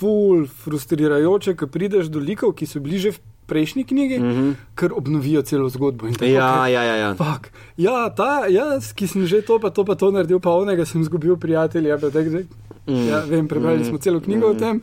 ful 0.00 0.46
frustrirajoče, 0.64 1.54
ko 1.60 1.68
prideš 1.68 2.08
do 2.12 2.22
likov, 2.24 2.56
ki 2.56 2.66
so 2.66 2.80
bili 2.80 2.98
že 2.98 3.12
v 3.12 3.20
prejšnji 3.50 3.84
knjigi, 3.84 4.18
mm 4.18 4.30
-hmm. 4.30 4.54
ker 4.74 4.92
obnovijo 4.96 5.42
celo 5.42 5.68
zgodbo. 5.68 6.06
tako. 6.14 6.24
Ja, 6.24 6.64
ker- 6.64 6.72
ja, 6.72 6.82
ja. 6.82 6.96
ja. 6.96 7.14
Fak. 7.14 7.52
Ja, 7.76 8.10
ta, 8.10 8.46
jaz, 8.48 8.92
ki 8.92 9.06
sem 9.06 9.26
že 9.26 9.42
to, 9.42 9.58
pa 9.58 9.70
to, 9.70 9.84
pa 9.84 9.94
to 9.94 10.10
naredil, 10.10 10.40
pa 10.40 10.50
onega 10.50 10.86
sem 10.86 11.00
izgubil 11.00 11.36
tak, 12.10 12.30
da, 12.30 12.38
mm. 12.90 13.08
Ja, 13.08 13.22
vem, 13.28 13.48
prebrali 13.48 13.80
mm. 13.80 13.84
smo 13.84 13.98
celo 13.98 14.20
knjigo 14.20 14.48
mm. 14.48 14.50
o 14.50 14.58
tem. 14.58 14.80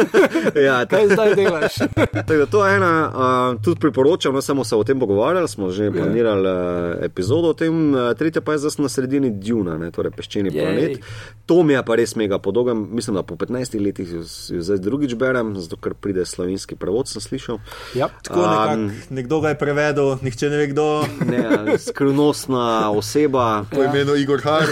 ja 0.66 0.86
Kaj 0.86 1.08
zdaj 1.12 1.34
delaš? 1.34 1.78
Da 2.30 2.46
to 2.46 2.66
je 2.66 2.76
ena, 2.76 2.92
uh, 3.10 3.62
tudi 3.62 3.80
priporočam, 3.80 4.34
ne 4.34 4.42
samo 4.42 4.64
se 4.64 4.76
o 4.76 4.84
tem 4.84 5.00
pogovarjali, 5.00 5.48
smo 5.48 5.70
že 5.70 5.90
planirali 5.90 6.48
uh, 6.48 7.04
epizodo 7.04 7.48
o 7.48 7.54
tem, 7.54 7.94
uh, 7.94 8.12
tretja 8.14 8.42
pa 8.42 8.52
je 8.52 8.58
zdaj 8.58 8.78
na 8.78 8.88
sredini 8.88 9.30
Duna, 9.30 9.78
ne, 9.78 9.90
torej 9.90 10.12
peščeni 10.16 10.50
Jej. 10.52 10.64
planet. 10.64 10.98
To 11.46 11.62
mi 11.62 11.74
je 11.74 11.82
pa 11.84 11.96
res 11.98 12.14
mega 12.16 12.38
podolgem, 12.38 12.86
mislim, 12.90 13.16
da 13.18 13.22
po 13.22 13.34
15 13.34 13.80
letih 13.82 14.12
jo, 14.12 14.22
jo 14.56 14.62
zdaj 14.62 14.78
drugič 14.78 15.14
berem, 15.18 15.56
zato 15.58 15.76
ker 15.76 15.94
pride 15.94 16.24
slovenski 16.26 16.76
prevod, 16.78 17.08
sem 17.08 17.22
slišal. 17.22 17.58
Ja. 17.94 18.08
Tako 18.22 18.40
nekako, 18.40 19.14
nekdo 19.14 19.40
ga 19.40 19.48
je 19.48 19.58
prevedel, 19.58 20.16
nihče 20.22 20.50
ne 20.50 20.56
ve 20.56 20.66
kdo. 20.70 20.86
Ne, 21.26 21.78
skrivnostna 21.78 22.90
oseba. 22.90 23.64
Po 23.70 23.82
imenu 23.82 24.16
Igor 24.16 24.40
Har. 24.44 24.66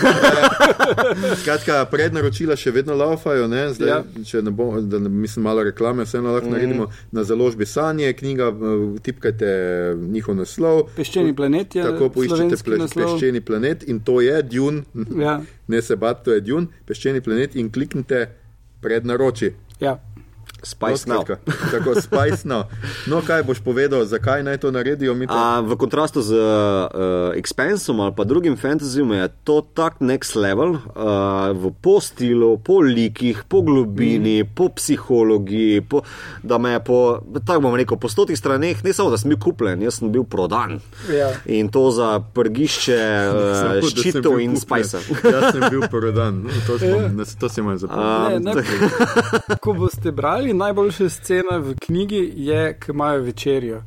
Skratka, 1.42 1.84
prednaročila 1.90 2.56
še 2.56 2.67
še 2.68 2.72
vedno 2.72 2.94
laufajo, 2.94 3.48
ne? 3.48 3.64
zdaj, 3.72 3.88
Ja. 3.88 3.98
če 4.24 4.42
ne 4.42 4.50
bo, 4.50 4.80
da 4.80 4.98
ne, 4.98 5.08
mislim, 5.08 5.42
malo 5.42 5.62
reklame, 5.62 6.04
vseeno 6.04 6.32
lahko 6.32 6.48
mm. 6.48 6.52
naredimo 6.52 6.86
na 7.12 7.24
založbi 7.24 7.66
Sanje, 7.66 8.12
knjiga, 8.12 8.48
eh, 8.48 9.00
tipkajte 9.00 9.48
njihov 9.98 10.36
naslov. 10.36 10.82
Peščeni 10.96 11.34
planet 11.34 11.74
je 11.74 11.82
Tako 11.82 12.08
poiščete 12.10 12.36
slovenski 12.36 12.64
ple, 12.64 12.78
naslov. 12.78 13.14
peščeni 13.14 13.40
planet 13.42 13.84
in 13.84 14.00
to 14.00 14.20
je 14.20 14.42
Dune. 14.44 14.84
Ja. 15.16 15.40
Ne 15.68 15.82
se 15.82 15.96
bati, 15.96 16.24
to 16.24 16.32
je 16.32 16.40
Dune, 16.40 16.66
peščeni 16.86 17.20
planet 17.20 17.56
in 17.56 17.68
kliknite 17.70 18.28
pred 18.80 19.04
naroči. 19.04 19.50
Ja. 19.80 19.98
Spice 20.62 21.06
no, 21.06 21.14
Now. 21.14 21.22
skratka, 21.22 21.52
Tako, 21.70 22.00
Spice 22.00 22.42
Now. 22.44 22.66
No, 23.06 23.22
kaj 23.22 23.42
boš 23.46 23.62
povedal, 23.62 24.02
zakaj 24.04 24.42
naj 24.42 24.58
to 24.58 24.70
naredijo? 24.70 25.14
Mi 25.14 25.26
to 25.26 25.34
A, 25.34 25.62
v 25.62 25.76
kontrastu 25.78 26.18
z 26.18 26.34
uh, 26.34 27.30
Expansom 27.38 28.00
ali 28.02 28.10
pa 28.10 28.24
drugim 28.26 28.56
fantasyjem 28.58 29.12
je 29.12 29.28
to 29.46 29.62
tak 29.62 30.02
next 30.02 30.34
level, 30.34 30.82
uh, 30.98 31.54
v 31.54 31.70
po 31.78 32.00
stilu, 32.02 32.58
po 32.58 32.82
likih, 32.82 33.44
po 33.46 33.62
globini, 33.62 34.42
mm. 34.42 34.50
po 34.54 34.68
psihologiji, 34.68 35.80
po, 35.80 36.02
da 36.42 36.58
me 36.58 36.74
je 36.74 36.80
po, 36.80 37.22
tako 37.46 37.60
bom 37.60 37.74
rekel, 37.78 37.96
po 37.96 38.08
stotih 38.08 38.38
straneh, 38.38 38.82
ne 38.84 38.92
samo 38.92 39.10
da 39.10 39.18
sem 39.18 39.30
bil 39.30 39.38
kupljen, 39.38 39.82
jaz 39.82 40.02
sem 40.02 40.10
bil 40.12 40.24
prodan. 40.26 40.80
Ja. 41.06 41.30
In 41.46 41.68
to 41.70 41.90
za 41.94 42.18
prgišče 42.34 42.98
uh, 43.30 43.54
sem 43.54 43.90
ščitov 43.94 44.40
in 44.42 44.58
spajsa. 44.58 44.98
Jaz 45.34 45.52
sem 45.54 45.62
bil 45.70 45.86
prodan, 45.90 46.42
No, 46.48 46.50
to, 46.66 46.78
smo, 46.78 46.88
Ja. 47.04 47.08
nas- 47.08 47.36
to 47.36 47.48
si 47.48 47.60
imam 47.60 47.78
zapomniti. 47.78 48.44
Ne, 48.44 48.54
ne, 48.54 49.56
ko 49.60 49.72
boste 49.72 50.12
brali, 50.12 50.47
najboljša 50.54 51.08
scena 51.08 51.56
v 51.56 51.74
knjigi 51.80 52.32
je, 52.36 52.74
ko 52.80 52.92
imajo 52.92 53.22
večerjo. 53.22 53.82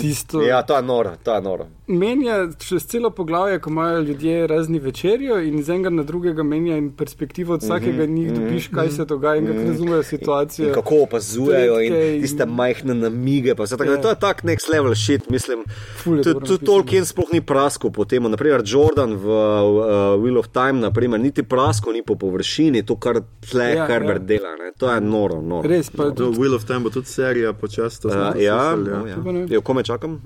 Tisto, 0.00 0.42
Ja, 0.42 0.62
to 0.62 0.76
je 0.76 0.82
noro, 0.82 1.16
to 1.22 1.34
je 1.34 1.40
noro. 1.40 1.66
Menja 1.90 2.34
čez 2.58 2.84
celo 2.84 3.10
poglavje, 3.10 3.58
ko 3.58 3.70
imajo 3.70 4.00
ljudje 4.00 4.46
razni 4.46 4.78
večerjo 4.78 5.38
in 5.40 5.58
iz 5.58 5.68
enega 5.68 5.90
na 5.90 6.02
drugega 6.02 6.42
menja 6.44 6.76
in 6.76 6.90
perspektivo 6.92 7.54
od 7.54 7.62
vsakega 7.62 8.06
njih 8.06 8.32
dobiš, 8.32 8.68
kaj 8.68 8.90
se 8.90 9.04
dogaja 9.04 9.36
in 9.36 9.46
kako 9.46 9.58
razumejo 9.60 10.02
situacijo. 10.04 10.68
In 10.68 10.74
kako 10.74 10.94
opazujejo 10.96 11.80
in 11.80 11.94
in- 11.94 12.22
tiste 12.22 12.46
majhne 12.46 12.94
namige. 12.96 13.54
Tako, 13.54 13.84
Ja. 13.84 13.90
yeah. 13.90 14.02
To 14.02 14.08
je 14.08 14.14
tak 14.16 14.42
next 14.42 14.68
level 14.68 14.94
shit, 14.96 15.30
mislim. 15.30 15.64
Ful 15.96 16.16
je 16.16 16.22
Tu 16.22 16.32
dobro 16.32 16.46
tu 16.46 16.52
napisano. 16.52 16.66
Tolkien 16.68 17.04
sploh 17.04 17.32
ni 17.32 17.40
praskal 17.40 17.90
po 17.90 18.04
tem. 18.04 18.22
Naprimer, 18.22 18.62
Jordan 18.64 19.14
v 19.14 19.24
uh, 19.24 19.82
Wheel 20.16 20.38
of 20.38 20.48
Time, 20.48 20.72
naprimer, 20.74 21.20
niti 21.20 21.42
praskal 21.42 21.92
ni 21.92 22.02
po 22.02 22.14
površini, 22.14 22.82
to, 22.82 22.96
kar 22.96 23.20
tle 23.42 23.64
Ja, 23.64 23.68
ja, 23.70 23.86
Herbert 23.86 24.22
ja. 24.22 24.34
ja. 24.34 24.38
dela. 24.38 24.56
Ne. 24.56 24.72
To 24.78 24.90
je 24.90 25.00
noro. 25.00 25.40
noro. 25.42 25.68
Res 25.68 25.90
pa 25.90 26.10
Do 26.10 26.30
Wheel 26.30 26.54
of 26.54 26.64
Time 26.64 26.78
bo 26.80 26.90
tudi 26.90 27.06
serija 27.06 27.52
počasi. 27.52 28.06
Uh, 28.06 28.12
ja, 28.36 28.56
poslušali, 28.56 28.90
no, 28.90 29.06
ja. 29.06 29.16
Vem. 29.16 29.46
Jo, 29.50 29.60
kome 29.60 29.82
čakam? 29.82 30.20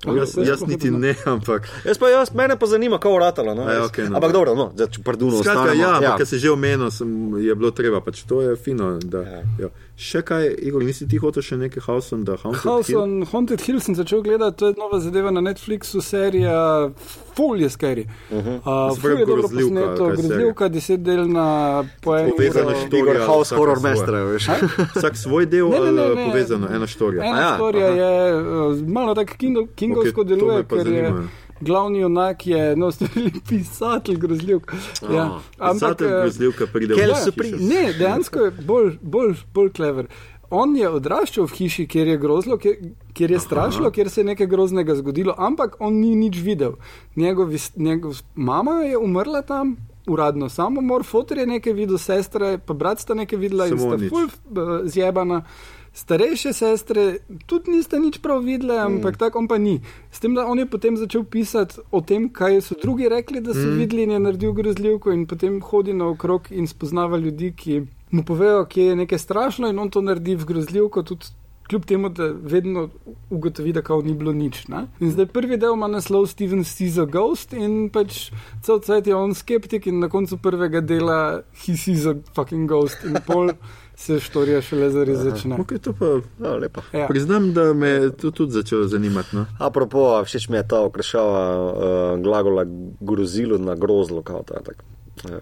Jaz, 0.00 0.36
Jaz 0.36 0.48
jaz 0.48 0.62
niti 0.64 0.90
ne 0.90 1.14
ampak. 1.24 1.68
Jaz 1.84 1.98
pa, 2.00 2.08
jaz, 2.08 2.32
mene 2.34 2.56
pa 2.56 2.66
zanima, 2.66 2.98
kako 2.98 3.18
ratalo. 3.18 3.54
No, 3.54 3.62
A 3.68 3.72
ja, 3.72 3.84
okej, 3.84 4.08
no. 4.08 4.16
Ampak 4.16 4.32
dobro, 4.32 4.54
no, 4.56 4.70
zdaj, 4.74 4.88
če 4.96 5.02
parduno 5.04 5.42
Skratka, 5.42 5.60
ostanemo. 5.60 5.82
ja, 5.82 5.92
ja. 6.02 6.16
ker 6.16 6.26
si 6.26 6.38
že 6.40 6.50
omenil, 6.50 6.88
sem, 6.90 7.10
je 7.36 7.52
bilo 7.54 7.70
treba, 7.70 8.00
pač 8.00 8.22
to 8.24 8.40
je 8.40 8.56
fino. 8.56 8.96
Da, 9.04 9.20
ja. 9.20 9.42
Ja. 9.60 9.68
Še 10.00 10.22
kaj, 10.24 10.46
Igor, 10.64 10.80
nisi 10.80 11.04
ti 11.04 11.18
hotel 11.20 11.44
še 11.44 11.58
nekaj 11.60 11.82
House 11.84 12.14
on 12.16 12.22
the 12.24 12.38
Haunted 12.40 12.62
House 12.64 12.88
Hill? 12.88 13.02
on 13.02 13.26
Haunted 13.28 13.60
Hill 13.60 13.82
sem 13.84 13.92
začel 13.98 14.22
gledati, 14.24 14.56
to 14.56 14.70
je 14.70 14.76
nova 14.78 14.96
zadeva 15.04 15.28
na 15.30 15.42
Netflixu, 15.44 16.00
serija 16.00 16.88
Full 17.36 17.60
je 17.60 17.68
scary. 17.68 18.06
Uh 18.30 18.38
-huh. 18.38 18.56
uh, 18.56 18.94
Se 18.94 19.00
pravi 19.00 19.16
Ful 19.16 19.20
je 19.20 19.26
dobro 19.26 19.42
posneto, 19.42 20.06
grozljivka, 20.06 20.68
desetdelna, 20.68 21.84
po 22.00 22.16
enem 22.16 22.32
Povezana 22.36 22.74
štorija. 22.74 23.00
Igor 23.00 23.26
House 23.26 23.56
horror 23.56 23.80
mestra, 23.82 24.24
veš. 24.24 24.48
Vsak 24.96 25.16
svoj 25.16 25.46
del 25.46 25.68
Ne, 25.68 25.80
ne, 25.80 25.92
ne, 25.92 26.02
ali 26.02 26.16
ne. 26.16 26.26
povezano, 26.26 26.68
ena 26.74 26.86
štorija. 26.86 27.24
Ena 27.24 27.36
Aja, 27.38 27.54
storija 27.54 27.86
aha. 27.86 27.96
je 27.96 28.34
uh, 28.36 28.88
malo 28.88 29.14
tako 29.14 29.36
kingo, 29.36 29.66
kingovsko 29.74 30.20
Ok, 30.20 30.26
to 30.28 30.34
me 30.34 30.40
deluje, 30.40 30.64
ker 30.64 30.78
je 30.78 30.84
zanima. 30.84 31.28
Glavni 31.60 31.98
junak 31.98 32.46
je 32.46 32.76
no, 32.76 32.90
pisatelj 33.48 34.16
grozljivk. 34.16 34.72
Ja. 35.04 35.38
Pisatelj 35.62 36.06
eh, 36.08 36.20
grozljivka 36.20 36.66
pride 36.66 36.94
Kel 36.94 37.10
v 37.10 37.16
hišo. 37.16 37.32
pri- 37.32 37.56
Ne, 37.62 37.92
dejansko 37.92 38.38
je 38.40 38.50
bolj, 38.62 38.98
bolj, 39.02 39.34
bolj 39.54 39.72
klever. 39.72 40.06
On 40.52 40.72
je 40.74 40.88
odraščal 40.88 41.44
v 41.44 41.52
hiši, 41.52 41.86
kjer 41.86 42.08
je 42.08 42.16
grozlo, 42.18 42.56
kjer, 42.58 42.74
kjer 43.12 43.30
je 43.30 43.36
Aha. 43.36 43.44
strašilo, 43.44 43.90
kjer 43.90 44.10
se 44.10 44.20
je 44.20 44.26
nekaj 44.26 44.46
groznega 44.48 44.94
zgodilo, 44.96 45.34
ampak 45.38 45.76
on 45.78 45.94
ni 45.94 46.16
nič 46.16 46.38
videl. 46.38 46.72
Njegov, 47.16 47.52
is- 47.52 47.76
njegov 47.76 48.16
mama 48.34 48.80
je 48.82 48.98
umrla 48.98 49.42
tam. 49.42 49.76
Uradno 50.08 50.48
samomor, 50.48 51.04
fotor 51.04 51.38
je 51.38 51.46
nekaj 51.46 51.72
videl, 51.72 51.98
sestra, 51.98 52.58
pa 52.58 52.74
brat 52.74 52.98
sta 52.98 53.14
nekaj 53.14 53.38
videla 53.38 53.66
in 53.66 53.78
Samo 53.78 53.90
sta 53.90 53.96
nič. 53.96 54.10
ful 54.10 54.24
eh, 54.24 54.88
zjebana. 54.88 55.44
Starejše 55.92 56.52
sestre 56.52 57.18
tudi 57.46 57.70
niste 57.74 57.98
nič 57.98 58.20
prav 58.22 58.44
videle, 58.46 58.78
ampak 58.78 59.14
mm. 59.14 59.18
tako 59.18 59.38
on 59.42 59.48
pa 59.48 59.58
ni. 59.58 59.80
S 60.10 60.22
tem, 60.22 60.34
da 60.34 60.46
on 60.46 60.58
je 60.58 60.66
potem 60.70 60.96
začel 60.96 61.24
pisati 61.26 61.82
o 61.90 62.00
tem, 62.00 62.28
kaj 62.30 62.60
so 62.62 62.78
drugi 62.82 63.08
rekli, 63.10 63.42
da 63.42 63.54
so 63.54 63.66
mm. 63.66 63.78
videli 63.78 64.06
in 64.06 64.14
je 64.14 64.20
naredil 64.22 64.52
grozljivko 64.54 65.10
in 65.12 65.26
potem 65.26 65.58
hodi 65.60 65.92
naokrog 65.92 66.52
in 66.54 66.70
spoznava 66.70 67.18
ljudi, 67.18 67.50
ki 67.56 67.82
mu 68.10 68.22
povejo, 68.22 68.64
kje 68.70 68.86
je 68.86 68.96
nekaj 69.02 69.18
strašno 69.18 69.68
in 69.68 69.78
on 69.78 69.90
to 69.90 70.02
naredi 70.02 70.38
v 70.38 70.46
grozljivko 70.46 71.02
tudi. 71.02 71.34
Kljub 71.70 71.84
temu, 71.86 72.08
da 72.10 72.24
vedno 72.26 72.88
ugotovi, 73.30 73.72
da 73.72 73.82
kao 73.82 74.02
ni 74.02 74.14
bilo 74.14 74.32
nič. 74.34 74.64
Ne? 74.68 74.88
In 75.00 75.12
zdaj 75.14 75.28
prvi 75.30 75.54
del 75.56 75.76
ima 75.76 75.86
naslov 75.86 76.26
Steven 76.26 76.64
sees 76.66 76.96
a 76.98 77.04
ghost 77.06 77.52
in 77.54 77.92
pač 77.94 78.32
cel 78.66 78.80
cel 78.82 79.06
je 79.06 79.14
on 79.14 79.34
skeptik 79.38 79.86
in 79.86 80.00
na 80.02 80.08
koncu 80.10 80.34
prvega 80.42 80.80
dela 80.80 81.42
he 81.62 81.76
sees 81.78 82.06
a 82.10 82.16
fucking 82.34 82.66
ghost 82.66 83.06
in 83.06 83.14
pol 83.26 83.54
se 84.00 84.20
štorija 84.20 84.62
šele 84.62 84.90
zares 84.90 85.18
začne. 85.18 85.56
Okay, 85.56 85.78
to 85.78 85.92
pa 85.92 86.06
No, 86.38 86.56
lepo. 86.56 86.80
Ja. 86.92 87.06
priznam, 87.06 87.52
da 87.52 87.72
me 87.74 87.88
je 87.88 88.10
to 88.12 88.30
tudi 88.30 88.52
začelo 88.52 88.88
zanimati. 88.88 89.36
No? 89.36 89.46
Apropo, 89.58 90.24
všeč 90.24 90.48
mi 90.48 90.56
je 90.56 90.68
ta 90.68 90.80
okrašava 90.80 91.42
uh, 91.64 91.76
glagola 92.20 92.64
grozilo 93.00 93.58
na 93.58 93.74
grozlo. 93.74 94.22
Kao, 94.22 94.42
ta, 94.42 94.60
tak. 94.60 94.80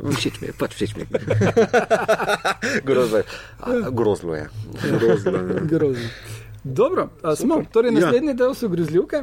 Uh, 0.02 0.10
všeč 0.10 0.40
mi 0.40 0.46
je, 0.46 0.52
pač 0.58 0.74
všeč 0.74 0.96
mi 0.96 1.02
je. 1.02 1.08
grozlo 2.84 3.18
je. 3.18 3.24
A, 3.60 3.90
grozlo 3.90 4.34
je. 4.34 4.48
Grozno, 4.92 5.38
ja. 5.38 5.60
Grozno. 5.72 6.08
Dobro, 6.64 7.08
a 7.22 7.36
smo. 7.36 7.62
Torej, 7.72 7.88
Ja. 7.88 8.00
naslednji 8.00 8.34
del 8.34 8.54
so 8.54 8.68
grozljivke. 8.68 9.22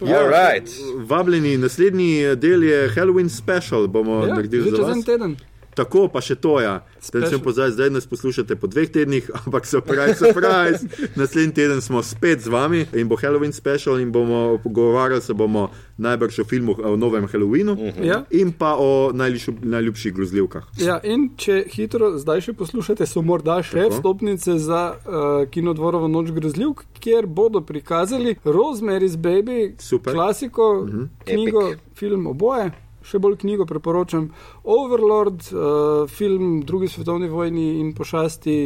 Ja, 0.00 0.20
right. 0.24 0.68
Vabljeni, 0.98 1.56
naslednji 1.56 2.10
del 2.36 2.62
je 2.62 2.88
Halloween 2.90 3.28
special, 3.30 3.86
bomo 3.86 4.26
Ja, 4.26 4.34
naredili 4.34 4.70
za 4.72 4.92
en 4.92 5.02
teden. 5.02 5.36
Tako 5.76 6.06
pa 6.08 6.22
še 6.24 6.34
to, 6.40 6.56
ja. 6.60 6.80
Special. 7.00 7.36
Special. 7.36 7.52
Zdaj, 7.52 7.70
zdaj 7.76 7.90
nas 7.92 8.06
poslušate 8.08 8.56
po 8.56 8.66
dveh 8.66 8.88
tednih, 8.90 9.28
ampak 9.44 9.66
surprise, 9.68 10.16
surprise. 10.16 10.80
Naslednji 11.16 11.52
teden 11.54 11.80
smo 11.84 12.00
spet 12.02 12.40
z 12.40 12.48
vami 12.48 12.86
in 12.96 13.08
bo 13.08 13.16
Halloween 13.20 13.52
special 13.52 14.00
in 14.00 14.12
bomo 14.12 14.56
pogovarjali 14.64 15.22
se 15.22 15.34
bomo 15.34 15.68
najbrž 15.98 16.38
o 16.38 16.44
filmu 16.44 16.76
o 16.84 16.96
novem 16.96 17.28
Halloweenu 17.28 17.76
Ja. 18.02 18.22
in 18.30 18.52
pa 18.52 18.74
o 18.78 19.12
najljubši, 19.12 19.52
najljubših 19.62 20.14
grozljivkah. 20.14 20.64
Ja, 20.80 20.96
in 21.04 21.30
če 21.36 21.64
hitro 21.72 22.16
zdaj 22.18 22.40
še 22.40 22.52
poslušate, 22.56 23.06
so 23.06 23.22
morda 23.22 23.60
še 23.62 23.76
Tako. 23.84 23.94
vstopnice 23.94 24.58
za 24.58 24.82
uh, 24.96 25.44
kinodvorovo 25.50 26.08
noč 26.08 26.30
grozljivk, 26.32 26.84
kjer 27.00 27.26
bodo 27.26 27.60
prikazali 27.60 28.36
Rosemary's 28.44 29.16
Baby, 29.16 29.74
Super. 29.78 30.12
klasiko, 30.14 30.80
uh 30.80 30.88
-huh. 30.88 31.08
knjigo, 31.24 31.68
Epic. 31.68 31.80
film 31.94 32.26
oboje. 32.26 32.70
Še 33.06 33.20
bolj 33.22 33.36
knjigo 33.44 33.66
priporočam. 33.70 34.30
Overlord, 34.64 35.46
uh, 35.52 36.08
film 36.10 36.60
drugi 36.66 36.88
svetovni 36.90 37.28
vojni 37.30 37.66
in 37.80 37.92
pošasti, 37.94 38.56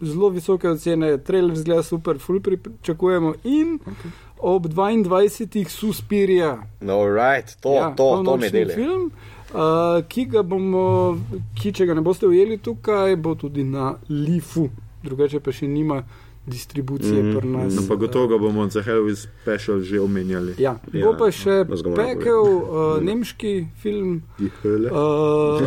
zelo 0.00 0.30
visoke 0.32 0.70
ocene, 0.70 1.18
trailer 1.24 1.56
zgleda 1.56 1.82
super, 1.84 2.18
full 2.18 2.40
pričakujemo. 2.40 3.34
In 3.44 3.76
okay. 3.84 4.14
ob 4.38 4.66
22. 4.72 5.68
Suspirija. 5.68 6.54
No, 6.80 7.02
right. 7.04 7.56
To, 7.60 7.74
ja, 7.74 7.92
to, 7.96 8.22
to 8.24 8.36
mi 8.36 8.50
deli. 8.50 8.74
Film, 8.74 9.10
uh, 9.52 10.00
ki 10.08 10.24
ga 10.32 10.42
bomo, 10.42 11.18
ki 11.60 11.74
če 11.76 11.86
ga 11.86 11.98
ne 11.98 12.04
boste 12.06 12.26
ujeli 12.26 12.58
tukaj, 12.58 13.16
bo 13.20 13.36
tudi 13.36 13.64
na 13.68 13.92
Lifu, 14.08 14.70
drugače 15.04 15.44
pa 15.44 15.52
še 15.52 15.68
nima 15.68 16.00
distribucije 16.46 17.22
mm, 17.22 17.38
pri 17.38 17.48
nas. 17.48 17.74
No, 17.76 17.82
pa 17.88 17.94
gotovo 17.94 18.26
ga 18.26 18.38
bomo 18.38 18.68
za 18.68 18.82
Halloween 18.82 19.16
special 19.16 19.80
že 19.80 20.00
omenjali. 20.00 20.54
Ja, 20.58 20.78
bo 20.92 21.12
pa 21.18 21.30
še 21.30 21.64
moram 21.68 21.96
pekel 21.96 22.40
uh, 22.40 23.02
nemški 23.02 23.66
film. 23.82 24.22
Uh, 24.40 25.60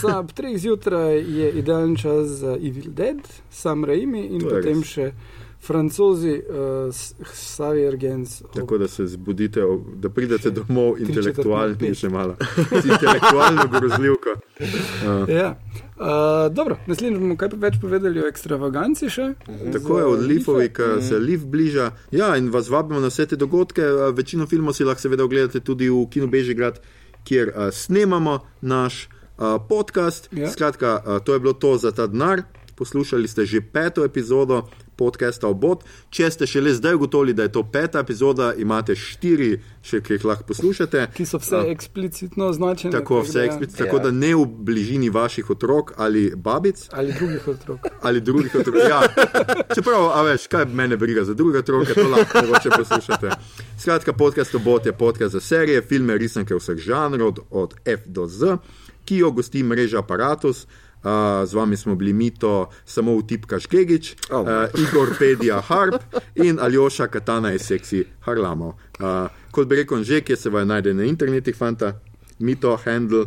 sa, 0.00 0.20
ob 0.20 0.32
treh 0.32 0.54
zjutraj 0.58 1.18
je 1.18 1.50
idealen 1.58 1.96
čas 1.96 2.40
za 2.44 2.54
Evil 2.54 2.94
Dead, 2.94 3.20
Sam 3.50 3.84
Raimi 3.84 4.26
in 4.30 4.46
potem 4.46 4.80
res. 4.80 4.94
še 4.94 5.12
francozi 5.60 6.42
uh, 6.48 6.94
Xavier 7.22 7.96
Gens. 7.96 8.42
Tako 8.54 8.78
da 8.78 8.88
se 8.88 9.06
zbudite, 9.06 9.62
ob- 9.64 9.94
da 9.96 10.08
pridete 10.10 10.50
domov 10.50 10.94
Tri 10.94 11.04
intelektualni, 11.04 11.94
še 11.94 12.08
malo. 12.08 12.36
Intelektualno 12.92 13.68
grozljivko. 13.68 14.30
Uh, 14.60 15.28
Ja. 15.28 15.54
Uh, 16.00 16.06
dobro, 16.54 16.78
naslednjič 16.86 17.20
bomo 17.20 17.36
kaj 17.36 17.48
več 17.60 17.74
povedali 17.80 18.22
o 18.22 18.28
ekstravaganci 18.28 19.10
še. 19.12 19.26
Tako 19.72 19.98
je 19.98 20.04
od 20.04 20.22
Lifovi, 20.24 20.70
ki 20.72 21.02
se 21.04 21.18
Lif 21.20 21.44
bliža. 21.44 21.90
Ja, 22.10 22.32
in 22.40 22.48
vas 22.50 22.70
vabimo 22.72 23.00
na 23.00 23.10
vse 23.12 23.26
te 23.26 23.36
dogodke. 23.36 23.84
A, 23.84 24.08
Večino 24.16 24.46
filmov 24.48 24.72
si 24.72 24.84
lahko 24.84 25.04
seveda 25.04 25.26
ogledate 25.28 25.60
tudi 25.60 25.90
v 25.92 26.06
Kinu 26.08 26.30
Bežigrad, 26.32 26.80
kjer 27.28 27.52
a, 27.52 27.68
snemamo 27.68 28.38
naš 28.62 29.10
a, 29.36 29.58
podcast. 29.60 30.32
Ja. 30.32 30.48
Skratka, 30.48 30.96
a, 30.96 31.18
to 31.20 31.36
je 31.36 31.40
bilo 31.44 31.52
to 31.52 31.76
za 31.76 31.92
ta 31.92 32.08
denar. 32.08 32.46
Poslušali 32.80 33.28
ste 33.28 33.44
že 33.44 33.60
peto 33.60 34.00
epizodo 34.00 34.72
podcasta 35.00 35.48
Obot. 35.48 35.84
Če 36.12 36.28
ste 36.30 36.48
šele 36.50 36.74
zdaj 36.76 36.98
ugotovili, 36.98 37.34
da 37.36 37.46
je 37.46 37.52
to 37.56 37.62
peta 37.72 38.02
epizoda, 38.04 38.52
imate 38.60 38.96
štiri, 38.98 39.54
še 39.86 40.02
ki 40.04 40.18
jih 40.18 40.26
lahko 40.28 40.44
poslušate. 40.50 41.06
Ki 41.16 41.26
so 41.28 41.40
vse 41.40 41.56
A, 41.56 41.62
eksplicitno 41.72 42.50
označene. 42.52 42.92
Tako, 42.92 43.22
vse 43.24 43.46
eksplicitno, 43.46 43.86
tako 43.86 44.02
da 44.04 44.12
ne 44.12 44.34
v 44.36 44.44
bližini 44.68 45.08
vaših 45.14 45.50
otrok 45.56 45.94
ali 45.96 46.26
babic. 46.36 46.84
Ali 46.92 47.16
drugih 47.16 47.48
otrok. 47.54 47.88
Ali 48.02 48.20
drugih 48.20 48.58
otrok. 48.60 48.76
Ja. 48.84 49.00
Čeprav, 49.74 50.10
a 50.18 50.22
veš, 50.28 50.46
kaj 50.52 50.68
mene 50.68 51.00
briga 51.00 51.24
za 51.24 51.34
druge 51.34 51.64
otroke, 51.64 51.96
to 51.96 52.08
lahko 52.08 52.44
mogoče 52.44 52.74
poslušate. 52.76 53.30
Skratka, 53.78 54.12
podcast 54.12 54.54
Obot 54.54 54.86
je 54.86 54.92
podcast 54.92 55.32
za 55.32 55.40
serije, 55.40 55.82
filme, 55.82 56.18
risanke 56.18 56.54
vseh 56.54 56.76
žanrov, 56.76 57.28
od, 57.28 57.40
od 57.50 57.74
F 57.84 58.06
do 58.06 58.26
Z, 58.26 58.60
ki 59.04 59.24
jo 59.24 59.32
gosti 59.32 59.62
mreža 59.62 60.04
Apparatus. 60.04 60.66
Uh, 61.00 61.10
z 61.48 61.54
vami 61.54 61.76
smo 61.76 61.94
bili 61.94 62.12
Mito, 62.12 62.68
samo 62.84 63.12
utipkaš 63.14 63.66
Gegič, 63.68 64.16
Oh. 64.30 64.42
uh, 64.42 64.48
Igor 64.76 65.08
Pedija 65.18 65.60
Harp 65.60 65.94
in 66.34 66.58
Aljoša 66.60 67.06
Katana 67.06 67.52
iz 67.52 67.62
Seksi 67.62 68.04
Harlamov. 68.20 68.68
Uh, 68.98 69.06
kot 69.50 69.68
bi 69.68 69.76
rekel, 69.76 70.04
že 70.04 70.20
kje 70.20 70.36
se 70.36 70.50
vaj 70.50 70.64
najde 70.64 70.94
na 70.94 71.04
internetih, 71.04 71.56
fanta, 71.56 71.92
Mito, 72.38 72.76
Handle. 72.84 73.26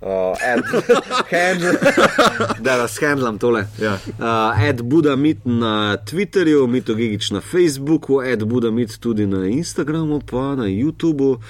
Uh, 0.00 0.36
ad, 0.44 0.60
handle, 1.32 1.72
da 2.60 2.76
razhandlam 2.76 3.38
tole. 3.38 3.66
Ja. 3.80 3.94
Uh, 4.18 4.68
ad 4.68 4.82
Budamit 4.82 5.38
na 5.44 5.96
Twitterju, 5.96 6.66
Mito 6.66 6.94
Gigič 6.94 7.30
na 7.30 7.40
Facebooku, 7.40 8.20
ad 8.20 8.44
Budamit 8.44 8.98
tudi 9.00 9.26
na 9.26 9.46
Instagramu, 9.46 10.20
pa 10.20 10.54
na 10.54 10.64
YouTubu. 10.64 11.40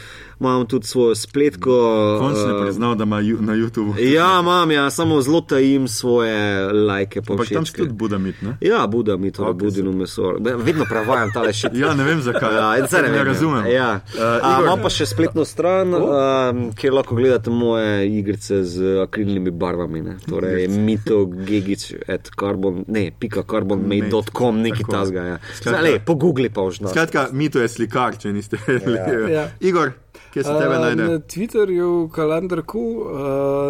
Imam 0.46 0.66
tudi 0.66 0.84
svojo 0.84 1.14
spletko. 1.16 1.72
Končno 2.20 2.40
je 2.42 2.54
uh, 2.54 2.62
priznal, 2.62 2.94
da 2.94 3.02
ima 3.02 3.16
ju- 3.18 3.38
na 3.40 3.52
YouTubu. 3.54 3.96
Ja, 3.98 4.40
imam, 4.40 4.70
ja, 4.70 4.90
samo 4.90 5.20
zelo 5.20 5.40
tajim 5.42 5.88
svoje 5.88 6.36
lajke. 6.68 7.22
pa 7.22 7.32
Ampak 7.32 7.48
tam 7.48 7.64
si 7.64 7.72
tudi 7.74 7.92
Budamit, 7.94 8.42
ne? 8.42 8.56
Ja, 8.60 8.86
Budamit, 8.86 9.34
torej 9.34 9.50
Ok, 9.50 9.56
Budino 9.58 9.92
meso. 9.94 10.34
Be- 10.38 10.56
Vedno 10.56 10.84
prevajam 10.84 11.32
tale 11.32 11.52
še. 11.52 11.70
Ja, 11.74 11.94
ne 11.94 12.04
vem 12.04 12.20
zakaj. 12.20 12.52
Ja, 12.52 12.86
zdaj 12.86 13.02
ne, 13.02 13.08
vem, 13.10 13.24
razumem. 13.24 13.66
Ja. 13.66 14.00
Uh, 14.10 14.20
Uh, 14.34 14.36
Igor, 14.50 14.64
imam 14.64 14.80
pa 14.80 14.90
še 14.90 15.06
spletno 15.06 15.44
stran, 15.44 15.94
Oh. 15.94 16.10
um, 16.50 16.72
kjer 16.72 16.92
lahko 16.92 17.14
gledate 17.14 17.48
moje 17.48 17.88
igrice 18.10 18.64
z 18.64 18.74
akrilnimi 19.00 19.50
barvami. 19.50 20.02
Ne. 20.02 20.16
Torej, 20.20 20.68
mitogegič, 20.68 21.94
carbon, 22.34 22.84
ne, 22.88 23.10
pika 23.12 23.42
carbonmate.com, 23.44 24.58
neki 24.58 24.84
tasga. 24.84 25.22
Ja. 25.24 25.38
Skratka- 25.54 25.70
Zdaj, 25.70 25.82
le, 25.84 26.00
po 26.00 26.14
Google 26.14 26.50
pa 26.50 26.60
už. 26.62 26.80
Skratka, 26.84 27.28
Mito 27.32 27.58
je 27.58 27.68
slikar, 27.68 28.16
če 28.16 28.32
niste 28.32 28.58
vedeli. 28.58 29.32
Ja. 29.32 29.48
Igor, 29.60 29.92
kje 30.34 30.42
se 30.42 30.50
tebe 30.52 30.74
Uh, 30.74 30.80
najde? 30.80 31.04
Na 31.04 31.18
Twitterju, 31.20 31.90
kalendarku, 32.10 32.80
uh, 32.80 33.06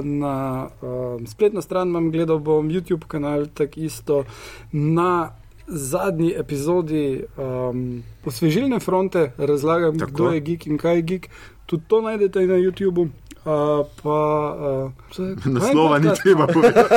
na 0.03 0.35
uh, 0.73 0.89
spletno 1.27 1.61
stran 1.61 1.89
imam 1.89 2.09
gledal, 2.09 2.39
bom 2.41 2.69
YouTube 2.69 3.05
kanal, 3.07 3.47
tako 3.49 3.81
isto 3.83 4.25
na 4.73 5.31
zadnji 5.67 6.35
epizodi 6.35 7.25
um, 7.37 8.03
osvežilne 8.25 8.81
fronte, 8.81 9.33
razlagam, 9.39 9.99
Tako. 9.99 10.13
kdo 10.13 10.31
je 10.31 10.41
geek 10.43 10.67
in 10.67 10.79
kaj 10.79 10.97
je 10.97 11.03
geek. 11.05 11.29
Tudi 11.67 11.85
to 11.87 12.01
najdete 12.01 12.41
na 12.41 12.55
YouTubu. 12.57 13.09
Uh, 13.45 13.51
pa, 14.03 14.19
uh, 15.13 15.25
Naslova 15.47 15.99
ni 15.99 16.09
treba 16.17 16.47
povedati. 16.47 16.95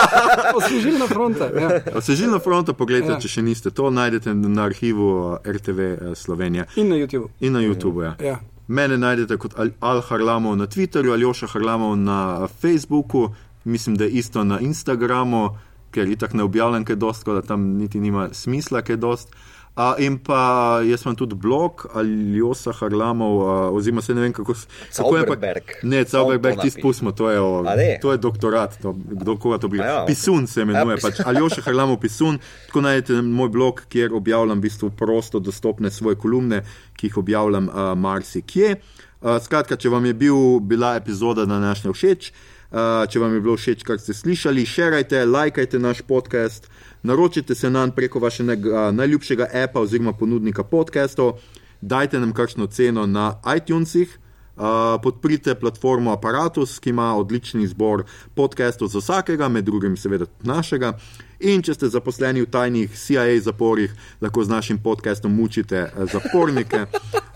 Osvežilna 0.58 1.06
fronta. 1.06 1.44
Ja. 1.52 1.80
Osvežilno 1.94 2.38
fronto 2.38 2.74
pogledajte, 2.74 3.12
Ja. 3.12 3.18
če 3.20 3.28
še 3.28 3.42
niste. 3.42 3.70
To 3.70 3.90
najdete 3.90 4.34
na 4.34 4.62
arhivu 4.62 5.08
eh, 5.36 5.50
RTV 5.50 5.78
eh, 5.80 6.14
Slovenija 6.14 6.64
In 6.76 6.88
na 6.88 6.96
YouTubu. 6.96 7.28
in 7.40 7.52
na 7.52 7.60
YouTubu. 7.60 8.02
Ja. 8.02 8.14
Ja. 8.20 8.38
Mene 8.70 8.98
najdete 8.98 9.36
kot 9.36 9.56
Al- 9.58 9.74
Al 9.80 10.00
Harlamov 10.00 10.54
na 10.56 10.66
Twitterju, 10.66 11.12
Aljoša 11.12 11.46
Harlamov 11.46 11.96
na 11.98 12.46
Facebooku, 12.46 13.34
mislim, 13.64 13.96
da 13.96 14.04
je 14.04 14.10
isto 14.10 14.44
na 14.44 14.60
Instagramu, 14.60 15.48
ker 15.90 16.08
itak 16.08 16.32
ne 16.38 16.42
objavljam 16.42 16.84
kaj 16.84 16.96
dost, 16.96 17.24
tako 17.24 17.34
da 17.34 17.42
tam 17.42 17.60
niti 17.62 18.00
nima 18.00 18.28
smisla 18.32 18.82
kaj 18.82 18.96
dost. 18.96 19.34
A, 19.72 19.94
in 19.98 20.18
pa 20.18 20.40
jaz 20.82 21.02
imam 21.02 21.14
tudi 21.14 21.34
blog 21.36 21.86
Aljoša 21.94 22.72
Harlamov, 22.72 23.34
a, 23.40 23.70
oziroma 23.70 24.02
se 24.02 24.14
ne 24.14 24.20
vem 24.20 24.32
kako. 24.32 24.54
s- 24.54 24.66
kako 24.90 25.16
je 25.16 25.22
pa- 25.22 25.28
Zauberberg. 25.28 25.62
Ne, 25.82 26.04
To 26.04 26.18
ti 26.60 26.70
spustimo, 26.72 27.12
to 27.12 27.30
je, 27.30 27.40
o, 27.40 27.62
to 27.98 28.12
je 28.12 28.18
doktorat, 28.18 28.78
to, 28.78 28.92
kdo 28.92 29.36
koga 29.36 29.58
to 29.58 29.68
bi. 29.68 29.80
A 29.80 29.84
ja. 29.84 30.04
Pisun 30.06 30.46
se 30.46 30.62
imenuje, 30.62 30.96
Ja, 30.96 31.02
pač 31.02 31.20
Aljoša 31.22 31.62
Harlamov 31.62 31.96
Pisun, 31.98 32.38
tako 32.66 32.80
najdete 32.80 33.22
moj 33.22 33.48
blog, 33.48 33.82
kjer 33.88 34.12
objavljam 34.12 34.58
v 34.58 34.62
bistvu 34.62 34.90
prosto 34.90 35.38
dostopne 35.38 35.90
svoje 35.90 36.16
kolumne, 36.16 36.62
ki 36.92 37.06
jih 37.06 37.16
objavljam 37.16 37.64
uh, 37.64 37.74
marsikje. 37.94 38.76
Uh, 39.20 39.38
skratka, 39.38 39.76
če 39.76 39.88
vam 39.88 40.04
je 40.04 40.14
bil, 40.14 40.36
bila 40.60 40.96
epizoda 40.96 41.44
današnja 41.44 41.92
všeč, 41.92 42.32
uh, 42.70 42.78
če 43.04 43.18
vam 43.18 43.34
je 43.34 43.40
bilo 43.40 43.54
všeč, 43.54 43.82
kar 43.82 43.98
ste 43.98 44.12
slišali, 44.12 44.66
šerajte, 44.66 45.24
lajkajte 45.24 45.78
naš 45.78 46.00
podcast, 46.02 46.68
naročite 47.02 47.54
se 47.54 47.70
nam 47.70 47.90
preko 47.90 48.18
vašega 48.18 48.52
uh, 48.52 48.94
najljubšega 48.94 49.46
appa 49.64 49.80
oziroma 49.80 50.12
ponudnika 50.12 50.64
podcastov, 50.64 51.38
dajte 51.80 52.20
nam 52.20 52.32
kakšno 52.32 52.66
ceno 52.66 53.06
na 53.06 53.40
iTunesih. 53.56 54.18
Uh, 54.56 54.66
podprite 55.02 55.54
platformo 55.54 56.12
Apparatus, 56.12 56.78
ki 56.78 56.90
ima 56.90 57.16
odličen 57.16 57.62
izbor 57.62 58.04
podcastov 58.34 58.88
za 58.88 58.98
vsakega, 58.98 59.48
med 59.48 59.64
drugim 59.64 59.96
seveda 59.96 60.26
našega. 60.42 60.98
In 61.40 61.62
če 61.64 61.72
ste 61.72 61.88
zaposleni 61.88 62.42
v 62.44 62.50
tajnih 62.52 62.92
CIA 62.92 63.38
zaporih, 63.40 63.92
lahko 64.20 64.44
z 64.44 64.52
našim 64.52 64.76
podcastom 64.76 65.32
mučite 65.32 65.88
eh, 65.88 66.04
zapornike. 66.12 66.84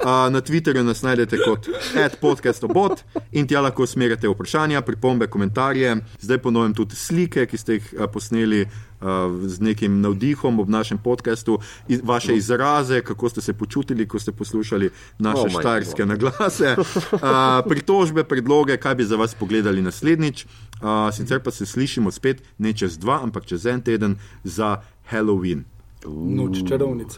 Na 0.05 0.41
Twitterju 0.41 0.85
nas 0.85 1.01
najdete 1.03 1.39
kot 1.41 1.69
podcastobot 2.21 3.01
in 3.33 3.47
tja 3.49 3.63
lahko 3.65 3.87
usmerjate 3.89 4.29
vprašanja, 4.29 4.83
pripombe, 4.85 5.27
komentarje. 5.27 5.97
Zdaj 6.21 6.39
ponovim 6.45 6.75
tudi 6.77 6.97
slike, 6.97 7.47
ki 7.49 7.57
ste 7.57 7.79
jih 7.79 7.87
uh, 7.97 8.05
posneli 8.13 8.67
uh, 8.67 9.33
z 9.49 9.65
nekim 9.65 10.01
navdihom 10.05 10.61
ob 10.61 10.69
našem 10.69 10.99
podkastu, 10.99 11.57
iz, 11.89 12.03
vaše 12.05 12.37
izraze, 12.37 13.01
kako 13.01 13.29
ste 13.29 13.41
se 13.41 13.53
počutili, 13.53 14.09
ko 14.09 14.21
ste 14.21 14.33
poslušali 14.33 14.91
naše 15.19 15.49
Oh 15.49 15.61
štajerske 15.61 16.07
naglase, 16.07 16.77
uh, 16.77 17.65
pritožbe, 17.69 18.25
predloge, 18.25 18.77
kaj 18.77 18.95
bi 18.95 19.09
za 19.09 19.17
vas 19.17 19.35
pogledali 19.35 19.83
naslednjič. 19.83 20.47
Uh, 20.85 21.15
sicer 21.15 21.41
pa 21.41 21.51
se 21.51 21.67
slišimo 21.67 22.11
spet 22.11 22.43
ne 22.59 22.73
čez 22.73 22.99
dva, 22.99 23.21
ampak 23.23 23.47
čez 23.47 23.67
en 23.67 23.81
teden 23.81 24.17
za 24.45 24.77
Halloween. 25.11 25.65
Noč 26.07 26.59
čarovnic. 26.69 27.09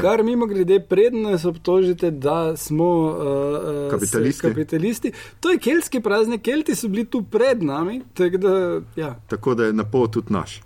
Kar 0.00 0.22
mimo 0.22 0.46
grede, 0.46 0.80
predno 0.80 1.30
nas 1.30 1.44
obtožite, 1.44 2.10
da 2.10 2.56
smo 2.56 2.84
uh, 2.84 3.16
uh, 3.16 3.90
Kapitalisti. 3.90 4.42
kapitalisti. 4.42 5.12
To 5.40 5.50
je 5.50 5.58
keltski 5.58 6.00
praznik, 6.00 6.42
kelti 6.42 6.74
so 6.74 6.88
bili 6.88 7.04
tu 7.04 7.22
pred 7.22 7.62
nami. 7.62 8.02
tako 8.14 8.36
Da, 8.36 8.80
ja, 8.96 9.16
Tako 9.26 9.54
da 9.54 9.64
je 9.64 9.72
na 9.72 9.84
pol 9.84 10.08
tudi 10.08 10.32
naš. 10.32 10.60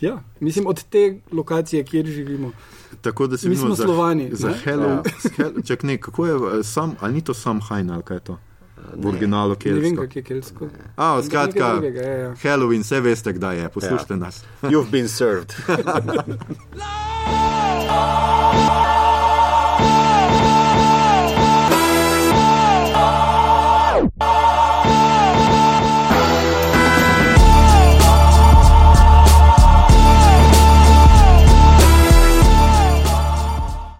ja, 0.00 0.22
mislim, 0.40 0.66
od 0.66 0.84
te 0.84 1.18
lokacije, 1.32 1.84
kjer 1.84 2.06
živimo. 2.06 2.52
Tako 3.00 3.26
da 3.26 3.36
se 3.36 3.48
Mi 3.48 3.56
smo 3.56 3.74
za, 3.74 3.84
Slovani, 3.84 4.28
Za 4.32 4.48
ne? 4.48 4.54
Halloween. 4.64 5.02
Ja. 5.38 5.62
Čak 5.64 5.82
ne, 5.82 5.98
kako 5.98 6.26
je, 6.26 6.34
eh, 6.34 6.62
sam, 6.62 6.94
ali 7.00 7.14
ni 7.14 7.20
to 7.24 7.34
sam 7.34 7.60
hajn 7.60 7.90
ali 7.90 8.02
kaj 8.02 8.16
je 8.16 8.20
to? 8.20 8.38
V 8.96 9.06
originalu 9.06 9.56
Ne 9.64 9.72
vem, 9.72 9.82
keltsko. 9.82 10.02
kak 10.02 10.16
je 10.16 10.22
keltsko. 10.22 10.64
A, 10.96 11.16
Nekaj 11.16 11.22
skratka, 11.22 11.72
drugega, 11.72 12.00
ja, 12.02 12.16
ja. 12.18 12.34
Halloween, 12.42 12.82
vse 12.82 13.00
veste, 13.00 13.32
kdaj 13.32 13.58
je, 13.58 13.68
poslušajte 13.68 14.14
ja. 14.14 14.18
nas. 14.18 14.44
You've 14.62 14.90
been 14.90 15.08
served. 15.08 15.54